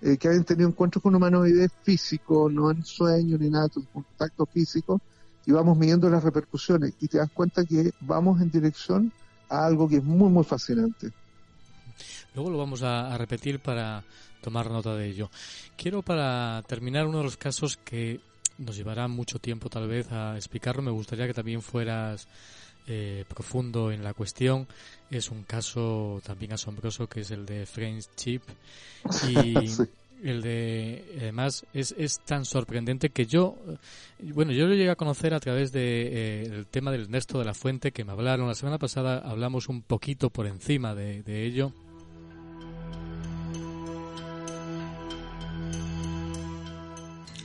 eh, 0.01 0.17
que 0.17 0.27
hayan 0.27 0.43
tenido 0.43 0.69
encuentros 0.69 1.01
con 1.01 1.15
humanoides 1.15 1.71
físicos, 1.83 2.51
no 2.51 2.71
en 2.71 2.85
sueños 2.85 3.39
ni 3.39 3.49
nada, 3.49 3.67
contacto 3.91 4.45
físico, 4.45 5.01
y 5.45 5.51
vamos 5.51 5.77
midiendo 5.77 6.09
las 6.09 6.23
repercusiones 6.23 6.93
y 6.99 7.07
te 7.07 7.17
das 7.17 7.31
cuenta 7.31 7.65
que 7.65 7.91
vamos 8.01 8.41
en 8.41 8.51
dirección 8.51 9.11
a 9.49 9.65
algo 9.65 9.87
que 9.87 9.97
es 9.97 10.03
muy, 10.03 10.29
muy 10.29 10.43
fascinante. 10.43 11.11
Luego 12.35 12.51
lo 12.51 12.57
vamos 12.57 12.83
a, 12.83 13.17
repetir 13.17 13.59
para 13.59 14.03
tomar 14.41 14.69
nota 14.69 14.93
de 14.95 15.07
ello. 15.07 15.31
Quiero 15.75 16.03
para 16.03 16.61
terminar 16.67 17.07
uno 17.07 17.19
de 17.19 17.23
los 17.23 17.37
casos 17.37 17.77
que 17.77 18.19
nos 18.59 18.75
llevará 18.75 19.07
mucho 19.07 19.39
tiempo 19.39 19.69
tal 19.69 19.87
vez 19.87 20.11
a 20.11 20.35
explicarlo. 20.35 20.83
Me 20.83 20.91
gustaría 20.91 21.25
que 21.25 21.33
también 21.33 21.61
fueras 21.61 22.27
eh, 22.85 23.25
profundo 23.27 23.91
en 23.91 24.03
la 24.03 24.13
cuestión. 24.13 24.67
Es 25.09 25.31
un 25.31 25.43
caso 25.43 26.21
también 26.25 26.53
asombroso 26.53 27.07
que 27.07 27.21
es 27.21 27.31
el 27.31 27.45
de 27.45 27.65
Friendship 27.65 28.41
y 29.27 29.53
el 30.23 30.41
de 30.41 31.03
además 31.17 31.65
es, 31.73 31.95
es 31.97 32.19
tan 32.19 32.43
sorprendente 32.43 33.09
que 33.09 33.27
yo 33.27 33.55
bueno 34.19 34.51
yo 34.51 34.65
lo 34.65 34.73
llegué 34.73 34.89
a 34.89 34.95
conocer 34.95 35.33
a 35.33 35.39
través 35.39 35.71
de 35.71 35.81
eh, 35.81 36.45
el 36.47 36.65
tema 36.65 36.91
del 36.91 37.03
Ernesto 37.03 37.39
de 37.39 37.45
la 37.45 37.53
Fuente 37.53 37.91
que 37.91 38.03
me 38.03 38.11
hablaron. 38.11 38.47
La 38.47 38.55
semana 38.55 38.77
pasada 38.77 39.19
hablamos 39.19 39.69
un 39.69 39.81
poquito 39.81 40.29
por 40.29 40.47
encima 40.47 40.93
de, 40.93 41.23
de 41.23 41.45
ello. 41.45 41.71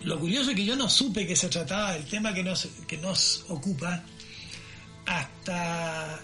Lo 0.04 0.18
curioso 0.18 0.50
es 0.50 0.56
que 0.56 0.64
yo 0.64 0.74
no 0.74 0.88
supe 0.88 1.26
que 1.26 1.36
se 1.36 1.48
trataba 1.48 1.92
del 1.92 2.04
tema 2.06 2.34
que 2.34 2.42
nos, 2.42 2.66
que 2.88 2.96
nos 2.98 3.44
ocupa 3.48 4.02
hasta 5.06 6.20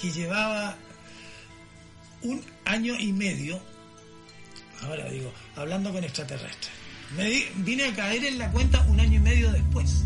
que 0.00 0.10
llevaba 0.10 0.76
un 2.22 2.42
año 2.64 2.94
y 2.98 3.12
medio, 3.12 3.60
ahora 4.82 5.08
digo, 5.10 5.32
hablando 5.56 5.92
con 5.92 6.02
extraterrestres. 6.04 6.70
Me 7.16 7.28
vine 7.56 7.86
a 7.86 7.94
caer 7.94 8.24
en 8.24 8.38
la 8.38 8.50
cuenta 8.50 8.80
un 8.88 9.00
año 9.00 9.16
y 9.16 9.22
medio 9.22 9.52
después. 9.52 10.04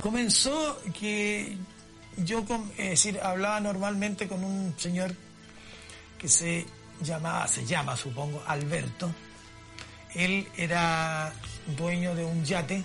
Comenzó 0.00 0.80
que 0.98 1.56
yo, 2.18 2.44
es 2.76 2.90
decir, 2.90 3.18
hablaba 3.20 3.60
normalmente 3.60 4.28
con 4.28 4.44
un 4.44 4.74
señor 4.78 5.14
que 6.18 6.28
se 6.28 6.66
llamaba, 7.00 7.48
se 7.48 7.64
llama 7.64 7.96
supongo, 7.96 8.42
Alberto. 8.46 9.12
Él 10.14 10.46
era 10.56 11.32
dueño 11.76 12.14
de 12.14 12.24
un 12.24 12.44
yate 12.44 12.84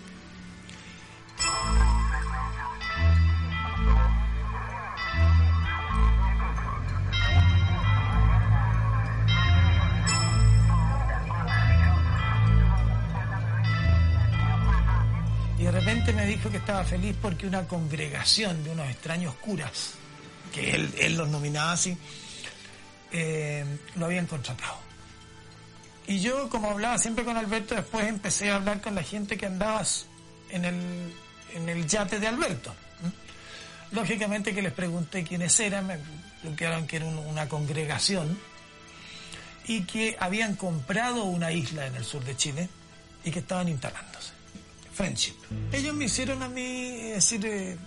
repente 15.72 16.14
me 16.14 16.26
dijo 16.26 16.50
que 16.50 16.58
estaba 16.58 16.84
feliz 16.84 17.16
porque 17.22 17.46
una 17.48 17.68
congregación 17.68 18.64
de 18.64 18.72
unos 18.72 18.90
extraños 18.90 19.36
curas, 19.36 19.92
que 20.54 20.72
él, 20.72 20.94
él 21.00 21.16
los 21.16 21.28
nominaba 21.30 21.74
así, 21.74 21.98
eh, 23.12 23.66
lo 23.96 24.06
habían 24.06 24.26
contratado. 24.28 24.78
Y 26.08 26.20
yo, 26.22 26.50
como 26.50 26.72
hablaba 26.72 26.98
siempre 26.98 27.24
con 27.24 27.38
Alberto, 27.38 27.76
después 27.76 28.08
empecé 28.08 28.50
a 28.50 28.56
hablar 28.56 28.82
con 28.82 28.96
la 28.96 29.04
gente 29.04 29.38
que 29.38 29.46
andaba 29.46 29.84
en 30.50 30.66
el, 30.66 31.14
en 31.54 31.70
el 31.70 31.86
yate 31.88 32.20
de 32.20 32.28
Alberto. 32.28 32.74
¿m? 33.04 33.12
Lógicamente 33.92 34.54
que 34.56 34.62
les 34.62 34.74
pregunté 34.74 35.24
quiénes 35.24 35.60
eran, 35.60 35.86
me 35.88 35.96
explicaron 35.96 36.88
que 36.88 36.96
era 36.98 37.06
un- 37.06 37.18
una 37.20 37.48
congregación 37.48 38.40
y 39.68 39.82
que 39.84 40.16
habían 40.20 40.56
comprado 40.56 41.26
una 41.26 41.52
isla 41.52 41.86
en 41.86 41.96
el 41.96 42.04
sur 42.04 42.24
de 42.24 42.36
Chile 42.36 42.70
y 43.24 43.30
que 43.30 43.40
estaban 43.40 43.68
instalándose. 43.68 44.32
Friendship. 45.00 45.36
Ellos 45.72 45.96
me 45.96 46.06
hicieron 46.06 46.44
a 46.44 46.50
mí 46.50 46.62
eh, 46.62 47.12
decir 47.16 47.46
eh, 47.46 47.78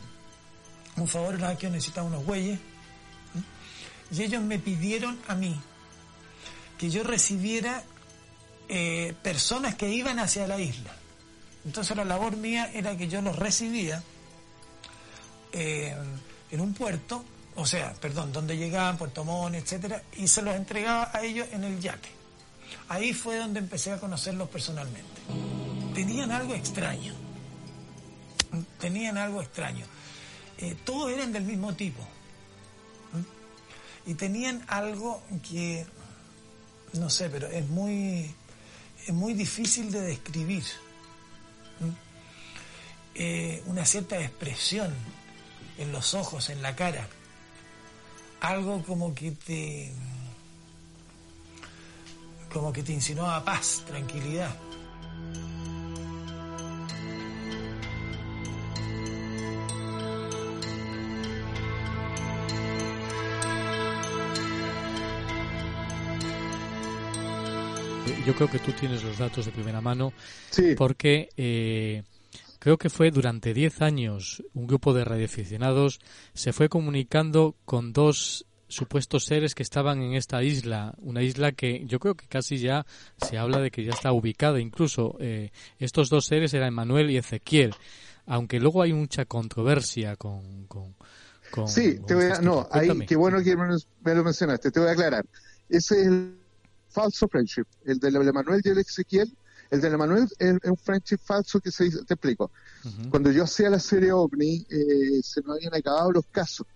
un 0.96 1.06
favor, 1.06 1.34
una 1.34 1.48
vez 1.48 1.58
que 1.58 1.66
yo 1.66 1.70
necesitaba 1.70 2.06
unos 2.06 2.24
güeyes, 2.24 2.58
y 4.10 4.22
ellos 4.22 4.42
me 4.42 4.58
pidieron 4.58 5.18
a 5.28 5.34
mí 5.34 5.54
que 6.78 6.88
yo 6.88 7.02
recibiera 7.02 7.82
eh, 8.66 9.14
personas 9.22 9.74
que 9.74 9.90
iban 9.90 10.20
hacia 10.20 10.46
la 10.46 10.58
isla. 10.58 10.90
Entonces 11.66 11.94
la 11.98 12.06
labor 12.06 12.38
mía 12.38 12.70
era 12.72 12.96
que 12.96 13.08
yo 13.08 13.20
los 13.20 13.36
recibía 13.36 14.02
eh, 15.52 15.94
en 16.50 16.60
un 16.62 16.72
puerto, 16.72 17.26
o 17.56 17.66
sea, 17.66 17.92
perdón, 17.92 18.32
donde 18.32 18.56
llegaban, 18.56 18.96
Puerto 18.96 19.22
Montt, 19.22 19.56
etcétera, 19.56 20.02
y 20.16 20.28
se 20.28 20.40
los 20.40 20.56
entregaba 20.56 21.10
a 21.12 21.22
ellos 21.22 21.46
en 21.52 21.64
el 21.64 21.78
yate. 21.78 22.08
Ahí 22.88 23.12
fue 23.12 23.36
donde 23.36 23.60
empecé 23.60 23.92
a 23.92 24.00
conocerlos 24.00 24.48
personalmente. 24.48 25.71
Tenían 25.94 26.30
algo 26.30 26.54
extraño. 26.54 27.14
Tenían 28.78 29.18
algo 29.18 29.42
extraño. 29.42 29.84
Eh, 30.58 30.76
todos 30.84 31.10
eran 31.10 31.32
del 31.32 31.44
mismo 31.44 31.74
tipo. 31.74 32.06
Y 34.06 34.14
tenían 34.14 34.64
algo 34.66 35.22
que, 35.48 35.86
no 36.94 37.08
sé, 37.08 37.28
pero 37.30 37.46
es 37.46 37.68
muy, 37.68 38.34
es 39.06 39.12
muy 39.12 39.34
difícil 39.34 39.90
de 39.92 40.00
describir. 40.00 40.64
Eh, 43.14 43.62
una 43.66 43.84
cierta 43.84 44.18
expresión 44.20 44.92
en 45.78 45.92
los 45.92 46.14
ojos, 46.14 46.48
en 46.48 46.62
la 46.62 46.74
cara. 46.74 47.06
Algo 48.40 48.82
como 48.82 49.14
que 49.14 49.32
te 49.32 49.92
como 52.52 52.72
que 52.72 52.82
te 52.82 52.92
insinuaba 52.92 53.44
paz, 53.44 53.82
tranquilidad. 53.86 54.54
Yo 68.26 68.34
creo 68.34 68.48
que 68.48 68.58
tú 68.58 68.72
tienes 68.72 69.02
los 69.02 69.18
datos 69.18 69.46
de 69.46 69.52
primera 69.52 69.80
mano 69.80 70.12
porque 70.74 71.28
eh, 71.36 72.02
creo 72.58 72.78
que 72.78 72.90
fue 72.90 73.10
durante 73.10 73.54
10 73.54 73.82
años 73.82 74.42
un 74.54 74.66
grupo 74.66 74.94
de 74.94 75.04
radioaficionados 75.04 76.00
se 76.34 76.52
fue 76.52 76.68
comunicando 76.68 77.56
con 77.64 77.92
dos 77.92 78.46
supuestos 78.68 79.24
seres 79.26 79.54
que 79.54 79.62
estaban 79.62 80.00
en 80.02 80.14
esta 80.14 80.42
isla, 80.42 80.94
una 80.98 81.22
isla 81.22 81.52
que 81.52 81.84
yo 81.86 81.98
creo 82.00 82.14
que 82.14 82.26
casi 82.26 82.56
ya 82.58 82.86
se 83.18 83.36
habla 83.36 83.60
de 83.60 83.70
que 83.70 83.84
ya 83.84 83.92
está 83.92 84.12
ubicada, 84.12 84.60
incluso 84.60 85.16
eh, 85.20 85.50
estos 85.78 86.08
dos 86.08 86.24
seres 86.24 86.54
eran 86.54 86.72
Manuel 86.72 87.10
y 87.10 87.18
Ezequiel, 87.18 87.76
aunque 88.26 88.60
luego 88.60 88.82
hay 88.82 88.92
mucha 88.94 89.24
controversia 89.26 90.16
con... 90.16 90.66
con, 90.68 90.94
con- 91.50 91.68
Sí, 91.68 91.96
con 91.96 92.06
te 92.06 92.14
voy 92.14 92.24
a, 92.24 92.40
no, 92.40 92.66
ahí, 92.72 92.88
qué 93.06 93.16
bueno 93.16 93.42
que 93.42 93.56
me, 93.56 93.66
me 94.04 94.14
lo 94.14 94.24
mencionaste, 94.24 94.70
te 94.70 94.80
voy 94.80 94.88
a 94.88 94.92
aclarar. 94.92 95.26
Ese 95.68 96.00
es 96.00 96.06
el 96.06 96.41
falso 96.92 97.28
friendship, 97.28 97.64
el 97.84 97.98
del 97.98 98.16
Emanuel 98.16 98.60
y 98.64 98.68
el 98.68 98.78
Ezequiel. 98.78 99.32
El 99.70 99.80
del 99.80 99.94
Emanuel 99.94 100.24
es, 100.24 100.32
es 100.62 100.70
un 100.70 100.76
friendship 100.76 101.18
falso 101.18 101.58
que 101.58 101.70
se 101.70 101.86
hizo, 101.86 102.04
te 102.04 102.14
explico. 102.14 102.50
Cuando 103.10 103.30
yo 103.30 103.44
hacía 103.44 103.70
la 103.70 103.78
serie 103.78 104.12
OVNI, 104.12 104.66
eh, 104.68 105.20
se 105.22 105.40
nos 105.40 105.56
habían 105.56 105.74
acabado 105.74 106.12
los 106.12 106.26
casos. 106.30 106.66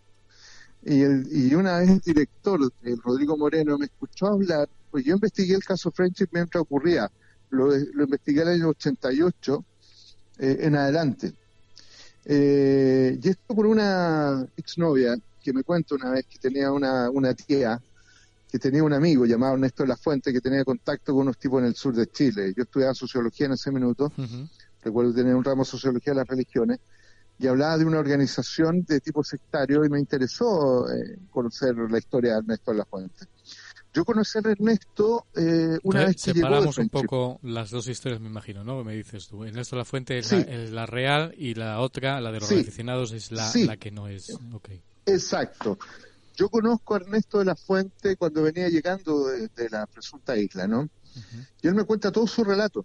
Y, 0.83 1.03
el, 1.03 1.27
y 1.31 1.55
una 1.55 1.79
vez 1.79 1.91
el 1.91 2.01
director, 2.01 2.61
el 2.83 3.03
Rodrigo 3.03 3.37
Moreno, 3.37 3.77
me 3.77 3.87
escuchó 3.87 4.29
hablar, 4.29 4.69
pues 4.91 5.05
yo 5.05 5.15
investigué 5.15 5.55
el 5.55 5.65
caso 5.65 5.91
Friendship 5.91 6.29
mientras 6.31 6.63
ocurría. 6.63 7.11
Lo, 7.51 7.67
lo 7.67 8.05
investigué 8.05 8.43
en 8.43 8.49
el 8.49 8.55
año 8.55 8.69
88 8.71 9.65
eh, 10.39 10.59
en 10.61 10.77
adelante. 10.77 11.35
Eh, 12.25 13.19
y 13.23 13.29
esto 13.29 13.55
por 13.55 13.67
una 13.67 14.47
exnovia 14.57 15.17
que 15.43 15.53
me 15.53 15.63
cuenta 15.63 15.95
una 15.95 16.11
vez 16.11 16.27
que 16.27 16.39
tenía 16.39 16.73
una, 16.73 17.09
una 17.09 17.35
tía 17.35 17.81
que 18.57 18.71
tenía 18.71 18.83
un 18.83 18.93
amigo 18.95 19.27
llamado 19.27 19.55
Ernesto 19.55 19.83
de 19.83 19.91
la 19.91 19.97
Fuente 19.99 20.33
que 20.33 20.41
tenía 20.41 20.65
contacto 20.65 21.13
con 21.13 21.23
unos 21.23 21.37
tipos 21.39 21.61
en 21.61 21.67
el 21.67 21.75
sur 21.75 21.95
de 21.95 22.07
Chile. 22.07 22.55
Yo 22.57 22.63
estudiaba 22.63 22.95
sociología 22.95 23.47
en 23.47 23.53
ese 23.53 23.71
minuto, 23.71 24.11
recuerdo 24.83 25.13
tener 25.13 25.35
un 25.35 25.45
ramo 25.45 25.63
de 25.63 25.69
sociología 25.71 26.13
de 26.15 26.21
las 26.21 26.27
religiones, 26.29 26.79
y 27.39 27.47
hablaba 27.49 27.77
de 27.77 27.85
una 27.85 27.99
organización 27.99 28.83
de 28.89 29.01
tipo 29.01 29.23
sectario 29.23 29.85
y 29.85 29.91
me 29.91 29.99
interesó 30.01 30.89
eh, 30.91 31.19
conocer 31.31 31.75
la 31.91 31.99
historia 31.99 32.33
de 32.33 32.39
Ernesto 32.39 32.71
de 32.71 32.79
la 32.79 32.87
Fuente. 32.87 33.27
Yo 33.93 34.07
conocí 34.07 34.39
a 34.39 34.51
Ernesto 34.51 35.27
eh, 35.37 35.79
una 35.83 36.01
Entonces, 36.01 36.07
vez 36.07 36.17
que 36.25 36.33
llegó 36.33 36.47
separamos 36.47 36.67
un 36.67 36.73
Friendship. 36.89 36.91
poco 37.09 37.41
las 37.43 37.71
dos 37.71 37.89
historias, 37.89 38.21
me 38.23 38.29
imagino, 38.29 38.65
¿no? 38.65 38.83
Me 38.85 38.95
dices 38.95 39.27
tú. 39.29 39.45
Ernesto 39.45 39.77
La 39.77 39.85
Fuente 39.85 40.17
es, 40.19 40.27
Sí. 40.29 40.37
la, 40.37 40.43
es 40.43 40.71
la 40.71 40.87
real 40.87 41.35
y 41.37 41.53
la 41.55 41.81
otra, 41.81 42.21
la 42.23 42.33
de 42.33 42.41
los 42.41 42.49
Sí. 42.49 42.61
aficionados, 42.61 43.13
es 43.13 43.31
la, 43.33 43.47
Sí. 43.51 43.67
la 43.67 43.77
que 43.77 43.91
no 43.91 44.09
es. 44.09 44.31
Ok. 44.55 44.71
Exacto. 45.05 45.79
Yo 46.37 46.51
conozco 46.51 46.95
a 46.95 46.99
Ernesto 46.99 47.39
de 47.39 47.47
la 47.47 47.57
Fuente 47.57 48.17
cuando 48.17 48.43
venía 48.43 48.69
llegando 48.69 49.27
de, 49.29 49.49
de 49.49 49.71
la 49.71 49.87
presunta 49.87 50.37
isla, 50.37 50.67
¿no? 50.67 50.89
Y 51.63 51.69
él 51.69 51.75
me 51.75 51.85
cuenta 51.85 52.13
todo 52.13 52.27
su 52.27 52.45
relato. 52.45 52.85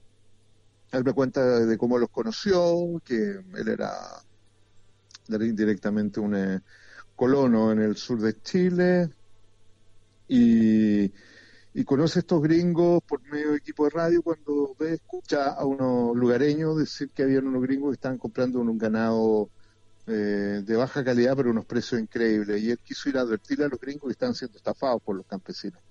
Él 0.92 1.04
me 1.04 1.14
cuenta 1.14 1.60
de 1.60 1.78
cómo 1.78 1.98
los 1.98 2.10
conoció, 2.10 3.02
que 3.04 3.16
él 3.54 3.68
era, 3.68 3.92
era 5.30 5.46
indirectamente 5.46 6.20
un 6.20 6.36
eh, 6.36 6.62
colono 7.16 7.72
en 7.72 7.80
el 7.80 7.96
sur 7.98 8.20
de 8.20 8.42
Chile 8.42 9.10
y, 10.28 11.12
y 11.74 11.84
conoce 11.86 12.20
a 12.20 12.22
estos 12.22 12.42
gringos 12.42 13.02
por 13.04 13.22
medio 13.24 13.52
de 13.52 13.58
equipo 13.58 13.86
de 13.86 13.92
radio 13.92 14.22
cuando 14.22 14.76
ve, 14.80 14.94
escucha 14.96 15.52
a 15.52 15.66
unos 15.66 16.16
lugareños 16.16 16.78
decir 16.78 17.10
que 17.12 17.24
había 17.24 17.40
unos 17.40 17.62
gringos 17.62 17.92
que 17.92 17.96
estaban 17.96 18.18
comprando 18.18 18.60
un 18.60 18.78
ganado 18.78 19.50
eh, 20.12 20.62
de 20.66 20.76
baja 20.76 21.04
calidad 21.04 21.36
pero 21.36 21.52
unos 21.52 21.66
precios 21.66 22.02
increíbles. 22.02 22.62
Y 22.62 22.72
él 22.72 22.80
quiso 22.80 23.10
ir 23.10 23.18
a 23.18 23.22
advertirle 23.22 23.66
a 23.66 23.70
los 23.70 23.80
gringos 23.80 24.04
que 24.08 24.12
estaban 24.12 24.36
siendo 24.36 24.58
estafados 24.58 25.02
por 25.02 25.16
los 25.16 25.26
campesinos. 25.26 25.82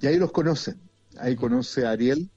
Y 0.00 0.06
ahí 0.06 0.16
los 0.18 0.30
conoce, 0.30 0.76
ahí 1.18 1.34
conoce 1.34 1.86
a 1.86 1.90
Ariel, 1.90 2.30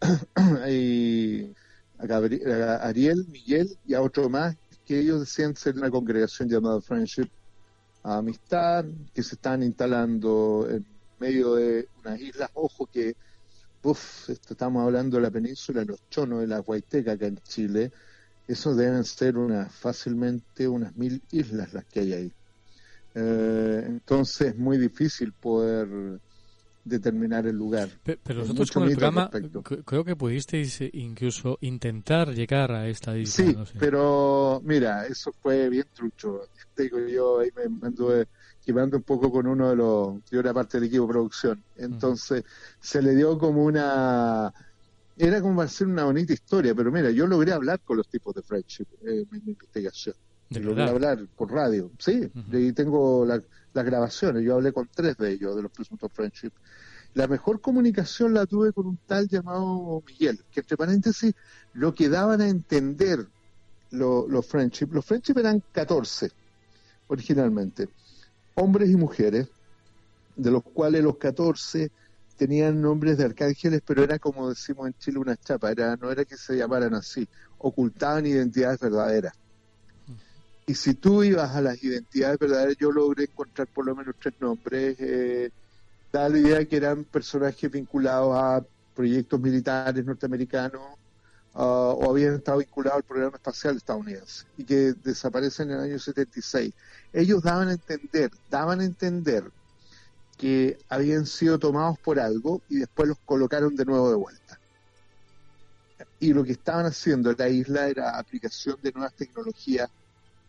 ahí 0.62 1.54
a, 1.98 2.76
Ariel, 2.86 3.26
Miguel 3.28 3.76
y 3.86 3.94
a 3.94 4.00
otro 4.00 4.28
más 4.28 4.56
que 4.86 4.98
ellos 4.98 5.20
decían 5.20 5.54
ser 5.54 5.76
una 5.76 5.90
congregación 5.90 6.48
llamada 6.48 6.80
Friendship 6.80 7.28
a 8.02 8.16
Amistad, 8.16 8.84
que 9.14 9.22
se 9.22 9.36
están 9.36 9.62
instalando 9.62 10.66
en 10.68 10.84
medio 11.20 11.54
de 11.54 11.88
unas 12.04 12.20
islas, 12.20 12.50
ojo 12.54 12.86
que, 12.86 13.14
uff, 13.82 14.30
estamos 14.30 14.82
hablando 14.82 15.18
de 15.18 15.22
la 15.22 15.30
península 15.30 15.84
los 15.84 16.00
Chonos, 16.10 16.40
de 16.40 16.48
la 16.48 16.60
Huayteca 16.60 17.12
acá 17.12 17.26
en 17.26 17.38
Chile, 17.38 17.92
eso 18.46 18.74
deben 18.74 19.04
ser 19.04 19.36
unas 19.36 19.74
fácilmente 19.74 20.68
unas 20.68 20.94
mil 20.96 21.22
islas 21.30 21.72
las 21.72 21.84
que 21.86 22.00
hay 22.00 22.12
ahí. 22.12 22.32
Eh, 23.14 23.84
entonces 23.86 24.48
es 24.48 24.56
muy 24.56 24.78
difícil 24.78 25.32
poder 25.34 25.88
determinar 26.84 27.46
el 27.46 27.56
lugar. 27.56 27.88
Pe- 28.02 28.18
Pero 28.22 28.40
Hay 28.40 28.48
nosotros 28.48 28.70
con 28.72 28.84
el 28.84 28.94
programa 28.96 29.30
creo 29.84 30.04
que 30.04 30.16
pudisteis 30.16 30.80
eh, 30.80 30.90
incluso 30.94 31.58
intentar 31.60 32.34
llegar 32.34 32.72
a 32.72 32.88
esta 32.88 33.16
isla. 33.16 33.44
Sí, 33.46 33.54
no 33.56 33.66
sé. 33.66 33.78
pero 33.78 34.60
mira, 34.64 35.06
eso 35.06 35.32
fue 35.40 35.68
bien 35.68 35.84
trucho. 35.92 36.40
Te 36.74 36.84
digo, 36.84 36.98
yo 37.00 37.40
ahí 37.40 37.50
me 37.54 37.86
anduve 37.86 38.26
quemando 38.64 38.96
un 38.96 39.02
poco 39.02 39.30
con 39.30 39.46
uno 39.46 39.70
de 39.70 39.76
los, 39.76 40.20
yo 40.30 40.40
era 40.40 40.52
parte 40.52 40.78
del 40.78 40.88
equipo 40.88 41.04
de 41.06 41.12
producción. 41.12 41.64
Entonces, 41.76 42.42
se 42.80 43.00
le 43.02 43.14
dio 43.14 43.38
como 43.38 43.64
una, 43.64 44.52
era 45.16 45.40
como 45.40 45.56
para 45.56 45.66
hacer 45.66 45.86
una 45.86 46.04
bonita 46.04 46.32
historia, 46.32 46.74
pero 46.74 46.90
mira, 46.90 47.10
yo 47.10 47.26
logré 47.26 47.52
hablar 47.52 47.80
con 47.80 47.96
los 47.96 48.08
tipos 48.08 48.34
de 48.34 48.42
Friendship 48.42 48.86
eh, 49.06 49.24
en 49.30 49.44
mi 49.44 49.52
investigación. 49.52 50.14
¿De 50.48 50.60
logré 50.60 50.82
hablar 50.90 51.26
por 51.36 51.50
radio, 51.50 51.90
sí, 51.98 52.30
y 52.52 52.72
tengo 52.72 53.24
la- 53.24 53.42
las 53.74 53.84
grabaciones, 53.86 54.42
yo 54.44 54.54
hablé 54.54 54.72
con 54.72 54.88
tres 54.94 55.16
de 55.16 55.32
ellos, 55.32 55.56
de 55.56 55.62
los 55.62 55.72
presuntos 55.72 56.10
Friendship. 56.12 56.50
La 57.14 57.26
mejor 57.26 57.60
comunicación 57.60 58.34
la 58.34 58.44
tuve 58.46 58.72
con 58.72 58.86
un 58.86 58.98
tal 59.06 59.28
llamado 59.28 60.02
Miguel, 60.06 60.40
que 60.50 60.60
entre 60.60 60.76
paréntesis, 60.76 61.32
lo 61.74 61.94
que 61.94 62.08
daban 62.10 62.40
a 62.42 62.48
entender 62.48 63.26
lo- 63.90 64.26
los 64.28 64.46
Friendship, 64.46 64.88
los 64.92 65.04
Friendship 65.04 65.38
eran 65.38 65.62
14 65.72 66.30
originalmente, 67.08 67.88
hombres 68.54 68.90
y 68.90 68.96
mujeres, 68.96 69.48
de 70.36 70.50
los 70.50 70.62
cuales 70.62 71.02
los 71.02 71.16
14 71.18 71.90
tenían 72.42 72.82
nombres 72.82 73.18
de 73.18 73.24
arcángeles, 73.24 73.82
pero 73.86 74.02
era 74.02 74.18
como 74.18 74.48
decimos 74.48 74.88
en 74.88 74.94
Chile 74.98 75.18
una 75.20 75.36
chapa, 75.36 75.70
era, 75.70 75.94
no 75.94 76.10
era 76.10 76.24
que 76.24 76.36
se 76.36 76.56
llamaran 76.56 76.92
así, 76.92 77.28
ocultaban 77.58 78.26
identidades 78.26 78.80
verdaderas. 78.80 79.32
Y 80.66 80.74
si 80.74 80.94
tú 80.94 81.22
ibas 81.22 81.54
a 81.54 81.60
las 81.60 81.80
identidades 81.84 82.40
verdaderas, 82.40 82.76
yo 82.76 82.90
logré 82.90 83.24
encontrar 83.24 83.68
por 83.68 83.86
lo 83.86 83.94
menos 83.94 84.16
tres 84.20 84.34
nombres, 84.40 84.96
eh, 84.98 85.52
da 86.12 86.28
la 86.28 86.38
idea 86.38 86.64
que 86.64 86.76
eran 86.76 87.04
personajes 87.04 87.70
vinculados 87.70 88.36
a 88.36 88.64
proyectos 88.92 89.38
militares 89.40 90.04
norteamericanos 90.04 90.82
ah, 91.54 91.94
o 91.96 92.10
habían 92.10 92.34
estado 92.34 92.58
vinculados 92.58 92.96
al 92.96 93.04
programa 93.04 93.36
espacial 93.36 93.76
estadounidense 93.76 94.46
y 94.56 94.64
que 94.64 94.94
desaparecen 95.04 95.70
en 95.70 95.76
el 95.76 95.82
año 95.82 95.98
76. 96.00 96.74
Ellos 97.12 97.40
daban 97.40 97.68
a 97.68 97.72
entender, 97.74 98.32
daban 98.50 98.80
a 98.80 98.84
entender 98.84 99.44
que 100.42 100.76
habían 100.88 101.24
sido 101.24 101.56
tomados 101.56 102.00
por 102.00 102.18
algo 102.18 102.62
y 102.68 102.78
después 102.78 103.08
los 103.08 103.18
colocaron 103.24 103.76
de 103.76 103.84
nuevo 103.84 104.10
de 104.10 104.16
vuelta. 104.16 104.58
Y 106.18 106.32
lo 106.32 106.42
que 106.42 106.50
estaban 106.50 106.84
haciendo 106.84 107.30
en 107.30 107.36
la 107.38 107.48
isla 107.48 107.86
era 107.86 108.18
aplicación 108.18 108.76
de 108.82 108.90
nuevas 108.90 109.14
tecnologías 109.14 109.88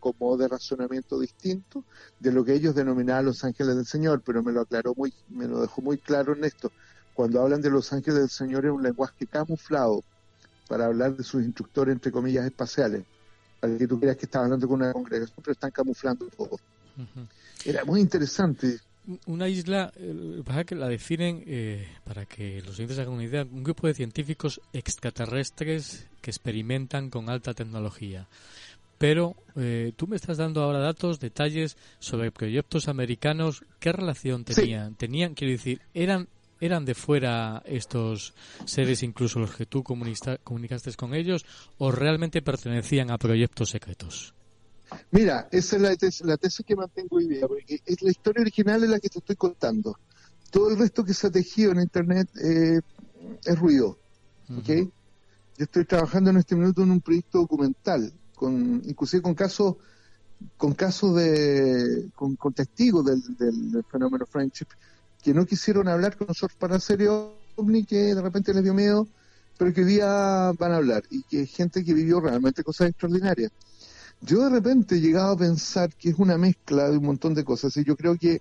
como 0.00 0.36
de 0.36 0.48
razonamiento 0.48 1.20
distinto 1.20 1.84
de 2.18 2.32
lo 2.32 2.44
que 2.44 2.54
ellos 2.54 2.74
denominaban 2.74 3.26
los 3.26 3.44
ángeles 3.44 3.76
del 3.76 3.86
Señor, 3.86 4.20
pero 4.26 4.42
me 4.42 4.50
lo 4.50 4.62
aclaró 4.62 4.94
muy, 4.96 5.14
me 5.28 5.46
lo 5.46 5.60
dejó 5.60 5.80
muy 5.80 5.98
claro 5.98 6.34
en 6.34 6.42
esto. 6.42 6.72
Cuando 7.14 7.40
hablan 7.40 7.62
de 7.62 7.70
los 7.70 7.92
ángeles 7.92 8.18
del 8.18 8.30
Señor 8.30 8.66
es 8.66 8.72
un 8.72 8.82
lenguaje 8.82 9.28
camuflado 9.28 10.02
para 10.68 10.86
hablar 10.86 11.16
de 11.16 11.22
sus 11.22 11.44
instructores, 11.44 11.92
entre 11.92 12.10
comillas, 12.10 12.44
espaciales, 12.44 13.04
para 13.60 13.78
que 13.78 13.86
tú 13.86 14.00
creas 14.00 14.16
que 14.16 14.26
están 14.26 14.42
hablando 14.42 14.66
con 14.66 14.82
una 14.82 14.92
congregación, 14.92 15.38
pero 15.40 15.52
están 15.52 15.70
camuflando 15.70 16.26
todo. 16.36 16.58
Era 17.64 17.84
muy 17.84 18.00
interesante. 18.00 18.80
Una 19.26 19.48
isla, 19.48 19.92
eh, 19.96 20.64
que 20.66 20.74
la 20.74 20.88
definen, 20.88 21.44
eh, 21.46 21.86
para 22.04 22.24
que 22.24 22.62
los 22.62 22.78
oyentes 22.78 22.98
hagan 22.98 23.12
una 23.12 23.24
idea, 23.24 23.42
un 23.42 23.62
grupo 23.62 23.86
de 23.86 23.94
científicos 23.94 24.60
extraterrestres 24.72 26.08
que 26.22 26.30
experimentan 26.30 27.10
con 27.10 27.28
alta 27.28 27.52
tecnología. 27.52 28.26
Pero 28.96 29.36
eh, 29.56 29.92
tú 29.96 30.06
me 30.06 30.16
estás 30.16 30.38
dando 30.38 30.62
ahora 30.62 30.78
datos, 30.78 31.20
detalles 31.20 31.76
sobre 31.98 32.32
proyectos 32.32 32.88
americanos. 32.88 33.64
¿Qué 33.78 33.92
relación 33.92 34.44
tenían? 34.44 34.94
Tenían, 34.94 35.34
quiero 35.34 35.52
decir, 35.52 35.80
eran 35.92 36.28
eran 36.60 36.84
de 36.84 36.94
fuera 36.94 37.62
estos 37.66 38.32
seres, 38.64 39.02
incluso 39.02 39.38
los 39.38 39.54
que 39.54 39.66
tú 39.66 39.82
comunicaste 39.82 40.94
con 40.96 41.14
ellos, 41.14 41.44
o 41.76 41.90
realmente 41.90 42.40
pertenecían 42.40 43.10
a 43.10 43.18
proyectos 43.18 43.70
secretos. 43.70 44.34
Mira, 45.10 45.48
esa 45.50 45.76
es 45.76 45.82
la 45.82 45.96
tesis, 45.96 46.26
la 46.26 46.36
tesis 46.36 46.64
que 46.66 46.76
mantengo 46.76 47.16
hoy 47.16 47.28
día, 47.28 47.46
porque 47.46 47.80
es 47.84 48.02
la 48.02 48.10
historia 48.10 48.42
original 48.42 48.82
es 48.84 48.90
la 48.90 49.00
que 49.00 49.08
te 49.08 49.18
estoy 49.18 49.36
contando. 49.36 49.98
Todo 50.50 50.70
el 50.70 50.78
resto 50.78 51.04
que 51.04 51.14
se 51.14 51.26
ha 51.26 51.30
tejido 51.30 51.72
en 51.72 51.80
Internet 51.80 52.28
eh, 52.42 52.80
es 53.44 53.58
ruido. 53.58 53.98
¿ok? 54.56 54.68
Yo 55.56 55.64
estoy 55.64 55.84
trabajando 55.84 56.30
en 56.30 56.38
este 56.38 56.56
minuto 56.56 56.82
en 56.82 56.90
un 56.90 57.00
proyecto 57.00 57.38
documental 57.38 58.12
con 58.34 58.82
inclusive 58.84 59.22
con 59.22 59.34
casos 59.34 59.76
con 60.56 60.74
casos 60.74 61.14
de 61.14 62.10
con, 62.14 62.36
testigos 62.52 63.04
del, 63.04 63.84
fenómeno 63.90 64.26
friendship 64.26 64.66
que 65.22 65.32
no 65.32 65.46
quisieron 65.46 65.88
hablar 65.88 66.16
con 66.16 66.26
nosotros 66.26 66.58
para 66.58 66.76
hacer 66.76 67.08
ovni 67.56 67.84
que 67.84 68.14
de 68.14 68.20
repente 68.20 68.52
les 68.52 68.64
dio 68.64 68.74
miedo 68.74 69.06
pero 69.56 69.72
que 69.72 69.82
hoy 69.82 69.86
día 69.86 70.52
van 70.58 70.72
a 70.72 70.76
hablar 70.76 71.04
y 71.10 71.22
que 71.22 71.46
gente 71.46 71.84
que 71.84 71.94
vivió 71.94 72.20
realmente 72.20 72.64
cosas 72.64 72.90
extraordinarias 72.90 73.52
yo 74.24 74.44
de 74.44 74.50
repente 74.50 74.96
he 74.96 75.00
llegado 75.00 75.32
a 75.32 75.36
pensar 75.36 75.92
que 75.94 76.10
es 76.10 76.18
una 76.18 76.36
mezcla 76.36 76.88
de 76.90 76.98
un 76.98 77.06
montón 77.06 77.34
de 77.34 77.44
cosas 77.44 77.76
y 77.76 77.84
yo 77.84 77.96
creo 77.96 78.16
que 78.16 78.40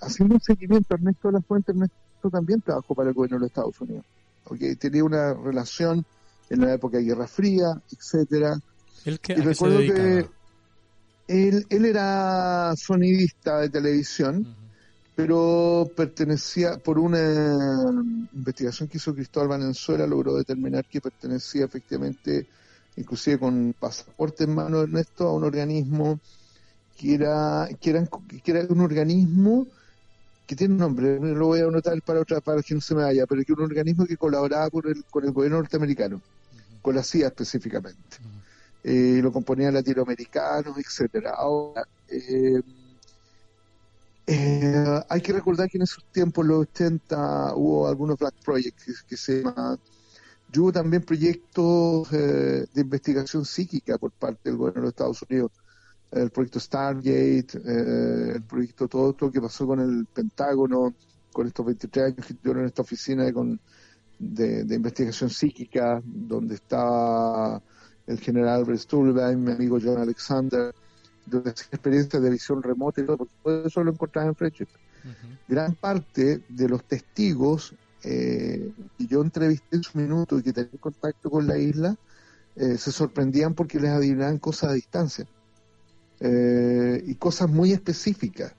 haciendo 0.00 0.34
un 0.34 0.40
seguimiento 0.40 0.94
Ernesto 0.94 1.28
de 1.28 1.34
la 1.34 1.40
Fuente 1.40 1.72
Ernesto 1.72 2.30
también 2.30 2.60
trabajó 2.60 2.94
para 2.94 3.08
el 3.08 3.14
gobierno 3.14 3.36
de 3.36 3.40
los 3.40 3.50
Estados 3.50 3.80
Unidos 3.80 4.04
okay 4.44 4.76
tenía 4.76 5.04
una 5.04 5.34
relación 5.34 6.04
en 6.50 6.60
la 6.60 6.74
época 6.74 6.98
de 6.98 7.04
Guerra 7.04 7.26
Fría 7.26 7.80
etcétera. 7.90 8.58
Y 9.04 9.34
recuerdo 9.34 9.80
que 9.80 10.26
él, 11.28 11.66
él 11.68 11.84
era 11.84 12.74
sonidista 12.76 13.60
de 13.60 13.70
televisión, 13.70 14.54
pero 15.14 15.90
pertenecía, 15.96 16.78
por 16.78 16.98
una 16.98 17.90
investigación 18.32 18.88
que 18.88 18.98
hizo 18.98 19.14
Cristóbal 19.14 19.48
Valenzuela, 19.48 20.06
logró 20.06 20.34
determinar 20.34 20.84
que 20.86 21.00
pertenecía 21.00 21.64
efectivamente, 21.64 22.46
inclusive 22.96 23.38
con 23.38 23.74
pasaporte 23.78 24.44
en 24.44 24.54
mano 24.54 24.78
de 24.78 24.84
Ernesto, 24.84 25.28
a 25.28 25.32
un 25.34 25.44
organismo 25.44 26.20
que 26.96 27.14
era, 27.14 27.68
que 27.80 27.90
era, 27.90 28.08
que 28.42 28.50
era 28.50 28.66
un 28.68 28.80
organismo 28.80 29.66
que 30.46 30.56
tiene 30.56 30.74
un 30.74 30.80
nombre, 30.80 31.18
lo 31.20 31.46
voy 31.46 31.60
a 31.60 31.64
anotar 31.64 32.00
para 32.02 32.20
otra 32.20 32.40
para 32.40 32.62
que 32.62 32.74
no 32.74 32.80
se 32.80 32.94
me 32.94 33.02
vaya, 33.02 33.26
pero 33.26 33.42
que 33.44 33.52
era 33.52 33.62
un 33.62 33.70
organismo 33.70 34.06
que 34.06 34.16
colaboraba 34.16 34.68
con 34.70 34.86
el, 34.88 35.04
con 35.04 35.24
el 35.24 35.32
gobierno 35.32 35.58
norteamericano, 35.58 36.20
con 36.82 36.94
la 36.94 37.02
CIA 37.02 37.28
específicamente. 37.28 38.18
Eh, 38.82 39.20
lo 39.22 39.32
componían 39.32 39.72
latinoamericanos, 39.72 40.76
etcétera. 40.76 41.32
Ahora, 41.38 41.88
eh, 42.08 42.60
eh, 44.26 45.02
hay 45.08 45.20
que 45.22 45.32
recordar 45.32 45.70
que 45.70 45.78
en 45.78 45.84
esos 45.84 46.04
tiempos, 46.12 46.44
los 46.44 46.60
80, 46.60 47.54
hubo 47.56 47.88
algunos 47.88 48.18
Black 48.18 48.34
Projects 48.44 49.02
que, 49.08 49.16
se 49.16 49.42
llaman. 50.54 50.62
hubo 50.62 50.72
también 50.72 51.02
proyectos 51.02 52.10
de 52.10 52.80
investigación 52.80 53.44
psíquica 53.44 53.98
por 53.98 54.12
parte 54.12 54.50
del 54.50 54.56
gobierno 54.56 54.80
de 54.80 54.86
los 54.86 54.92
Estados 54.92 55.22
Unidos. 55.28 55.52
El 56.10 56.30
proyecto 56.30 56.60
Stargate, 56.60 57.58
el 58.34 58.42
proyecto 58.42 58.86
todo 58.86 59.10
esto 59.10 59.30
que 59.30 59.40
pasó 59.40 59.66
con 59.66 59.80
el 59.80 60.06
Pentágono, 60.06 60.94
con 61.32 61.46
estos 61.46 61.66
23 61.66 62.06
años 62.06 62.26
que 62.26 62.34
tuvieron 62.34 62.62
en 62.62 62.68
esta 62.68 62.82
oficina 62.82 63.24
de, 63.24 64.64
de 64.64 64.74
investigación 64.74 65.28
psíquica, 65.30 66.00
donde 66.04 66.54
estaba 66.54 67.60
el 68.06 68.20
general 68.20 68.60
Albert 68.60 68.92
mi 69.36 69.52
amigo 69.52 69.78
John 69.82 69.98
Alexander, 69.98 70.74
de 71.26 71.38
experiencias 71.50 72.22
de 72.22 72.30
visión 72.30 72.62
remota 72.62 73.00
y 73.00 73.06
todo, 73.06 73.16
porque 73.16 73.34
todo 73.42 73.66
eso 73.66 73.82
lo 73.82 73.92
encontraba 73.92 74.28
en 74.28 74.34
Friendship. 74.34 74.68
Gran 75.48 75.74
parte 75.74 76.42
de 76.48 76.68
los 76.68 76.84
testigos 76.84 77.74
eh, 78.04 78.72
que 78.98 79.06
yo 79.06 79.22
entrevisté 79.22 79.76
en 79.76 79.82
su 79.82 79.98
minuto 79.98 80.38
y 80.38 80.42
que 80.42 80.52
tenían 80.52 80.76
contacto 80.78 81.30
con 81.30 81.46
la 81.46 81.58
isla, 81.58 81.96
eh, 82.56 82.76
se 82.78 82.92
sorprendían 82.92 83.54
porque 83.54 83.80
les 83.80 83.90
adivinaban 83.90 84.38
cosas 84.38 84.70
a 84.70 84.74
distancia. 84.74 85.26
Eh, 86.20 87.02
y 87.06 87.14
cosas 87.16 87.50
muy 87.50 87.72
específicas. 87.72 88.54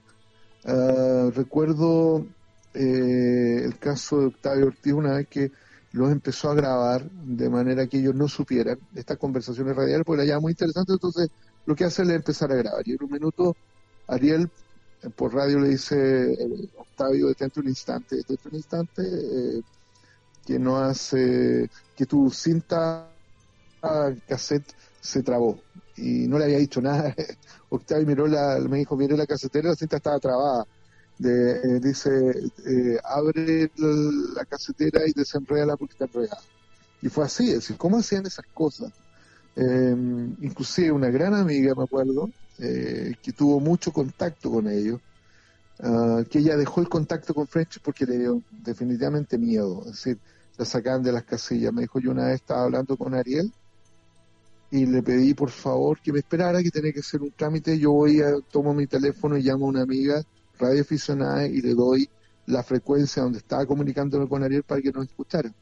Ah, 0.64 1.30
recuerdo 1.34 2.26
el 2.74 3.78
caso 3.78 4.20
de 4.20 4.26
Octavio 4.26 4.66
Ortiz 4.66 4.92
una 4.92 5.14
vez 5.14 5.28
que 5.28 5.50
los 5.92 6.12
empezó 6.12 6.50
a 6.50 6.54
grabar 6.54 7.10
de 7.10 7.48
manera 7.48 7.86
que 7.86 7.98
ellos 7.98 8.14
no 8.14 8.28
supieran 8.28 8.78
estas 8.94 9.16
conversaciones 9.16 9.74
radiales, 9.74 10.04
porque 10.04 10.24
era 10.24 10.34
ya 10.34 10.40
muy 10.40 10.52
interesante, 10.52 10.92
entonces 10.92 11.30
lo 11.64 11.74
que 11.74 11.84
hace 11.84 12.02
es 12.02 12.10
empezar 12.10 12.52
a 12.52 12.56
grabar. 12.56 12.82
Y 12.86 12.92
en 12.92 12.98
un 13.02 13.10
minuto, 13.10 13.56
Ariel 14.06 14.42
eh, 14.44 14.65
por 15.10 15.34
radio 15.34 15.60
le 15.60 15.70
dice, 15.70 16.32
eh, 16.32 16.68
Octavio, 16.76 17.28
detente 17.28 17.60
un 17.60 17.68
instante, 17.68 18.16
detente 18.16 18.48
un 18.48 18.54
instante, 18.54 19.02
eh, 19.02 19.62
que 20.44 20.58
no 20.58 20.78
hace, 20.78 21.68
que 21.96 22.06
tu 22.06 22.30
cinta 22.30 23.08
cassette 24.26 24.74
se 25.00 25.22
trabó. 25.22 25.60
Y 25.96 26.26
no 26.28 26.38
le 26.38 26.44
había 26.44 26.58
dicho 26.58 26.80
nada. 26.80 27.14
Octavio 27.70 28.06
miró 28.06 28.26
la, 28.26 28.58
me 28.68 28.78
dijo, 28.78 28.96
miré 28.96 29.16
la 29.16 29.26
casetera, 29.26 29.70
la 29.70 29.76
cinta 29.76 29.96
estaba 29.96 30.18
trabada 30.18 30.66
de, 31.18 31.52
eh, 31.52 31.80
dice, 31.80 32.10
eh, 32.66 32.98
abre 33.04 33.70
la, 33.76 34.44
casetera 34.44 35.00
y 35.06 35.12
desenreda 35.12 35.76
porque 35.76 35.94
está 35.94 36.04
enredada. 36.04 36.42
Y 37.02 37.08
fue 37.08 37.24
así, 37.24 37.48
es 37.48 37.54
decir, 37.56 37.76
¿cómo 37.76 37.98
hacían 37.98 38.26
esas 38.26 38.46
cosas? 38.52 38.92
Em, 39.54 40.36
inclusive 40.42 40.92
una 40.92 41.08
gran 41.08 41.34
amiga, 41.34 41.74
me 41.74 41.84
acuerdo, 41.84 42.30
eh, 42.58 43.14
que 43.22 43.32
tuvo 43.32 43.60
mucho 43.60 43.92
contacto 43.92 44.50
con 44.50 44.68
ellos, 44.68 45.00
ah, 45.80 46.22
que 46.28 46.38
ella 46.38 46.56
dejó 46.56 46.80
el 46.80 46.88
contacto 46.88 47.34
con 47.34 47.46
French 47.46 47.80
porque 47.82 48.06
le 48.06 48.18
dio 48.18 48.42
definitivamente 48.50 49.38
miedo, 49.38 49.80
es 49.86 49.92
decir, 49.92 50.18
la 50.56 50.64
sacaban 50.64 51.02
de 51.02 51.12
las 51.12 51.24
casillas. 51.24 51.72
Me 51.72 51.82
dijo, 51.82 52.00
yo 52.00 52.10
una 52.10 52.26
vez 52.26 52.36
estaba 52.36 52.64
hablando 52.64 52.96
con 52.96 53.14
Ariel 53.14 53.52
y 54.70 54.86
le 54.86 55.02
pedí 55.02 55.34
por 55.34 55.50
favor 55.50 56.00
que 56.00 56.12
me 56.12 56.20
esperara, 56.20 56.62
que 56.62 56.70
tenía 56.70 56.92
que 56.92 57.00
hacer 57.00 57.22
un 57.22 57.30
trámite, 57.30 57.78
yo 57.78 57.92
voy 57.92 58.20
a, 58.20 58.40
tomo 58.50 58.74
mi 58.74 58.86
teléfono 58.86 59.36
y 59.36 59.42
llamo 59.42 59.66
a 59.66 59.68
una 59.68 59.82
amiga 59.82 60.22
radio 60.58 60.80
aficionada 60.80 61.46
y 61.46 61.60
le 61.60 61.74
doy 61.74 62.08
la 62.46 62.62
frecuencia 62.62 63.22
donde 63.22 63.38
estaba 63.38 63.66
comunicándome 63.66 64.28
con 64.28 64.42
Ariel 64.42 64.62
para 64.62 64.80
que 64.80 64.92
nos 64.92 65.06
escuchara. 65.06 65.52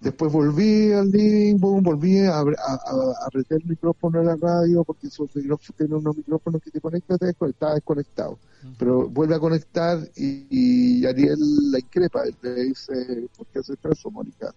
Después 0.00 0.32
volví 0.32 0.92
al 0.92 1.10
living, 1.10 1.58
volví 1.58 2.20
a, 2.20 2.40
apretar 2.40 3.58
el 3.60 3.66
micrófono 3.66 4.20
a 4.20 4.24
la 4.24 4.36
radio, 4.36 4.82
porque 4.82 5.08
esos 5.08 5.28
micrófonos 5.36 5.76
tienen 5.76 5.96
unos 5.96 6.16
micrófonos 6.16 6.62
que 6.62 6.70
te 6.70 6.80
conectan, 6.80 7.18
te 7.18 7.28
estaba 7.28 7.74
desconectado. 7.74 8.38
Pero 8.78 9.10
vuelve 9.10 9.34
a 9.34 9.38
conectar 9.38 9.98
y, 10.16 11.04
Ariel 11.04 11.38
la 11.70 11.78
increpa, 11.80 12.22
le 12.40 12.64
dice, 12.64 13.28
¿por 13.36 13.46
qué 13.48 13.58
haces 13.58 13.76
eso, 13.90 14.10
Mónica? 14.10 14.54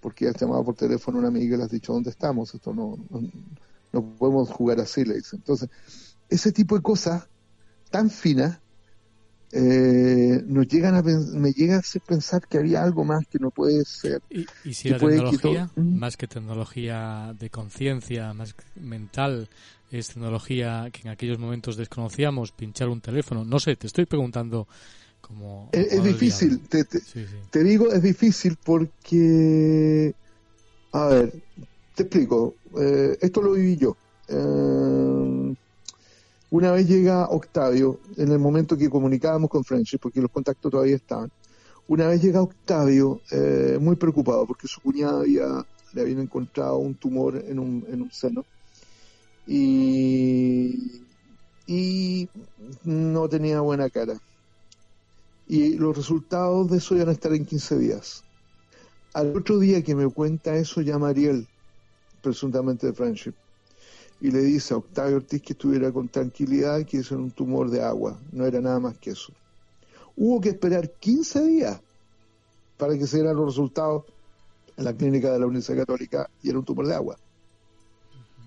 Porque 0.00 0.26
has 0.26 0.40
llamado 0.40 0.64
por 0.64 0.74
teléfono 0.74 1.18
a 1.18 1.20
una 1.20 1.28
amiga 1.28 1.54
y 1.54 1.58
le 1.58 1.64
has 1.64 1.70
dicho 1.70 1.92
dónde 1.92 2.08
estamos, 2.08 2.54
esto 2.54 2.72
no, 2.72 2.98
no, 3.10 3.28
no 3.92 4.02
podemos 4.16 4.48
jugar 4.48 4.80
así, 4.80 5.04
le 5.04 5.16
dice. 5.16 5.36
Entonces, 5.36 5.68
ese 6.30 6.50
tipo 6.50 6.76
de 6.76 6.82
cosas 6.82 7.28
tan 7.90 8.08
fina 8.08 8.62
eh, 9.52 10.42
nos 10.46 10.68
llegan 10.68 10.94
a 10.94 11.02
me 11.02 11.52
llega 11.52 11.76
a 11.76 11.78
hacer 11.78 12.02
pensar 12.02 12.46
que 12.48 12.58
había 12.58 12.82
algo 12.82 13.04
más 13.04 13.24
que 13.30 13.38
no 13.38 13.50
puede 13.50 13.84
ser. 13.84 14.20
Y, 14.30 14.46
y 14.64 14.74
si 14.74 14.84
que 14.84 14.90
la 14.90 14.98
que 14.98 15.06
tecnología, 15.16 15.70
Mm. 15.76 15.98
más 15.98 16.16
que 16.16 16.26
tecnología 16.26 17.34
de 17.38 17.50
conciencia, 17.50 18.34
más 18.34 18.54
mental, 18.76 19.48
es 19.90 20.08
tecnología 20.08 20.88
que 20.92 21.02
en 21.02 21.08
aquellos 21.08 21.38
momentos 21.38 21.76
desconocíamos, 21.76 22.52
pinchar 22.52 22.88
un 22.88 23.00
teléfono, 23.00 23.44
no 23.44 23.58
sé, 23.58 23.76
te 23.76 23.86
estoy 23.86 24.04
preguntando 24.06 24.68
como... 25.20 25.68
Es, 25.72 26.04
difícil, 26.04 26.60
te, 26.68 26.84
te- 26.84 27.00
Sí, 27.00 27.24
sí. 27.26 27.36
te 27.50 27.64
digo, 27.64 27.90
es 27.92 28.02
difícil 28.02 28.56
porque, 28.64 30.12
a 30.92 31.06
ver, 31.08 31.32
te 31.94 32.02
explico, 32.04 32.56
eh, 32.80 33.16
esto 33.20 33.42
lo 33.42 33.52
viví 33.52 33.76
yo. 33.76 33.96
Eh, 34.28 35.27
una 36.50 36.72
vez 36.72 36.88
llega 36.88 37.28
Octavio, 37.28 38.00
en 38.16 38.32
el 38.32 38.38
momento 38.38 38.76
que 38.76 38.88
comunicábamos 38.88 39.50
con 39.50 39.64
Friendship, 39.64 39.98
porque 39.98 40.20
los 40.20 40.30
contactos 40.30 40.70
todavía 40.70 40.96
estaban, 40.96 41.30
una 41.88 42.08
vez 42.08 42.22
llega 42.22 42.42
Octavio, 42.42 43.20
eh, 43.30 43.78
muy 43.80 43.96
preocupado 43.96 44.46
porque 44.46 44.68
su 44.68 44.80
cuñada 44.80 45.20
había, 45.20 45.66
le 45.94 46.00
habían 46.00 46.20
encontrado 46.20 46.76
un 46.76 46.94
tumor 46.94 47.36
en 47.36 47.58
un, 47.58 47.84
en 47.88 48.02
un 48.02 48.10
seno 48.10 48.44
y, 49.46 51.02
y 51.66 52.28
no 52.84 53.28
tenía 53.28 53.60
buena 53.60 53.88
cara. 53.88 54.20
Y 55.48 55.78
los 55.78 55.96
resultados 55.96 56.70
de 56.70 56.76
eso 56.76 56.94
iban 56.94 57.08
a 57.08 57.12
estar 57.12 57.32
en 57.32 57.46
15 57.46 57.78
días. 57.78 58.22
Al 59.14 59.34
otro 59.34 59.58
día 59.58 59.82
que 59.82 59.94
me 59.94 60.06
cuenta 60.10 60.56
eso, 60.56 60.82
llama 60.82 61.08
Ariel, 61.08 61.48
presuntamente 62.20 62.86
de 62.86 62.92
Friendship, 62.92 63.32
y 64.20 64.30
le 64.30 64.40
dice 64.40 64.74
a 64.74 64.78
Octavio 64.78 65.16
Ortiz 65.16 65.42
que 65.42 65.52
estuviera 65.52 65.92
con 65.92 66.08
tranquilidad, 66.08 66.84
que 66.84 66.98
eso 66.98 67.14
era 67.14 67.22
un 67.22 67.30
tumor 67.30 67.70
de 67.70 67.82
agua, 67.82 68.18
no 68.32 68.44
era 68.46 68.60
nada 68.60 68.80
más 68.80 68.98
que 68.98 69.10
eso. 69.10 69.32
Hubo 70.16 70.40
que 70.40 70.50
esperar 70.50 70.90
15 70.90 71.44
días 71.46 71.80
para 72.76 72.96
que 72.98 73.06
se 73.06 73.18
dieran 73.18 73.36
los 73.36 73.46
resultados 73.46 74.04
en 74.76 74.84
la 74.84 74.92
clínica 74.92 75.32
de 75.32 75.38
la 75.38 75.46
Universidad 75.46 75.78
Católica 75.78 76.30
y 76.42 76.48
era 76.48 76.58
un 76.58 76.64
tumor 76.64 76.86
de 76.86 76.94
agua. 76.94 77.16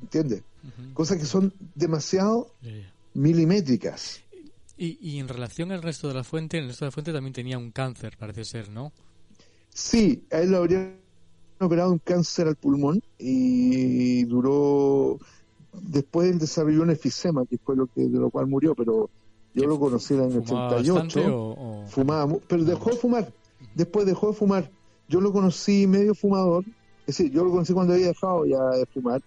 ¿Entiendes? 0.02 0.44
Cosas 0.94 1.18
que 1.18 1.26
son 1.26 1.54
demasiado 1.76 2.52
milimétricas. 3.14 4.22
Y, 4.78 4.98
y 5.02 5.20
en 5.20 5.28
relación 5.28 5.72
al 5.72 5.82
resto 5.82 6.08
de 6.08 6.16
la 6.16 6.24
fuente, 6.24 6.58
el 6.58 6.68
resto 6.68 6.86
de 6.86 6.88
la 6.88 6.92
fuente 6.92 7.14
también 7.14 7.34
tenía 7.34 7.58
un 7.58 7.72
cáncer, 7.72 8.18
parece 8.18 8.46
ser, 8.46 8.70
¿no? 8.70 8.92
Sí, 9.74 10.26
a 10.32 10.40
él 10.40 10.52
le 10.52 10.58
habrían 10.58 10.98
operado 11.60 11.92
un 11.92 12.00
cáncer 12.00 12.48
al 12.48 12.56
pulmón 12.56 13.02
y 13.18 14.24
duró. 14.26 15.20
Después 15.74 16.30
él 16.32 16.40
desarrolló 16.40 16.82
un 16.84 16.90
efisema, 16.90 17.46
que 17.46 17.58
fue 17.58 17.76
lo 17.76 17.88
que 17.88 18.02
de 18.02 18.20
lo 18.20 18.30
cual 18.30 18.48
murió, 18.48 18.76
pero 18.76 19.10
yo 19.54 19.66
lo 19.66 19.80
conocí 19.80 20.14
en 20.14 20.22
el 20.22 20.32
¿Fumaba 20.44 20.68
88. 20.78 20.94
bastante 20.94 21.30
o- 21.30 21.52
o- 21.52 21.86
Fumaba, 21.88 22.36
pero 22.48 22.64
dejó 22.64 22.90
de 22.92 22.96
fumar. 22.98 23.34
Después 23.76 24.06
dejó 24.06 24.28
de 24.28 24.34
fumar. 24.34 24.70
Yo 25.08 25.22
lo 25.22 25.32
conocí 25.32 25.88
medio 25.88 26.14
fumador, 26.16 26.64
es 27.06 27.18
decir, 27.18 27.32
yo 27.32 27.44
lo 27.44 27.52
conocí 27.52 27.74
cuando 27.74 27.94
había 27.94 28.08
dejado 28.08 28.46
ya 28.46 28.64
de 28.78 28.86
fumar. 28.86 29.22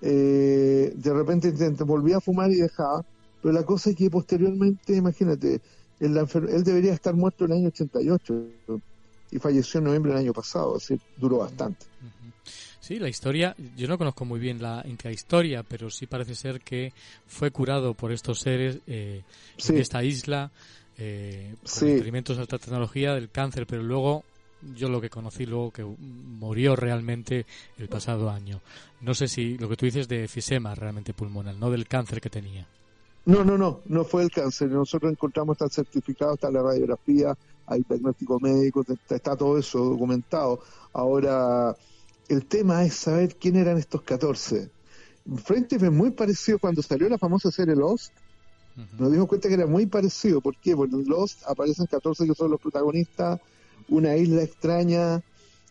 Eh, 0.00 0.92
de 0.96 1.12
repente 1.12 1.48
intenta- 1.48 1.84
volvía 1.84 2.16
a 2.16 2.20
fumar 2.20 2.50
y 2.50 2.56
dejaba, 2.56 3.04
pero 3.40 3.52
la 3.54 3.64
cosa 3.64 3.90
es 3.90 3.96
que 3.96 4.10
posteriormente, 4.10 4.96
imagínate, 4.96 5.60
él, 6.00 6.16
él 6.48 6.64
debería 6.64 6.92
estar 6.92 7.14
muerto 7.14 7.44
en 7.44 7.52
el 7.52 7.58
año 7.58 7.68
88 7.68 8.46
y 9.30 9.38
falleció 9.38 9.78
en 9.78 9.84
noviembre 9.84 10.12
del 10.12 10.20
año 10.22 10.32
pasado, 10.32 10.76
es 10.76 10.82
decir, 10.82 11.00
duró 11.16 11.38
bastante. 11.38 11.86
Sí, 12.82 12.98
la 12.98 13.08
historia, 13.08 13.54
yo 13.76 13.86
no 13.86 13.96
conozco 13.96 14.24
muy 14.24 14.40
bien 14.40 14.60
la 14.60 14.82
intrahistoria, 14.84 15.62
pero 15.62 15.88
sí 15.88 16.08
parece 16.08 16.34
ser 16.34 16.60
que 16.62 16.92
fue 17.28 17.52
curado 17.52 17.94
por 17.94 18.10
estos 18.10 18.40
seres 18.40 18.78
eh, 18.88 19.22
Sí. 19.56 19.72
en 19.74 19.78
esta 19.78 20.02
isla, 20.02 20.50
eh, 20.98 21.54
con 21.62 21.68
Sí. 21.68 21.86
experimentos 21.90 22.36
de 22.36 22.42
alta 22.42 22.58
tecnología 22.58 23.14
del 23.14 23.30
cáncer, 23.30 23.68
pero 23.68 23.84
luego 23.84 24.24
yo 24.74 24.88
lo 24.88 25.00
que 25.00 25.10
conocí 25.10 25.46
luego 25.46 25.70
que 25.70 25.84
murió 25.84 26.74
realmente 26.74 27.46
el 27.78 27.86
pasado 27.88 28.28
año. 28.28 28.60
No 29.00 29.14
sé 29.14 29.28
si 29.28 29.56
lo 29.58 29.68
que 29.68 29.76
tú 29.76 29.86
dices 29.86 30.08
de 30.08 30.24
efisema 30.24 30.74
realmente 30.74 31.14
pulmonar, 31.14 31.54
no 31.54 31.70
del 31.70 31.86
cáncer 31.86 32.20
que 32.20 32.30
tenía. 32.30 32.66
No, 33.26 33.44
no, 33.44 33.56
no, 33.56 33.80
no 33.86 34.04
fue 34.04 34.24
el 34.24 34.30
cáncer. 34.32 34.68
Nosotros 34.70 35.12
encontramos, 35.12 35.54
está 35.54 35.68
certificado, 35.68 36.34
está 36.34 36.50
la 36.50 36.62
radiografía, 36.62 37.32
hay 37.66 37.84
diagnóstico 37.88 38.40
médico, 38.40 38.84
está 39.08 39.36
todo 39.36 39.56
eso 39.56 39.78
documentado. 39.78 40.60
Ahora, 40.92 41.76
el 42.28 42.46
tema 42.46 42.84
es 42.84 42.94
saber 42.94 43.36
quién 43.36 43.56
eran 43.56 43.78
estos 43.78 44.02
14. 44.02 44.70
Frente 45.44 45.76
es 45.76 45.92
muy 45.92 46.10
parecido 46.10 46.58
cuando 46.58 46.82
salió 46.82 47.08
la 47.08 47.18
famosa 47.18 47.50
serie 47.50 47.76
Lost. 47.76 48.12
Nos 48.98 49.12
dimos 49.12 49.28
cuenta 49.28 49.48
que 49.48 49.54
era 49.54 49.66
muy 49.66 49.86
parecido. 49.86 50.40
¿Por 50.40 50.56
qué? 50.56 50.74
Porque 50.74 50.96
en 50.96 51.06
Lost 51.06 51.42
aparecen 51.46 51.86
14 51.86 52.26
que 52.26 52.34
son 52.34 52.50
los 52.50 52.60
protagonistas, 52.60 53.40
una 53.88 54.16
isla 54.16 54.42
extraña, 54.42 55.22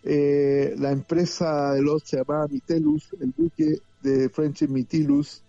eh, 0.03 0.76
la 0.78 0.91
empresa 0.91 1.73
de 1.73 1.82
Lost 1.82 2.07
se 2.07 2.18
llamaba 2.18 2.48
Mitelus, 2.48 3.10
el 3.19 3.34
buque 3.36 3.80
de 4.02 4.30
Friendship 4.30 4.68
Mitilus, 4.68 5.44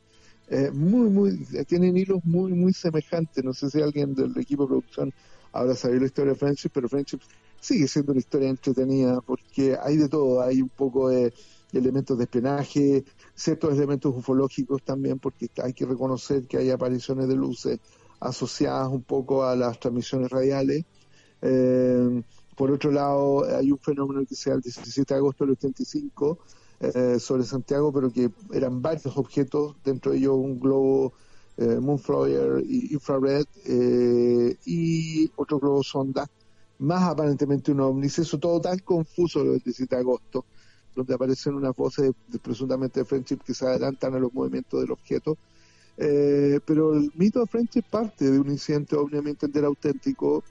eh, 0.49 0.70
muy, 0.70 1.09
muy, 1.09 1.47
tienen 1.66 1.97
hilos 1.97 2.20
muy, 2.24 2.53
muy 2.53 2.73
semejantes. 2.73 3.43
No 3.43 3.55
sé 3.55 3.70
si 3.70 3.81
alguien 3.81 4.15
del 4.15 4.37
equipo 4.39 4.65
de 4.65 4.69
producción 4.69 5.15
habrá 5.53 5.74
sabido 5.74 6.01
la 6.01 6.07
historia 6.07 6.33
de 6.33 6.39
Friendship, 6.39 6.70
pero 6.73 6.89
Friendship 6.89 7.20
sigue 7.63 7.87
siendo 7.87 8.13
una 8.13 8.19
historia 8.19 8.49
entretenida 8.51 9.21
porque 9.21 9.79
hay 9.81 9.97
de 9.97 10.09
todo, 10.09 10.43
hay 10.43 10.61
un 10.61 10.69
poco 10.69 11.09
de, 11.09 11.33
elementos 11.73 12.19
de 12.19 12.25
espionaje, 12.25 13.05
ciertos 13.35 13.75
elementos 13.75 14.15
ufológicos 14.15 14.83
también, 14.83 15.19
porque 15.19 15.49
hay 15.63 15.73
que 15.73 15.87
reconocer 15.87 16.47
que 16.47 16.59
hay 16.59 16.71
apariciones 16.71 17.29
de 17.29 17.37
luces 17.37 17.79
asociadas 18.21 18.89
un 18.89 19.03
poco 19.03 19.45
a 19.45 19.57
las 19.57 19.81
transmisiones 19.81 20.31
radiales. 20.31 20.85
Eh, 21.41 22.23
por 22.57 22.71
otro 22.71 22.91
lado, 22.91 23.45
hay 23.45 23.73
un 23.73 23.79
fenómeno 23.79 24.27
que 24.29 24.35
se 24.35 24.51
da 24.51 24.57
el 24.57 24.63
17 24.63 25.15
de 25.15 25.19
agosto 25.19 25.45
del 25.45 25.53
85 25.53 26.39
eh, 26.81 27.19
sobre 27.19 27.45
Santiago, 27.45 27.93
pero 27.93 28.13
que 28.13 28.31
eran 28.53 28.83
varios 28.83 29.17
objetos, 29.17 29.77
dentro 29.83 30.13
de 30.13 30.19
ellos 30.19 30.35
un 30.35 30.61
globo 30.61 31.15
eh, 31.57 31.79
Moonflower 31.81 32.65
y 32.67 32.93
Infrared 32.93 33.47
eh, 33.67 34.57
y 34.65 35.31
otro 35.37 35.59
globo 35.59 35.83
sonda, 35.83 36.29
más 36.83 37.03
aparentemente 37.05 37.73
un 37.73 37.81
ovni. 37.81 38.09
Se 38.09 38.23
hizo 38.23 38.39
todo 38.39 38.61
tan 38.61 38.79
confuso 38.81 39.43
el 39.43 39.53
17 39.61 39.95
de 39.97 40.01
agosto, 40.01 40.45
donde 40.95 41.15
aparecen 41.15 41.55
unas 41.55 41.75
voces 41.77 42.13
de- 42.29 42.39
presuntamente 42.39 43.01
de 43.01 43.07
Friendship 43.07 43.39
que 43.45 43.55
se 43.55 43.67
adelantan 43.67 44.15
a 44.15 44.19
los 44.19 44.33
movimientos 44.35 44.81
del 44.81 44.91
objeto. 44.93 45.37
Eh, 45.97 46.61
pero 46.67 46.95
el 46.95 47.11
mito 47.15 47.41
de 47.41 47.47
Friendship 47.47 47.85
parte 47.91 48.31
de 48.31 48.39
un 48.39 48.51
incidente 48.51 48.97
ovni, 48.97 49.19
a 49.19 49.31
entender, 49.31 49.65
auténtico, 49.65 50.45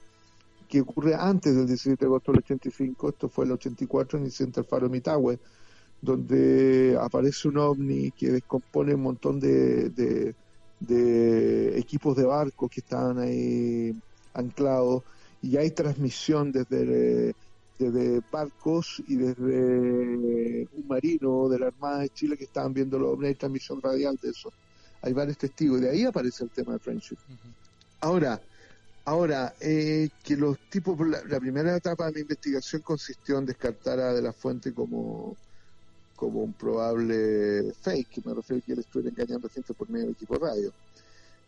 que 0.68 0.80
ocurre 0.80 1.14
antes 1.14 1.54
del 1.54 1.66
17 1.66 2.04
de 2.04 2.06
agosto 2.06 2.32
del 2.32 2.40
85, 2.40 3.10
esto 3.10 3.28
fue 3.28 3.44
el 3.44 3.52
84, 3.52 4.18
el 4.18 4.24
incidente 4.24 4.60
del 4.60 4.68
faro 4.68 4.86
de 4.88 4.92
Mitahue, 4.92 5.38
donde 6.00 6.96
aparece 7.00 7.48
un 7.48 7.58
ovni 7.58 8.10
que 8.12 8.30
descompone 8.32 8.94
un 8.94 9.02
montón 9.02 9.38
de, 9.40 9.90
de- 9.90 10.34
de 10.80 11.78
equipos 11.78 12.16
de 12.16 12.24
barcos 12.24 12.70
que 12.70 12.80
estaban 12.80 13.18
ahí 13.18 13.94
anclados 14.34 15.04
y 15.42 15.56
hay 15.56 15.72
transmisión 15.72 16.52
desde, 16.52 17.34
desde 17.78 18.22
barcos 18.30 19.02
y 19.06 19.16
desde 19.16 20.68
un 20.72 20.88
marino 20.88 21.48
de 21.48 21.58
la 21.58 21.66
Armada 21.66 21.98
de 22.00 22.08
Chile 22.10 22.36
que 22.36 22.44
estaban 22.44 22.72
viendo 22.72 22.98
los 22.98 23.12
ovnis, 23.12 23.28
hay 23.28 23.34
transmisión 23.34 23.82
radial 23.82 24.16
de 24.22 24.30
eso. 24.30 24.52
Hay 25.02 25.12
varios 25.12 25.36
testigos 25.36 25.80
y 25.80 25.82
de 25.82 25.90
ahí 25.90 26.04
aparece 26.04 26.44
el 26.44 26.50
tema 26.50 26.74
de 26.74 26.78
Friendship. 26.78 27.16
Ahora, 28.00 28.40
Ahora, 29.04 29.52
eh, 29.60 30.10
que 30.22 30.36
los 30.36 30.58
tipos, 30.70 30.96
la, 31.08 31.24
la 31.24 31.40
primera 31.40 31.76
etapa 31.76 32.06
de 32.06 32.12
mi 32.12 32.20
investigación 32.20 32.82
consistió 32.82 33.36
en 33.38 33.46
descartar 33.46 33.98
a 33.98 34.12
De 34.14 34.22
La 34.22 34.32
Fuente 34.32 34.72
como, 34.72 35.36
como 36.14 36.44
un 36.44 36.52
probable 36.52 37.72
fake, 37.80 38.24
me 38.24 38.34
refiero 38.34 38.62
a 38.62 38.64
que 38.64 38.72
él 38.74 38.78
estuviera 38.78 39.10
engañando 39.10 39.48
gente 39.48 39.74
por 39.74 39.90
medio 39.90 40.06
del 40.06 40.14
equipo 40.14 40.34
de 40.34 40.46
radio. 40.46 40.72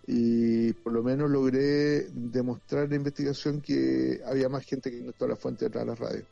Y 0.06 0.72
por 0.74 0.92
lo 0.92 1.02
menos 1.02 1.30
logré 1.30 2.08
demostrar 2.12 2.84
en 2.84 2.90
la 2.90 2.96
investigación 2.96 3.60
que 3.60 4.20
había 4.26 4.48
más 4.48 4.64
gente 4.64 4.90
que 4.90 4.98
conectó 5.00 5.24
a 5.24 5.28
La 5.28 5.36
Fuente 5.36 5.64
detrás 5.64 5.84
de 5.84 5.90
las 5.90 5.98
radios. 5.98 6.24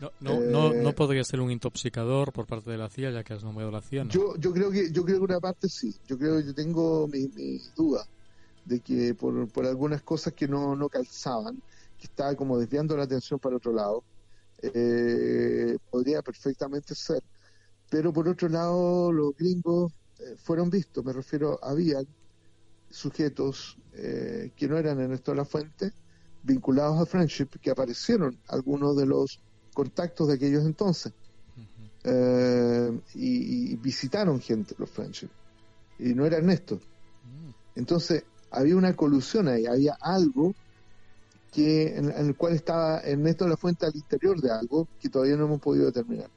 No, 0.00 0.12
no, 0.20 0.40
no, 0.40 0.72
Eh, 0.72 0.80
no 0.82 0.92
podría 0.92 1.24
ser 1.24 1.40
un 1.40 1.50
intoxicador 1.50 2.32
por 2.32 2.46
parte 2.46 2.70
de 2.70 2.78
la 2.78 2.88
CIA, 2.88 3.10
ya 3.10 3.24
que 3.24 3.34
has 3.34 3.42
nombrado 3.42 3.70
la 3.70 3.82
CIA, 3.82 4.04
¿no? 4.04 4.10
Yo, 4.10 4.36
yo 4.36 4.52
creo 4.52 4.70
que 4.70 4.90
yo 4.92 5.04
creo 5.04 5.18
que 5.18 5.24
una 5.24 5.40
parte 5.40 5.68
sí. 5.68 5.94
Yo 6.06 6.16
creo 6.16 6.38
que 6.38 6.44
yo 6.46 6.54
tengo 6.54 7.08
mis 7.08 7.34
mis 7.34 7.74
dudas 7.74 8.08
de 8.64 8.80
que 8.80 9.14
por, 9.14 9.48
por 9.48 9.66
algunas 9.66 10.02
cosas 10.02 10.34
que 10.34 10.46
no, 10.46 10.76
no 10.76 10.88
calzaban, 10.88 11.60
que 11.98 12.06
estaba 12.06 12.34
como 12.36 12.58
desviando 12.58 12.96
la 12.96 13.04
atención 13.04 13.40
para 13.40 13.56
otro 13.56 13.72
lado, 13.72 14.04
eh, 14.62 15.76
podría 15.90 16.22
perfectamente 16.22 16.94
ser. 16.94 17.22
Pero 17.90 18.12
por 18.12 18.28
otro 18.28 18.48
lado, 18.48 19.10
los 19.10 19.34
gringos 19.36 19.92
eh, 20.18 20.36
fueron 20.36 20.70
vistos, 20.70 21.04
me 21.04 21.12
refiero, 21.12 21.58
habían 21.62 22.06
sujetos 22.90 23.78
eh, 23.94 24.52
que 24.56 24.68
no 24.68 24.78
eran 24.78 25.00
Ernesto 25.00 25.32
de 25.32 25.36
la 25.36 25.44
Fuente, 25.44 25.92
vinculados 26.42 27.00
a 27.00 27.06
Friendship, 27.06 27.48
que 27.60 27.70
aparecieron 27.70 28.38
algunos 28.48 28.96
de 28.96 29.06
los 29.06 29.40
contactos 29.74 30.28
de 30.28 30.34
aquellos 30.34 30.64
entonces. 30.64 31.12
Eh, 32.04 33.00
y, 33.14 33.72
y 33.72 33.76
visitaron 33.76 34.40
gente 34.40 34.74
los 34.78 34.90
Friendship. 34.90 35.28
Y 35.98 36.14
no 36.14 36.24
era 36.24 36.38
Ernesto. 36.38 36.80
Entonces, 37.74 38.24
había 38.50 38.76
una 38.76 38.94
colusión 38.94 39.48
ahí, 39.48 39.66
había 39.66 39.96
algo 40.00 40.54
que 41.52 41.96
en, 41.96 42.10
en 42.10 42.26
el 42.26 42.36
cual 42.36 42.54
estaba 42.54 43.00
Ernesto 43.00 43.44
de 43.44 43.50
la 43.50 43.56
Fuente 43.56 43.86
al 43.86 43.94
interior 43.94 44.40
de 44.40 44.50
algo 44.50 44.88
que 45.00 45.08
todavía 45.08 45.36
no 45.36 45.46
hemos 45.46 45.60
podido 45.60 45.86
determinar. 45.86 46.30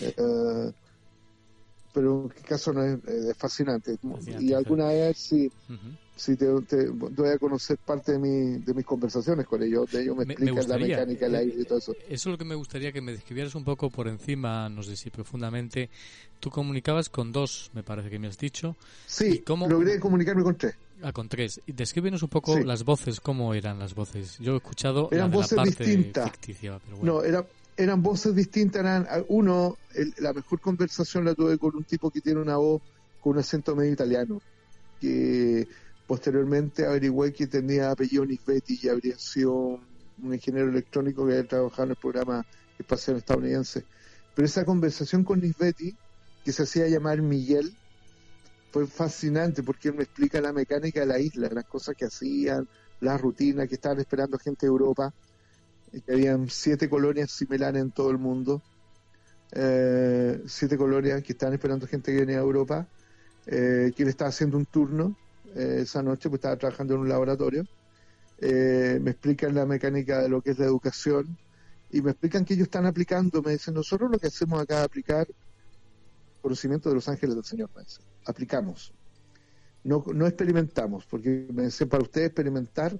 Eh, 0.00 0.72
pero 1.92 2.22
en 2.24 2.28
qué 2.30 2.42
caso 2.42 2.72
no 2.72 2.82
es, 2.84 2.94
eh, 3.06 3.30
es 3.30 3.36
fascinante. 3.36 3.96
Y 4.40 4.52
alguna 4.52 4.86
vez 4.88 5.16
sí, 5.18 5.50
sí 6.16 6.36
te, 6.36 6.46
te 6.62 6.86
doy 6.86 7.28
a 7.30 7.38
conocer 7.38 7.78
parte 7.78 8.12
de, 8.12 8.18
mi, 8.18 8.58
de 8.62 8.74
mis 8.74 8.84
conversaciones 8.84 9.46
con 9.46 9.62
ellos, 9.62 9.90
de 9.90 10.02
ellos 10.02 10.16
me, 10.16 10.24
Me- 10.24 10.26
me 10.26 10.32
explican 10.32 10.54
la 10.54 10.60
gustaría, 10.62 10.96
mecánica 10.96 11.24
del 11.26 11.34
eh, 11.34 11.38
aire 11.38 11.54
y 11.60 11.64
todo 11.64 11.78
eso. 11.78 11.92
Eso 11.92 12.06
es 12.10 12.26
lo 12.26 12.38
que 12.38 12.44
me 12.44 12.54
gustaría 12.54 12.92
que 12.92 13.00
me 13.00 13.12
describieras 13.12 13.54
un 13.54 13.64
poco 13.64 13.90
por 13.90 14.08
encima, 14.08 14.68
no 14.68 14.82
sé 14.82 14.96
si 14.96 15.10
profundamente. 15.10 15.90
Tú 16.40 16.50
comunicabas 16.50 17.08
con 17.08 17.30
dos, 17.32 17.70
me 17.74 17.82
parece 17.82 18.10
que 18.10 18.18
me 18.18 18.28
has 18.28 18.38
dicho. 18.38 18.76
Sí, 19.06 19.26
¿Y 19.34 19.38
cómo- 19.40 19.68
logré 19.68 20.00
comunicarme 20.00 20.42
con 20.42 20.56
tres. 20.56 20.74
Ah, 21.04 21.12
con 21.12 21.28
tres. 21.28 21.60
Descríbenos 21.66 22.22
un 22.22 22.28
poco 22.28 22.56
Sí. 22.56 22.62
las 22.64 22.84
voces, 22.84 23.20
cómo 23.20 23.54
eran 23.54 23.78
las 23.78 23.94
voces. 23.94 24.38
Yo 24.38 24.54
he 24.54 24.56
escuchado 24.56 25.08
la 25.10 25.16
Eran 25.16 25.30
la 25.30 25.36
voces 25.36 25.56
parte 25.56 25.84
distintas. 25.84 26.30
ficticia, 26.30 26.78
pero 26.84 26.96
bueno. 26.98 27.14
No, 27.14 27.24
era, 27.24 27.44
eran 27.82 28.02
voces 28.02 28.34
distintas. 28.34 28.80
Eran, 28.80 29.06
uno, 29.28 29.76
el- 29.94 30.14
la 30.18 30.32
mejor 30.32 30.60
conversación 30.60 31.24
la 31.24 31.34
tuve 31.34 31.58
con 31.58 31.76
un 31.76 31.84
tipo 31.84 32.10
que 32.10 32.20
tiene 32.20 32.40
una 32.40 32.56
voz 32.56 32.82
con 33.20 33.32
un 33.34 33.38
acento 33.38 33.76
medio 33.76 33.92
italiano, 33.92 34.40
que 35.00 35.66
posteriormente 36.06 36.86
averigüé 36.86 37.32
que 37.32 37.46
tenía 37.46 37.90
apellido 37.90 38.24
Nisbetti 38.26 38.78
y 38.82 38.88
habría 38.88 39.16
sido 39.18 39.54
un 39.54 40.34
ingeniero 40.34 40.68
electrónico 40.68 41.26
que 41.26 41.32
había 41.34 41.46
trabajado 41.48 41.84
en 41.84 41.90
el 41.90 41.96
programa 41.96 42.42
espacial 42.78 43.16
estadounidense. 43.18 43.86
Pero 44.34 44.46
esa 44.46 44.64
conversación 44.64 45.24
con 45.24 45.40
Nisbetti, 45.40 45.96
que 46.44 46.52
se 46.52 46.64
hacía 46.64 46.88
llamar 46.88 47.22
Miguel, 47.22 47.76
fue 48.72 48.86
fascinante 48.86 49.62
porque 49.62 49.88
él 49.88 49.94
me 49.94 50.04
explica 50.04 50.40
la 50.40 50.52
mecánica 50.52 51.00
de 51.00 51.06
la 51.06 51.20
isla, 51.20 51.48
las 51.52 51.64
cosas 51.64 51.94
que 51.96 52.06
hacían, 52.06 52.66
las 53.00 53.20
rutinas 53.20 53.68
que 53.68 53.74
estaban 53.74 54.00
esperando 54.00 54.38
gente 54.38 54.66
de 54.66 54.70
Europa, 54.70 55.12
que 56.00 56.12
habían 56.12 56.48
siete 56.48 56.88
colonias 56.88 57.30
similares 57.30 57.82
en 57.82 57.90
todo 57.90 58.10
el 58.10 58.18
mundo, 58.18 58.62
eh, 59.52 60.42
siete 60.46 60.78
colonias 60.78 61.22
que 61.22 61.32
estaban 61.32 61.52
esperando 61.54 61.86
gente 61.86 62.12
que 62.12 62.20
venía 62.20 62.36
de 62.36 62.42
Europa, 62.42 62.88
eh, 63.46 63.92
que 63.94 64.02
él 64.02 64.08
estaba 64.08 64.30
haciendo 64.30 64.56
un 64.56 64.66
turno 64.66 65.16
eh, 65.54 65.80
esa 65.82 66.02
noche, 66.02 66.28
pues 66.30 66.38
estaba 66.38 66.56
trabajando 66.56 66.94
en 66.94 67.00
un 67.00 67.08
laboratorio, 67.08 67.66
eh, 68.38 68.98
me 69.02 69.10
explican 69.10 69.54
la 69.54 69.66
mecánica 69.66 70.22
de 70.22 70.28
lo 70.28 70.40
que 70.40 70.50
es 70.50 70.58
la 70.58 70.64
educación 70.64 71.36
y 71.90 72.00
me 72.00 72.12
explican 72.12 72.44
que 72.44 72.54
ellos 72.54 72.64
están 72.64 72.86
aplicando, 72.86 73.42
me 73.42 73.52
dicen, 73.52 73.74
nosotros 73.74 74.10
lo 74.10 74.18
que 74.18 74.28
hacemos 74.28 74.60
acá 74.60 74.78
es 74.78 74.84
aplicar 74.84 75.28
conocimiento 76.40 76.88
de 76.88 76.96
los 76.96 77.08
ángeles 77.08 77.36
del 77.36 77.44
Señor, 77.44 77.70
me 77.76 77.82
aplicamos, 78.24 78.92
no, 79.84 80.04
no 80.12 80.26
experimentamos, 80.26 81.04
porque 81.06 81.46
me 81.52 81.64
dicen, 81.64 81.88
para 81.88 82.02
ustedes 82.02 82.28
experimentar 82.28 82.98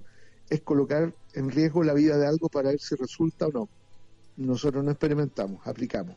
es 0.49 0.61
colocar 0.61 1.13
en 1.33 1.49
riesgo 1.49 1.83
la 1.83 1.93
vida 1.93 2.17
de 2.17 2.27
algo 2.27 2.49
para 2.49 2.69
ver 2.69 2.79
si 2.79 2.95
resulta 2.95 3.47
o 3.47 3.51
no. 3.51 3.69
Nosotros 4.37 4.83
no 4.83 4.91
experimentamos, 4.91 5.65
aplicamos. 5.65 6.15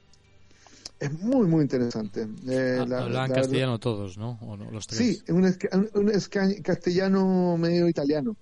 Es 0.99 1.13
muy, 1.21 1.47
muy 1.47 1.63
interesante. 1.63 2.27
Eh, 2.49 2.79
Ah, 2.81 2.87
la- 2.87 2.99
hablaban 3.05 3.31
la- 3.31 3.35
castellano 3.37 3.79
todos, 3.79 4.17
¿no? 4.17 4.39
¿O 4.43 4.57
no? 4.57 4.71
Los 4.71 4.87
tres. 4.87 4.99
Sí, 4.99 5.33
un, 5.33 5.45
un 5.45 6.09
esca- 6.09 6.63
castellano 6.63 7.57
medio 7.59 7.87
italiano, 7.89 8.35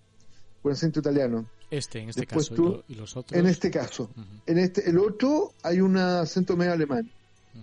con 0.62 0.73
acento 0.73 1.01
italiano. 1.01 1.47
Este, 1.70 1.98
en 2.01 2.11
este 2.11 2.20
Después 2.23 2.48
caso. 2.51 2.55
tú- 2.55 2.69
y, 2.69 2.70
lo- 2.70 2.85
y 2.89 2.94
los 2.94 3.16
otros. 3.16 3.39
En 3.40 3.47
este 3.47 3.70
caso. 3.70 4.09
En 4.47 4.59
este, 4.59 4.89
el 4.89 4.98
otro 4.98 5.52
hay 5.65 5.81
un 5.81 5.97
acento 5.97 6.56
medio 6.56 6.73
alemán, 6.73 7.11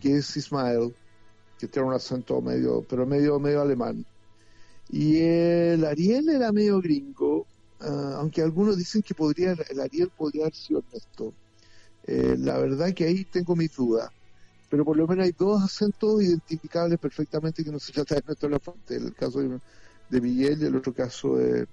que 0.01 0.17
es 0.17 0.35
Ismael, 0.35 0.93
que 1.57 1.67
tiene 1.67 1.87
un 1.87 1.93
acento 1.93 2.41
medio, 2.41 2.83
pero 2.89 3.05
medio, 3.05 3.39
medio 3.39 3.61
alemán. 3.61 4.05
Y 4.89 5.19
el 5.19 5.85
Ariel 5.85 6.27
era 6.27 6.51
medio 6.51 6.81
gringo, 6.81 7.45
ah, 7.81 8.15
aunque 8.19 8.41
algunos 8.41 8.77
dicen 8.77 9.01
que 9.01 9.13
podría, 9.13 9.53
el 9.69 9.79
Ariel 9.79 10.09
podría 10.09 10.43
haber 10.43 10.55
sido 10.55 10.79
Ernesto. 10.79 11.33
Eh, 12.05 12.35
la 12.39 12.57
verdad 12.57 12.93
que 12.93 13.05
ahí 13.05 13.25
tengo 13.25 13.55
mis 13.55 13.75
dudas. 13.75 14.09
Pero 14.69 14.85
por 14.85 14.95
lo 14.95 15.05
menos 15.07 15.25
hay 15.25 15.33
dos 15.37 15.61
acentos 15.61 16.23
identificables 16.23 16.97
perfectamente 16.97 17.63
que 17.63 17.71
no 17.71 17.79
se 17.79 17.91
trata 17.91 18.15
de 18.15 18.19
Ernesto 18.19 18.47
de 18.47 18.53
la 18.53 18.59
Fuente. 18.59 18.95
El 18.95 19.13
caso 19.13 19.39
de, 19.39 19.59
de 20.09 20.21
Miguel 20.21 20.61
y 20.61 20.65
el 20.65 20.75
otro 20.75 20.93
caso 20.93 21.35
de, 21.35 21.67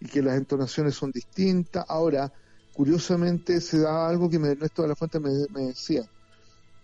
y 0.00 0.06
que 0.06 0.22
las 0.22 0.36
entonaciones 0.36 0.94
son 0.94 1.12
distintas. 1.12 1.84
Ahora, 1.88 2.32
curiosamente 2.72 3.60
se 3.60 3.78
da 3.78 4.08
algo 4.08 4.28
que 4.28 4.36
Ernesto 4.36 4.82
de 4.82 4.88
la 4.88 4.96
Fuente 4.96 5.20
me, 5.20 5.30
decía, 5.30 6.02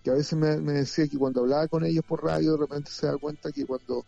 que 0.04 0.10
a 0.10 0.14
veces 0.14 0.38
me, 0.38 0.58
me 0.58 0.74
decía 0.74 1.08
que 1.08 1.18
cuando 1.18 1.40
hablaba 1.40 1.66
con 1.66 1.84
ellos 1.84 2.04
por 2.06 2.22
radio, 2.22 2.52
de 2.52 2.58
repente 2.58 2.90
se 2.92 3.06
da 3.06 3.16
cuenta 3.16 3.50
que 3.50 3.66
cuando 3.66 4.04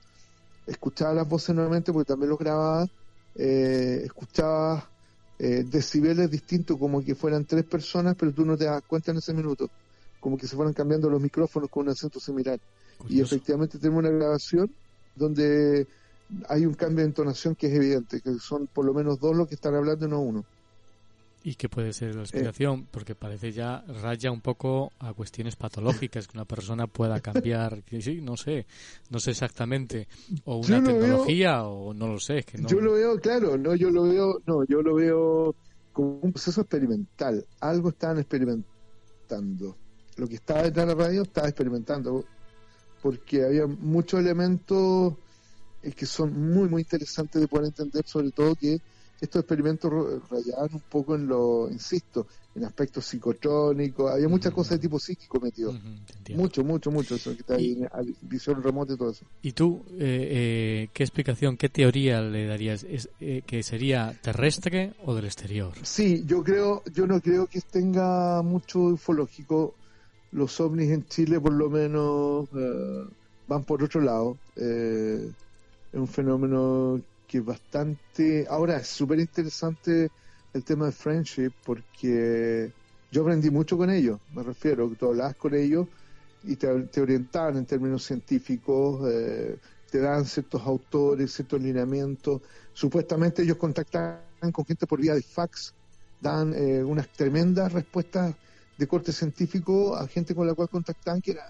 escuchaba 0.66 1.14
las 1.14 1.28
voces 1.28 1.54
nuevamente, 1.54 1.92
porque 1.92 2.06
también 2.08 2.30
los 2.30 2.38
grababa, 2.38 2.86
eh, 3.34 4.02
escuchaba 4.04 4.88
eh, 5.38 5.64
decibeles 5.66 6.30
distintos, 6.30 6.76
como 6.78 7.02
que 7.02 7.14
fueran 7.14 7.44
tres 7.44 7.64
personas, 7.64 8.14
pero 8.18 8.32
tú 8.32 8.44
no 8.44 8.56
te 8.56 8.64
das 8.64 8.82
cuenta 8.82 9.10
en 9.10 9.18
ese 9.18 9.32
minuto, 9.32 9.70
como 10.20 10.36
que 10.36 10.46
se 10.46 10.56
fueran 10.56 10.74
cambiando 10.74 11.08
los 11.08 11.20
micrófonos 11.20 11.70
con 11.70 11.84
un 11.84 11.90
acento 11.90 12.20
similar. 12.20 12.60
Y 13.08 13.20
efectivamente 13.20 13.78
tenemos 13.78 14.00
una 14.00 14.10
grabación 14.10 14.70
donde 15.16 15.86
hay 16.48 16.66
un 16.66 16.74
cambio 16.74 17.04
de 17.04 17.08
entonación 17.08 17.54
que 17.54 17.68
es 17.68 17.72
evidente, 17.74 18.20
que 18.20 18.34
son 18.34 18.66
por 18.66 18.84
lo 18.84 18.92
menos 18.92 19.18
dos 19.18 19.34
los 19.34 19.48
que 19.48 19.54
están 19.54 19.74
hablando 19.74 20.06
y 20.06 20.10
no 20.10 20.20
uno. 20.20 20.44
¿Y 21.42 21.54
qué 21.54 21.68
puede 21.70 21.92
ser 21.94 22.10
Eh. 22.10 22.14
la 22.14 22.20
explicación? 22.22 22.86
Porque 22.90 23.14
parece 23.14 23.50
ya 23.52 23.82
raya 24.02 24.30
un 24.30 24.40
poco 24.42 24.92
a 24.98 25.14
cuestiones 25.14 25.56
patológicas 25.56 26.28
que 26.28 26.36
una 26.36 26.44
persona 26.44 26.86
pueda 26.86 27.20
cambiar. 27.20 27.82
sí, 28.00 28.20
no 28.20 28.36
sé, 28.36 28.66
no 29.08 29.18
sé 29.20 29.30
exactamente. 29.30 30.06
O 30.44 30.56
una 30.58 30.80
veo- 30.80 30.84
tecnología 30.98 31.64
o 31.64 31.94
no 31.94 32.08
lo 32.08 32.20
sé. 32.20 32.38
Es 32.40 32.46
que 32.46 32.58
no. 32.58 32.68
Yo 32.68 32.80
lo 32.80 32.92
veo, 32.92 33.18
claro, 33.18 33.56
no, 33.56 33.74
yo 33.74 33.90
lo 33.90 34.02
veo, 34.04 34.42
no, 34.46 34.64
yo 34.64 34.82
lo 34.82 34.94
veo 34.96 35.54
como 35.92 36.18
un 36.20 36.32
proceso 36.32 36.60
experimental. 36.60 37.46
Algo 37.60 37.88
estaban 37.88 38.18
experimentando. 38.18 39.76
Lo 40.16 40.28
que 40.28 40.34
estaba 40.34 40.62
detrás 40.62 40.86
de 40.88 40.94
la 40.94 41.02
radio 41.04 41.22
estaba 41.22 41.48
experimentando, 41.48 42.24
porque 43.02 43.44
había 43.44 43.66
muchos 43.66 44.20
elementos 44.20 45.14
eh, 45.82 45.92
que 45.92 46.04
son 46.04 46.52
muy, 46.52 46.68
muy 46.68 46.82
interesantes 46.82 47.40
de 47.40 47.48
poder 47.48 47.66
entender, 47.68 48.04
sobre 48.06 48.30
todo 48.30 48.54
que 48.54 48.78
estos 49.20 49.40
experimentos 49.40 49.90
rayaban 50.30 50.70
un 50.72 50.80
poco 50.88 51.14
en 51.14 51.26
lo, 51.26 51.68
insisto, 51.70 52.26
en 52.54 52.64
aspectos 52.64 53.04
psicotrónicos, 53.06 54.10
había 54.10 54.28
muchas 54.28 54.52
cosas 54.52 54.72
de 54.78 54.78
tipo 54.82 54.98
psíquico 54.98 55.38
metido. 55.40 55.74
Mucho, 56.34 56.64
mucho, 56.64 56.90
mucho, 56.90 57.14
eso 57.16 57.32
que 57.34 57.40
está 57.40 57.54
ahí, 57.54 57.72
en- 57.72 58.16
visión 58.22 58.62
remota 58.62 58.94
y 58.94 58.96
todo 58.96 59.10
eso. 59.10 59.24
¿Y 59.42 59.52
tú 59.52 59.84
eh, 59.92 60.28
eh, 60.30 60.88
qué 60.92 61.02
explicación, 61.02 61.56
qué 61.56 61.68
teoría 61.68 62.20
le 62.20 62.46
darías? 62.46 62.84
¿Es, 62.84 63.08
eh, 63.20 63.42
¿Que 63.46 63.62
sería 63.62 64.14
terrestre 64.22 64.94
o 65.04 65.14
del 65.14 65.24
exterior? 65.26 65.72
Sí, 65.82 66.22
yo 66.26 66.42
creo, 66.42 66.82
yo 66.92 67.06
no 67.06 67.20
creo 67.20 67.46
que 67.46 67.60
tenga 67.60 68.42
mucho 68.42 68.80
ufológico. 68.80 69.74
Los 70.32 70.60
ovnis 70.60 70.90
en 70.90 71.04
Chile, 71.06 71.40
por 71.40 71.52
lo 71.52 71.68
menos, 71.68 72.48
eh, 72.56 73.04
van 73.48 73.64
por 73.64 73.82
otro 73.82 74.00
lado. 74.00 74.38
Eh, 74.56 75.28
es 75.92 75.98
un 75.98 76.06
fenómeno 76.06 77.00
que 77.30 77.38
es 77.38 77.44
bastante. 77.44 78.44
Ahora 78.50 78.78
es 78.78 78.88
súper 78.88 79.20
interesante 79.20 80.10
el 80.52 80.64
tema 80.64 80.86
de 80.86 80.92
friendship 80.92 81.52
porque 81.64 82.72
yo 83.12 83.22
aprendí 83.22 83.50
mucho 83.50 83.78
con 83.78 83.88
ellos. 83.88 84.18
Me 84.34 84.42
refiero, 84.42 84.90
tú 84.98 85.06
hablabas 85.06 85.36
con 85.36 85.54
ellos 85.54 85.86
y 86.42 86.56
te, 86.56 86.66
te 86.88 87.00
orientaban 87.00 87.56
en 87.56 87.66
términos 87.66 88.02
científicos, 88.02 89.08
eh, 89.08 89.56
te 89.88 90.00
dan 90.00 90.24
ciertos 90.24 90.60
autores, 90.62 91.32
ciertos 91.32 91.62
lineamientos. 91.62 92.42
Supuestamente 92.72 93.42
ellos 93.42 93.58
contactaban 93.58 94.50
con 94.50 94.64
gente 94.64 94.88
por 94.88 95.00
vía 95.00 95.14
de 95.14 95.22
fax, 95.22 95.72
dan 96.20 96.52
eh, 96.52 96.82
unas 96.82 97.08
tremendas 97.10 97.72
respuestas 97.72 98.34
de 98.76 98.88
corte 98.88 99.12
científico 99.12 99.94
a 99.94 100.08
gente 100.08 100.34
con 100.34 100.48
la 100.48 100.54
cual 100.54 100.68
contactaban, 100.68 101.20
que 101.20 101.30
era, 101.30 101.46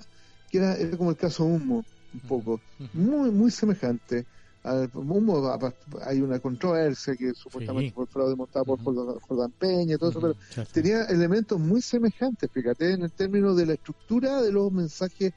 que 0.51 0.59
era, 0.59 0.77
era 0.77 0.95
como 0.99 1.09
el 1.09 1.17
caso 1.17 1.45
Humo, 1.45 1.83
un 2.13 2.21
poco, 2.21 2.61
muy, 2.93 3.31
muy 3.31 3.51
semejante. 3.51 4.27
Hay 4.63 6.21
una 6.21 6.39
controversia 6.39 7.15
que 7.17 7.33
supuestamente 7.35 7.89
Sí. 7.91 7.95
fue 7.95 8.07
fraude 8.07 8.37
montado 8.37 8.65
por 8.67 8.79
Jordán- 8.83 9.19
Jordán 9.21 9.53
Peña 9.59 9.95
y 9.95 9.99
todo 9.99 10.11
eso, 10.11 10.21
pero 10.21 10.35
cierto. 10.51 10.73
tenía 10.73 11.05
elementos 11.05 11.59
muy 11.59 11.81
semejantes, 11.81 12.51
fíjate, 12.53 12.93
en 12.93 13.03
el 13.03 13.13
término 13.13 13.55
de 13.55 13.67
la 13.67 13.73
estructura 13.75 14.43
de 14.43 14.53
los 14.53 14.71
mensajes 14.71 15.33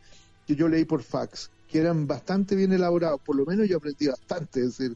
que 0.46 0.56
yo 0.56 0.68
leí 0.68 0.84
por 0.86 1.02
fax, 1.04 1.50
que 1.68 1.80
eran 1.80 2.06
bastante 2.06 2.56
bien 2.56 2.74
elaborados, 2.74 3.22
por 3.26 3.36
lo 3.38 3.46
menos 3.46 3.68
yo 3.70 3.78
aprendí 3.78 4.08
bastante, 4.08 4.60
es 4.60 4.78
decir, 4.78 4.96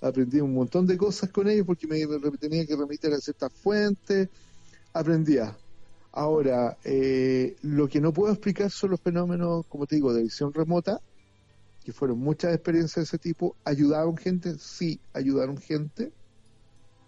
aprendí 0.00 0.40
un 0.40 0.54
montón 0.54 0.86
de 0.86 0.96
cosas 0.96 1.30
con 1.30 1.46
ellos 1.48 1.66
porque 1.66 1.86
me 1.86 1.98
tenía 2.38 2.64
que 2.66 2.76
remitir 2.76 3.12
a 3.12 3.18
ciertas 3.18 3.52
fuentes, 3.60 4.28
aprendía. 4.94 5.56
Ahora, 6.12 6.78
eh, 6.84 7.56
lo 7.60 7.88
que 7.88 8.00
no 8.00 8.10
puedo 8.12 8.32
explicar 8.32 8.70
son 8.70 8.92
los 8.92 9.00
fenómenos, 9.02 9.66
como 9.68 9.86
te 9.86 9.96
digo, 9.96 10.14
de 10.14 10.22
visión 10.22 10.52
remota, 10.54 10.98
que 11.86 11.92
fueron 11.92 12.18
muchas 12.18 12.52
experiencias 12.52 12.96
de 12.96 13.02
ese 13.04 13.16
tipo. 13.18 13.54
¿Ayudaron 13.64 14.16
gente? 14.16 14.56
Sí, 14.58 14.98
ayudaron 15.12 15.56
gente. 15.56 16.12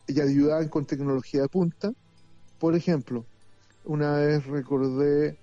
Y 0.07 0.21
ayudaban 0.21 0.69
con 0.69 0.87
tecnología 0.87 1.43
de 1.43 1.49
punta. 1.49 1.93
Por 2.61 2.77
ejemplo, 2.77 3.25
una 3.85 4.13
vez 4.13 4.47
recordé, 4.47 5.37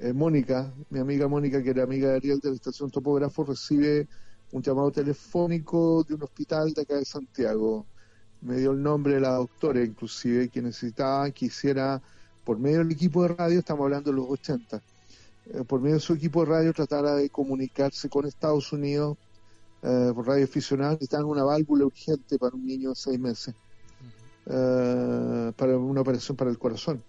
eh, 0.00 0.12
Mónica, 0.12 0.70
mi 0.90 0.98
amiga 0.98 1.26
Mónica, 1.28 1.62
que 1.62 1.70
era 1.70 1.84
amiga 1.84 2.10
de 2.10 2.16
Ariel 2.16 2.40
de 2.40 2.50
la 2.50 2.56
estación 2.56 2.90
topógrafo, 2.90 3.44
recibe 3.44 4.06
un 4.52 4.60
llamado 4.62 4.90
telefónico 4.90 6.04
de 6.04 6.16
un 6.16 6.22
hospital 6.22 6.74
de 6.74 6.82
acá 6.82 6.96
de 6.96 7.06
Santiago. 7.06 7.86
me 8.42 8.58
dio 8.58 8.72
el 8.72 8.82
nombre 8.82 9.14
de 9.14 9.20
la 9.20 9.36
doctora, 9.36 9.82
inclusive, 9.82 10.50
que 10.50 10.60
necesitaba 10.60 11.30
que 11.30 11.46
hiciera, 11.46 12.02
por 12.44 12.58
medio 12.58 12.80
del 12.80 12.92
equipo 12.92 13.22
de 13.22 13.28
radio, 13.28 13.60
estamos 13.60 13.84
hablando 13.84 14.10
de 14.10 14.16
los 14.16 14.28
80, 14.28 14.82
eh, 15.52 15.64
por 15.64 15.80
medio 15.80 15.96
de 15.96 16.00
su 16.00 16.14
equipo 16.14 16.44
de 16.44 16.50
radio 16.50 16.72
tratara 16.72 17.14
de 17.14 17.30
comunicarse 17.30 18.08
con 18.08 18.26
Estados 18.26 18.72
Unidos 18.72 19.18
eh, 19.86 20.12
por 20.14 20.26
radio 20.26 20.44
aficionado, 20.44 20.92
necesitaban 20.92 21.26
una 21.26 21.44
válvula 21.44 21.84
urgente 21.84 22.38
para 22.38 22.56
un 22.56 22.64
niño 22.64 22.88
de 22.90 22.94
seis 22.94 23.20
meses, 23.20 23.54
eh, 24.46 25.52
para 25.54 25.76
una 25.76 26.00
operación 26.00 26.38
para 26.38 26.50
el 26.50 26.58
corazón. 26.58 27.04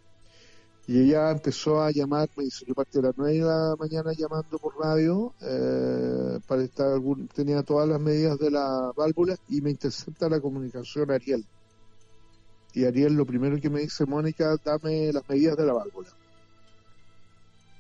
Y 0.86 1.00
ella 1.00 1.32
empezó 1.32 1.82
a 1.82 1.90
llamar, 1.92 2.30
me 2.36 2.44
hizo 2.44 2.66
yo 2.66 2.76
parte 2.76 3.00
de 3.00 3.08
las 3.08 3.18
nueve 3.18 3.36
de 3.36 3.46
la 3.46 3.76
mañana 3.80 4.12
llamando 4.12 4.60
por 4.60 4.78
radio, 4.78 5.34
eh, 5.40 6.38
para 6.46 6.64
estar 6.64 7.00
tenía 7.34 7.64
todas 7.64 7.88
las 7.88 8.00
medidas 8.02 8.38
de 8.40 8.52
la 8.52 8.92
válvula 8.94 9.38
y 9.48 9.62
me 9.62 9.72
intercepta 9.72 10.28
la 10.28 10.42
comunicación 10.42 11.10
Ariel. 11.12 11.46
Y 12.74 12.84
Ariel 12.84 13.14
lo 13.14 13.26
primero 13.26 13.58
que 13.62 13.70
me 13.70 13.80
dice, 13.80 14.06
Mónica, 14.06 14.54
dame 14.66 15.14
las 15.14 15.28
medidas 15.30 15.56
de 15.56 15.66
la 15.66 15.74
válvula. 15.74 16.10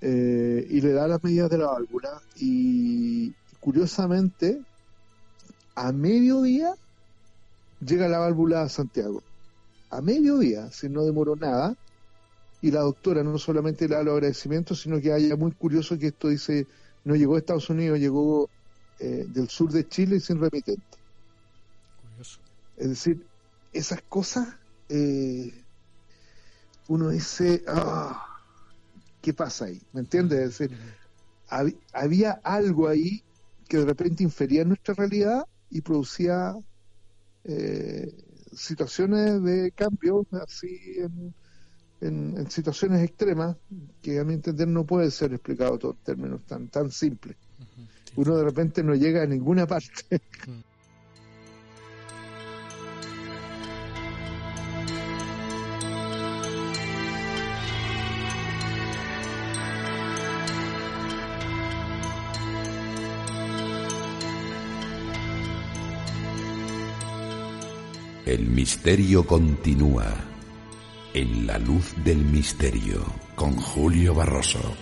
Eh, 0.07 0.67
y 0.69 0.81
le 0.81 0.91
da 0.93 1.07
las 1.07 1.23
medidas 1.23 1.49
de 1.49 1.57
la 1.57 1.65
válvula 1.65 2.21
y 2.35 3.33
curiosamente, 3.59 4.61
a 5.73 5.91
mediodía 5.91 6.75
llega 7.83 8.07
la 8.07 8.19
válvula 8.19 8.61
a 8.61 8.69
Santiago. 8.69 9.23
A 9.89 10.01
mediodía, 10.01 10.69
si 10.69 10.89
no 10.89 11.03
demoró 11.03 11.35
nada, 11.35 11.75
y 12.61 12.69
la 12.69 12.81
doctora 12.81 13.23
no 13.23 13.39
solamente 13.39 13.87
le 13.87 13.95
da 13.95 14.03
los 14.03 14.13
agradecimientos, 14.13 14.81
sino 14.81 15.01
que 15.01 15.11
haya 15.11 15.35
muy 15.35 15.53
curioso 15.53 15.97
que 15.97 16.07
esto 16.07 16.27
dice, 16.27 16.67
no 17.03 17.15
llegó 17.15 17.33
a 17.33 17.39
Estados 17.39 17.71
Unidos, 17.71 17.97
llegó 17.97 18.47
eh, 18.99 19.25
del 19.27 19.49
sur 19.49 19.71
de 19.71 19.87
Chile 19.87 20.19
sin 20.19 20.39
remitente. 20.39 20.83
Curioso. 22.11 22.39
Es 22.77 22.89
decir, 22.89 23.25
esas 23.73 24.03
cosas, 24.03 24.49
eh, 24.87 25.51
uno 26.89 27.09
dice, 27.09 27.63
ah, 27.67 28.34
¿qué 29.25 29.33
pasa 29.33 29.65
ahí? 29.65 29.81
¿Me 29.93 30.01
entiendes? 30.01 30.39
Es 30.39 30.57
decir, 30.59 30.77
hab- 31.49 31.75
había 31.93 32.31
algo 32.43 32.87
ahí 32.87 33.23
que 33.67 33.77
de 33.77 33.85
repente 33.85 34.23
infería 34.23 34.63
nuestra 34.63 34.93
realidad 34.93 35.43
y 35.71 35.81
producía 35.81 36.53
eh, 37.43 38.11
situaciones 38.55 39.41
de 39.43 39.71
cambio 39.71 40.25
así 40.47 40.77
en, 40.97 41.33
en, 42.01 42.37
en 42.37 42.51
situaciones 42.51 43.01
extremas 43.03 43.57
que 44.01 44.19
a 44.19 44.23
mi 44.23 44.35
entender 44.35 44.67
no 44.67 44.85
puede 44.85 45.09
ser 45.11 45.33
explicado 45.33 45.77
todo 45.79 45.91
en 45.93 46.03
términos 46.03 46.41
tan, 46.45 46.67
tan 46.69 46.91
simples. 46.91 47.35
Uno 48.15 48.37
de 48.37 48.43
repente 48.43 48.83
no 48.83 48.93
llega 48.95 49.23
a 49.23 49.27
ninguna 49.27 49.65
parte. 49.73 50.21
El 68.25 68.47
misterio 68.47 69.23
continúa 69.23 70.07
en 71.13 71.45
la 71.45 71.59
luz 71.59 71.93
del 72.03 72.17
misterio 72.17 73.05
con 73.35 73.55
Julio 73.55 74.15
Barroso. 74.15 74.75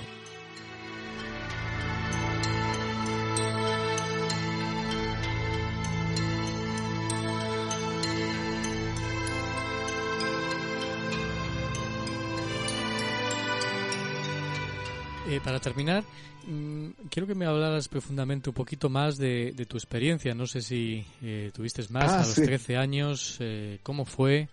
Para 15.44 15.60
terminar, 15.60 16.04
mm, 16.48 16.90
quiero 17.10 17.28
que 17.28 17.36
me 17.36 17.46
hablaras 17.46 17.88
profundamente 17.90 18.50
un 18.50 18.54
poquito 18.56 18.90
más 18.90 19.18
de, 19.18 19.52
de 19.56 19.66
tu 19.66 19.78
experiencia. 19.78 20.34
No 20.34 20.48
sé 20.48 20.62
si 20.62 21.06
eh, 21.22 21.52
tuviste 21.54 21.84
más 21.90 22.12
Ah, 22.12 22.22
a 22.22 22.26
los 22.26 22.36
sí. 22.36 22.42
13 22.42 22.78
años. 22.78 23.38
eh, 23.40 23.80
¿Cómo 23.84 24.06
fue? 24.06 24.50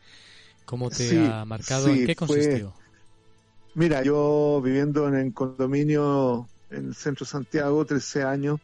¿Cómo 0.66 0.90
te 0.90 1.06
Sí, 1.08 1.16
ha 1.16 1.44
marcado? 1.46 1.86
sí, 1.86 1.90
¿En 1.94 2.02
qué 2.02 2.14
fue- 2.14 2.16
consistió? 2.16 2.74
Mira, 3.74 4.02
yo 4.02 4.60
viviendo 4.62 5.06
en 5.08 5.14
el 5.14 5.32
condominio 5.34 6.48
en 6.70 6.86
el 6.88 6.94
centro 6.94 7.24
de 7.24 7.30
Santiago, 7.30 7.84
13 7.86 8.22
años, 8.22 8.58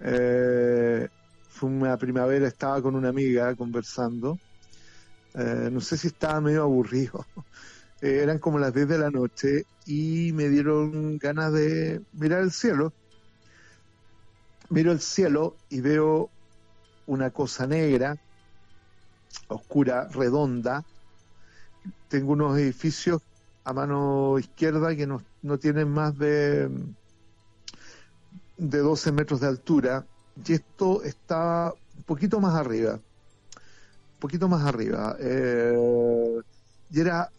eh, 0.00 1.08
fue 1.48 1.70
una 1.70 1.96
primavera, 1.98 2.48
estaba 2.48 2.82
con 2.82 2.94
una 2.96 3.10
amiga 3.10 3.54
conversando. 3.56 4.40
Eh, 5.34 5.70
no 5.72 5.80
sé 5.80 5.96
si 5.98 6.08
estaba 6.08 6.40
medio 6.40 6.62
aburrido. 6.62 7.26
Eh, 8.02 8.20
eran 8.22 8.38
como 8.38 8.58
las 8.60 8.72
10 8.74 8.88
de 8.88 8.98
la 8.98 9.10
noche 9.10 9.64
y 9.88 10.32
me 10.34 10.50
dieron 10.50 11.16
ganas 11.16 11.50
de 11.50 12.02
mirar 12.12 12.42
el 12.42 12.52
cielo. 12.52 12.92
Miro 14.68 14.92
el 14.92 15.00
cielo 15.00 15.56
y 15.70 15.80
veo 15.80 16.28
una 17.06 17.30
cosa 17.30 17.66
negra, 17.66 18.18
oscura, 19.48 20.06
redonda. 20.08 20.84
Tengo 22.08 22.32
unos 22.32 22.58
edificios 22.58 23.22
a 23.64 23.72
mano 23.72 24.38
izquierda 24.38 24.94
que 24.94 25.06
no, 25.06 25.22
no 25.40 25.58
tienen 25.58 25.88
más 25.88 26.18
de, 26.18 26.68
de 28.58 28.78
12 28.78 29.10
metros 29.12 29.40
de 29.40 29.46
altura 29.46 30.04
y 30.46 30.52
esto 30.52 31.02
está 31.02 31.72
un 31.96 32.02
poquito 32.02 32.40
más 32.40 32.54
arriba, 32.54 32.96
un 32.96 34.20
poquito 34.20 34.48
más 34.48 34.66
arriba. 34.66 35.16
eh, 35.18 36.42
y 36.90 37.00
era, 37.00 37.30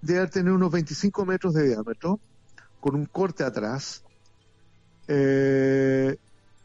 debe 0.00 0.28
tener 0.28 0.52
unos 0.52 0.70
25 0.72 1.24
metros 1.26 1.54
de 1.54 1.68
diámetro, 1.68 2.20
con 2.80 2.96
un 2.96 3.06
corte 3.06 3.44
atrás. 3.44 4.04
eh, 5.06 6.16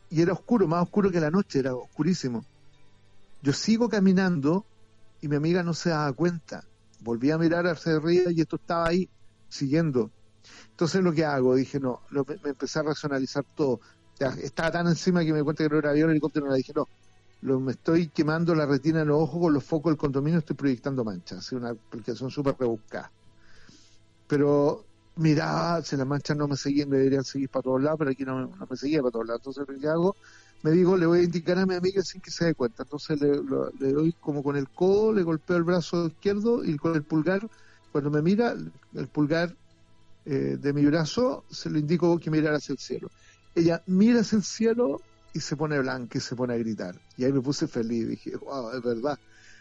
y 0.10 0.22
era 0.22 0.34
oscuro, 0.34 0.68
más 0.68 0.84
oscuro 0.84 1.12
que 1.12 1.20
la 1.20 1.32
noche, 1.32 1.60
era 1.60 1.76
oscurísimo. 1.76 2.48
Yo 3.42 3.54
sigo 3.54 3.90
caminando 3.90 4.68
y 5.22 5.28
mi 5.30 5.36
amiga 5.38 5.64
no 5.64 5.74
se 5.74 5.90
daba 5.92 6.14
cuenta. 6.14 6.64
Volví 7.00 7.32
a 7.32 7.38
mirar 7.38 7.68
hacia 7.68 7.94
arriba 7.98 8.32
y 8.32 8.42
esto 8.42 8.58
estaba 8.58 8.88
ahí, 8.90 9.12
siguiendo. 9.50 10.14
Entonces 10.72 11.04
lo 11.04 11.14
que 11.14 11.26
hago, 11.26 11.56
dije, 11.56 11.80
no, 11.80 12.02
lo- 12.10 12.26
me, 12.26 12.52
empecé 12.52 12.80
a 12.80 12.84
racionalizar 12.84 13.46
todo. 13.56 13.80
Estaba 14.44 14.72
tan 14.72 14.88
encima 14.88 15.24
que 15.26 15.32
me 15.34 15.40
di 15.40 15.44
cuenta 15.46 15.64
que 15.66 15.70
no 15.70 15.80
era 15.80 15.92
avión, 15.92 16.12
helicóptero, 16.12 16.48
no 16.48 16.56
dije, 16.56 16.74
no, 16.76 16.90
lo, 17.42 17.60
me 17.62 17.74
estoy 17.74 18.12
quemando 18.12 18.56
la 18.56 18.66
retina 18.68 19.02
en 19.02 19.10
los 19.10 19.20
ojos 19.22 19.42
con 19.42 19.54
los 19.54 19.66
focos 19.66 19.92
del 19.92 19.98
condominio, 19.98 20.40
estoy 20.40 20.56
proyectando 20.58 21.06
manchas, 21.06 21.40
es 21.46 21.52
una 21.54 21.76
súper 22.32 22.56
rebuscada. 22.60 23.14
Pero 24.36 24.90
miraba, 25.16 25.82
si 25.84 25.96
las 25.98 26.08
manchas 26.08 26.38
no 26.38 26.48
me 26.48 26.58
seguían, 26.58 26.90
me 26.90 26.98
deberían 26.98 27.24
seguir 27.24 27.50
para 27.50 27.64
todos 27.64 27.82
lados, 27.84 27.98
pero 28.00 28.12
aquí 28.12 28.24
no, 28.26 28.50
me- 28.70 28.78
seguía 28.78 29.02
para 29.02 29.12
todos 29.12 29.28
lados. 29.28 29.42
Entonces 29.46 29.66
lo 29.76 29.80
que 29.80 29.88
hago, 29.88 30.18
me 30.62 30.72
digo, 30.72 30.98
le 30.98 31.06
voy 31.06 31.20
a 31.20 31.24
indicar 31.24 31.58
a 31.60 31.66
mi 31.66 31.76
amiga 31.76 32.02
sin 32.04 32.22
que 32.22 32.32
se 32.32 32.46
dé 32.46 32.56
cuenta. 32.56 32.84
Entonces 32.84 33.22
le, 33.22 33.30
lo- 33.44 33.70
le 33.80 33.92
doy 33.94 34.14
como 34.20 34.44
con 34.44 34.56
el 34.58 34.70
codo, 34.72 35.14
le 35.14 35.24
golpeo 35.24 35.58
el 35.58 35.64
brazo 35.64 36.08
izquierdo 36.08 36.64
y 36.66 36.78
con 36.78 36.96
el 36.96 37.06
pulgar, 37.06 37.42
cuando 37.92 38.10
me 38.12 38.22
mira, 38.22 38.56
el 38.94 39.10
pulgar 39.10 39.56
eh, 40.26 40.58
de 40.60 40.74
mi 40.74 40.86
brazo, 40.86 41.46
se 41.50 41.70
lo 41.70 41.80
indico 41.80 42.20
que 42.20 42.32
mirar 42.32 42.56
hacia 42.56 42.74
el 42.74 42.80
cielo. 42.80 43.12
Ella 43.54 43.84
mira 43.88 44.22
hacia 44.22 44.38
el 44.38 44.44
cielo 44.44 45.06
y 45.34 45.40
se 45.42 45.58
pone 45.58 45.80
blanca 45.80 46.18
y 46.18 46.22
se 46.22 46.36
pone 46.36 46.54
a 46.54 46.58
gritar. 46.58 47.02
Y 47.16 47.26
ahí 47.26 47.34
me 47.34 47.42
puse 47.42 47.68
feliz, 47.68 48.08
dije, 48.08 48.36
wow, 48.38 48.72
es 48.72 48.82
verdad. 48.82 49.18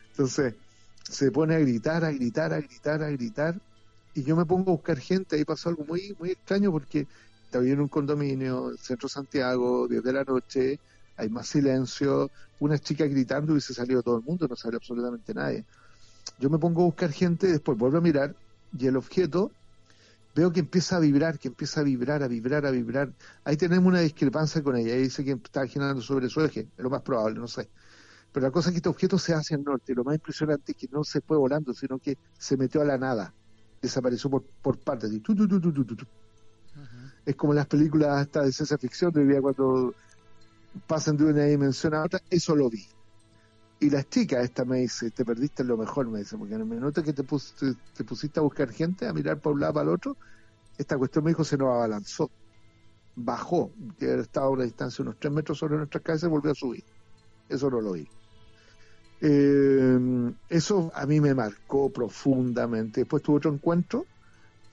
Entonces, 0.09 0.57
se 1.05 1.33
pone 1.33 1.57
a 1.57 1.61
gritar, 1.61 2.05
a 2.05 2.13
gritar, 2.13 2.53
a 2.55 2.61
gritar, 2.61 3.03
a 3.03 3.11
gritar. 3.11 3.61
Y 4.15 4.25
yo 4.25 4.37
me 4.37 4.45
pongo 4.45 4.71
a 4.71 4.75
buscar 4.75 4.99
gente. 4.99 5.37
Ahí 5.37 5.45
pasó 5.45 5.69
algo 5.69 5.85
muy, 5.85 6.15
muy 6.19 6.31
extraño 6.31 6.71
porque 6.71 7.07
estaba 7.45 7.65
en 7.65 7.81
un 7.81 7.89
condominio, 7.89 8.67
en 8.67 8.73
el 8.73 8.79
centro 8.79 9.09
Santiago, 9.09 9.87
10 9.87 10.03
de 10.03 10.13
la 10.13 10.25
noche, 10.25 10.81
hay 11.17 11.29
más 11.29 11.47
silencio, 11.47 12.31
una 12.61 12.79
chica 12.79 13.05
gritando 13.07 13.57
y 13.57 13.61
se 13.61 13.75
salió 13.75 14.03
todo 14.03 14.17
el 14.17 14.25
mundo, 14.25 14.49
no 14.49 14.57
salió 14.57 14.79
absolutamente 14.79 15.35
nadie. 15.35 15.65
Yo 16.39 16.49
me 16.49 16.59
pongo 16.59 16.83
a 16.83 16.85
buscar 16.87 17.13
gente, 17.13 17.49
después 17.49 17.77
vuelvo 17.77 17.99
a 17.99 18.01
mirar 18.01 18.35
y 18.79 18.87
el 18.87 18.97
objeto 18.97 19.51
veo 20.35 20.51
que 20.53 20.61
empieza 20.61 20.97
a 20.97 21.01
vibrar, 21.01 21.39
que 21.39 21.49
empieza 21.49 21.81
a 21.81 21.85
vibrar, 21.85 22.23
a 22.23 22.29
vibrar, 22.29 22.65
a 22.65 22.71
vibrar. 22.71 23.13
Ahí 23.45 23.57
tenemos 23.57 23.87
una 23.87 24.01
discrepancia 24.01 24.63
con 24.63 24.77
ella. 24.77 24.95
Ella 24.95 25.03
dice 25.03 25.25
que 25.25 25.33
está 25.33 25.67
girando 25.67 26.01
sobre 26.01 26.29
su 26.29 26.41
eje, 26.41 26.61
es 26.61 26.83
lo 26.83 26.91
más 26.91 27.03
probable, 27.03 27.39
no 27.39 27.49
sé. 27.49 27.69
Pero 28.33 28.47
la 28.47 28.51
cosa 28.51 28.71
es 28.71 28.73
que 28.73 28.79
este 28.79 28.89
objeto 28.89 29.19
se 29.19 29.35
hace 29.35 29.55
al 29.55 29.63
norte. 29.63 29.95
Lo 29.95 30.05
más 30.05 30.15
impresionante 30.15 30.73
es 30.73 30.79
que 30.79 30.89
no 30.91 31.05
se 31.05 31.21
fue 31.21 31.37
volando, 31.37 31.75
sino 31.75 31.99
que 31.99 32.17
se 32.39 32.57
metió 32.57 32.81
a 32.81 32.85
la 32.87 32.97
nada. 32.97 33.35
Desapareció 33.83 34.31
por, 34.31 34.47
por 34.63 34.81
partes. 34.83 35.11
así, 35.11 35.21
tu, 35.21 35.35
tu, 35.37 35.49
tu, 35.49 35.61
tu, 35.61 35.73
tu, 35.73 35.85
tu, 35.87 35.97
tu. 35.97 36.07
Es 37.25 37.37
como 37.37 37.55
las 37.55 37.67
películas 37.67 38.11
hasta 38.21 38.43
de 38.43 38.53
ciencia 38.53 38.79
ficción 38.79 39.13
de 39.13 39.21
hoy 39.21 39.29
día 39.29 39.41
cuando 39.41 39.95
pasan 40.87 41.17
de 41.17 41.27
una 41.27 41.45
dimensión 41.47 41.95
a 41.95 42.05
otra. 42.05 42.21
Eso 42.31 42.57
lo 42.57 42.71
vi. 42.71 42.85
Y 43.81 43.91
la 43.91 44.05
chica 44.05 44.41
esta 44.43 44.65
me 44.65 44.79
dice, 44.81 45.11
te 45.11 45.25
perdiste 45.25 45.65
lo 45.65 45.77
mejor, 45.77 46.09
me 46.11 46.21
dice, 46.21 46.39
porque 46.39 46.55
en 46.55 46.61
el 46.63 46.67
minuto 46.67 47.03
que 47.03 47.13
te, 47.13 47.25
pus- 47.25 47.55
te, 47.57 47.75
te 47.93 48.05
pusiste 48.05 48.41
a 48.41 48.43
buscar 48.45 48.71
gente, 48.73 49.07
a 49.09 49.13
mirar 49.13 49.41
para 49.41 49.55
un 49.55 49.61
lado 49.61 49.75
para 49.75 49.85
el 49.85 49.95
otro, 49.97 50.19
esta 50.79 50.99
cuestión 50.99 51.25
me 51.25 51.31
dijo 51.33 51.45
se 51.45 51.59
nos 51.59 51.69
abalanzó. 51.69 52.33
Bajó, 53.15 53.75
que 53.99 54.15
estaba 54.21 54.47
a 54.49 54.51
una 54.51 54.65
distancia 54.65 55.03
de 55.05 55.11
unos 55.11 55.19
tres 55.21 55.33
metros 55.35 55.59
sobre 55.59 55.77
nuestra 55.79 56.01
cabeza 56.01 56.27
y 56.27 56.31
volvió 56.31 56.53
a 56.53 56.55
subir. 56.55 56.85
Eso 57.49 57.71
no 57.71 57.81
lo 57.81 57.93
vi. 57.93 58.11
Eh, 59.25 60.33
eso 60.49 60.91
a 60.97 61.07
mí 61.07 61.21
me 61.21 61.33
marcó 61.33 61.91
profundamente. 61.91 63.03
Después 63.03 63.23
tuve 63.23 63.37
otro 63.37 63.53
encuentro, 63.55 64.05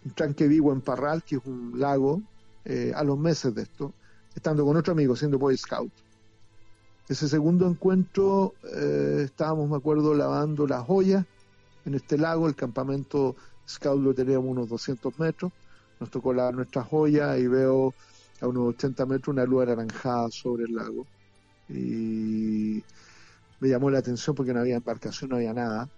un 0.03 0.11
tranque 0.11 0.47
vivo 0.47 0.73
en 0.73 0.81
Parral, 0.81 1.23
que 1.23 1.35
es 1.35 1.41
un 1.45 1.79
lago, 1.79 2.21
eh, 2.65 2.91
a 2.95 3.03
los 3.03 3.17
meses 3.17 3.53
de 3.53 3.61
esto, 3.61 3.93
estando 4.35 4.65
con 4.65 4.75
otro 4.75 4.93
amigo, 4.93 5.15
siendo 5.15 5.37
Boy 5.37 5.55
Scout. 5.55 5.91
Ese 7.07 7.29
segundo 7.29 7.67
encuentro 7.67 8.55
eh, 8.75 9.21
estábamos, 9.25 9.69
me 9.69 9.77
acuerdo, 9.77 10.15
lavando 10.15 10.65
las 10.65 10.83
joyas 10.83 11.25
en 11.85 11.93
este 11.93 12.17
lago, 12.17 12.47
el 12.47 12.55
campamento 12.55 13.35
Scout 13.67 14.01
lo 14.01 14.13
teníamos 14.15 14.49
unos 14.49 14.69
200 14.69 15.17
metros, 15.19 15.51
nos 15.99 16.09
tocó 16.09 16.33
lavar 16.33 16.55
nuestras 16.55 16.87
joyas 16.87 17.37
y 17.39 17.47
veo 17.47 17.93
a 18.41 18.47
unos 18.47 18.75
80 18.75 19.05
metros 19.05 19.33
una 19.33 19.45
luz 19.45 19.63
anaranjada 19.63 20.29
sobre 20.31 20.63
el 20.63 20.75
lago. 20.75 21.05
Y 21.67 22.83
me 23.59 23.69
llamó 23.69 23.89
la 23.89 23.99
atención 23.99 24.35
porque 24.35 24.53
no 24.53 24.59
había 24.59 24.77
embarcación, 24.77 25.29
no 25.29 25.37
había 25.37 25.53
nada. 25.53 25.89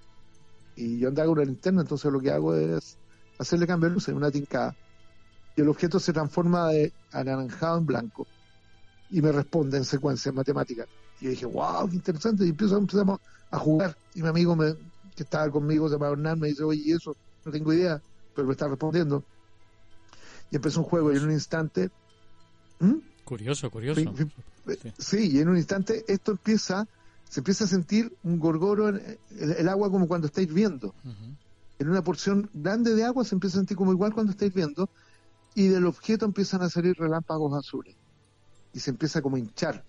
Y 0.76 1.00
yo 1.00 1.10
andaba 1.10 1.28
con 1.28 1.38
una 1.40 1.46
linterna, 1.46 1.82
entonces 1.82 2.12
lo 2.12 2.20
que 2.20 2.32
hago 2.32 2.56
es 2.56 2.98
hacerle 3.38 3.68
cambio 3.68 3.90
de 3.90 3.96
luces, 3.96 4.16
una 4.16 4.32
tincada. 4.32 4.76
Y 5.56 5.62
el 5.62 5.70
objeto 5.70 6.00
se 6.00 6.14
transforma 6.14 6.70
de 6.70 6.94
anaranjado 7.12 7.78
en 7.78 7.86
blanco. 7.86 8.28
Y 9.10 9.22
me 9.22 9.32
responde 9.32 9.78
en 9.78 9.86
secuencia 9.86 10.30
en 10.30 10.36
matemática. 10.36 10.86
Y 11.20 11.26
yo 11.26 11.32
dije, 11.32 11.46
wow, 11.46 11.90
qué 11.90 11.96
interesante. 11.96 12.46
Y 12.46 12.50
empiezo, 12.50 12.78
empezamos 12.78 13.20
a 13.52 13.60
jugar. 13.60 13.96
Y 14.16 14.22
mi 14.22 14.30
amigo 14.30 14.56
me, 14.56 14.74
que 15.16 15.24
estaba 15.24 15.50
conmigo, 15.52 15.88
se 15.88 15.96
llama 15.96 16.10
Hernán, 16.10 16.40
me 16.40 16.48
dice, 16.48 16.64
oye, 16.64 16.82
¿y 16.86 16.92
eso? 16.94 17.16
No 17.46 17.52
tengo 17.52 17.74
idea, 17.74 18.02
pero 18.34 18.48
me 18.48 18.54
está 18.54 18.68
respondiendo. 18.68 19.24
Y 20.50 20.56
empezó 20.56 20.80
un 20.80 20.86
juego 20.86 21.12
y 21.12 21.18
en 21.18 21.24
un 21.26 21.32
instante... 21.32 21.90
¿Mm? 22.80 22.96
Curioso, 23.26 23.70
curioso. 23.70 24.02
Sí, 24.98 25.32
y 25.32 25.40
en 25.40 25.50
un 25.50 25.58
instante 25.58 26.04
esto 26.08 26.32
empieza 26.32 26.88
se 27.32 27.40
empieza 27.40 27.64
a 27.64 27.68
sentir 27.68 28.14
un 28.24 28.40
gorgoro 28.40 28.90
en 28.90 29.18
el, 29.40 29.52
el 29.52 29.70
agua 29.70 29.90
como 29.90 30.06
cuando 30.06 30.28
está 30.28 30.42
hirviendo. 30.42 30.94
En 31.80 31.90
una 31.90 32.04
porción 32.04 32.50
grande 32.54 32.94
de 32.94 33.06
agua 33.06 33.24
se 33.24 33.36
empieza 33.36 33.56
a 33.56 33.62
sentir 33.62 33.78
como 33.78 33.94
igual 33.94 34.14
cuando 34.14 34.34
está 34.34 34.46
hirviendo 34.46 34.90
y 35.56 35.70
del 35.70 35.86
objeto 35.86 36.26
empiezan 36.26 36.62
a 36.62 36.70
salir 36.70 36.94
relámpagos 36.98 37.58
azules. 37.58 37.96
Y 38.74 38.82
se 38.82 38.90
empieza 38.90 39.22
como 39.22 39.38
a 39.38 39.40
hinchar. 39.40 39.82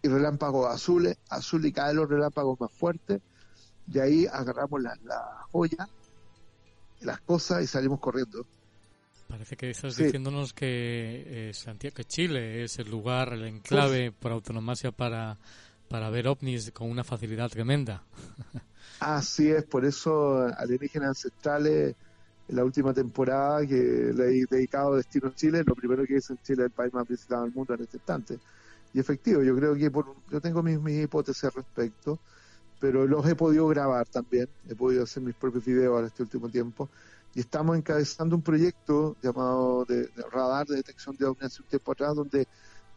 Y 0.00 0.08
relámpagos 0.08 0.66
azules, 0.74 1.18
azul 1.28 1.66
y 1.66 1.72
caen 1.72 1.96
los 1.96 2.08
relámpagos 2.08 2.58
más 2.58 2.72
fuertes. 2.72 3.20
Y 3.92 3.98
ahí 3.98 4.26
agarramos 4.26 4.80
la, 4.80 4.96
la 5.04 5.46
joya, 5.52 5.86
las 7.02 7.20
cosas 7.20 7.62
y 7.62 7.66
salimos 7.66 8.00
corriendo. 8.00 8.46
Parece 9.28 9.58
que 9.58 9.68
estás 9.68 9.94
diciéndonos 9.96 10.54
que 10.54 11.50
eh, 11.50 11.52
Santiago, 11.52 11.96
que 11.96 12.04
Chile 12.04 12.64
es 12.64 12.78
el 12.78 12.90
lugar, 12.90 13.34
el 13.34 13.44
enclave 13.44 14.10
por 14.10 14.32
autonomía 14.32 14.90
para 14.90 15.36
para 15.92 16.08
ver 16.08 16.26
ovnis 16.26 16.70
con 16.70 16.90
una 16.90 17.04
facilidad 17.04 17.50
tremenda. 17.50 18.02
Así 18.98 19.50
es, 19.50 19.62
por 19.64 19.84
eso 19.84 20.38
Alienígenas 20.56 21.08
Ancestrales, 21.10 21.94
en 22.48 22.56
la 22.56 22.64
última 22.64 22.94
temporada 22.94 23.66
que 23.66 23.74
le 23.74 24.24
he 24.24 24.46
dedicado 24.48 24.94
a 24.94 24.96
Destino 24.96 25.34
Chile, 25.34 25.62
lo 25.66 25.74
primero 25.74 26.06
que 26.06 26.16
hice 26.16 26.32
en 26.32 26.38
Chile 26.42 26.62
es 26.62 26.66
el 26.68 26.70
país 26.70 26.94
más 26.94 27.06
visitado 27.06 27.42
del 27.42 27.52
mundo 27.52 27.74
en 27.74 27.82
este 27.82 27.98
instante. 27.98 28.38
Y 28.94 29.00
efectivo, 29.00 29.42
yo 29.42 29.54
creo 29.54 29.74
que 29.74 29.90
por, 29.90 30.14
yo 30.30 30.40
tengo 30.40 30.62
mis, 30.62 30.80
mis 30.80 31.04
hipótesis 31.04 31.44
al 31.44 31.52
respecto, 31.52 32.18
pero 32.80 33.06
los 33.06 33.26
he 33.26 33.34
podido 33.34 33.68
grabar 33.68 34.06
también, 34.06 34.48
he 34.70 34.74
podido 34.74 35.02
hacer 35.02 35.22
mis 35.22 35.34
propios 35.34 35.62
videos 35.62 36.00
en 36.00 36.06
este 36.06 36.22
último 36.22 36.48
tiempo, 36.48 36.88
y 37.34 37.40
estamos 37.40 37.76
encabezando 37.76 38.34
un 38.34 38.42
proyecto 38.42 39.14
llamado 39.22 39.84
de, 39.84 40.04
de 40.06 40.22
radar 40.32 40.66
de 40.66 40.76
detección 40.76 41.14
de 41.18 41.26
ovnis 41.26 41.44
hace 41.44 41.60
un 41.60 41.68
tiempo 41.68 41.92
atrás, 41.92 42.14
donde 42.14 42.48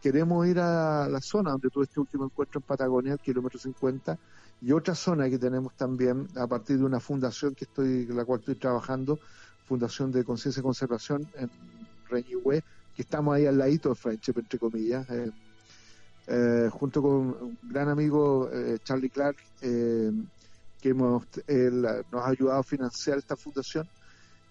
queremos 0.06 0.46
ir 0.46 0.60
a 0.60 1.10
la 1.10 1.20
zona 1.20 1.50
donde 1.50 1.72
tuve 1.72 1.86
este 1.86 2.00
último 2.00 2.26
encuentro 2.26 2.60
en 2.60 2.62
Patagonia, 2.62 3.14
el 3.14 3.20
kilómetro 3.20 3.58
50, 3.58 4.16
y 4.62 4.72
otra 4.72 4.94
zona 4.94 5.28
que 5.32 5.40
tenemos 5.40 5.74
también 5.74 6.28
a 6.36 6.46
partir 6.46 6.78
de 6.78 6.84
una 6.84 7.00
fundación 7.00 7.56
que 7.56 7.66
estoy, 7.66 8.06
la 8.06 8.24
cual 8.24 8.40
estoy 8.40 8.54
trabajando, 8.54 9.18
Fundación 9.68 10.12
de 10.12 10.24
Conciencia 10.24 10.60
y 10.60 10.64
Conservación 10.64 11.28
en 11.40 11.50
Reñihue, 12.08 12.64
que 12.96 13.02
estamos 13.02 13.34
ahí 13.34 13.48
al 13.48 13.58
ladito 13.58 13.90
de 13.90 13.96
Friendship, 13.96 14.34
entre 14.38 14.60
comillas, 14.60 15.10
eh, 15.10 15.32
eh, 16.28 16.70
junto 16.72 17.02
con 17.02 17.12
un 17.12 17.58
gran 17.64 17.90
amigo 17.90 18.48
eh, 18.54 18.78
Charlie 18.84 19.10
Clark, 19.10 19.38
que 19.60 20.90
hemos, 20.90 21.24
nos 22.12 22.22
ha 22.22 22.30
ayudado 22.30 22.60
a 22.60 22.64
financiar 22.64 23.18
esta 23.18 23.36
fundación. 23.36 23.90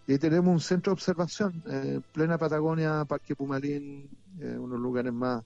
Y 0.06 0.12
ahí 0.12 0.18
tenemos 0.18 0.52
un 0.52 0.60
centro 0.60 0.90
de 0.90 0.94
observación, 0.94 1.62
en 1.66 2.02
plena 2.12 2.36
Patagonia, 2.36 3.04
Parque 3.06 3.34
Pumalín, 3.34 4.08
eh, 4.38 4.56
unos 4.58 4.78
lugares 4.78 5.12
más, 5.12 5.42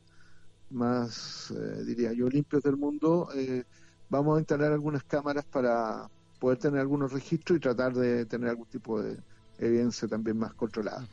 más 0.70 1.52
eh, 1.52 1.84
diría 1.84 2.12
yo, 2.12 2.28
limpios 2.28 2.62
del 2.62 2.76
mundo. 2.76 3.28
Eh, 3.34 3.62
vamos 4.08 4.36
a 4.36 4.40
instalar 4.40 4.72
algunas 4.72 5.04
cámaras 5.04 5.44
para 5.44 6.08
poder 6.40 6.58
tener 6.58 6.80
algunos 6.80 7.12
registros 7.12 7.58
y 7.58 7.60
tratar 7.60 7.94
de 7.94 8.26
tener 8.26 8.50
algún 8.50 8.66
tipo 8.66 9.00
de 9.00 9.16
evidencia 9.58 10.08
también 10.08 10.38
más 10.38 10.54
controlada. 10.54 11.06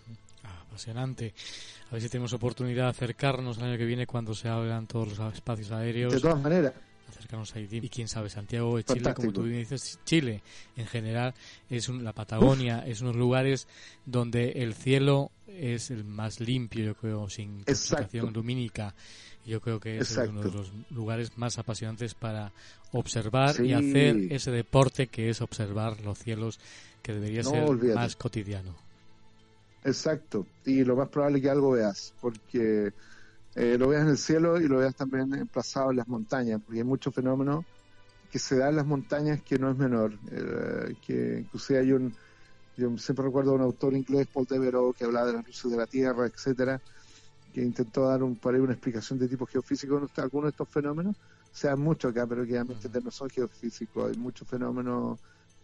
Ah, 0.43 0.63
apasionante. 0.67 1.33
A 1.89 1.93
ver 1.93 2.01
si 2.01 2.09
tenemos 2.09 2.33
oportunidad 2.33 2.85
de 2.85 2.89
acercarnos 2.89 3.57
el 3.57 3.65
año 3.65 3.77
que 3.77 3.85
viene 3.85 4.07
cuando 4.07 4.33
se 4.33 4.49
hablan 4.49 4.87
todos 4.87 5.17
los 5.17 5.33
espacios 5.33 5.71
aéreos. 5.71 6.13
De 6.13 6.19
todas 6.19 6.41
maneras. 6.41 6.73
Acercarnos 7.09 7.55
a 7.55 7.59
Haití. 7.59 7.77
Y 7.77 7.89
quién 7.89 8.07
sabe, 8.07 8.29
Santiago 8.29 8.77
de 8.77 8.83
Chile, 8.83 9.01
Fantástico. 9.01 9.33
como 9.33 9.33
tú 9.33 9.43
dices, 9.45 9.99
Chile 10.05 10.41
en 10.75 10.87
general 10.87 11.33
es 11.69 11.89
un, 11.89 12.03
la 12.03 12.13
Patagonia, 12.13 12.79
Uf. 12.83 12.89
es 12.91 13.01
unos 13.01 13.15
lugares 13.15 13.67
donde 14.05 14.51
el 14.51 14.73
cielo 14.73 15.31
es 15.47 15.91
el 15.91 16.03
más 16.03 16.39
limpio, 16.39 16.85
yo 16.85 16.95
creo, 16.95 17.29
sin 17.29 17.63
concentración 17.63 18.33
lumínica. 18.33 18.93
Yo 19.45 19.61
creo 19.61 19.79
que 19.79 19.97
es 19.97 20.09
Exacto. 20.09 20.31
uno 20.31 20.41
de 20.41 20.51
los 20.51 20.71
lugares 20.89 21.37
más 21.37 21.59
apasionantes 21.59 22.15
para 22.15 22.51
observar 22.91 23.53
sí. 23.53 23.65
y 23.65 23.73
hacer 23.73 24.17
ese 24.31 24.49
deporte 24.49 25.07
que 25.07 25.29
es 25.29 25.41
observar 25.41 26.01
los 26.01 26.17
cielos, 26.17 26.59
que 27.03 27.13
debería 27.13 27.43
no, 27.43 27.49
ser 27.51 27.63
olvídate. 27.63 27.99
más 27.99 28.15
cotidiano. 28.15 28.75
Exacto, 29.83 30.47
y 30.65 30.83
lo 30.83 30.95
más 30.95 31.09
probable 31.09 31.37
es 31.37 31.43
que 31.43 31.49
algo 31.51 31.71
veas, 31.71 32.11
porque 32.19 32.91
eh, 33.55 33.77
lo 33.77 33.87
veas 33.87 34.03
en 34.03 34.09
el 34.09 34.17
cielo 34.17 34.59
y 34.59 34.67
lo 34.67 34.79
veas 34.79 34.95
también 34.95 35.33
emplazado 35.33 35.91
en 35.91 35.97
las 35.97 36.07
montañas, 36.07 36.61
porque 36.63 36.79
hay 36.79 36.83
muchos 36.83 37.13
fenómenos 37.13 37.63
que 38.29 38.37
se 38.37 38.57
dan 38.57 38.69
en 38.71 38.75
las 38.75 38.85
montañas 38.85 39.41
que 39.41 39.57
no 39.57 39.71
es 39.71 39.77
menor, 39.77 40.13
eh, 40.29 40.95
que 41.05 41.39
inclusive 41.39 41.79
hay 41.79 41.93
un, 41.93 42.13
yo 42.75 42.97
siempre 42.97 43.23
recuerdo 43.23 43.51
a 43.51 43.55
un 43.55 43.61
autor 43.61 43.93
inglés, 43.93 44.27
Paul 44.27 44.45
Devereux, 44.45 44.95
que 44.95 45.05
hablaba 45.05 45.27
de 45.27 45.33
las 45.33 45.47
luces 45.47 45.71
de 45.71 45.77
la 45.77 45.87
Tierra, 45.87 46.25
etcétera, 46.25 46.81
que 47.53 47.61
intentó 47.61 48.09
dar 48.09 48.23
un, 48.23 48.35
por 48.35 48.53
ahí 48.53 48.59
una 48.59 48.73
explicación 48.73 49.17
de 49.19 49.29
tipo 49.29 49.45
geofísico 49.45 50.01
de 50.01 50.21
algunos 50.21 50.47
de 50.47 50.49
estos 50.49 50.67
fenómenos, 50.67 51.15
se 51.53 51.69
dan 51.69 51.79
mucho 51.79 52.09
acá, 52.09 52.27
pero 52.27 52.43
que 52.43 52.51
obviamente 52.51 52.89
no 53.01 53.11
son 53.11 53.29
geofísicos, 53.29 54.11
hay 54.11 54.17
muchos 54.17 54.45
fenómenos 54.45 55.17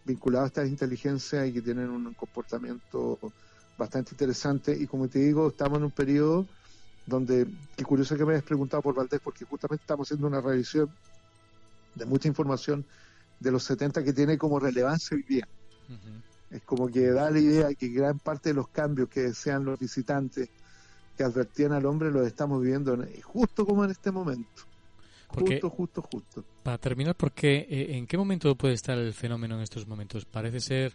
vinculados 0.06 0.46
a 0.46 0.48
estas 0.48 0.68
inteligencias 0.70 1.46
y 1.46 1.52
que 1.52 1.60
tienen 1.60 1.90
un 1.90 2.14
comportamiento 2.14 3.18
bastante 3.76 4.12
interesante. 4.12 4.74
Y 4.74 4.86
como 4.86 5.08
te 5.08 5.18
digo, 5.18 5.48
estamos 5.48 5.78
en 5.78 5.84
un 5.84 5.90
periodo 5.90 6.46
donde, 7.12 7.46
qué 7.76 7.84
curioso 7.84 8.16
que 8.16 8.24
me 8.24 8.32
hayas 8.32 8.44
preguntado 8.44 8.82
por 8.82 8.94
Valdés, 8.94 9.20
porque 9.22 9.44
justamente 9.44 9.82
estamos 9.82 10.08
haciendo 10.08 10.26
una 10.26 10.40
revisión 10.40 10.90
de 11.94 12.06
mucha 12.06 12.26
información 12.26 12.84
de 13.38 13.52
los 13.52 13.62
70 13.64 14.02
que 14.02 14.12
tiene 14.12 14.38
como 14.38 14.58
relevancia 14.58 15.14
hoy 15.16 15.22
día. 15.22 15.46
Uh 15.88 15.92
-huh. 15.92 16.56
Es 16.56 16.62
como 16.62 16.88
que 16.88 17.10
da 17.10 17.30
la 17.30 17.38
idea 17.38 17.74
que 17.74 17.88
gran 17.88 18.18
parte 18.18 18.50
de 18.50 18.54
los 18.54 18.68
cambios 18.68 19.08
que 19.08 19.20
desean 19.20 19.64
los 19.64 19.78
visitantes, 19.78 20.48
que 21.16 21.22
advertían 21.22 21.72
al 21.72 21.84
hombre, 21.86 22.10
los 22.10 22.26
estamos 22.26 22.60
viviendo 22.62 22.96
justo 23.22 23.66
como 23.66 23.84
en 23.84 23.90
este 23.90 24.10
momento. 24.10 24.62
Porque, 25.28 25.60
justo, 25.60 25.70
justo, 25.70 26.02
justo. 26.02 26.44
Para 26.62 26.78
terminar, 26.78 27.14
porque 27.14 27.66
eh, 27.68 27.96
¿en 27.96 28.06
qué 28.06 28.18
momento 28.18 28.54
puede 28.54 28.74
estar 28.74 28.98
el 28.98 29.14
fenómeno 29.14 29.56
en 29.56 29.62
estos 29.62 29.86
momentos? 29.86 30.26
Parece 30.26 30.60
ser 30.60 30.94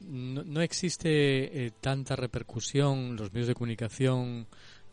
no, 0.00 0.44
no 0.44 0.60
existe 0.60 1.66
eh, 1.66 1.72
tanta 1.80 2.16
repercusión, 2.16 3.16
los 3.16 3.32
medios 3.32 3.48
de 3.48 3.54
comunicación 3.54 4.46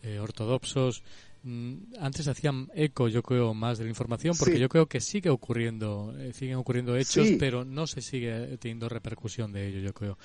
eh, 0.05 0.19
ortodoxos 0.19 1.03
mm, 1.43 1.95
antes 1.99 2.27
hacían 2.27 2.69
eco, 2.75 3.07
yo 3.07 3.23
creo, 3.23 3.53
más 3.53 3.77
de 3.77 3.85
la 3.85 3.89
información, 3.89 4.35
porque 4.37 4.55
sí. 4.55 4.59
yo 4.59 4.69
creo 4.69 4.87
que 4.87 5.01
sigue 5.01 5.29
ocurriendo, 5.29 6.13
eh, 6.19 6.31
siguen 6.33 6.57
ocurriendo 6.57 6.95
hechos, 6.95 7.27
sí. 7.27 7.37
pero 7.39 7.65
no 7.65 7.87
se 7.87 8.01
sigue 8.01 8.57
teniendo 8.57 8.87
repercusión 8.87 9.51
de 9.51 9.67
ello, 9.67 9.79
yo 9.79 9.93
creo. 9.93 10.17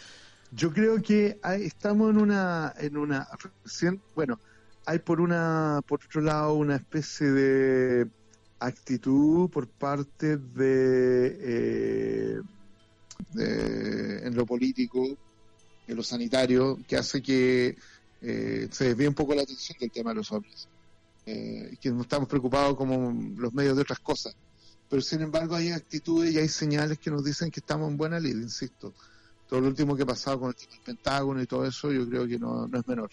Yo 0.52 0.72
creo 0.72 1.00
que 1.00 1.38
hay, 1.42 1.62
estamos 1.64 2.10
en 2.10 2.18
una, 2.18 2.74
en 2.78 2.96
una, 2.96 3.26
bueno, 4.14 4.38
hay 4.84 4.98
por 4.98 5.20
una, 5.20 5.80
por 5.86 6.00
otro 6.04 6.20
lado, 6.20 6.54
una 6.54 6.76
especie 6.76 7.28
de 7.28 8.08
actitud 8.58 9.48
por 9.48 9.68
parte 9.68 10.36
de, 10.36 11.38
eh, 11.40 12.40
de 13.32 14.26
en 14.26 14.34
lo 14.34 14.44
político, 14.44 15.06
en 15.86 15.96
lo 15.96 16.02
sanitario, 16.02 16.78
que 16.86 16.96
hace 16.96 17.22
que 17.22 17.76
eh, 18.22 18.68
se 18.70 18.84
desvíe 18.84 19.08
un 19.08 19.14
poco 19.14 19.34
la 19.34 19.42
atención 19.42 19.76
del 19.80 19.90
tema 19.90 20.10
de 20.10 20.16
los 20.16 20.32
ovnis. 20.32 20.68
Eh, 21.26 21.76
que 21.80 21.90
no 21.90 22.02
estamos 22.02 22.28
preocupados 22.28 22.76
como 22.76 23.12
los 23.36 23.52
medios 23.52 23.76
de 23.76 23.82
otras 23.82 24.00
cosas. 24.00 24.34
Pero 24.88 25.02
sin 25.02 25.20
embargo 25.20 25.54
hay 25.54 25.70
actitudes 25.70 26.34
y 26.34 26.38
hay 26.38 26.48
señales 26.48 26.98
que 26.98 27.10
nos 27.10 27.24
dicen 27.24 27.50
que 27.50 27.60
estamos 27.60 27.88
en 27.88 27.96
buena 27.96 28.18
lid, 28.18 28.36
insisto. 28.36 28.92
Todo 29.48 29.60
lo 29.60 29.68
último 29.68 29.94
que 29.94 30.02
ha 30.02 30.06
pasado 30.06 30.40
con 30.40 30.50
el 30.50 30.80
Pentágono 30.84 31.40
y 31.42 31.46
todo 31.46 31.66
eso, 31.66 31.92
yo 31.92 32.08
creo 32.08 32.26
que 32.26 32.38
no, 32.38 32.66
no 32.66 32.78
es 32.78 32.88
menor. 32.88 33.10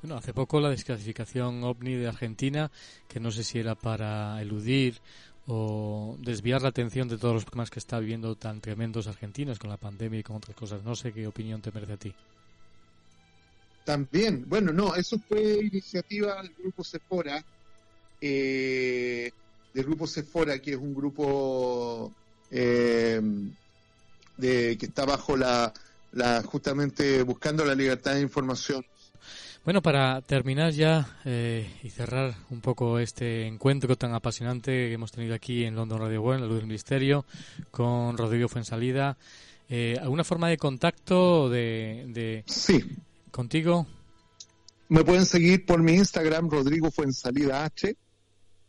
Bueno, 0.00 0.16
hace 0.16 0.32
poco 0.32 0.60
la 0.60 0.70
desclasificación 0.70 1.62
OVNI 1.62 1.94
de 1.96 2.08
Argentina, 2.08 2.70
que 3.08 3.20
no 3.20 3.30
sé 3.30 3.44
si 3.44 3.58
era 3.58 3.74
para 3.74 4.40
eludir 4.40 5.00
o 5.46 6.16
desviar 6.20 6.62
la 6.62 6.68
atención 6.68 7.08
de 7.08 7.18
todos 7.18 7.34
los 7.34 7.44
problemas 7.44 7.70
que 7.70 7.78
está 7.78 7.98
viviendo 7.98 8.36
tan 8.36 8.60
tremendos 8.60 9.06
argentinos 9.06 9.58
con 9.58 9.70
la 9.70 9.76
pandemia 9.76 10.20
y 10.20 10.22
con 10.22 10.36
otras 10.36 10.56
cosas. 10.56 10.82
No 10.82 10.94
sé 10.94 11.12
qué 11.12 11.26
opinión 11.26 11.60
te 11.60 11.70
merece 11.72 11.92
a 11.92 11.96
ti. 11.96 12.14
También, 13.84 14.44
bueno, 14.48 14.72
no, 14.72 14.94
eso 14.94 15.18
fue 15.28 15.60
iniciativa 15.62 16.42
del 16.42 16.54
grupo 16.54 16.82
Sephora, 16.82 17.44
eh, 18.20 19.30
del 19.74 19.84
grupo 19.84 20.06
Sephora, 20.06 20.58
que 20.58 20.72
es 20.72 20.78
un 20.78 20.94
grupo 20.94 22.12
eh, 22.50 23.20
de, 24.38 24.76
que 24.78 24.86
está 24.86 25.04
bajo 25.04 25.36
la, 25.36 25.72
la, 26.12 26.42
justamente 26.42 27.22
buscando 27.22 27.64
la 27.64 27.74
libertad 27.74 28.14
de 28.14 28.22
información. 28.22 28.84
Bueno, 29.64 29.80
para 29.80 30.20
terminar 30.20 30.72
ya 30.72 31.18
eh, 31.24 31.66
y 31.82 31.88
cerrar 31.88 32.34
un 32.50 32.60
poco 32.60 32.98
este 32.98 33.46
encuentro 33.46 33.96
tan 33.96 34.12
apasionante 34.12 34.70
que 34.70 34.92
hemos 34.92 35.10
tenido 35.10 35.34
aquí 35.34 35.64
en 35.64 35.74
London 35.74 36.00
Radio 36.00 36.22
One, 36.22 36.40
la 36.40 36.46
luz 36.46 36.58
del 36.58 36.66
misterio, 36.66 37.24
con 37.70 38.18
Rodrigo 38.18 38.48
Fuensalida, 38.48 39.16
eh, 39.70 39.96
¿alguna 40.02 40.22
forma 40.22 40.50
de 40.50 40.58
contacto 40.58 41.48
de, 41.48 42.04
de 42.08 42.44
sí. 42.46 42.84
Contigo? 43.34 43.86
Me 44.88 45.04
pueden 45.04 45.26
seguir 45.26 45.66
por 45.66 45.82
mi 45.82 45.94
Instagram, 45.94 46.48
Rodrigo 46.48 46.90
Fuensalida 46.90 47.64
H, 47.64 47.96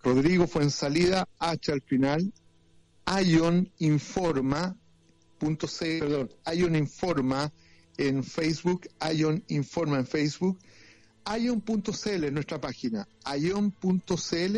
Rodrigo 0.01 0.47
Fuensalida 0.47 1.27
H 1.39 1.71
al 1.71 1.81
final, 1.81 2.33
Ion 3.23 3.71
Informa, 3.79 4.75
punto 5.37 5.67
C, 5.67 5.99
perdón, 5.99 6.31
Ion 6.55 6.75
Informa 6.75 7.51
en 7.97 8.23
Facebook, 8.23 8.87
Ion 9.15 9.43
Informa 9.49 9.99
en 9.99 10.07
Facebook, 10.07 10.57
Ion.cl 11.39 12.23
en 12.23 12.33
nuestra 12.33 12.59
página, 12.59 13.07
Ion.cl, 13.39 14.57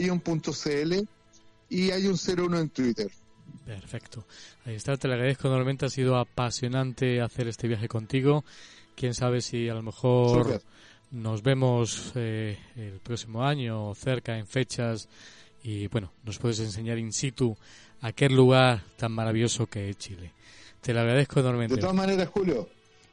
Ion.cl 0.00 0.92
y 1.68 1.88
Ion01 1.88 2.60
en 2.60 2.70
Twitter. 2.70 3.10
Perfecto. 3.64 4.26
Ahí 4.64 4.74
está, 4.74 4.96
te 4.96 5.06
lo 5.06 5.14
agradezco 5.14 5.48
enormemente. 5.48 5.86
Ha 5.86 5.90
sido 5.90 6.16
apasionante 6.16 7.20
hacer 7.20 7.48
este 7.48 7.68
viaje 7.68 7.88
contigo. 7.88 8.44
Quién 8.94 9.14
sabe 9.14 9.40
si 9.40 9.68
a 9.68 9.74
lo 9.74 9.82
mejor 9.82 10.62
nos 11.10 11.42
vemos 11.42 12.12
eh, 12.14 12.58
el 12.76 13.00
próximo 13.00 13.44
año 13.44 13.94
cerca 13.94 14.38
en 14.38 14.46
fechas 14.46 15.08
y 15.62 15.86
bueno, 15.88 16.12
nos 16.24 16.38
puedes 16.38 16.60
enseñar 16.60 16.98
in 16.98 17.12
situ 17.12 17.56
aquel 18.00 18.34
lugar 18.34 18.82
tan 18.96 19.12
maravilloso 19.12 19.66
que 19.66 19.90
es 19.90 19.98
Chile. 19.98 20.32
Te 20.80 20.92
lo 20.92 21.00
agradezco 21.00 21.40
enormemente. 21.40 21.76
De 21.76 21.80
todas 21.80 21.94
maneras, 21.94 22.28
Julio, 22.28 22.68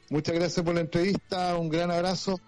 muchas 0.10 0.36
gracias 0.36 0.66
por 0.66 0.74
la 0.74 0.82
entrevista, 0.82 1.56
un 1.58 1.70
gran 1.70 1.92
abrazo. 1.92 2.40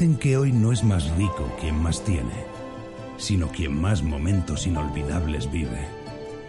Dicen 0.00 0.16
que 0.16 0.38
hoy 0.38 0.50
no 0.50 0.72
es 0.72 0.82
más 0.82 1.14
rico 1.18 1.54
quien 1.60 1.78
más 1.82 2.02
tiene, 2.02 2.32
sino 3.18 3.48
quien 3.48 3.78
más 3.78 4.02
momentos 4.02 4.66
inolvidables 4.66 5.52
vive. 5.52 5.86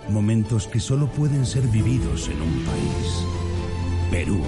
Momentos 0.07 0.67
que 0.67 0.79
solo 0.79 1.07
pueden 1.07 1.45
ser 1.45 1.67
vividos 1.67 2.29
en 2.29 2.41
un 2.41 2.63
país. 2.63 3.25
Perú. 4.09 4.41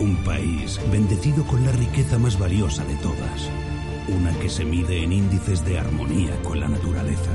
Un 0.00 0.16
país 0.24 0.80
bendecido 0.90 1.44
con 1.44 1.64
la 1.64 1.70
riqueza 1.70 2.18
más 2.18 2.36
valiosa 2.36 2.84
de 2.84 2.96
todas. 2.96 3.48
Una 4.08 4.36
que 4.40 4.48
se 4.48 4.64
mide 4.64 5.04
en 5.04 5.12
índices 5.12 5.64
de 5.64 5.78
armonía 5.78 6.34
con 6.42 6.58
la 6.58 6.66
naturaleza. 6.66 7.30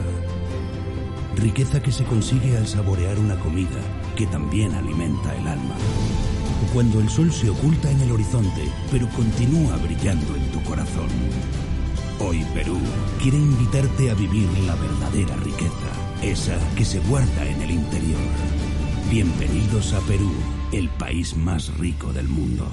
Riqueza 1.37 1.81
que 1.81 1.93
se 1.93 2.03
consigue 2.03 2.57
al 2.57 2.67
saborear 2.67 3.17
una 3.17 3.39
comida 3.39 3.79
que 4.17 4.27
también 4.27 4.73
alimenta 4.73 5.33
el 5.37 5.47
alma. 5.47 5.75
Cuando 6.73 6.99
el 6.99 7.09
sol 7.09 7.31
se 7.31 7.49
oculta 7.49 7.89
en 7.89 8.01
el 8.01 8.11
horizonte, 8.11 8.69
pero 8.91 9.07
continúa 9.09 9.77
brillando 9.77 10.35
en 10.35 10.51
corazón. 10.65 11.07
Hoy 12.19 12.45
Perú 12.53 12.77
quiere 13.21 13.37
invitarte 13.37 14.11
a 14.11 14.13
vivir 14.13 14.47
la 14.65 14.75
verdadera 14.75 15.35
riqueza, 15.37 15.91
esa 16.21 16.59
que 16.75 16.85
se 16.85 16.99
guarda 17.01 17.45
en 17.47 17.61
el 17.61 17.71
interior. 17.71 18.21
Bienvenidos 19.09 19.93
a 19.93 19.99
Perú, 20.01 20.31
el 20.71 20.89
país 20.89 21.35
más 21.35 21.77
rico 21.77 22.11
del 22.13 22.27
mundo. 22.27 22.67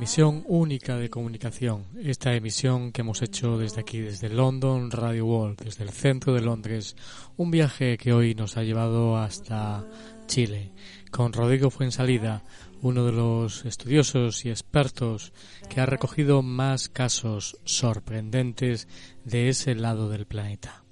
Emisión 0.00 0.44
única 0.46 0.96
de 0.96 1.10
comunicación, 1.10 1.84
esta 2.02 2.34
emisión 2.34 2.90
que 2.90 3.02
hemos 3.02 3.20
hecho 3.20 3.58
desde 3.58 3.82
aquí, 3.82 4.00
desde 4.00 4.30
London 4.30 4.90
Radio 4.90 5.26
World, 5.26 5.58
desde 5.62 5.84
el 5.84 5.90
centro 5.90 6.32
de 6.32 6.40
Londres, 6.40 6.96
un 7.36 7.50
viaje 7.50 7.98
que 7.98 8.14
hoy 8.14 8.34
nos 8.34 8.56
ha 8.56 8.62
llevado 8.62 9.18
hasta 9.18 9.84
Chile, 10.26 10.72
con 11.10 11.34
Rodrigo 11.34 11.68
Fuensalida, 11.68 12.44
uno 12.80 13.04
de 13.04 13.12
los 13.12 13.66
estudiosos 13.66 14.46
y 14.46 14.48
expertos 14.48 15.34
que 15.68 15.82
ha 15.82 15.86
recogido 15.86 16.40
más 16.40 16.88
casos 16.88 17.58
sorprendentes 17.64 18.88
de 19.26 19.50
ese 19.50 19.74
lado 19.74 20.08
del 20.08 20.24
planeta. 20.24 20.82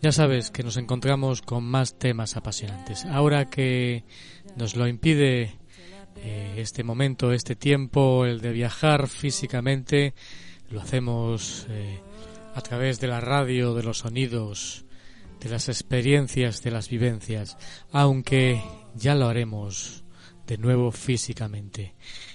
Ya 0.00 0.12
sabes 0.12 0.50
que 0.50 0.62
nos 0.62 0.78
encontramos 0.78 1.42
con 1.42 1.62
más 1.64 1.98
temas 1.98 2.38
apasionantes. 2.38 3.04
Ahora 3.04 3.50
que 3.50 4.04
nos 4.56 4.76
lo 4.76 4.88
impide 4.88 5.59
eh, 6.22 6.54
este 6.58 6.84
momento, 6.84 7.32
este 7.32 7.56
tiempo, 7.56 8.26
el 8.26 8.40
de 8.40 8.52
viajar 8.52 9.08
físicamente, 9.08 10.14
lo 10.70 10.80
hacemos 10.80 11.66
eh, 11.70 12.00
a 12.54 12.60
través 12.60 13.00
de 13.00 13.08
la 13.08 13.20
radio, 13.20 13.74
de 13.74 13.82
los 13.82 13.98
sonidos, 13.98 14.84
de 15.40 15.48
las 15.48 15.68
experiencias, 15.68 16.62
de 16.62 16.70
las 16.70 16.90
vivencias, 16.90 17.56
aunque 17.90 18.62
ya 18.94 19.14
lo 19.14 19.28
haremos 19.28 20.04
de 20.46 20.58
nuevo 20.58 20.92
físicamente, 20.92 21.94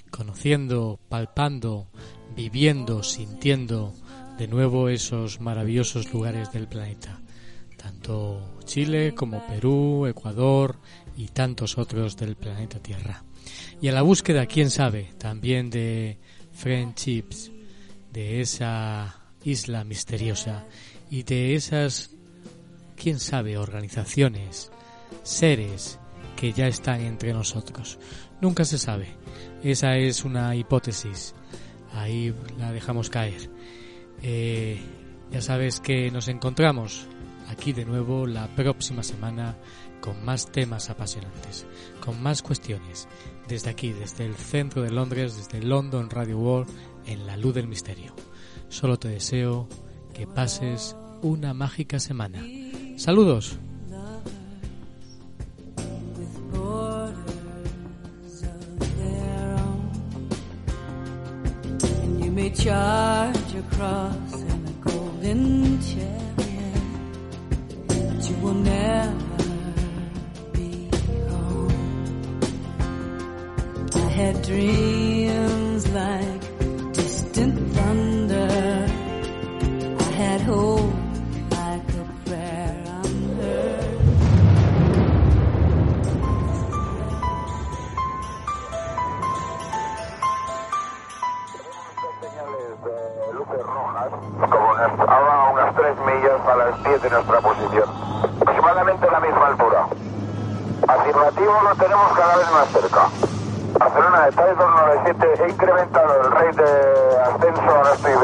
conociendo, 0.09 0.99
palpando, 1.07 1.87
viviendo, 2.35 3.03
sintiendo 3.03 3.93
de 4.39 4.47
nuevo 4.47 4.89
esos 4.89 5.39
maravillosos 5.41 6.11
lugares 6.11 6.51
del 6.51 6.67
planeta, 6.67 7.21
tanto 7.77 8.57
Chile 8.65 9.13
como 9.13 9.45
Perú, 9.45 10.07
Ecuador 10.07 10.79
y 11.15 11.27
tantos 11.27 11.77
otros 11.77 12.17
del 12.17 12.35
planeta 12.35 12.79
Tierra 12.79 13.23
y 13.81 13.87
a 13.87 13.91
la 13.91 14.01
búsqueda, 14.01 14.45
quién 14.45 14.69
sabe, 14.69 15.13
también 15.17 15.69
de 15.69 16.17
friendships, 16.51 17.51
de 18.11 18.41
esa 18.41 19.21
isla 19.43 19.83
misteriosa 19.83 20.65
y 21.09 21.23
de 21.23 21.55
esas, 21.55 22.11
quién 22.95 23.19
sabe, 23.19 23.57
organizaciones, 23.57 24.71
seres 25.23 25.99
que 26.35 26.53
ya 26.53 26.67
están 26.67 27.01
entre 27.01 27.33
nosotros. 27.33 27.99
Nunca 28.41 28.65
se 28.65 28.77
sabe. 28.77 29.07
Esa 29.63 29.97
es 29.97 30.23
una 30.25 30.55
hipótesis. 30.55 31.33
Ahí 31.93 32.33
la 32.57 32.71
dejamos 32.71 33.09
caer. 33.09 33.49
Eh, 34.21 34.79
ya 35.31 35.41
sabes 35.41 35.79
que 35.79 36.11
nos 36.11 36.27
encontramos 36.27 37.07
aquí 37.47 37.73
de 37.73 37.85
nuevo 37.85 38.25
la 38.25 38.47
próxima 38.55 39.03
semana 39.03 39.57
con 40.01 40.23
más 40.23 40.51
temas 40.51 40.89
apasionantes, 40.89 41.65
con 41.99 42.21
más 42.21 42.41
cuestiones, 42.41 43.07
desde 43.47 43.69
aquí, 43.69 43.93
desde 43.93 44.25
el 44.25 44.35
centro 44.35 44.81
de 44.81 44.91
Londres, 44.91 45.37
desde 45.37 45.65
London 45.65 46.09
Radio 46.09 46.39
World, 46.39 46.69
en 47.05 47.27
la 47.27 47.37
luz 47.37 47.53
del 47.53 47.67
misterio. 47.67 48.13
Solo 48.69 48.97
te 48.97 49.07
deseo 49.09 49.67
que 50.13 50.27
pases 50.27 50.95
una 51.21 51.53
mágica 51.53 51.99
semana. 51.99 52.43
Saludos. 52.97 53.59
May 62.35 62.49
charge 62.49 63.55
across 63.55 64.41
in 64.41 64.67
a 64.67 64.73
golden 64.83 65.79
chariot, 65.79 66.25
had 74.15 74.41
dreams 74.43 75.91
like 75.91 76.41
distant 76.93 77.55
thunder. 77.75 78.87
I 79.99 80.03
had 80.21 80.39
hope 80.39 80.93
like 81.51 81.89
a 81.99 82.03
prayer 82.23 82.83
unheard. 83.03 83.95
Ahora 95.07 95.49
unas 95.51 95.75
3 95.75 95.97
millas 96.07 96.39
a 96.47 96.55
las 96.55 96.83
10 96.85 97.01
de 97.01 97.09
nuestra 97.09 97.41
posición, 97.41 97.89
aproximadamente 98.39 99.07
a 99.07 99.11
la 99.11 99.19
misma 99.19 99.47
altura. 99.47 99.87
Afirmativo 100.87 101.53
lo 101.63 101.75
tenemos 101.75 102.17
cada 102.17 102.37
vez 102.37 102.51
más 102.51 102.67
cerca. 102.69 103.24
Barcelona 103.79 104.27
está 104.29 104.49
en 104.49 104.57
297, 104.57 105.43
he 105.43 105.49
incrementado 105.49 106.21
el 106.21 106.31
rate 106.31 106.63
de 106.63 107.19
ascenso, 107.21 107.71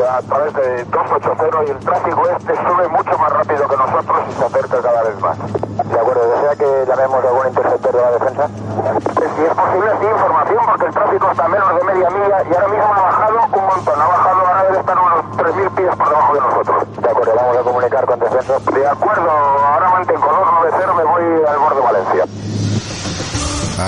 a 0.10 0.22
través 0.22 0.54
de 0.54 0.84
280 0.86 1.64
y 1.66 1.70
el 1.72 1.80
tráfico 1.80 2.30
este 2.30 2.56
sube 2.56 2.88
mucho 2.88 3.18
más 3.18 3.34
rápido 3.34 3.68
que 3.68 3.78
nosotros 3.78 4.20
y 4.30 4.32
se 4.32 4.46
acerca 4.46 4.82
cada 4.82 5.04
vez 5.04 5.20
más. 5.20 5.38
De 5.38 6.00
acuerdo, 6.00 6.24
¿desea 6.36 6.56
que 6.56 6.86
llamemos 6.88 7.26
a 7.26 7.28
algún 7.28 7.48
interceptor 7.48 7.92
de 7.92 8.02
la 8.02 8.12
defensa? 8.12 8.48
Si 8.48 9.42
es 9.44 9.54
posible, 9.54 9.92
sí, 10.00 10.06
información, 10.06 10.66
porque 10.66 10.86
el 10.86 10.94
tráfico 10.94 11.32
está 11.32 11.46
a 11.46 11.48
menos 11.48 11.76
de 11.76 11.84
media 11.84 12.10
milla 12.10 12.44
y 12.44 12.56
ahora 12.56 12.68
mismo 12.68 12.94
ha 12.94 13.02
bajado 13.02 13.36
un 13.52 13.66
montón, 13.66 14.02
ha 14.02 14.08
bajado, 14.08 14.48
ahora 14.48 14.64
debe 14.64 14.80
estar 14.80 14.98
unos 15.00 15.26
3.000 15.38 15.76
pies 15.76 15.96
por 15.96 16.10
debajo 16.10 16.34
de 16.34 16.40
nosotros. 16.40 17.02
De 17.02 17.10
acuerdo, 17.10 17.34
vamos 17.36 17.58
a 17.58 17.62
comunicar 17.62 18.06
con 18.06 18.20
descenso. 18.20 18.60
De 18.72 18.88
acuerdo, 18.88 19.30
ahora 19.30 19.90
mantengo 19.90 20.28
290, 20.28 20.94
me 20.94 21.04
voy 21.04 21.24
al 21.46 21.60
borde 21.60 21.76
de 21.76 21.82
Valencia. 21.82 22.26